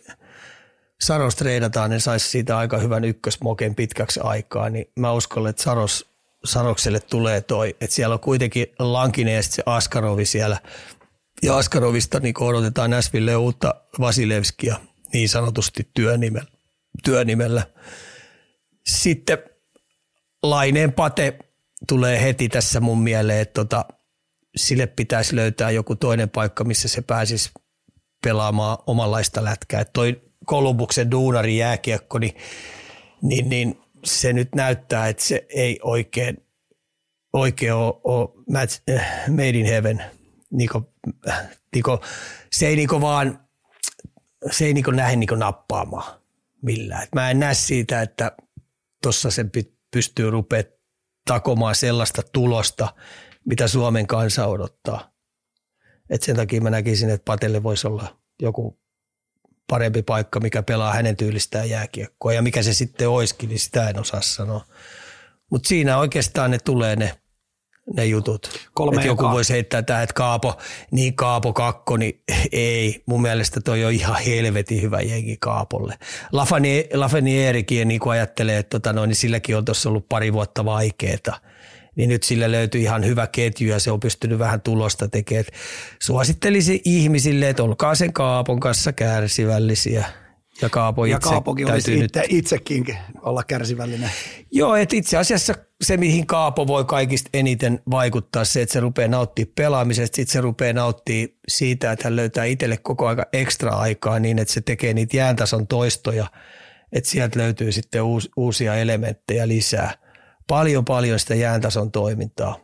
Saros 1.02 1.36
treidataan, 1.36 1.90
ne 1.90 2.00
saisi 2.00 2.30
siitä 2.30 2.58
aika 2.58 2.78
hyvän 2.78 3.04
ykkösmoken 3.04 3.76
pitkäksi 3.76 4.20
aikaa, 4.24 4.70
niin 4.70 4.86
mä 5.00 5.12
uskon, 5.12 5.48
että 5.48 5.64
Saros, 5.64 6.10
Sarokselle 6.46 7.00
tulee 7.00 7.42
toi, 7.42 7.76
että 7.82 7.96
siellä 7.96 8.14
on 8.14 8.20
kuitenkin 8.20 8.68
Lankinen 8.80 9.36
ja 9.36 9.44
se 9.44 9.64
Askarovi 9.66 10.26
siellä, 10.26 10.58
ja 11.44 11.58
Askarovista 11.58 12.20
niin 12.20 12.44
odotetaan 12.44 12.90
Näsville 12.90 13.36
uutta 13.36 13.76
Vasilevskia 14.00 14.76
niin 15.14 15.30
sanotusti 15.30 15.90
työnimellä. 15.94 16.52
työnimellä. 17.04 17.68
Sitten 18.88 19.38
Laineen 20.44 20.94
Pate 20.94 21.40
tulee 21.88 22.22
heti 22.22 22.50
tässä 22.50 22.80
mun 22.80 23.02
mieleen, 23.02 23.42
että 23.42 23.54
tota, 23.54 23.86
sille 24.56 24.88
pitäisi 24.88 25.36
löytää 25.36 25.72
joku 25.72 25.96
toinen 25.96 26.30
paikka, 26.30 26.64
missä 26.64 26.88
se 26.88 27.02
pääsisi 27.02 27.50
pelaamaan 28.24 28.78
omanlaista 28.88 29.44
lätkää. 29.44 29.82
Et 29.82 29.94
toi 29.94 30.22
Kolumbuksen 30.46 31.12
duunari 31.12 31.58
jääkiekko, 31.58 32.20
niin, 32.20 32.36
niin, 33.22 33.50
niin 33.50 33.80
se 34.04 34.34
nyt 34.34 34.56
näyttää, 34.56 35.08
että 35.08 35.24
se 35.24 35.46
ei 35.50 35.80
oikein, 35.84 36.38
oikein 37.34 37.74
ole, 37.74 37.94
ole 38.04 38.30
match, 38.52 38.82
äh, 38.90 39.30
made 39.30 39.50
in 39.50 39.66
heaven. 39.66 40.04
Niko, 40.52 40.94
äh, 41.30 41.50
Niko, 41.76 42.02
se 42.52 42.68
ei 42.68 42.76
niinku 42.76 43.02
vaan, 43.02 43.45
se 44.52 44.66
ei 44.66 44.74
niinku 44.74 44.96
lähde 44.96 45.16
niinku 45.16 45.36
nappaamaan 45.36 46.22
millään. 46.62 47.04
Et 47.04 47.16
mä 47.16 47.32
en 47.32 47.40
näe 47.40 47.54
siitä, 47.54 48.02
että 48.02 48.32
tuossa 49.04 49.32
sen 49.32 49.52
pystyy 49.92 50.30
rupeaa 50.30 50.64
takomaan 51.28 51.76
sellaista 51.76 52.22
tulosta, 52.34 52.96
mitä 53.46 53.68
Suomen 53.68 54.08
kansa 54.08 54.48
odottaa. 54.48 55.12
Et 56.10 56.24
sen 56.24 56.36
takia 56.36 56.62
mä 56.62 56.70
näkisin, 56.70 57.10
että 57.10 57.26
Patelle 57.26 57.64
voisi 57.64 57.88
olla 57.88 58.20
joku 58.42 58.80
parempi 59.70 60.02
paikka, 60.02 60.40
mikä 60.40 60.64
pelaa 60.64 60.94
hänen 60.94 61.18
tyylistään 61.18 61.70
jääkiekkoa. 61.70 62.34
Ja 62.34 62.42
mikä 62.42 62.64
se 62.64 62.74
sitten 62.74 63.10
olisikin, 63.10 63.50
niin 63.50 63.60
sitä 63.60 63.90
en 63.90 64.00
osaa 64.00 64.22
sanoa. 64.22 64.66
Mutta 65.52 65.68
siinä 65.68 65.98
oikeastaan 65.98 66.52
ne 66.52 66.58
tulee 66.58 66.96
ne 66.96 67.20
ne 67.94 68.06
jutut. 68.06 68.50
Kolme 68.74 68.96
että 68.96 69.08
joku 69.08 69.24
voisi 69.24 69.54
heittää 69.54 69.82
tähän, 69.82 70.04
että 70.04 70.14
Kaapo, 70.14 70.58
niin 70.92 71.16
Kaapo 71.16 71.54
kakko, 71.54 71.98
niin 71.98 72.22
ei. 72.52 73.04
Mun 73.06 73.22
mielestä 73.22 73.62
toi 73.62 73.86
on 73.86 73.92
ihan 73.92 74.22
helvetin 74.26 74.82
hyvä 74.82 75.02
jengi 75.02 75.38
Kaapolle. 75.40 75.96
Eerikin 77.28 77.88
niin 77.88 78.02
ajattelee, 78.10 78.58
että 78.58 78.80
tota 78.80 78.94
noin, 78.94 79.08
niin 79.08 79.16
silläkin 79.16 79.58
on 79.58 79.66
tuossa 79.66 79.90
ollut 79.90 80.10
pari 80.10 80.34
vuotta 80.34 80.66
vaikeeta. 80.66 81.42
Niin 81.96 82.10
nyt 82.10 82.24
sillä 82.24 82.52
löytyy 82.52 82.82
ihan 82.82 83.06
hyvä 83.06 83.28
ketju 83.28 83.70
ja 83.70 83.80
se 83.80 83.92
on 83.92 84.00
pystynyt 84.00 84.40
vähän 84.40 84.62
tulosta 84.62 85.08
tekemään. 85.08 85.46
Suosittelisi 86.02 86.82
ihmisille, 86.86 87.50
että 87.50 87.64
olkaa 87.64 87.96
sen 87.96 88.14
Kaapon 88.14 88.60
kanssa 88.60 88.94
kärsivällisiä 88.94 90.06
Ja 90.62 90.70
Kaapo 90.70 91.06
Ja 91.06 91.18
itse 91.18 91.30
Kaapokin 91.30 91.72
olisi 91.72 91.86
täytyy 91.86 92.02
nyt 92.02 92.16
itse, 92.16 92.26
itsekin 92.30 92.98
olla 93.22 93.44
kärsivällinen. 93.44 94.12
Joo, 94.52 94.76
että 94.76 94.96
itse 94.96 95.18
asiassa 95.18 95.54
se, 95.84 95.98
mihin 95.98 96.28
Kaapo 96.28 96.68
voi 96.68 96.86
kaikista 96.86 97.30
eniten 97.34 97.80
vaikuttaa, 97.92 98.46
se, 98.46 98.62
että 98.62 98.74
se 98.74 98.80
rupeaa 98.80 99.08
nauttimaan 99.08 99.54
pelaamisesta, 99.56 100.16
sitten 100.16 100.34
se 100.34 100.42
rupeaa 100.42 100.74
nauttimaan 100.74 101.30
siitä, 101.48 101.92
että 101.92 102.04
hän 102.04 102.16
löytää 102.16 102.46
itselle 102.46 102.78
koko 102.78 103.08
aika 103.08 103.26
ekstra 103.34 103.72
aikaa 103.72 104.20
niin, 104.20 104.40
että 104.40 104.54
se 104.54 104.62
tekee 104.62 104.94
niitä 104.94 105.18
jääntason 105.18 105.68
toistoja, 105.68 106.28
että 106.92 107.10
sieltä 107.10 107.40
löytyy 107.40 107.72
sitten 107.72 108.02
uus, 108.02 108.30
uusia 108.38 108.76
elementtejä 108.76 109.48
lisää. 109.48 109.94
Paljon 110.48 110.86
paljon 110.86 111.20
sitä 111.20 111.36
jääntason 111.36 111.92
toimintaa. 111.92 112.60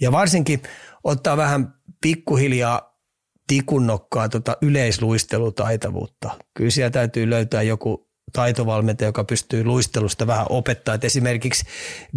Ja 0.00 0.12
varsinkin 0.12 0.62
ottaa 1.04 1.36
vähän 1.36 1.74
pikkuhiljaa 2.02 3.00
tikunnokkaa 3.46 4.28
tota 4.28 4.56
yleisluistelutaitavuutta. 4.62 6.30
Kyllä 6.54 6.70
siellä 6.70 6.90
täytyy 6.90 7.30
löytää 7.30 7.62
joku 7.62 8.09
taitovalmentaja, 8.32 9.08
joka 9.08 9.24
pystyy 9.24 9.64
luistelusta 9.64 10.26
vähän 10.26 10.46
opettaa. 10.48 10.94
Et 10.94 11.04
esimerkiksi 11.04 11.66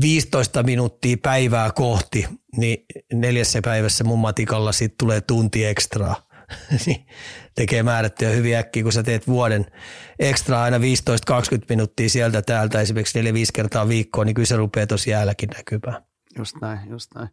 15 0.02 0.64
minuuttia 0.64 1.18
päivää 1.22 1.72
kohti, 1.72 2.28
niin 2.58 2.86
neljässä 3.14 3.62
päivässä 3.62 4.04
mun 4.04 4.20
matikalla 4.20 4.72
siitä 4.72 4.96
tulee 4.98 5.22
tunti 5.22 5.66
ekstraa. 5.66 6.16
Niin 6.86 7.06
tekee 7.56 7.84
määrättyä 7.84 8.30
hyvin 8.30 8.58
äkkiä, 8.58 8.84
kun 8.84 8.92
sä 8.92 9.04
teet 9.04 9.28
vuoden 9.28 9.66
ekstra 10.20 10.64
aina 10.64 10.78
15-20 10.78 10.82
minuuttia 11.70 12.10
sieltä 12.10 12.42
täältä 12.42 12.82
esimerkiksi 12.82 13.22
4-5 13.22 13.26
kertaa 13.54 13.88
viikkoon, 13.88 14.28
niin 14.28 14.36
kyllä 14.36 14.46
se 14.46 14.56
rupeaa 14.56 14.88
tosi 14.88 15.10
jäälläkin 15.10 15.50
näkymään. 15.50 16.04
Just 16.38 16.56
näin, 16.62 16.90
just 16.90 17.16
näin. 17.16 17.30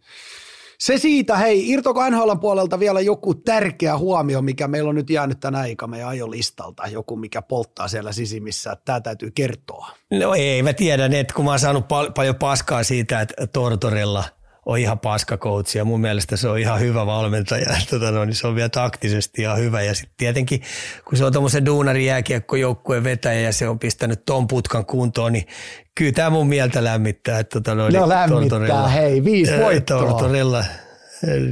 Se 0.80 0.98
siitä, 0.98 1.36
hei, 1.36 1.70
irtoko 1.70 2.10
NHL 2.10 2.34
puolelta 2.40 2.78
vielä 2.78 3.00
joku 3.00 3.34
tärkeä 3.34 3.98
huomio, 3.98 4.42
mikä 4.42 4.68
meillä 4.68 4.88
on 4.88 4.94
nyt 4.94 5.10
jäänyt 5.10 5.40
tänä 5.40 5.58
aika 5.58 5.86
meidän 5.86 6.08
ajolistalta, 6.08 6.86
joku 6.86 7.16
mikä 7.16 7.42
polttaa 7.42 7.88
siellä 7.88 8.12
sisimmissä, 8.12 8.72
että 8.72 8.84
tämä 8.84 9.00
täytyy 9.00 9.30
kertoa. 9.30 9.90
No 10.10 10.34
ei, 10.34 10.62
mä 10.62 10.72
tiedän, 10.72 11.12
että 11.12 11.34
kun 11.34 11.44
mä 11.44 11.50
oon 11.50 11.58
saanut 11.58 11.88
pal- 11.88 12.10
paljon 12.10 12.34
paskaa 12.34 12.82
siitä, 12.82 13.20
että 13.20 13.46
Tortorella 13.46 14.24
on 14.70 14.78
ihan 14.78 14.98
paskakoutsi 14.98 15.78
ja 15.78 15.84
mun 15.84 16.00
mielestä 16.00 16.36
se 16.36 16.48
on 16.48 16.58
ihan 16.58 16.80
hyvä 16.80 17.06
valmentaja. 17.06 17.76
Tota 17.90 18.10
no, 18.10 18.24
niin 18.24 18.34
se 18.34 18.46
on 18.46 18.54
vielä 18.54 18.68
taktisesti 18.68 19.42
ihan 19.42 19.58
hyvä. 19.58 19.82
Ja 19.82 19.94
sitten 19.94 20.14
tietenkin, 20.16 20.62
kun 21.04 21.18
se 21.18 21.24
on 21.24 21.32
tuommoisen 21.32 21.66
duunarin 21.66 22.06
jääkiekkojoukkueen 22.06 23.04
vetäjä 23.04 23.40
ja 23.40 23.52
se 23.52 23.68
on 23.68 23.78
pistänyt 23.78 24.22
ton 24.26 24.48
putkan 24.48 24.86
kuntoon, 24.86 25.32
niin 25.32 25.46
kyllä 25.94 26.12
tämä 26.12 26.30
mun 26.30 26.48
mieltä 26.48 26.84
lämmittää. 26.84 27.38
Että 27.38 27.60
tota 27.60 27.74
no, 27.74 27.88
No 27.88 28.08
lämmittää, 28.08 28.88
hei, 28.88 29.24
viisi 29.24 29.58
voittoa. 29.58 30.00
Tortorella, 30.00 30.64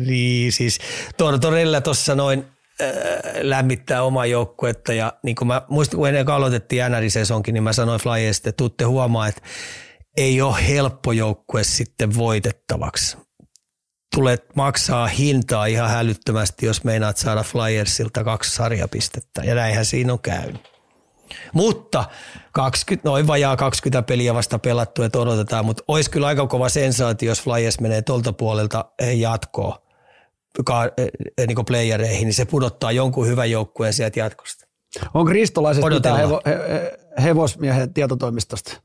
niin 0.06 0.52
siis 0.52 0.78
Tortorella 1.16 1.80
tuossa 1.80 2.14
noin 2.14 2.44
lämmittää 3.40 4.02
omaa 4.02 4.26
joukkuetta 4.26 4.92
ja 4.92 5.12
niin 5.22 5.36
kuin 5.36 5.48
mä 5.48 5.62
muistan, 5.68 5.98
kun 5.98 6.08
ennen 6.08 6.24
kuin 6.24 6.34
aloitettiin 6.34 6.82
NR-sesonkin, 6.92 7.54
niin 7.54 7.62
mä 7.62 7.72
sanoin 7.72 8.00
Flyersista, 8.00 8.48
että 8.48 8.56
tuutte 8.56 8.84
huomaa, 8.84 9.28
että 9.28 9.42
ei 10.18 10.42
ole 10.42 10.68
helppo 10.68 11.12
joukkue 11.12 11.64
sitten 11.64 12.14
voitettavaksi. 12.16 13.16
Tulet 14.14 14.56
maksaa 14.56 15.06
hintaa 15.06 15.66
ihan 15.66 15.90
hälyttömästi, 15.90 16.66
jos 16.66 16.84
meinaat 16.84 17.16
saada 17.16 17.42
Flyersilta 17.42 18.24
kaksi 18.24 18.54
sarjapistettä, 18.54 19.42
ja 19.44 19.54
näinhän 19.54 19.84
siinä 19.84 20.12
on 20.12 20.18
käynyt. 20.18 20.68
Mutta 21.52 22.04
20, 22.52 23.08
noin 23.08 23.26
vajaa 23.26 23.56
20 23.56 24.02
peliä 24.02 24.34
vasta 24.34 24.58
pelattu, 24.58 25.02
että 25.02 25.18
odotetaan, 25.18 25.64
mutta 25.64 25.84
olisi 25.88 26.10
kyllä 26.10 26.26
aika 26.26 26.46
kova 26.46 26.68
sensaatio, 26.68 27.28
jos 27.28 27.42
Flyers 27.42 27.80
menee 27.80 28.02
tuolta 28.02 28.32
puolelta 28.32 28.84
eh, 28.98 29.18
jatkoon 29.18 29.74
ka, 30.64 30.82
niin 31.46 31.64
playereihin, 31.66 32.24
niin 32.24 32.34
se 32.34 32.44
pudottaa 32.44 32.92
jonkun 32.92 33.26
hyvän 33.26 33.50
joukkueen 33.50 33.92
sieltä 33.92 34.18
jatkosta. 34.18 34.66
On 35.14 35.26
kristolaisesta 35.26 36.16
hevo, 36.16 36.40
he, 36.46 36.50
he, 36.50 36.98
hevosmiehen 37.22 37.94
tietotoimistosta. 37.94 38.80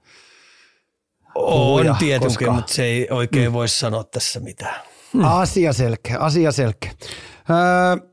On 1.36 1.96
tietenkin, 2.00 2.38
koska- 2.38 2.52
mutta 2.52 2.74
se 2.74 2.84
ei 2.84 3.08
oikein 3.12 3.50
mm. 3.50 3.54
voi 3.54 3.68
sanoa 3.68 4.04
tässä 4.04 4.40
mitään. 4.40 4.82
Hmm. 5.14 5.24
Asia 5.24 5.74
selkeä, 5.74 6.18
asia 6.18 6.52
selkeä. 6.52 6.92
Öö, 7.50 8.08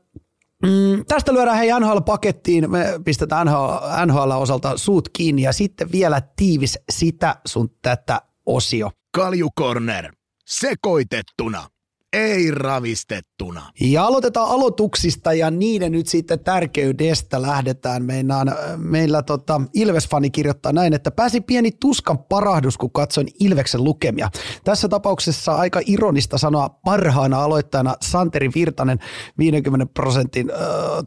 mm, 0.65 1.05
tästä 1.07 1.33
lyödään 1.33 1.57
hei 1.57 1.69
NHL-pakettiin, 1.79 2.71
me 2.71 2.85
pistetään 3.05 3.47
NHL, 3.47 4.05
NHL 4.05 4.31
osalta 4.31 4.77
suut 4.77 5.09
kiinni 5.09 5.41
ja 5.41 5.53
sitten 5.53 5.91
vielä 5.91 6.21
tiivis 6.35 6.79
sitä 6.89 7.35
sun 7.47 7.69
tätä 7.81 8.21
osio. 8.45 8.91
Kaljukorner. 9.15 10.13
Sekoitettuna. 10.45 11.67
Ei 12.13 12.51
ravistettuna. 12.51 13.61
Ja 13.81 14.05
aloitetaan 14.05 14.49
aloituksista 14.49 15.33
ja 15.33 15.51
niiden 15.51 15.91
nyt 15.91 16.07
sitten 16.07 16.39
tärkeydestä 16.39 17.41
lähdetään. 17.41 18.05
Meinaan, 18.05 18.55
meillä 18.77 19.21
tota, 19.21 19.61
Ilves-fani 19.73 20.29
kirjoittaa 20.29 20.73
näin, 20.73 20.93
että 20.93 21.11
pääsi 21.11 21.41
pieni 21.41 21.71
tuskan 21.71 22.17
parahdus, 22.17 22.77
kun 22.77 22.91
katsoin 22.91 23.27
Ilveksen 23.39 23.83
lukemia. 23.83 24.29
Tässä 24.63 24.87
tapauksessa 24.87 25.55
aika 25.55 25.81
ironista 25.85 26.37
sanoa 26.37 26.69
parhaana 26.69 27.43
aloittajana 27.43 27.95
Santeri 28.01 28.49
Virtanen 28.55 28.99
50 29.37 29.85
prosentin 29.93 30.51
äh, 30.51 30.57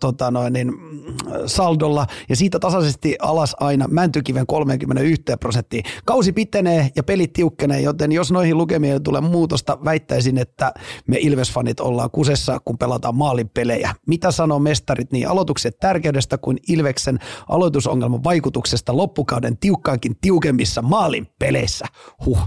tota 0.01 0.31
noin, 0.31 0.53
niin, 0.53 0.69
mm, 0.69 1.15
saldolla 1.47 2.07
ja 2.29 2.37
siitä 2.37 2.59
tasaisesti 2.59 3.17
alas 3.21 3.57
aina 3.61 3.89
Mäntykiven 3.89 4.47
31 4.47 5.23
prosenttiin. 5.41 5.85
Kausi 6.05 6.33
pitenee 6.33 6.91
ja 6.97 7.03
pelit 7.03 7.33
tiukkenee, 7.33 7.81
joten 7.81 8.13
jos 8.13 8.33
noihin 8.33 8.59
lukemiin 8.59 8.93
ei 8.93 9.01
tule 9.01 9.21
muutosta, 9.21 9.79
väittäisin, 9.85 10.39
että 10.39 10.75
me 11.07 11.17
Ilves-fanit 11.17 11.81
ollaan 11.81 12.11
kusessa, 12.11 12.61
kun 12.65 12.79
pelataan 12.79 13.15
maalin 13.15 13.49
pelejä. 13.49 13.95
Mitä 14.07 14.31
sanoo 14.31 14.59
mestarit 14.59 15.13
niin 15.13 15.29
aloituksen 15.29 15.73
tärkeydestä 15.81 16.39
kuin 16.39 16.59
Ilveksen 16.69 17.19
aloitusongelman 17.49 18.25
vaikutuksesta 18.25 18.97
loppukauden 18.97 19.59
tiukkaankin 19.59 20.17
tiukemmissa 20.21 20.83
maalin 20.83 21.27
peleissä? 21.39 21.87
Huh. 22.25 22.41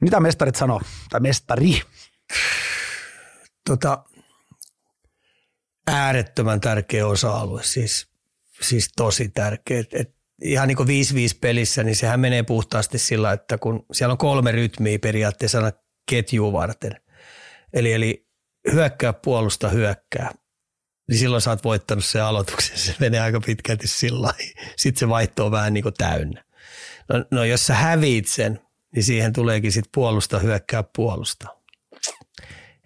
Mitä 0.00 0.20
mestarit 0.20 0.54
sanoo? 0.54 0.80
Tai 1.10 1.20
mestari? 1.20 1.82
Tota, 3.66 4.04
äärettömän 5.86 6.60
tärkeä 6.60 7.06
osa-alue, 7.06 7.62
siis, 7.62 8.08
siis 8.60 8.92
tosi 8.96 9.28
tärkeä. 9.28 9.80
Et, 9.80 9.94
et 9.94 10.14
ihan 10.42 10.68
niin 10.68 10.76
kuin 10.76 10.88
5-5 10.88 10.90
pelissä, 11.40 11.84
niin 11.84 11.96
sehän 11.96 12.20
menee 12.20 12.42
puhtaasti 12.42 12.98
sillä, 12.98 13.32
että 13.32 13.58
kun 13.58 13.86
siellä 13.92 14.12
on 14.12 14.18
kolme 14.18 14.52
rytmiä 14.52 14.98
periaatteessa 14.98 15.72
ketjua 16.10 16.52
varten. 16.52 17.03
Eli, 17.74 17.92
eli 17.92 18.26
hyökkää, 18.72 19.12
puolusta, 19.12 19.68
hyökkää. 19.68 20.30
Niin 21.08 21.18
silloin 21.18 21.42
sä 21.42 21.50
oot 21.50 21.64
voittanut 21.64 22.04
sen 22.04 22.24
aloituksen. 22.24 22.78
Se 22.84 22.94
menee 23.00 23.20
aika 23.20 23.40
pitkälti 23.40 23.88
sillä. 23.88 24.34
Sitten 24.76 25.00
se 25.00 25.08
vaihto 25.08 25.46
on 25.46 25.52
vähän 25.52 25.74
niin 25.74 25.82
kuin 25.82 25.94
täynnä. 25.98 26.44
No, 27.12 27.24
no 27.30 27.44
jos 27.44 27.66
sä 27.66 27.74
häviit 27.74 28.28
sen, 28.28 28.60
niin 28.94 29.02
siihen 29.02 29.32
tuleekin 29.32 29.72
sitten 29.72 29.90
puolusta, 29.94 30.38
hyökkää, 30.38 30.84
puolusta. 30.96 31.48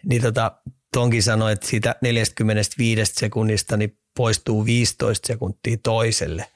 Niin 0.05 0.23
tota, 0.23 0.52
Tonki 0.93 1.23
sanoi, 1.23 1.52
että 1.52 1.66
siitä 1.66 1.94
45 2.02 3.12
sekunnista 3.15 3.77
niin 3.77 3.98
poistuu 4.16 4.65
15 4.65 5.27
sekuntia 5.27 5.77
toiselle 5.82 6.47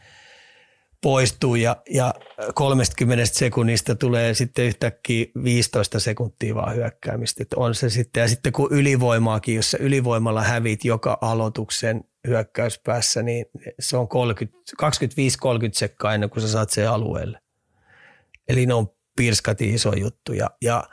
poistuu 1.03 1.55
ja, 1.55 1.77
ja 1.91 2.15
30 2.55 3.27
sekunnista 3.27 3.95
tulee 3.95 4.35
sitten 4.35 4.65
yhtäkkiä 4.65 5.27
15 5.45 6.01
sekuntia 6.01 6.55
vaan 6.55 6.75
hyökkäämistä. 6.75 7.43
Että 7.43 7.57
on 7.59 7.75
se 7.75 7.91
sitten, 7.91 8.21
ja 8.21 8.29
sitten 8.29 8.53
kun 8.53 8.69
ylivoimaakin, 8.71 9.55
jos 9.55 9.71
sä 9.71 9.79
ylivoimalla 9.81 10.43
hävit 10.43 10.85
joka 10.85 11.19
aloituksen 11.21 12.05
hyökkäyspäässä, 12.27 13.23
niin 13.23 13.47
se 13.81 13.97
on 13.97 14.09
25-30 14.83 14.89
sekkaa 15.73 16.15
ennen 16.15 16.31
kuin 16.31 16.43
sä 16.43 16.49
saat 16.49 16.71
sen 16.71 16.91
alueelle. 16.91 17.39
Eli 18.49 18.67
ne 18.67 18.75
on 18.75 18.89
pirskati 19.17 19.75
iso 19.75 19.93
juttu 19.97 20.33
ja, 20.33 20.51
ja 20.63 20.85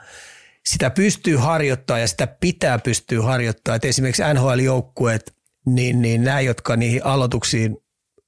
sitä 0.66 0.90
pystyy 0.90 1.36
harjoittaa 1.36 1.98
ja 1.98 2.08
sitä 2.08 2.26
pitää 2.26 2.78
pystyä 2.78 3.22
harjoittaa. 3.22 3.74
Et 3.74 3.84
esimerkiksi 3.84 4.22
NHL-joukkueet, 4.22 5.34
niin, 5.66 6.02
niin 6.02 6.24
nämä, 6.24 6.40
jotka 6.40 6.76
niihin 6.76 7.04
aloituksiin 7.04 7.76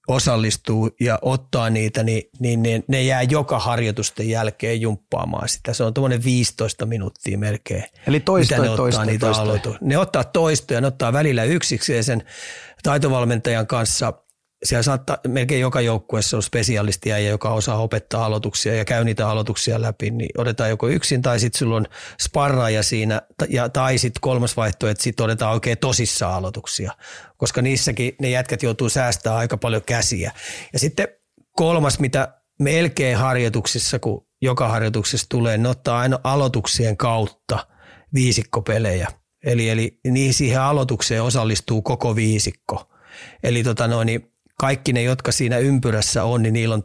osallistuu 0.09 0.91
ja 1.01 1.19
ottaa 1.23 1.71
niitä, 1.71 2.03
niin, 2.03 2.23
niin, 2.39 2.63
niin 2.63 2.85
ne 2.89 3.03
jää 3.03 3.23
joka 3.23 3.59
harjoitusten 3.59 4.29
jälkeen 4.29 4.81
jumppaamaan 4.81 5.49
sitä. 5.49 5.73
Se 5.73 5.85
on 5.85 5.95
tuommoinen 5.95 6.25
15 6.25 6.87
minuuttia 6.87 7.39
melkein. 7.39 7.85
Eli 8.07 8.21
toistoja, 8.21 8.61
mitä 8.61 8.67
ne 8.69 8.71
ottaa 8.71 8.85
toistoja, 8.85 9.07
niitä 9.07 9.27
toistoja. 9.27 9.45
aloitu- 9.51 9.77
Ne 9.81 9.99
ottaa 9.99 10.25
toistoja, 10.25 10.81
ne 10.81 10.87
ottaa 10.87 11.13
välillä 11.13 11.45
yksikseen 11.45 12.05
sen 12.05 12.23
taitovalmentajan 12.83 13.67
kanssa. 13.67 14.13
Siellä 14.65 14.83
saattaa, 14.83 15.19
melkein 15.29 15.61
joka 15.61 15.81
joukkueessa 15.81 16.37
on 16.37 16.43
spesialistia, 16.43 17.19
joka 17.19 17.51
osaa 17.51 17.79
opettaa 17.79 18.25
aloituksia 18.25 18.75
ja 18.75 18.85
käy 18.85 19.05
niitä 19.05 19.29
aloituksia 19.29 19.83
läpi, 19.83 20.11
niin 20.11 20.41
otetaan 20.41 20.71
joko 20.71 20.89
yksin 20.89 21.23
tai 21.23 21.41
sitten 21.41 21.59
sulla 21.59 21.77
on 21.77 21.87
sparraaja 22.21 22.83
siinä, 22.83 23.23
ja, 23.49 23.69
tai 23.69 23.99
sitten 23.99 24.21
kolmas 24.21 24.57
vaihtoehto, 24.57 24.89
että 24.89 25.05
sitten 25.05 25.25
otetaan 25.25 25.53
oikein 25.53 25.79
tosissaan 25.79 26.35
aloituksia, 26.35 26.93
koska 27.37 27.63
niissäkin 27.63 28.15
ne 28.21 28.31
jätkät 28.31 28.63
joutuu 28.63 28.89
säästämään 28.89 29.39
aika 29.39 29.57
paljon 29.57 29.83
käsiä. 29.87 30.33
Ja 30.73 30.79
sitten 30.79 31.09
kolmas, 31.57 31.99
mitä 31.99 32.43
melkein 32.61 33.17
harjoituksissa, 33.17 33.99
kun 33.99 34.27
joka 34.43 34.69
harjoituksessa 34.69 35.27
tulee, 35.29 35.59
ne 35.59 35.69
ottaa 35.69 35.99
aina 35.99 36.19
aloituksien 36.25 36.97
kautta 36.97 37.67
viisikkopelejä. 38.15 39.09
Eli, 39.45 39.71
eli 39.71 40.01
niin 40.11 40.35
siihen 40.35 40.61
aloitukseen 40.61 41.23
osallistuu 41.23 41.83
koko 41.83 42.17
viisikko. 42.17 42.91
Eli 43.43 43.63
tota 43.63 43.89
noin, 43.89 44.07
niin 44.07 44.32
kaikki 44.63 44.93
ne, 44.93 45.03
jotka 45.03 45.33
siinä 45.33 45.59
ympyrässä 45.59 46.25
on, 46.25 46.43
niin 46.43 46.53
niillä 46.53 46.75
on 46.75 46.85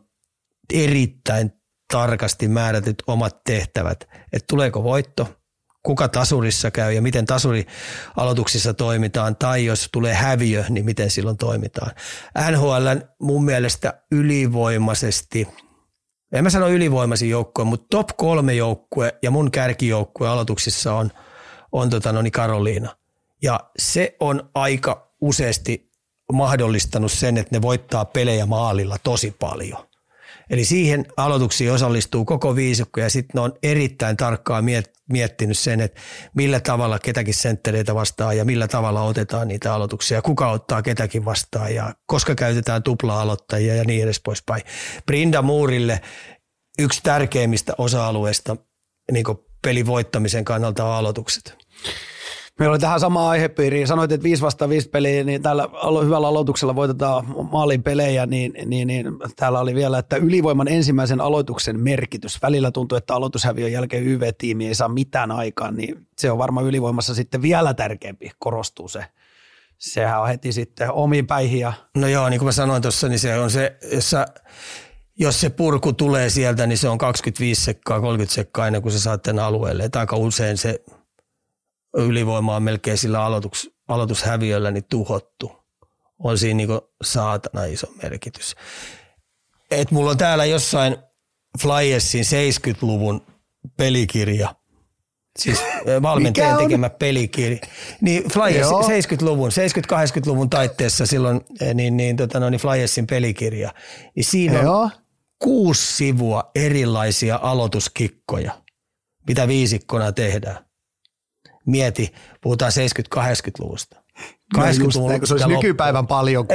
erittäin 0.73 1.51
tarkasti 1.93 2.47
määrätyt 2.47 3.03
omat 3.07 3.43
tehtävät, 3.43 4.07
että 4.33 4.45
tuleeko 4.49 4.83
voitto, 4.83 5.37
kuka 5.83 6.07
tasurissa 6.07 6.71
käy 6.71 6.93
ja 6.93 7.01
miten 7.01 7.25
tasurialoituksissa 7.25 8.73
toimitaan, 8.73 9.35
tai 9.35 9.65
jos 9.65 9.89
tulee 9.91 10.13
häviö, 10.13 10.63
niin 10.69 10.85
miten 10.85 11.11
silloin 11.11 11.37
toimitaan. 11.37 11.91
NHL 12.51 12.87
mun 13.21 13.45
mielestä 13.45 14.01
ylivoimaisesti, 14.11 15.47
en 16.31 16.43
mä 16.43 16.49
sano 16.49 16.69
ylivoimaisin 16.69 17.29
joukkue, 17.29 17.65
mutta 17.65 17.87
top 17.89 18.07
kolme 18.17 18.53
joukkue 18.53 19.17
ja 19.21 19.31
mun 19.31 19.51
kärkijoukkue 19.51 20.27
aloituksissa 20.27 20.93
on, 20.93 21.11
on 21.71 21.89
tota, 21.89 22.11
no 22.11 22.21
niin 22.21 22.31
Karoliina. 22.31 22.95
Ja 23.41 23.59
se 23.79 24.15
on 24.19 24.49
aika 24.53 25.13
useasti 25.21 25.86
mahdollistanut 26.33 27.11
sen, 27.11 27.37
että 27.37 27.55
ne 27.55 27.61
voittaa 27.61 28.05
pelejä 28.05 28.45
maalilla 28.45 28.97
tosi 29.03 29.35
paljon. 29.39 29.87
Eli 30.49 30.65
siihen 30.65 31.05
aloituksiin 31.17 31.71
osallistuu 31.71 32.25
koko 32.25 32.55
viisikko 32.55 32.99
ja 32.99 33.09
sitten 33.09 33.41
on 33.41 33.53
erittäin 33.63 34.17
tarkkaan 34.17 34.65
miettinyt 35.09 35.57
sen, 35.57 35.81
että 35.81 36.01
millä 36.35 36.59
tavalla 36.59 36.99
ketäkin 36.99 37.33
senttereitä 37.33 37.95
vastaan 37.95 38.37
ja 38.37 38.45
millä 38.45 38.67
tavalla 38.67 39.01
otetaan 39.01 39.47
niitä 39.47 39.73
aloituksia, 39.73 40.21
kuka 40.21 40.51
ottaa 40.51 40.81
ketäkin 40.81 41.25
vastaan 41.25 41.75
ja 41.75 41.93
koska 42.05 42.35
käytetään 42.35 42.83
tupla-aloittajia 42.83 43.75
ja 43.75 43.83
niin 43.83 44.03
edes 44.03 44.19
poispäin. 44.19 44.61
Brinda 45.05 45.41
Muurille 45.41 46.01
yksi 46.79 46.99
tärkeimmistä 47.03 47.73
osa-alueista 47.77 48.57
niin 49.11 49.25
pelin 49.61 49.85
voittamisen 49.85 50.45
kannalta 50.45 50.85
on 50.85 50.93
aloitukset. 50.93 51.57
Meillä 52.59 52.73
oli 52.73 52.79
tähän 52.79 52.99
sama 52.99 53.29
aihepiiriin. 53.29 53.87
Sanoit, 53.87 54.11
että 54.11 54.23
5 54.23 54.41
vastaan 54.41 54.69
5 54.69 54.89
peliä, 54.89 55.23
niin 55.23 55.41
tällä 55.41 55.69
hyvällä 56.05 56.27
aloituksella 56.27 56.75
voitetaan 56.75 57.25
maalin 57.51 57.83
pelejä, 57.83 58.25
niin, 58.25 58.53
niin, 58.65 58.87
niin, 58.87 59.05
täällä 59.35 59.59
oli 59.59 59.75
vielä, 59.75 59.99
että 59.99 60.15
ylivoiman 60.15 60.67
ensimmäisen 60.67 61.21
aloituksen 61.21 61.79
merkitys. 61.79 62.41
Välillä 62.41 62.71
tuntuu, 62.71 62.97
että 62.97 63.15
aloitushäviön 63.15 63.71
jälkeen 63.71 64.07
YV-tiimi 64.07 64.67
ei 64.67 64.75
saa 64.75 64.89
mitään 64.89 65.31
aikaan, 65.31 65.75
niin 65.75 66.07
se 66.17 66.31
on 66.31 66.37
varmaan 66.37 66.65
ylivoimassa 66.65 67.15
sitten 67.15 67.41
vielä 67.41 67.73
tärkeämpi, 67.73 68.31
korostuu 68.39 68.87
se. 68.87 69.05
Sehän 69.77 70.21
on 70.21 70.27
heti 70.27 70.51
sitten 70.51 70.91
omiin 70.91 71.27
päihin. 71.27 71.59
Ja... 71.59 71.73
No 71.95 72.07
joo, 72.07 72.29
niin 72.29 72.39
kuin 72.39 72.47
mä 72.47 72.51
sanoin 72.51 72.81
tuossa, 72.81 73.09
niin 73.09 73.19
se 73.19 73.39
on 73.39 73.51
se, 73.51 73.77
jossa 73.93 74.25
jos 75.19 75.41
se 75.41 75.49
purku 75.49 75.93
tulee 75.93 76.29
sieltä, 76.29 76.67
niin 76.67 76.77
se 76.77 76.89
on 76.89 76.97
25 76.97 77.61
sekkaa, 77.61 78.01
30 78.01 78.35
sekkaa 78.35 78.67
ennen 78.67 78.81
kuin 78.81 78.91
se 78.91 78.99
saat 78.99 79.21
tänne 79.21 79.41
alueelle. 79.41 79.83
Et 79.83 79.95
aika 79.95 80.15
usein 80.15 80.57
se 80.57 80.83
ylivoima 81.97 82.55
on 82.55 82.63
melkein 82.63 82.97
sillä 82.97 83.23
aloitus, 83.23 83.71
aloitushäviöllä 83.87 84.71
niin 84.71 84.85
tuhottu. 84.89 85.51
On 86.19 86.37
siinä 86.37 86.57
niin 86.57 86.69
saatana 87.03 87.65
iso 87.65 87.87
merkitys. 88.03 88.55
Et 89.71 89.91
mulla 89.91 90.11
on 90.11 90.17
täällä 90.17 90.45
jossain 90.45 90.97
Flyersin 91.61 92.23
70-luvun 92.23 93.21
pelikirja, 93.77 94.55
siis 95.39 95.59
valmentajan 96.01 96.57
tekemä 96.57 96.89
pelikirja. 96.89 97.59
Niin 98.01 98.23
Flyers 98.33 98.67
70-luvun, 98.67 99.49
70-80-luvun 99.51 100.49
taitteessa 100.49 101.05
silloin, 101.05 101.41
niin, 101.73 101.97
niin, 101.97 102.15
tota, 102.15 102.39
no, 102.39 102.49
niin 102.49 102.61
Flyersin 102.61 103.07
pelikirja. 103.07 103.73
Niin 104.15 104.23
siinä 104.25 104.61
Joo. 104.61 104.81
on 104.81 104.91
kuusi 105.39 105.95
sivua 105.95 106.51
erilaisia 106.55 107.39
aloituskikkoja, 107.41 108.61
mitä 109.27 109.47
viisikkona 109.47 110.11
tehdään 110.11 110.66
mieti, 111.67 112.13
puhutaan 112.41 112.71
70-80-luvusta. 113.17 114.03
80-luvun 114.57 115.11
no 115.11 115.25
se 115.25 115.33
olisi 115.33 115.47
nykypäivän 115.47 116.07
paljon 116.07 116.45
6-8, 116.45 116.51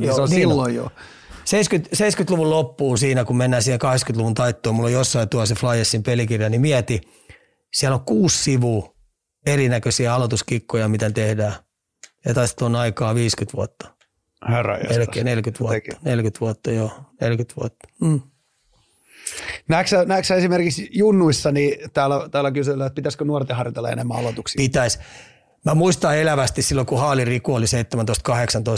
niin 0.00 0.14
se 0.14 0.20
on 0.20 0.30
niin 0.30 0.40
silloin 0.40 0.74
jo. 0.74 0.90
70, 1.44 1.96
70-luvun 2.04 2.50
loppuun 2.50 2.98
siinä, 2.98 3.24
kun 3.24 3.36
mennään 3.36 3.62
siihen 3.62 3.80
80-luvun 3.82 4.34
taittoon, 4.34 4.76
mulla 4.76 4.86
on 4.86 4.92
jossain 4.92 5.28
tuo 5.28 5.46
se 5.46 5.54
Flyersin 5.54 6.02
pelikirja, 6.02 6.48
niin 6.48 6.60
mieti, 6.60 7.00
siellä 7.72 7.94
on 7.94 8.04
kuusi 8.04 8.42
sivua 8.42 8.94
erinäköisiä 9.46 10.14
aloituskikkoja, 10.14 10.88
miten 10.88 11.14
tehdään. 11.14 11.52
Ja 12.24 12.34
tästä 12.34 12.64
on 12.64 12.76
aikaa 12.76 13.14
50 13.14 13.56
vuotta. 13.56 13.96
Herra 14.48 14.76
40, 14.76 15.24
40 15.24 15.60
vuotta, 15.60 15.96
40 16.02 16.40
vuotta, 16.40 16.70
joo, 16.70 16.90
40 17.20 17.54
vuotta. 17.60 17.88
Mm. 18.00 18.20
Näetkö, 19.68 20.04
näetkö 20.04 20.34
esimerkiksi 20.34 20.88
junnuissa, 20.92 21.52
niin 21.52 21.90
täällä, 21.90 22.28
täällä 22.28 22.50
kysellään, 22.50 22.86
että 22.86 22.94
pitäisikö 22.94 23.24
nuorten 23.24 23.56
harjoitella 23.56 23.90
enemmän 23.90 24.18
aloituksia? 24.18 24.58
Pitäisi. 24.58 24.98
Mä 25.64 25.74
muistan 25.74 26.18
elävästi 26.18 26.62
silloin, 26.62 26.86
kun 26.86 27.00
Haali 27.00 27.24
Riku 27.24 27.54
oli 27.54 27.66
17-18, 27.66 27.68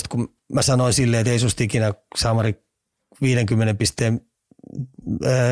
kun 0.09 0.35
mä 0.53 0.63
sanoin 0.63 0.93
silleen, 0.93 1.21
että 1.21 1.31
ei 1.31 1.39
susta 1.39 1.65
ikinä 1.65 1.95
Samari 2.17 2.55
50 3.23 3.75
pisteen 3.75 4.21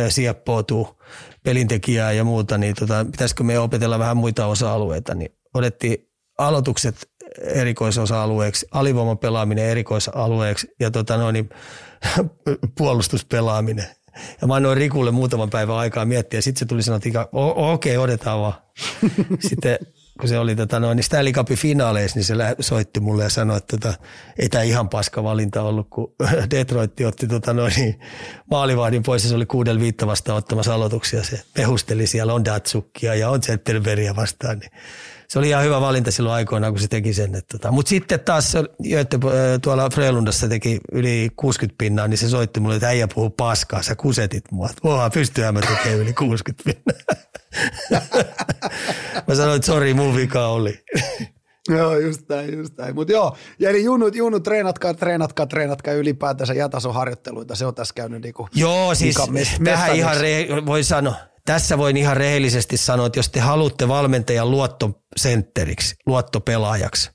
sieppoutuu 0.09 1.03
pelintekijää 1.43 2.13
ja 2.13 2.25
muuta, 2.25 2.59
niin 2.59 2.75
tota, 2.75 3.05
pitäisikö 3.05 3.45
me 3.45 3.59
opetella 3.59 3.99
vähän 3.99 4.17
muita 4.17 4.47
osa-alueita, 4.47 5.15
niin 5.15 5.33
otettiin 5.55 6.09
aloitukset 6.39 7.11
erikoisosa-alueeksi, 7.39 8.67
alivoiman 8.71 9.19
pelaaminen 9.19 9.65
erikoisalueeksi 9.65 10.69
ja 10.81 10.91
tota 10.91 11.17
noin, 11.17 11.33
niin, 11.33 11.49
puolustuspelaaminen 12.79 13.87
ja 14.41 14.47
mä 14.47 14.55
annoin 14.55 14.77
Rikulle 14.77 15.11
muutaman 15.11 15.51
päivän 15.51 15.77
aikaa 15.77 16.05
miettiä. 16.05 16.41
Sitten 16.41 16.59
se 16.59 16.67
tuli 16.67 16.83
sanoa, 16.83 17.01
että 17.05 17.29
okei, 17.33 17.97
okay, 17.97 18.05
otetaan 18.05 18.41
vaan. 18.41 18.55
Sitten 19.49 19.79
kun 20.21 20.29
se 20.29 20.39
oli 20.39 20.57
tota, 20.57 20.81
noin, 20.81 20.97
niin 20.97 21.05
Stanley 21.05 21.33
Cupin 21.33 21.57
finaaleissa, 21.57 22.19
niin 22.19 22.25
se 22.25 22.35
soitti 22.61 23.01
mulle 23.01 23.23
ja 23.23 23.29
sanoi, 23.29 23.57
että 23.57 23.79
tota, 23.79 23.99
ei 24.39 24.49
tämä 24.49 24.63
ihan 24.63 24.89
paska 24.89 25.23
valinta 25.23 25.63
ollut, 25.63 25.87
kun 25.91 26.15
Detroit 26.51 27.01
otti 27.07 27.27
tota, 27.27 27.53
noin, 27.53 27.73
niin 27.77 28.01
maalivahdin 28.51 29.03
pois 29.03 29.23
ja 29.23 29.29
se 29.29 29.35
oli 29.35 29.47
kuudella 29.47 29.81
viitta 29.81 30.07
vastaan 30.07 30.39
ottamassa 30.39 30.75
aloituksia. 30.75 31.25
Se 31.25 31.41
pehusteli 31.55 32.07
siellä, 32.07 32.35
on 32.35 32.45
Datsukkia 32.45 33.15
ja 33.15 33.31
on 33.31 33.43
Zettelbergia 33.43 34.17
vastaan. 34.17 34.59
Niin 34.59 34.71
se 35.29 35.39
oli 35.39 35.49
ihan 35.49 35.65
hyvä 35.65 35.81
valinta 35.81 36.11
silloin 36.11 36.35
aikoinaan, 36.35 36.73
kun 36.73 36.81
se 36.81 36.89
teki 36.89 37.15
sen. 37.15 37.43
Tota. 37.53 37.71
Mutta 37.73 37.89
sitten 37.89 38.21
taas 38.21 38.57
Jötte 38.83 39.19
tuolla 39.63 39.91
Frelundassa 39.91 40.49
teki 40.49 40.81
yli 40.93 41.31
60 41.37 41.79
pinnaa, 41.79 42.09
niin 42.09 42.19
se 42.19 42.29
soitti 42.29 42.61
mulle, 42.61 42.75
että 42.75 42.89
äijä 42.89 43.09
puhuu 43.15 43.31
paskaa, 43.31 43.83
sä 43.83 43.97
kusetit 43.97 44.45
mua. 44.51 44.69
Voihan 44.85 45.11
pystyä 45.11 45.53
mä 45.53 45.61
tekemään 45.61 46.01
yli 46.01 46.13
60 46.13 46.65
pinnaa. 46.65 47.27
mä 49.29 49.35
sanoin, 49.35 49.57
että 49.57 49.67
sori, 49.67 49.95
mun 49.95 50.17
vika 50.17 50.47
oli. 50.47 50.85
Joo, 51.69 51.99
just 51.99 52.29
näin, 52.29 52.59
just 52.59 52.79
näin. 52.79 52.95
Mutta 52.95 53.13
joo, 53.13 53.37
ja 53.59 53.71
eli 53.71 53.85
junnut, 53.85 54.15
junnut, 54.15 54.43
treenatkaa, 54.43 54.95
treenatkaa, 54.95 55.47
treenatkaa 55.47 55.95
ylipäätänsä 55.95 56.55
jätasoharjoitteluita. 56.55 57.55
Se 57.55 57.67
on 57.67 57.75
tässä 57.75 57.95
käynyt 57.95 58.23
niinku 58.23 58.49
Joo, 58.55 58.95
siis 58.95 59.17
tähän 59.65 59.97
ihan 59.97 60.17
re- 60.17 60.67
voi 60.67 60.85
sanoa, 60.85 61.15
tässä 61.47 61.79
voin 61.79 61.97
ihan 61.97 62.17
rehellisesti 62.17 62.77
sanoa, 62.77 63.07
että 63.07 63.19
jos 63.19 63.29
te 63.29 63.41
haluatte 63.41 63.89
valmentajan 63.89 64.51
luottosentteriksi, 64.51 65.95
luottopelaajaksi, 66.07 67.11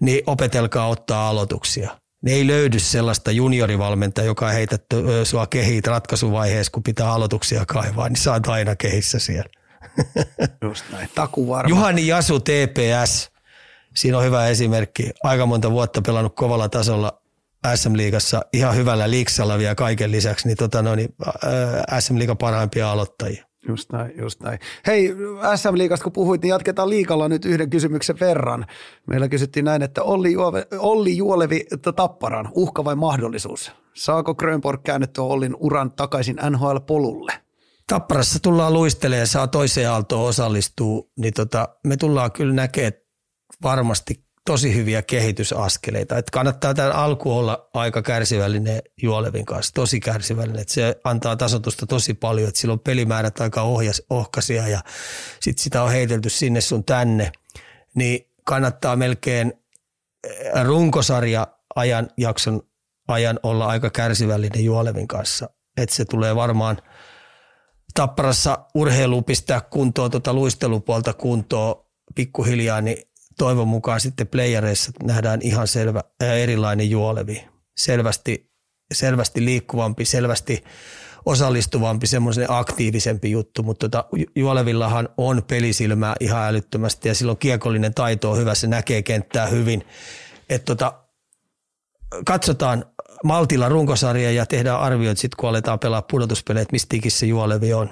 niin 0.00 0.22
opetelkaa 0.26 0.88
ottaa 0.88 1.28
aloituksia. 1.28 1.98
Ne 2.22 2.32
ei 2.32 2.46
löydy 2.46 2.78
sellaista 2.78 3.30
juniorivalmentajaa, 3.30 4.26
joka 4.26 4.48
heitä 4.48 4.78
sua 5.24 5.46
kehiit 5.46 5.86
ratkaisuvaiheessa, 5.86 6.72
kun 6.72 6.82
pitää 6.82 7.12
aloituksia 7.12 7.66
kaivaa, 7.66 8.08
niin 8.08 8.16
saat 8.16 8.46
aina 8.46 8.76
kehissä 8.76 9.18
siellä. 9.18 9.50
Just 10.64 10.84
näin, 10.92 11.08
taku 11.14 11.48
varma. 11.48 11.68
Juhani 11.68 12.06
Jasu 12.06 12.40
TPS, 12.40 13.30
siinä 13.94 14.18
on 14.18 14.24
hyvä 14.24 14.46
esimerkki. 14.46 15.10
Aika 15.22 15.46
monta 15.46 15.70
vuotta 15.70 16.02
pelannut 16.02 16.36
kovalla 16.36 16.68
tasolla 16.68 17.22
SM-liigassa 17.74 18.42
ihan 18.52 18.76
hyvällä 18.76 19.10
liiksalla 19.10 19.58
vielä 19.58 19.74
kaiken 19.74 20.12
lisäksi, 20.12 20.48
niin, 20.48 20.56
tota, 20.56 20.82
no, 20.82 20.94
niin 20.94 21.14
SM-liigan 22.00 22.38
parhaimpia 22.38 22.90
aloittajia. 22.90 23.44
Just 23.68 23.92
näin, 23.92 24.12
just 24.18 24.40
näin. 24.40 24.58
Hei, 24.86 25.14
SM-liigasta 25.56 26.02
kun 26.02 26.12
puhuit, 26.12 26.42
niin 26.42 26.48
jatketaan 26.48 26.90
liikalla 26.90 27.28
nyt 27.28 27.44
yhden 27.44 27.70
kysymyksen 27.70 28.20
verran. 28.20 28.66
Meillä 29.06 29.28
kysyttiin 29.28 29.64
näin, 29.64 29.82
että 29.82 30.02
Olli, 30.02 30.32
Juove, 30.32 30.66
Olli 30.78 31.16
Juolevi 31.16 31.66
Tapparan, 31.96 32.48
uhka 32.52 32.84
vai 32.84 32.96
mahdollisuus? 32.96 33.72
Saako 33.94 34.34
Grönborg 34.34 34.82
käännettyä 34.82 35.24
Ollin 35.24 35.56
uran 35.58 35.92
takaisin 35.92 36.36
NHL-polulle? 36.50 37.32
Tapparassa 37.86 38.38
tullaan 38.42 38.72
luistelemaan 38.72 39.26
saa 39.26 39.46
toiseen 39.46 39.90
aaltoon 39.90 40.28
osallistua, 40.28 41.02
niin 41.16 41.34
tota, 41.34 41.68
me 41.86 41.96
tullaan 41.96 42.32
kyllä 42.32 42.54
näkemään 42.54 42.92
varmasti 43.62 44.24
tosi 44.46 44.74
hyviä 44.74 45.02
kehitysaskeleita. 45.02 46.18
Että 46.18 46.30
kannattaa 46.32 46.74
tämän 46.74 46.92
alku 46.92 47.38
olla 47.38 47.68
aika 47.74 48.02
kärsivällinen 48.02 48.82
Juolevin 49.02 49.46
kanssa, 49.46 49.74
tosi 49.74 50.00
kärsivällinen. 50.00 50.62
Että 50.62 50.74
se 50.74 51.00
antaa 51.04 51.36
tasotusta 51.36 51.86
tosi 51.86 52.14
paljon, 52.14 52.48
että 52.48 52.60
silloin 52.60 52.80
pelimäärät 52.80 53.40
aika 53.40 53.62
ohjas, 53.62 54.02
ohkaisia 54.10 54.68
ja 54.68 54.80
sitten 55.40 55.62
sitä 55.62 55.82
on 55.82 55.90
heitelty 55.90 56.30
sinne 56.30 56.60
sun 56.60 56.84
tänne. 56.84 57.32
Niin 57.94 58.28
kannattaa 58.44 58.96
melkein 58.96 59.52
eh, 60.28 60.64
runkosarja 60.64 61.46
ajan 61.74 62.08
jakson 62.16 62.62
ajan 63.08 63.40
olla 63.42 63.66
aika 63.66 63.90
kärsivällinen 63.90 64.64
Juolevin 64.64 65.08
kanssa. 65.08 65.50
Että 65.76 65.94
se 65.94 66.04
tulee 66.04 66.36
varmaan 66.36 66.78
tapparassa 67.94 68.58
urheilu 68.74 69.22
pistää 69.22 69.60
kuntoon, 69.60 70.10
tuota 70.10 70.34
luistelupuolta 70.34 71.12
kuntoon 71.12 71.86
pikkuhiljaa, 72.14 72.80
niin 72.80 73.11
toivon 73.42 73.68
mukaan 73.68 74.00
sitten 74.00 74.26
playereissa 74.26 74.92
nähdään 75.02 75.40
ihan 75.42 75.68
selvä 75.68 76.02
ää, 76.20 76.34
erilainen 76.34 76.90
juolevi. 76.90 77.44
selvästi, 77.76 78.50
selvästi 78.94 79.44
liikkuvampi, 79.44 80.04
selvästi 80.04 80.64
osallistuvampi, 81.26 82.06
semmoisen 82.06 82.46
aktiivisempi 82.48 83.30
juttu, 83.30 83.62
mutta 83.62 83.88
tota, 83.88 84.04
Juolevillahan 84.36 85.08
on 85.16 85.42
pelisilmää 85.46 86.14
ihan 86.20 86.48
älyttömästi 86.48 87.08
ja 87.08 87.14
silloin 87.14 87.38
kiekollinen 87.38 87.94
taito 87.94 88.30
on 88.30 88.38
hyvä, 88.38 88.54
se 88.54 88.66
näkee 88.66 89.02
kenttää 89.02 89.46
hyvin. 89.46 89.86
Et 90.48 90.64
tota, 90.64 90.92
katsotaan 92.26 92.84
maltilla 93.24 93.68
runkosarja 93.68 94.32
ja 94.32 94.46
tehdään 94.46 94.80
arvioit 94.80 95.18
sitten, 95.18 95.36
kun 95.36 95.48
aletaan 95.48 95.78
pelaa 95.78 96.02
pudotuspeleet, 96.02 96.72
mistä 96.72 96.96
se 97.08 97.26
Juolevi 97.26 97.72
on. 97.72 97.90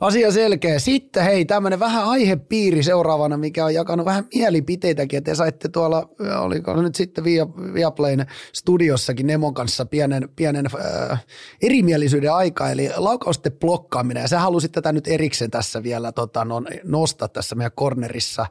Asia 0.00 0.32
selkeä. 0.32 0.78
Sitten 0.78 1.24
hei, 1.24 1.44
tämmöinen 1.44 1.80
vähän 1.80 2.04
aihepiiri 2.04 2.82
seuraavana, 2.82 3.36
mikä 3.36 3.64
on 3.64 3.74
jakanut 3.74 4.06
vähän 4.06 4.24
mielipiteitäkin. 4.34 5.18
että 5.18 5.30
te 5.30 5.34
saitte 5.34 5.68
tuolla, 5.68 6.08
oliko 6.40 6.82
nyt 6.82 6.94
sitten 6.94 7.24
Via, 7.24 7.46
Viaplayn 7.74 8.26
studiossakin 8.52 9.26
Nemon 9.26 9.54
kanssa 9.54 9.86
pienen, 9.86 10.28
pienen 10.36 10.66
äh, 11.10 11.24
erimielisyyden 11.62 12.32
aika, 12.32 12.70
eli 12.70 12.90
laukausten 12.96 13.52
blokkaaminen. 13.52 14.20
Ja 14.20 14.28
sä 14.28 14.40
halusit 14.40 14.72
tätä 14.72 14.92
nyt 14.92 15.08
erikseen 15.08 15.50
tässä 15.50 15.82
vielä 15.82 16.12
tota, 16.12 16.44
no, 16.44 16.62
nostaa 16.84 17.28
tässä 17.28 17.54
meidän 17.54 17.72
cornerissa, 17.72 18.46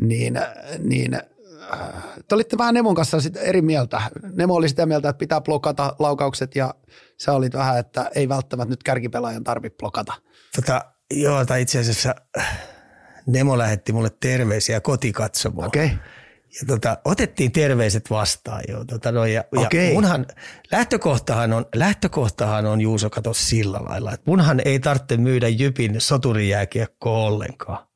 niin, 0.00 0.40
niin 0.78 1.18
te 2.28 2.34
olitte 2.34 2.58
vähän 2.58 2.74
Nemon 2.74 2.94
kanssa 2.94 3.20
sit 3.20 3.36
eri 3.36 3.62
mieltä. 3.62 4.02
Nemo 4.32 4.54
oli 4.54 4.68
sitä 4.68 4.86
mieltä, 4.86 5.08
että 5.08 5.18
pitää 5.18 5.40
blokata 5.40 5.96
laukaukset 5.98 6.56
ja 6.56 6.74
sä 7.16 7.32
olit 7.32 7.54
vähän, 7.54 7.78
että 7.78 8.10
ei 8.14 8.28
välttämättä 8.28 8.70
nyt 8.72 8.82
kärkipelaajan 8.82 9.44
tarvitse 9.44 9.76
blokata. 9.76 10.12
Tota, 10.56 10.84
joo, 11.14 11.44
tai 11.44 11.62
itse 11.62 11.78
asiassa 11.78 12.14
äh, 12.38 12.58
Nemo 13.26 13.58
lähetti 13.58 13.92
mulle 13.92 14.10
terveisiä 14.20 14.80
kotikatsomoon. 14.80 15.66
Okei. 15.66 15.86
Okay. 15.86 15.98
Ja 16.60 16.66
tota, 16.66 16.98
otettiin 17.04 17.52
terveiset 17.52 18.10
vastaan 18.10 18.62
jo. 18.68 18.84
Tota, 18.84 19.12
no, 19.12 19.24
ja, 19.24 19.44
okay. 19.56 19.80
ja 19.80 19.94
munhan, 19.94 20.26
lähtökohtahan 20.72 21.52
on, 21.52 21.66
lähtökohtahan 21.74 22.66
on 22.66 22.80
Juuso 22.80 23.10
kato 23.10 23.34
sillä 23.34 23.80
lailla, 23.88 24.12
että 24.12 24.30
munhan 24.30 24.60
ei 24.64 24.80
tarvitse 24.80 25.16
myydä 25.16 25.48
Jypin 25.48 26.00
soturijääkiekkoa 26.00 27.18
ollenkaan. 27.18 27.86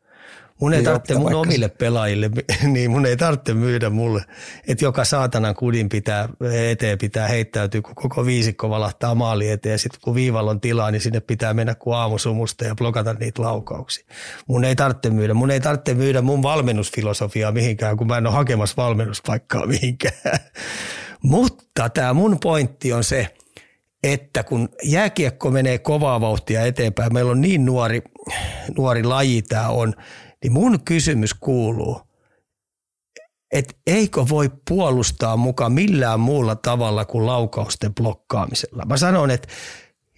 Mun 0.60 0.74
ei, 0.74 0.82
tarvitse 0.82 1.14
mun 1.14 1.34
omille 1.34 1.68
pelaajille, 1.68 2.30
niin 2.72 2.90
mun 2.90 3.06
ei 3.06 3.16
tarvitse 3.16 3.54
myydä 3.54 3.90
mulle, 3.90 4.22
että 4.68 4.84
joka 4.84 5.04
saatanan 5.04 5.54
kudin 5.54 5.88
pitää, 5.88 6.28
eteen 6.70 6.98
pitää 6.98 7.28
heittäytyä, 7.28 7.82
kun 7.82 7.94
koko 7.94 8.26
viisikko 8.26 8.70
valahtaa 8.70 9.14
maali 9.14 9.50
eteen 9.50 9.72
ja 9.72 9.78
sitten 9.78 10.00
kun 10.04 10.14
viivalla 10.14 10.50
on 10.50 10.60
tilaa, 10.60 10.90
niin 10.90 11.00
sinne 11.00 11.20
pitää 11.20 11.54
mennä 11.54 11.74
kuin 11.74 11.96
aamusumusta 11.96 12.64
ja 12.64 12.74
blokata 12.74 13.12
niitä 13.12 13.42
laukauksia. 13.42 14.06
Mun 14.48 14.64
ei 14.64 14.76
tarvitse 14.76 15.10
myydä, 15.10 15.34
mun 15.34 15.50
ei 15.50 15.60
tarvitse 15.60 15.94
myydä 15.94 16.22
mun 16.22 16.42
valmennusfilosofiaa 16.42 17.52
mihinkään, 17.52 17.96
kun 17.96 18.06
mä 18.06 18.18
en 18.18 18.26
ole 18.26 18.34
hakemassa 18.34 18.82
valmennuspaikkaa 18.82 19.66
mihinkään. 19.66 20.14
Mutta 21.22 21.88
tämä 21.88 22.14
mun 22.14 22.38
pointti 22.40 22.92
on 22.92 23.04
se, 23.04 23.34
että 24.02 24.42
kun 24.42 24.68
jääkiekko 24.82 25.50
menee 25.50 25.78
kovaa 25.78 26.20
vauhtia 26.20 26.66
eteenpäin, 26.66 27.12
meillä 27.12 27.30
on 27.30 27.40
niin 27.40 27.64
nuori, 27.64 28.02
nuori 28.78 29.02
laji 29.02 29.42
tämä 29.42 29.68
on, 29.68 29.94
niin 30.42 30.52
mun 30.52 30.84
kysymys 30.84 31.34
kuuluu, 31.34 32.00
että 33.52 33.74
eikö 33.86 34.24
voi 34.28 34.50
puolustaa 34.68 35.36
mukaan 35.36 35.72
millään 35.72 36.20
muulla 36.20 36.56
tavalla 36.56 37.04
kuin 37.04 37.26
laukausten 37.26 37.94
blokkaamisella. 37.94 38.84
Mä 38.86 38.96
sanon, 38.96 39.30
että 39.30 39.48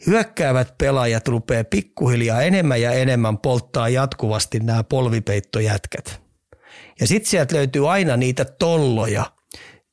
hyökkäävät 0.07 0.79
pelaajat 0.79 1.29
rupeaa 1.29 1.65
pikkuhiljaa 1.65 2.43
enemmän 2.43 2.81
ja 2.81 2.93
enemmän 2.93 3.39
polttaa 3.39 3.89
jatkuvasti 3.89 4.61
nämä 4.61 4.85
polvipeittojätkät. 4.85 6.21
Ja 7.01 7.07
sitten 7.07 7.31
sieltä 7.31 7.57
löytyy 7.57 7.93
aina 7.93 8.17
niitä 8.17 8.45
tolloja, 8.45 9.33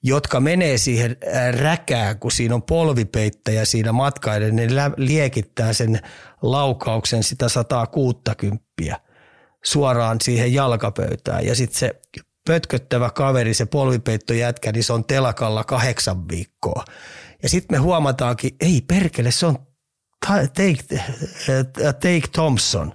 jotka 0.03 0.39
menee 0.39 0.77
siihen 0.77 1.17
räkään, 1.59 2.19
kun 2.19 2.31
siinä 2.31 2.55
on 2.55 2.63
polvipeittäjä 2.63 3.65
siinä 3.65 3.91
matkaiden, 3.91 4.55
ne 4.55 4.67
liekittää 4.97 5.73
sen 5.73 5.99
laukauksen 6.41 7.23
sitä 7.23 7.49
160 7.49 8.65
suoraan 9.65 10.17
siihen 10.21 10.53
jalkapöytään. 10.53 11.45
Ja 11.45 11.55
sitten 11.55 11.79
se 11.79 12.01
pötköttävä 12.47 13.09
kaveri, 13.09 13.53
se 13.53 13.65
polvipeittojätkä, 13.65 14.71
niin 14.71 14.83
se 14.83 14.93
on 14.93 15.05
telakalla 15.05 15.63
kahdeksan 15.63 16.27
viikkoa. 16.27 16.85
Ja 17.43 17.49
sitten 17.49 17.77
me 17.77 17.81
huomataankin, 17.81 18.55
ei 18.59 18.81
perkele, 18.87 19.31
se 19.31 19.45
on 19.45 19.57
Take, 20.27 21.03
take 21.77 22.27
Thompson, 22.31 22.93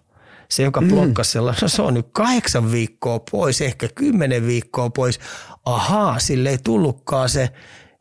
se 0.48 0.62
joka 0.62 0.80
mm. 0.80 0.88
blokkasi 0.88 1.30
sellaisen, 1.30 1.62
no 1.62 1.68
se 1.68 1.82
on 1.82 1.94
nyt 1.94 2.06
kahdeksan 2.12 2.72
viikkoa 2.72 3.18
pois, 3.30 3.60
ehkä 3.60 3.88
kymmenen 3.94 4.46
viikkoa 4.46 4.90
pois. 4.90 5.20
Ahaa, 5.64 6.18
sille 6.18 6.48
ei 6.48 6.58
tullutkaan 6.64 7.28
se 7.28 7.50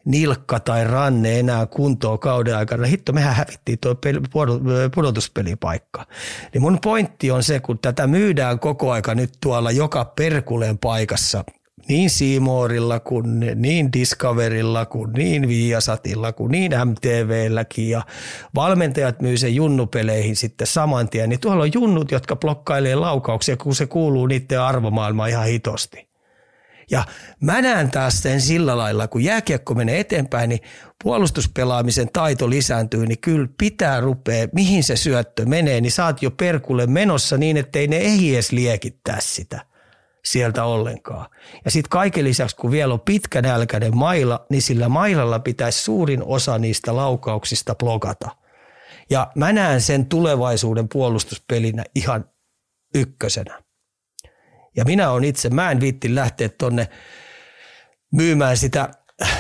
nilkka 0.05 0.59
tai 0.59 0.84
ranne 0.84 1.39
enää 1.39 1.65
kuntoon 1.65 2.19
kauden 2.19 2.57
aikana. 2.57 2.85
Hitto, 2.85 3.13
mehän 3.13 3.35
hävittiin 3.35 3.80
tuo 3.80 3.95
pudotuspelipaikka. 4.95 6.05
Niin 6.53 6.61
mun 6.61 6.80
pointti 6.84 7.31
on 7.31 7.43
se, 7.43 7.59
kun 7.59 7.80
tätä 7.80 8.07
myydään 8.07 8.59
koko 8.59 8.91
aika 8.91 9.15
nyt 9.15 9.34
tuolla 9.41 9.71
joka 9.71 10.05
perkuleen 10.05 10.77
paikassa, 10.77 11.43
niin 11.88 12.09
Siimoorilla 12.09 12.99
kuin 12.99 13.39
niin 13.55 13.93
Discoverilla 13.93 14.85
kuin 14.85 15.13
niin 15.13 15.47
Viasatilla 15.47 16.34
kuin 16.34 16.51
niin 16.51 16.71
MTVlläkin 16.85 17.89
ja 17.89 18.01
valmentajat 18.55 19.21
myy 19.21 19.38
sen 19.38 19.55
junnupeleihin 19.55 20.35
sitten 20.35 20.67
saman 20.67 21.09
tien, 21.09 21.30
niin 21.30 21.39
tuolla 21.39 21.63
on 21.63 21.73
junnut, 21.73 22.11
jotka 22.11 22.35
blokkailee 22.35 22.95
laukauksia, 22.95 23.57
kun 23.57 23.76
se 23.76 23.85
kuuluu 23.85 24.27
niiden 24.27 24.61
arvomaailmaan 24.61 25.30
ihan 25.30 25.45
hitosti. 25.45 26.09
Ja 26.91 27.06
mä 27.41 27.61
näen 27.61 27.91
taas 27.91 28.22
sen 28.22 28.41
sillä 28.41 28.78
lailla, 28.78 29.07
kun 29.07 29.24
jääkiekko 29.24 29.76
menee 29.76 29.99
eteenpäin, 29.99 30.49
niin 30.49 30.60
puolustuspelaamisen 31.03 32.10
taito 32.14 32.49
lisääntyy, 32.49 33.06
niin 33.06 33.20
kyllä 33.20 33.48
pitää 33.57 33.99
rupea, 34.02 34.48
mihin 34.53 34.84
se 34.84 34.95
syöttö 34.95 35.45
menee, 35.45 35.82
niin 35.82 35.91
saat 35.91 36.22
jo 36.22 36.32
perkulle 36.32 36.88
menossa 36.88 37.38
niin, 37.38 37.57
ettei 37.57 37.88
ne 37.88 37.98
ehdi 37.98 38.34
edes 38.34 38.52
liekittää 38.52 39.18
sitä 39.20 39.66
sieltä 40.26 40.64
ollenkaan. 40.64 41.30
Ja 41.66 41.72
sitten 41.72 41.90
kaiken 41.90 42.24
lisäksi, 42.24 42.56
kun 42.56 42.72
vielä 42.72 42.94
on 42.94 42.99
pitkä 42.99 43.41
nälkäinen 43.41 43.98
maila, 43.98 44.45
niin 44.49 44.61
sillä 44.61 44.90
mailalla 44.90 45.40
pitäisi 45.40 45.84
suurin 45.84 46.24
osa 46.24 46.57
niistä 46.57 46.95
laukauksista 46.95 47.76
blokata. 47.76 48.30
Ja 49.10 49.32
mä 49.36 49.53
näen 49.53 49.82
sen 49.82 50.06
tulevaisuuden 50.06 50.90
puolustuspelinä 50.90 51.84
ihan 51.95 52.26
ykkösenä. 52.95 53.68
Ja 54.80 54.85
minä 54.85 55.11
on 55.11 55.23
itse, 55.23 55.49
mä 55.49 55.72
en 55.72 55.80
viitti 55.80 56.15
lähteä 56.15 56.49
tonne 56.49 56.88
myymään 58.11 58.57
sitä 58.57 58.89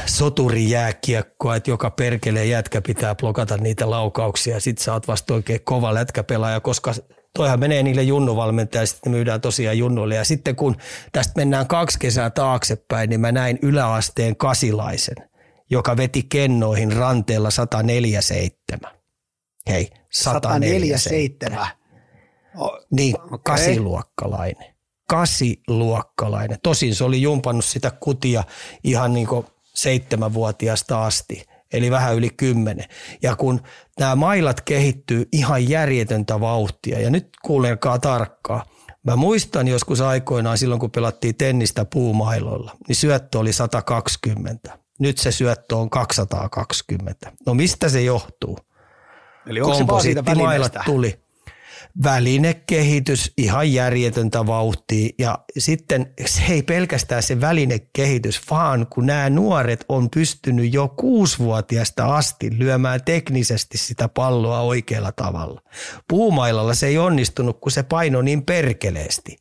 soturijääkiekkoa, 0.05 1.55
että 1.55 1.69
joka 1.69 1.89
perkelee 1.91 2.45
jätkä 2.45 2.81
pitää 2.81 3.15
blokata 3.15 3.57
niitä 3.57 3.89
laukauksia 3.89 4.53
ja 4.53 4.61
sit 4.61 4.77
sä 4.77 4.93
oot 4.93 5.07
vasta 5.07 5.33
oikein 5.33 5.61
kova 5.63 5.93
lätkäpelaaja, 5.93 6.59
koska 6.59 6.93
toihan 7.35 7.59
menee 7.59 7.83
niille 7.83 8.03
junnuvalmentajille, 8.03 8.85
sitten 8.85 9.11
myydään 9.11 9.41
tosiaan 9.41 9.77
junnuille. 9.77 10.15
Ja 10.15 10.23
sitten 10.23 10.55
kun 10.55 10.75
tästä 11.11 11.33
mennään 11.35 11.67
kaksi 11.67 11.99
kesää 11.99 12.29
taaksepäin, 12.29 13.09
niin 13.09 13.21
mä 13.21 13.31
näin 13.31 13.59
yläasteen 13.61 14.35
kasilaisen, 14.35 15.29
joka 15.69 15.97
veti 15.97 16.23
kennoihin 16.23 16.93
ranteella 16.93 17.51
147. 17.51 18.91
Hei, 19.69 19.89
147. 20.09 21.49
147. 21.49 21.67
Niin, 22.91 23.21
okay. 23.21 23.39
kasiluokkalainen 23.43 24.78
kasiluokkalainen. 25.09 26.57
Tosin 26.63 26.95
se 26.95 27.03
oli 27.03 27.21
jumpannut 27.21 27.65
sitä 27.65 27.91
kutia 27.91 28.43
ihan 28.83 29.13
niin 29.13 29.27
kuin 29.27 29.45
seitsemänvuotiaasta 29.73 31.05
asti, 31.05 31.45
eli 31.73 31.91
vähän 31.91 32.15
yli 32.15 32.29
kymmenen. 32.29 32.85
Ja 33.21 33.35
kun 33.35 33.61
nämä 33.99 34.15
mailat 34.15 34.61
kehittyy 34.61 35.27
ihan 35.31 35.69
järjetöntä 35.69 36.39
vauhtia, 36.39 36.99
ja 36.99 37.09
nyt 37.09 37.29
kuulekaa 37.45 37.99
tarkkaa, 37.99 38.65
Mä 39.03 39.15
muistan 39.15 39.67
joskus 39.67 40.01
aikoinaan 40.01 40.57
silloin, 40.57 40.79
kun 40.79 40.91
pelattiin 40.91 41.35
tennistä 41.35 41.85
puumailoilla, 41.85 42.75
niin 42.87 42.95
syöttö 42.95 43.39
oli 43.39 43.53
120. 43.53 44.79
Nyt 44.99 45.17
se 45.17 45.31
syöttö 45.31 45.75
on 45.77 45.89
220. 45.89 47.31
No 47.45 47.53
mistä 47.53 47.89
se 47.89 48.01
johtuu? 48.01 48.57
Eli 49.47 49.61
onko 49.61 49.77
se 49.77 49.87
vaan 49.87 50.01
siitä 50.01 50.23
tuli 50.85 51.19
välinekehitys 52.03 53.33
ihan 53.37 53.73
järjetöntä 53.73 54.45
vauhtia 54.45 55.09
ja 55.17 55.39
sitten 55.57 56.13
se 56.25 56.41
ei 56.49 56.63
pelkästään 56.63 57.23
se 57.23 57.41
välinekehitys, 57.41 58.41
vaan 58.51 58.87
kun 58.87 59.05
nämä 59.05 59.29
nuoret 59.29 59.85
on 59.89 60.09
pystynyt 60.09 60.73
jo 60.73 60.87
kuusivuotiaasta 60.87 62.15
asti 62.15 62.49
lyömään 62.57 63.03
teknisesti 63.03 63.77
sitä 63.77 64.07
palloa 64.07 64.61
oikealla 64.61 65.11
tavalla. 65.11 65.61
Puumailalla 66.07 66.73
se 66.73 66.87
ei 66.87 66.97
onnistunut, 66.97 67.59
kun 67.61 67.71
se 67.71 67.83
paino 67.83 68.21
niin 68.21 68.45
perkeleesti, 68.45 69.37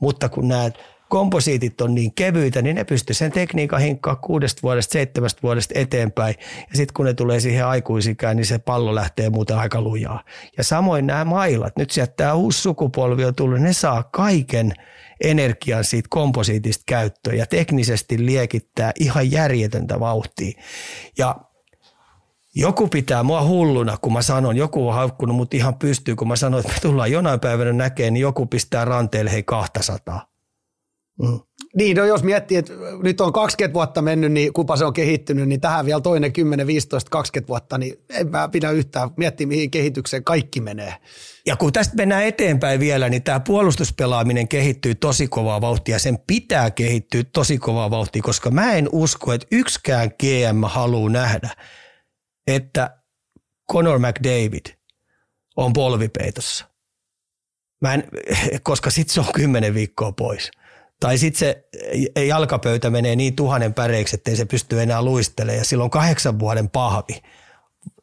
mutta 0.00 0.28
kun 0.28 0.48
nämä 0.48 0.70
komposiitit 1.10 1.80
on 1.80 1.94
niin 1.94 2.14
kevyitä, 2.14 2.62
niin 2.62 2.76
ne 2.76 2.84
pystyy 2.84 3.14
sen 3.14 3.32
tekniikan 3.32 3.80
hinkkaa 3.80 4.16
kuudesta 4.16 4.62
vuodesta, 4.62 4.92
seitsemästä 4.92 5.42
vuodesta 5.42 5.78
eteenpäin. 5.78 6.34
Ja 6.70 6.76
sitten 6.76 6.94
kun 6.94 7.06
ne 7.06 7.14
tulee 7.14 7.40
siihen 7.40 7.66
aikuisikään, 7.66 8.36
niin 8.36 8.46
se 8.46 8.58
pallo 8.58 8.94
lähtee 8.94 9.30
muuten 9.30 9.56
aika 9.56 9.80
lujaa. 9.80 10.24
Ja 10.56 10.64
samoin 10.64 11.06
nämä 11.06 11.24
mailat, 11.24 11.76
nyt 11.76 11.90
sieltä 11.90 12.12
tämä 12.16 12.34
uusi 12.34 12.62
sukupolvi 12.62 13.24
on 13.24 13.34
tullut, 13.34 13.60
ne 13.60 13.72
saa 13.72 14.02
kaiken 14.02 14.72
energian 15.20 15.84
siitä 15.84 16.06
komposiitista 16.10 16.82
käyttöön 16.86 17.38
ja 17.38 17.46
teknisesti 17.46 18.26
liekittää 18.26 18.92
ihan 19.00 19.30
järjetöntä 19.30 20.00
vauhtia. 20.00 20.60
Ja 21.18 21.36
Joku 22.54 22.88
pitää 22.88 23.22
mua 23.22 23.44
hulluna, 23.44 23.96
kun 24.02 24.12
mä 24.12 24.22
sanon, 24.22 24.56
joku 24.56 24.88
on 24.88 24.94
haukkunut 24.94 25.36
mut 25.36 25.54
ihan 25.54 25.74
pystyy, 25.74 26.16
kun 26.16 26.28
mä 26.28 26.36
sanon, 26.36 26.60
että 26.60 26.72
me 26.72 26.78
tullaan 26.80 27.12
jonain 27.12 27.40
päivänä 27.40 27.72
näkemään, 27.72 28.14
niin 28.14 28.20
joku 28.20 28.46
pistää 28.46 28.84
ranteelle 28.84 29.32
hei 29.32 29.42
200. 29.42 30.29
Mm. 31.18 31.40
Niin, 31.76 31.96
no 31.96 32.04
jos 32.04 32.22
miettii, 32.22 32.56
että 32.56 32.72
nyt 33.02 33.20
on 33.20 33.32
20 33.32 33.74
vuotta 33.74 34.02
mennyt, 34.02 34.32
niin 34.32 34.52
kupa 34.52 34.76
se 34.76 34.84
on 34.84 34.92
kehittynyt, 34.92 35.48
niin 35.48 35.60
tähän 35.60 35.86
vielä 35.86 36.00
toinen 36.00 36.32
10, 36.32 36.66
15, 36.66 37.10
20 37.10 37.48
vuotta, 37.48 37.78
niin 37.78 37.94
en 38.08 38.30
mä 38.30 38.48
pidä 38.48 38.70
yhtään 38.70 39.10
miettiä, 39.16 39.46
mihin 39.46 39.70
kehitykseen 39.70 40.24
kaikki 40.24 40.60
menee. 40.60 40.94
Ja 41.46 41.56
kun 41.56 41.72
tästä 41.72 41.96
mennään 41.96 42.24
eteenpäin 42.24 42.80
vielä, 42.80 43.08
niin 43.08 43.22
tämä 43.22 43.40
puolustuspelaaminen 43.40 44.48
kehittyy 44.48 44.94
tosi 44.94 45.28
kovaa 45.28 45.60
vauhtia. 45.60 45.98
Sen 45.98 46.18
pitää 46.26 46.70
kehittyä 46.70 47.24
tosi 47.24 47.58
kovaa 47.58 47.90
vauhtia, 47.90 48.22
koska 48.22 48.50
mä 48.50 48.72
en 48.72 48.88
usko, 48.92 49.32
että 49.32 49.46
yksikään 49.52 50.10
GM 50.18 50.64
haluaa 50.64 51.10
nähdä, 51.10 51.50
että 52.46 52.96
Conor 53.72 53.98
McDavid 53.98 54.66
on 55.56 55.72
polvipeitossa. 55.72 56.64
Mä 57.80 57.94
en, 57.94 58.04
koska 58.62 58.90
sitten 58.90 59.14
se 59.14 59.20
on 59.20 59.32
kymmenen 59.34 59.74
viikkoa 59.74 60.12
pois. 60.12 60.50
Tai 61.00 61.18
sitten 61.18 61.38
se 61.38 61.64
jalkapöytä 62.26 62.90
menee 62.90 63.16
niin 63.16 63.36
tuhannen 63.36 63.74
päreiksi, 63.74 64.16
ettei 64.16 64.36
se 64.36 64.44
pysty 64.44 64.82
enää 64.82 65.02
luistelemaan 65.02 65.58
ja 65.58 65.64
silloin 65.64 65.90
kahdeksan 65.90 66.38
vuoden 66.38 66.70
pahvi, 66.70 67.22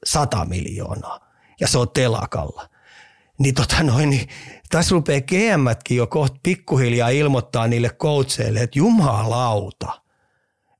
sata 0.06 0.45
miljoonaa 0.45 1.28
ja 1.60 1.68
se 1.68 1.78
on 1.78 1.90
telakalla. 1.90 2.69
Niin 3.40 3.56
tota 3.56 3.84
noin, 3.84 4.10
niin 4.10 4.28
tässä 4.69 4.94
rupeaa 4.95 5.22
GMätkin 5.22 5.98
jo 5.98 6.07
kohta 6.07 6.40
pikkuhiljaa 6.44 7.10
ilmoittaa 7.10 7.68
niille 7.68 7.90
coacheille, 7.90 8.60
että 8.60 8.80
jumalauta, 8.80 10.02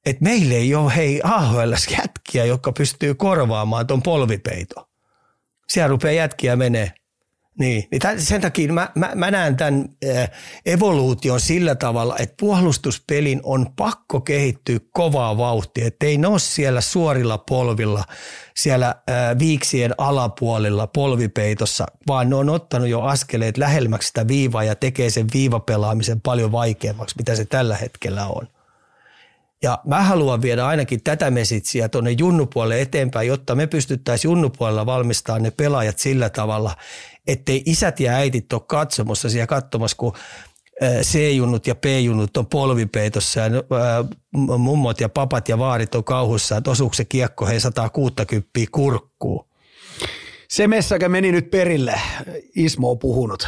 että 0.06 0.24
meillä 0.24 0.54
ei 0.54 0.76
ole 0.76 0.96
hei 0.96 1.22
AHL 1.24 1.74
jätkiä, 1.98 2.46
jotka 2.46 2.72
pystyy 2.72 3.16
korvaamaan 3.16 3.88
ton 3.88 4.04
polvipeito. 4.04 4.90
Siellä 5.70 5.88
rupeaa 5.88 6.14
jätkiä 6.14 6.56
menee 6.56 6.92
niin, 7.60 7.88
niin 7.92 8.02
tämän, 8.02 8.22
sen 8.22 8.42
takia 8.42 8.74
mä, 8.74 8.90
mä, 8.96 9.12
mä 9.16 9.32
näen 9.32 9.56
tämän 9.56 9.86
äh, 10.16 10.30
evoluution 10.66 11.40
sillä 11.40 11.76
tavalla, 11.76 12.16
että 12.20 12.36
puolustuspelin 12.40 13.40
on 13.44 13.68
pakko 13.76 14.22
kehittyä 14.22 14.80
kovaa 14.92 15.38
vauhtia, 15.38 15.88
että 15.88 16.06
ei 16.06 16.18
ne 16.18 16.28
ole 16.28 16.40
siellä 16.40 16.82
suorilla 16.82 17.38
polvilla, 17.38 18.04
siellä 18.56 18.88
äh, 18.88 19.40
viiksien 19.40 19.94
alapuolilla 19.98 20.88
polvipeitossa, 20.88 21.86
vaan 22.08 22.30
ne 22.30 22.36
on 22.36 22.50
ottanut 22.50 22.88
jo 22.88 23.02
askeleet 23.02 23.58
lähemmäksi 23.58 24.08
sitä 24.08 24.28
viivaa 24.28 24.64
ja 24.64 24.76
tekee 24.76 25.10
sen 25.10 25.28
viivapelaamisen 25.34 26.22
paljon 26.22 26.52
vaikeammaksi, 26.52 27.16
mitä 27.18 27.36
se 27.36 27.46
tällä 27.46 27.76
hetkellä 27.76 28.28
on. 28.28 28.48
Ja 29.64 29.80
mä 29.86 30.04
haluan 30.04 30.42
viedä 30.42 30.66
ainakin 30.66 31.04
tätä 31.04 31.32
mesitsiä 31.32 31.90
tuonne 31.90 32.12
junnupuolelle 32.12 32.82
eteenpäin, 32.82 33.28
jotta 33.28 33.56
me 33.56 33.68
pystyttäisiin 33.68 34.30
junnupuolella 34.30 34.86
valmistamaan 34.86 35.44
ne 35.44 35.52
pelaajat 35.52 36.00
sillä 36.00 36.30
tavalla, 36.30 36.76
ettei 37.28 37.64
isät 37.66 38.00
ja 38.00 38.14
äitit 38.14 38.54
ole 38.54 38.62
katsomassa 38.68 39.30
siellä 39.30 39.48
katsomassa, 39.48 39.98
kun 39.98 40.14
C-junnut 41.02 41.68
ja 41.68 41.76
P-junnut 41.76 42.38
on 42.38 42.46
polvipeitossa 42.46 43.40
ja 43.40 43.50
mummot 44.58 45.02
ja 45.02 45.10
papat 45.10 45.50
ja 45.50 45.58
vaarit 45.58 45.96
on 45.96 46.04
kauhussa, 46.04 46.58
että 46.58 46.72
osuuko 46.72 46.94
se 46.94 47.06
kiekko 47.06 47.46
hei 47.46 47.60
160 47.60 48.50
kurkkuu. 48.72 49.48
Se 50.50 50.68
messäkä 50.68 51.10
meni 51.10 51.32
nyt 51.32 51.52
perille, 51.52 52.02
Ismo 52.56 52.92
on 52.92 53.00
puhunut. 53.00 53.48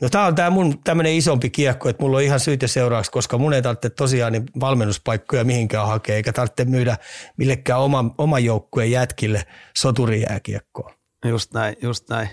No 0.00 0.08
tämä 0.08 0.26
on 0.26 0.34
tämä 0.34 0.50
mun 0.50 0.78
tämmöinen 0.84 1.12
isompi 1.12 1.50
kiekko, 1.50 1.88
että 1.88 2.02
mulla 2.02 2.16
on 2.16 2.22
ihan 2.22 2.40
syytä 2.40 2.66
seuraavaksi, 2.66 3.10
koska 3.10 3.38
mun 3.38 3.52
ei 3.52 3.62
tarvitse 3.62 3.90
tosiaan 3.90 4.32
niin 4.32 4.46
valmennuspaikkoja 4.60 5.44
mihinkään 5.44 5.86
hakea, 5.86 6.16
eikä 6.16 6.32
tarvitse 6.32 6.64
myydä 6.64 6.98
millekään 7.36 7.80
oma, 7.80 8.14
oman 8.18 8.44
joukkueen 8.44 8.90
jätkille 8.90 9.44
soturijääkiekkoa. 9.76 10.94
Just 11.24 11.54
näin, 11.54 11.76
just 11.82 12.08
näin. 12.08 12.28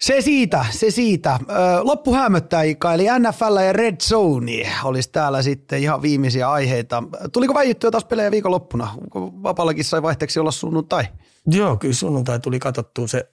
Se 0.00 0.20
siitä, 0.20 0.64
se 0.70 0.90
siitä. 0.90 1.38
Loppu 1.82 2.14
hämöttää 2.14 2.62
Ika, 2.62 2.94
eli 2.94 3.06
NFL 3.18 3.56
ja 3.66 3.72
Red 3.72 3.96
Zone 4.02 4.72
olisi 4.84 5.10
täällä 5.12 5.42
sitten 5.42 5.82
ihan 5.82 6.02
viimeisiä 6.02 6.50
aiheita. 6.50 7.02
Tuliko 7.32 7.54
väijyttyä 7.54 7.90
taas 7.90 8.04
pelejä 8.04 8.30
viikonloppuna? 8.30 8.94
Vapallakin 9.42 9.84
sai 9.84 10.02
vaihteeksi 10.02 10.40
olla 10.40 10.50
sunnuntai? 10.50 11.04
Joo, 11.46 11.76
kyllä 11.76 11.94
sunnuntai 11.94 12.40
tuli 12.40 12.58
katsottua 12.58 13.08
se 13.08 13.28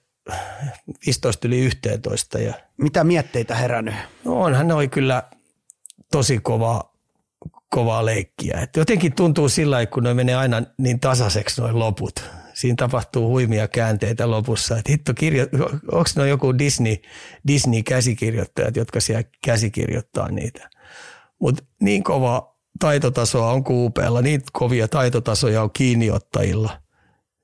15 1.06 1.48
yli 1.48 1.60
11. 1.60 2.38
Ja... 2.38 2.54
Mitä 2.76 3.04
mietteitä 3.04 3.54
herännyt? 3.54 3.94
No 4.24 4.42
onhan 4.42 4.68
ne 4.68 4.74
oli 4.74 4.88
kyllä 4.88 5.22
tosi 6.12 6.38
kova, 6.38 6.92
kovaa 7.68 8.04
leikkiä. 8.04 8.60
Et 8.60 8.76
jotenkin 8.76 9.14
tuntuu 9.14 9.48
sillä 9.48 9.86
kun 9.86 10.02
ne 10.02 10.14
menee 10.14 10.34
aina 10.34 10.62
niin 10.78 11.00
tasaiseksi 11.00 11.60
noin 11.60 11.78
loput 11.78 12.24
siinä 12.54 12.76
tapahtuu 12.78 13.28
huimia 13.28 13.68
käänteitä 13.68 14.30
lopussa. 14.30 14.78
Että 14.78 14.92
hitto, 14.92 15.14
kirjo, 15.14 15.46
onko 15.92 16.10
ne 16.16 16.28
joku 16.28 16.58
Disney, 16.58 16.96
Disney-käsikirjoittajat, 17.46 18.76
jotka 18.76 19.00
siellä 19.00 19.24
käsikirjoittaa 19.44 20.28
niitä. 20.30 20.70
Mutta 21.40 21.64
niin 21.80 22.04
kova 22.04 22.56
taitotasoa 22.80 23.52
on 23.52 23.64
kuupeella, 23.64 24.22
niin 24.22 24.42
kovia 24.52 24.88
taitotasoja 24.88 25.62
on 25.62 25.70
kiinniottajilla. 25.72 26.82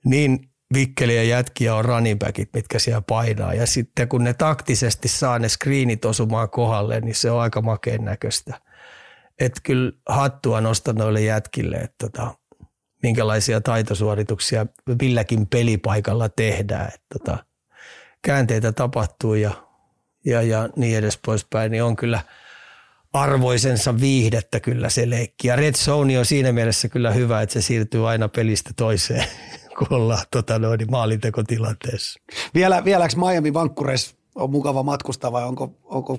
Niin 0.05 0.51
vikkeliä 0.75 1.23
jätkiä 1.23 1.75
on 1.75 1.85
running 1.85 2.21
mitkä 2.55 2.79
siellä 2.79 3.03
painaa. 3.03 3.55
Ja 3.55 3.67
sitten 3.67 4.09
kun 4.09 4.25
ne 4.25 4.35
taktisesti 4.35 5.09
saa 5.09 5.39
ne 5.39 5.49
screenit 5.49 6.05
osumaan 6.05 6.51
kohdalle, 6.51 7.01
niin 7.01 7.15
se 7.15 7.31
on 7.31 7.41
aika 7.41 7.63
makeen 7.63 8.05
näköistä. 8.05 8.61
Että 9.41 9.61
kyllä 9.65 9.93
hattua 10.09 10.61
nostan 10.61 10.95
noille 10.95 11.21
jätkille, 11.21 11.77
että 11.77 12.09
tota, 12.09 12.35
minkälaisia 13.03 13.61
taitosuorituksia 13.61 14.67
milläkin 15.03 15.47
pelipaikalla 15.47 16.29
tehdään. 16.29 16.89
Että 16.89 17.19
tota, 17.19 17.45
käänteitä 18.23 18.73
tapahtuu 18.73 19.35
ja, 19.35 19.51
ja, 20.25 20.43
ja 20.43 20.69
niin 20.77 20.99
edes 20.99 21.19
poispäin, 21.27 21.73
niin 21.73 21.83
on 21.83 21.97
kyllä 21.97 22.21
arvoisensa 23.13 24.01
viihdettä 24.01 24.61
kyllä 24.61 24.89
se 24.89 25.11
leikki. 25.11 25.49
Ja 25.49 25.57
Red 25.57 25.75
Zone 25.75 26.19
on 26.19 26.25
siinä 26.25 26.53
mielessä 26.53 26.89
kyllä 26.89 27.11
hyvä, 27.11 27.43
että 27.43 27.53
se 27.53 27.63
siirtyy 27.63 28.09
aina 28.09 28.29
pelistä 28.29 28.71
toiseen, 28.77 29.25
kun 29.79 29.87
ollaan 29.91 30.27
tota 30.31 30.59
noin, 30.59 30.91
maalintekotilanteessa. 30.91 32.21
Vielä, 32.55 32.85
vieläks 32.85 33.17
Miami 33.17 33.55
Vankkureissa 33.55 34.15
on 34.35 34.51
mukava 34.51 34.83
matkustaa 34.83 35.33
vai 35.33 35.45
onko, 35.45 35.75
onko 35.85 36.19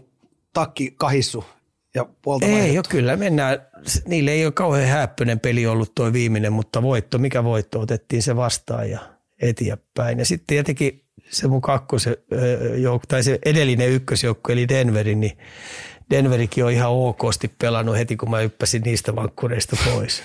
takki 0.53 0.93
kahissu 0.97 1.45
ja 1.95 2.05
puolta 2.21 2.45
Ei 2.45 2.51
vaihdettu. 2.51 2.77
ole, 2.77 2.85
kyllä 2.89 3.17
mennään. 3.17 3.61
Niille 4.05 4.31
ei 4.31 4.45
ole 4.45 4.51
kauhean 4.51 4.87
häppöinen 4.87 5.39
peli 5.39 5.67
ollut 5.67 5.95
tuo 5.95 6.13
viimeinen, 6.13 6.53
mutta 6.53 6.81
voitto, 6.81 7.17
mikä 7.17 7.43
voitto, 7.43 7.79
otettiin 7.79 8.23
se 8.23 8.35
vastaan 8.35 8.89
ja 8.89 8.99
eteenpäin. 9.41 10.19
Ja 10.19 10.25
sitten 10.25 10.47
tietenkin 10.47 11.03
se 11.29 11.47
mun 11.47 11.61
kakkosen 11.61 12.17
joukko, 12.77 13.05
tai 13.07 13.23
se 13.23 13.39
edellinen 13.45 13.89
ykkösjoukko, 13.89 14.51
eli 14.51 14.67
Denveri, 14.69 15.15
niin 15.15 15.37
Denverikin 16.09 16.65
on 16.65 16.71
ihan 16.71 16.91
okosti 16.91 17.51
pelannut 17.61 17.97
heti, 17.97 18.17
kun 18.17 18.29
mä 18.29 18.41
yppäsin 18.41 18.81
niistä 18.81 19.15
vankkureista 19.15 19.77
pois. 19.85 20.23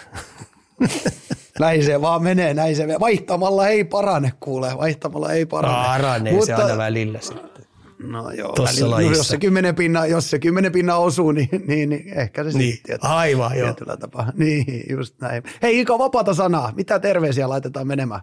näin 1.61 1.85
se 1.85 2.01
vaan 2.01 2.23
menee, 2.23 2.55
näin 2.55 2.77
se 2.77 2.83
menee. 2.83 3.01
Vaihtamalla 3.01 3.69
ei 3.69 3.85
parane, 3.85 4.33
kuule, 4.41 4.79
vaihtamalla 4.79 5.33
ei 5.33 5.47
parane. 5.47 5.89
Paranee 5.89 6.33
Mutta, 6.33 6.47
se 6.47 6.55
aina 6.55 6.77
välillä 6.79 7.21
sitten. 7.21 7.64
No 8.11 8.31
joo, 8.31 8.53
Tossa 8.53 8.81
välillä, 8.81 9.11
no, 9.11 9.17
jos 9.17 9.29
se 9.29 9.39
kymmenen 9.39 9.75
pinna, 9.75 10.07
jos 10.07 10.31
se 10.31 10.39
kymmenen 10.39 10.73
pinna 10.73 10.97
osuu, 10.97 11.33
niin, 11.33 11.49
niin, 11.69 11.91
niin 11.91 12.19
ehkä 12.19 12.45
se 12.51 12.59
niin, 12.59 12.73
sitten 12.73 12.99
aivan, 13.03 13.59
joo. 13.59 13.75
tapaa. 14.01 14.33
Niin, 14.37 14.85
just 14.91 15.21
näin. 15.21 15.43
Hei 15.63 15.81
Ika, 15.81 15.99
vapaata 15.99 16.35
sanaa. 16.35 16.73
Mitä 16.77 16.99
terveisiä 16.99 17.49
laitetaan 17.49 17.87
menemään? 17.87 18.21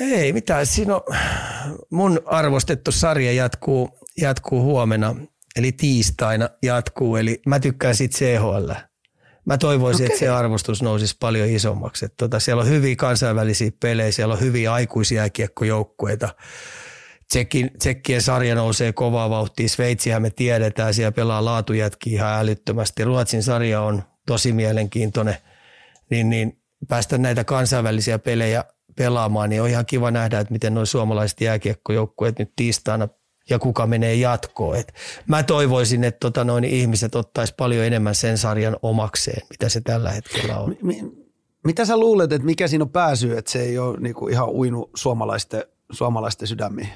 Ei 0.00 0.32
mitään. 0.32 0.66
Siinä 0.66 0.94
on, 0.94 1.02
mun 1.90 2.20
arvostettu 2.26 2.92
sarja 2.92 3.32
jatkuu, 3.32 3.98
jatkuu 4.20 4.62
huomenna, 4.62 5.16
eli 5.56 5.72
tiistaina 5.72 6.48
jatkuu. 6.62 7.16
Eli 7.16 7.42
mä 7.46 7.60
tykkään 7.60 7.94
siitä 7.94 8.18
CHL. 8.18 8.70
Mä 9.44 9.58
toivoisin, 9.58 10.04
okay. 10.04 10.14
että 10.14 10.18
se 10.18 10.28
arvostus 10.28 10.82
nousisi 10.82 11.16
paljon 11.20 11.48
isommaksi. 11.48 12.06
Tota, 12.16 12.40
siellä 12.40 12.62
on 12.62 12.68
hyviä 12.68 12.96
kansainvälisiä 12.96 13.70
pelejä, 13.80 14.12
siellä 14.12 14.34
on 14.34 14.40
hyviä 14.40 14.72
aikuisia 14.72 15.30
kiekkojoukkueita 15.30 16.28
Tsekin, 17.28 17.70
Tsekkien 17.78 18.22
sarja 18.22 18.54
nousee 18.54 18.92
kovaa 18.92 19.30
vauhtia. 19.30 19.68
Sveitsihän 19.68 20.22
me 20.22 20.30
tiedetään, 20.30 20.94
siellä 20.94 21.12
pelaa 21.12 21.44
laatujätki 21.44 22.12
ihan 22.12 22.40
älyttömästi. 22.40 23.04
Ruotsin 23.04 23.42
sarja 23.42 23.80
on 23.80 24.02
tosi 24.26 24.52
mielenkiintoinen. 24.52 25.36
Niin, 26.10 26.30
niin 26.30 26.58
päästä 26.88 27.18
näitä 27.18 27.44
kansainvälisiä 27.44 28.18
pelejä 28.18 28.64
pelaamaan, 28.96 29.50
niin 29.50 29.62
on 29.62 29.68
ihan 29.68 29.86
kiva 29.86 30.10
nähdä, 30.10 30.40
että 30.40 30.52
miten 30.52 30.74
nuo 30.74 30.84
suomalaiset 30.84 31.40
jääkiekkojoukkueet 31.40 32.38
nyt 32.38 32.52
tiistaina 32.56 33.08
ja 33.50 33.58
kuka 33.58 33.86
menee 33.86 34.14
jatkoon. 34.14 34.76
Et 34.76 34.94
mä 35.26 35.42
toivoisin, 35.42 36.04
että 36.04 36.18
tota 36.20 36.44
noin 36.44 36.64
ihmiset 36.64 37.14
ottais 37.14 37.52
paljon 37.52 37.84
enemmän 37.84 38.14
sen 38.14 38.38
sarjan 38.38 38.76
omakseen, 38.82 39.46
mitä 39.50 39.68
se 39.68 39.80
tällä 39.80 40.10
hetkellä 40.10 40.58
on. 40.58 40.76
Mitä 41.64 41.84
sä 41.84 41.96
luulet, 41.96 42.32
että 42.32 42.46
mikä 42.46 42.68
siinä 42.68 42.84
on 42.84 42.90
pääsy, 42.90 43.36
että 43.38 43.50
se 43.50 43.62
ei 43.62 43.78
ole 43.78 44.00
niinku 44.00 44.28
ihan 44.28 44.48
uinu 44.48 44.90
suomalaisten, 44.94 45.64
suomalaisten 45.92 46.48
sydämiin? 46.48 46.88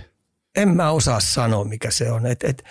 En 0.59 0.69
mä 0.69 0.91
osaa 0.91 1.21
sanoa, 1.21 1.65
mikä 1.65 1.91
se 1.91 2.13
on. 2.13 2.27
Et, 2.27 2.45
et, 2.45 2.65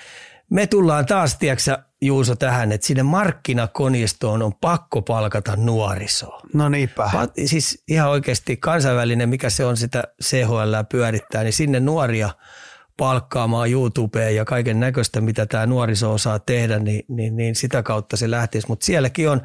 me 0.49 0.67
tullaan 0.67 1.05
taas, 1.05 1.37
tiedätkö 1.37 1.77
Juuso, 2.01 2.35
tähän, 2.35 2.71
että 2.71 2.87
sinne 2.87 3.03
markkinakonistoon 3.03 4.41
on 4.41 4.53
pakko 4.53 5.01
palkata 5.01 5.55
nuorisoa. 5.55 6.41
No 6.53 6.69
niinpä. 6.69 7.09
Pa- 7.13 7.47
siis 7.47 7.83
ihan 7.87 8.09
oikeasti 8.09 8.57
kansainvälinen, 8.57 9.29
mikä 9.29 9.49
se 9.49 9.65
on 9.65 9.77
sitä 9.77 10.03
CHL 10.23 10.75
pyörittää, 10.91 11.43
niin 11.43 11.53
sinne 11.53 11.79
nuoria 11.79 12.29
palkkaamaan 12.97 13.71
YouTubeen 13.71 14.35
ja 14.35 14.45
kaiken 14.45 14.79
näköistä, 14.79 15.21
mitä 15.21 15.45
tämä 15.45 15.65
nuoriso 15.65 16.13
osaa 16.13 16.39
tehdä, 16.39 16.79
niin, 16.79 17.05
niin, 17.07 17.35
niin 17.35 17.55
sitä 17.55 17.83
kautta 17.83 18.17
se 18.17 18.31
lähtisi. 18.31 18.67
Mutta 18.67 18.85
sielläkin 18.85 19.29
on, 19.29 19.41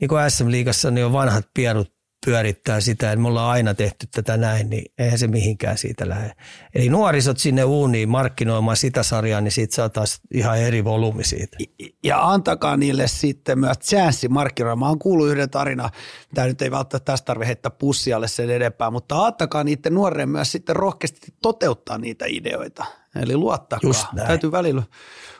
niin 0.00 0.08
kuin 0.08 0.30
SM-liigassa, 0.30 0.90
niin 0.90 1.06
on 1.06 1.12
vanhat 1.12 1.48
pienut 1.54 1.91
pyörittää 2.26 2.80
sitä, 2.80 3.12
että 3.12 3.22
me 3.22 3.28
ollaan 3.28 3.50
aina 3.50 3.74
tehty 3.74 4.06
tätä 4.14 4.36
näin, 4.36 4.70
niin 4.70 4.92
eihän 4.98 5.18
se 5.18 5.26
mihinkään 5.26 5.78
siitä 5.78 6.08
lähde. 6.08 6.32
Eli 6.74 6.88
nuorisot 6.88 7.38
sinne 7.38 7.64
uuniin 7.64 8.08
markkinoimaan 8.08 8.76
sitä 8.76 9.02
sarjaa, 9.02 9.40
niin 9.40 9.52
siitä 9.52 9.74
saataisiin 9.74 10.26
ihan 10.34 10.58
eri 10.58 10.84
volyymi 10.84 11.24
siitä. 11.24 11.56
Ja 12.04 12.30
antakaa 12.30 12.76
niille 12.76 13.08
sitten 13.08 13.58
myös 13.58 13.78
chanssi 13.78 14.28
markkinoimaan. 14.28 14.78
Mä 14.78 14.88
oon 14.88 14.98
kuullut 14.98 15.28
yhden 15.28 15.50
tarina, 15.50 15.90
tämä 16.34 16.46
nyt 16.46 16.62
ei 16.62 16.70
välttämättä 16.70 17.12
tästä 17.12 17.26
tarvitse 17.26 17.46
heittää 17.46 17.70
pussialle 17.70 18.28
sen 18.28 18.50
edempää, 18.50 18.90
mutta 18.90 19.26
antakaa 19.26 19.64
niiden 19.64 19.94
nuoreen 19.94 20.28
myös 20.28 20.52
sitten 20.52 20.76
rohkeasti 20.76 21.34
toteuttaa 21.42 21.98
niitä 21.98 22.24
ideoita. 22.28 22.84
Eli 23.22 23.36
luottakaa. 23.36 23.88
Just 23.88 24.06
näin. 24.12 24.28
Täytyy 24.28 24.52
välillä 24.52 24.82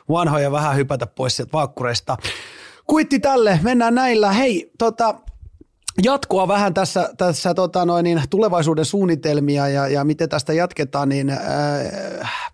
vanhoja 0.09 0.51
vähän 0.51 0.75
hypätä 0.75 1.07
pois 1.07 1.35
sieltä 1.35 1.53
vaakkureista. 1.53 2.17
Kuitti 2.87 3.19
tälle, 3.19 3.59
mennään 3.63 3.95
näillä. 3.95 4.31
Hei, 4.31 4.71
tota, 4.77 5.15
jatkoa 6.03 6.47
vähän 6.47 6.73
tässä, 6.73 7.09
tässä 7.17 7.53
tota 7.53 7.85
noin, 7.85 8.03
niin 8.03 8.21
tulevaisuuden 8.29 8.85
suunnitelmia 8.85 9.67
ja, 9.67 9.87
ja 9.87 10.03
miten 10.03 10.29
tästä 10.29 10.53
jatketaan, 10.53 11.09
niin 11.09 11.29
äh, 11.29 11.39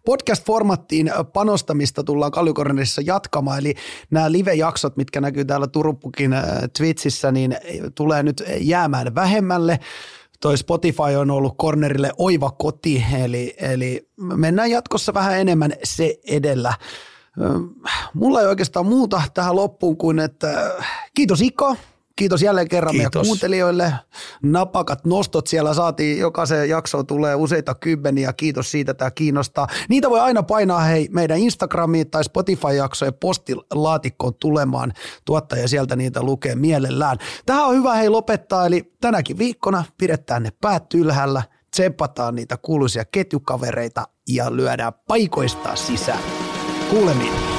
podcast-formattiin 0.06 1.12
panostamista 1.34 2.04
tullaan 2.04 2.32
Kalliokornerissa 2.32 3.02
jatkamaan, 3.06 3.60
eli 3.60 3.74
nämä 4.12 4.32
live-jaksot, 4.32 4.98
mitkä 4.98 5.22
näkyy 5.22 5.46
täällä 5.46 5.68
Turuppukin 5.68 6.34
äh, 6.34 6.44
Twitchissä, 6.78 7.32
niin 7.32 7.58
tulee 7.96 8.24
nyt 8.24 8.44
jäämään 8.60 9.16
vähemmälle. 9.16 9.80
Toi 10.42 10.58
Spotify 10.58 11.16
on 11.20 11.32
ollut 11.32 11.58
cornerille 11.58 12.12
oiva 12.18 12.52
koti, 12.52 13.06
eli, 13.24 13.56
eli 13.58 14.10
mennään 14.18 14.72
jatkossa 14.72 15.14
vähän 15.14 15.40
enemmän 15.40 15.74
se 15.84 16.20
edellä. 16.28 16.74
Mulla 18.14 18.42
ei 18.42 18.48
oikeastaan 18.48 18.86
muuta 18.86 19.22
tähän 19.34 19.56
loppuun 19.56 19.98
kuin, 19.98 20.20
että 20.20 20.72
kiitos 21.14 21.42
Iko, 21.42 21.76
Kiitos 22.20 22.42
jälleen 22.42 22.68
kerran 22.68 22.92
Kiitos. 22.92 23.14
meidän 23.14 23.28
kuuntelijoille. 23.28 23.94
Napakat 24.44 25.06
nostot 25.06 25.48
siellä 25.48 25.74
saatiin, 25.74 26.20
jokaisen 26.20 26.70
jakso 26.70 27.04
tulee 27.04 27.36
useita 27.36 27.76
kymmeniä. 27.76 28.34
Kiitos 28.34 28.72
siitä, 28.72 28.94
tämä 28.94 29.12
kiinnostaa. 29.12 29.68
Niitä 29.90 30.10
voi 30.10 30.20
aina 30.20 30.44
painaa 30.44 30.80
hei 30.80 31.08
meidän 31.12 31.38
Instagramiin 31.38 32.10
tai 32.10 32.24
Spotify-jaksojen 32.24 33.14
postilaatikkoon 33.14 34.34
tulemaan. 34.36 34.94
Tuottaja 35.26 35.68
sieltä 35.68 35.96
niitä 35.96 36.24
lukee 36.24 36.56
mielellään. 36.56 37.18
Tähän 37.46 37.66
on 37.66 37.76
hyvä 37.76 37.96
hei 37.96 38.10
lopettaa, 38.10 38.66
eli 38.66 38.94
tänäkin 39.02 39.38
viikkona 39.38 39.84
pidetään 39.98 40.44
ne 40.44 40.50
päät 40.62 40.94
ylhäällä, 40.94 41.44
tsempataan 41.72 42.36
niitä 42.36 42.58
kuuluisia 42.58 43.06
ketjukavereita 43.06 44.08
ja 44.28 44.56
lyödään 44.56 44.94
paikoista 45.08 45.76
sisään. 45.76 46.24
Kuulemiin. 46.90 47.59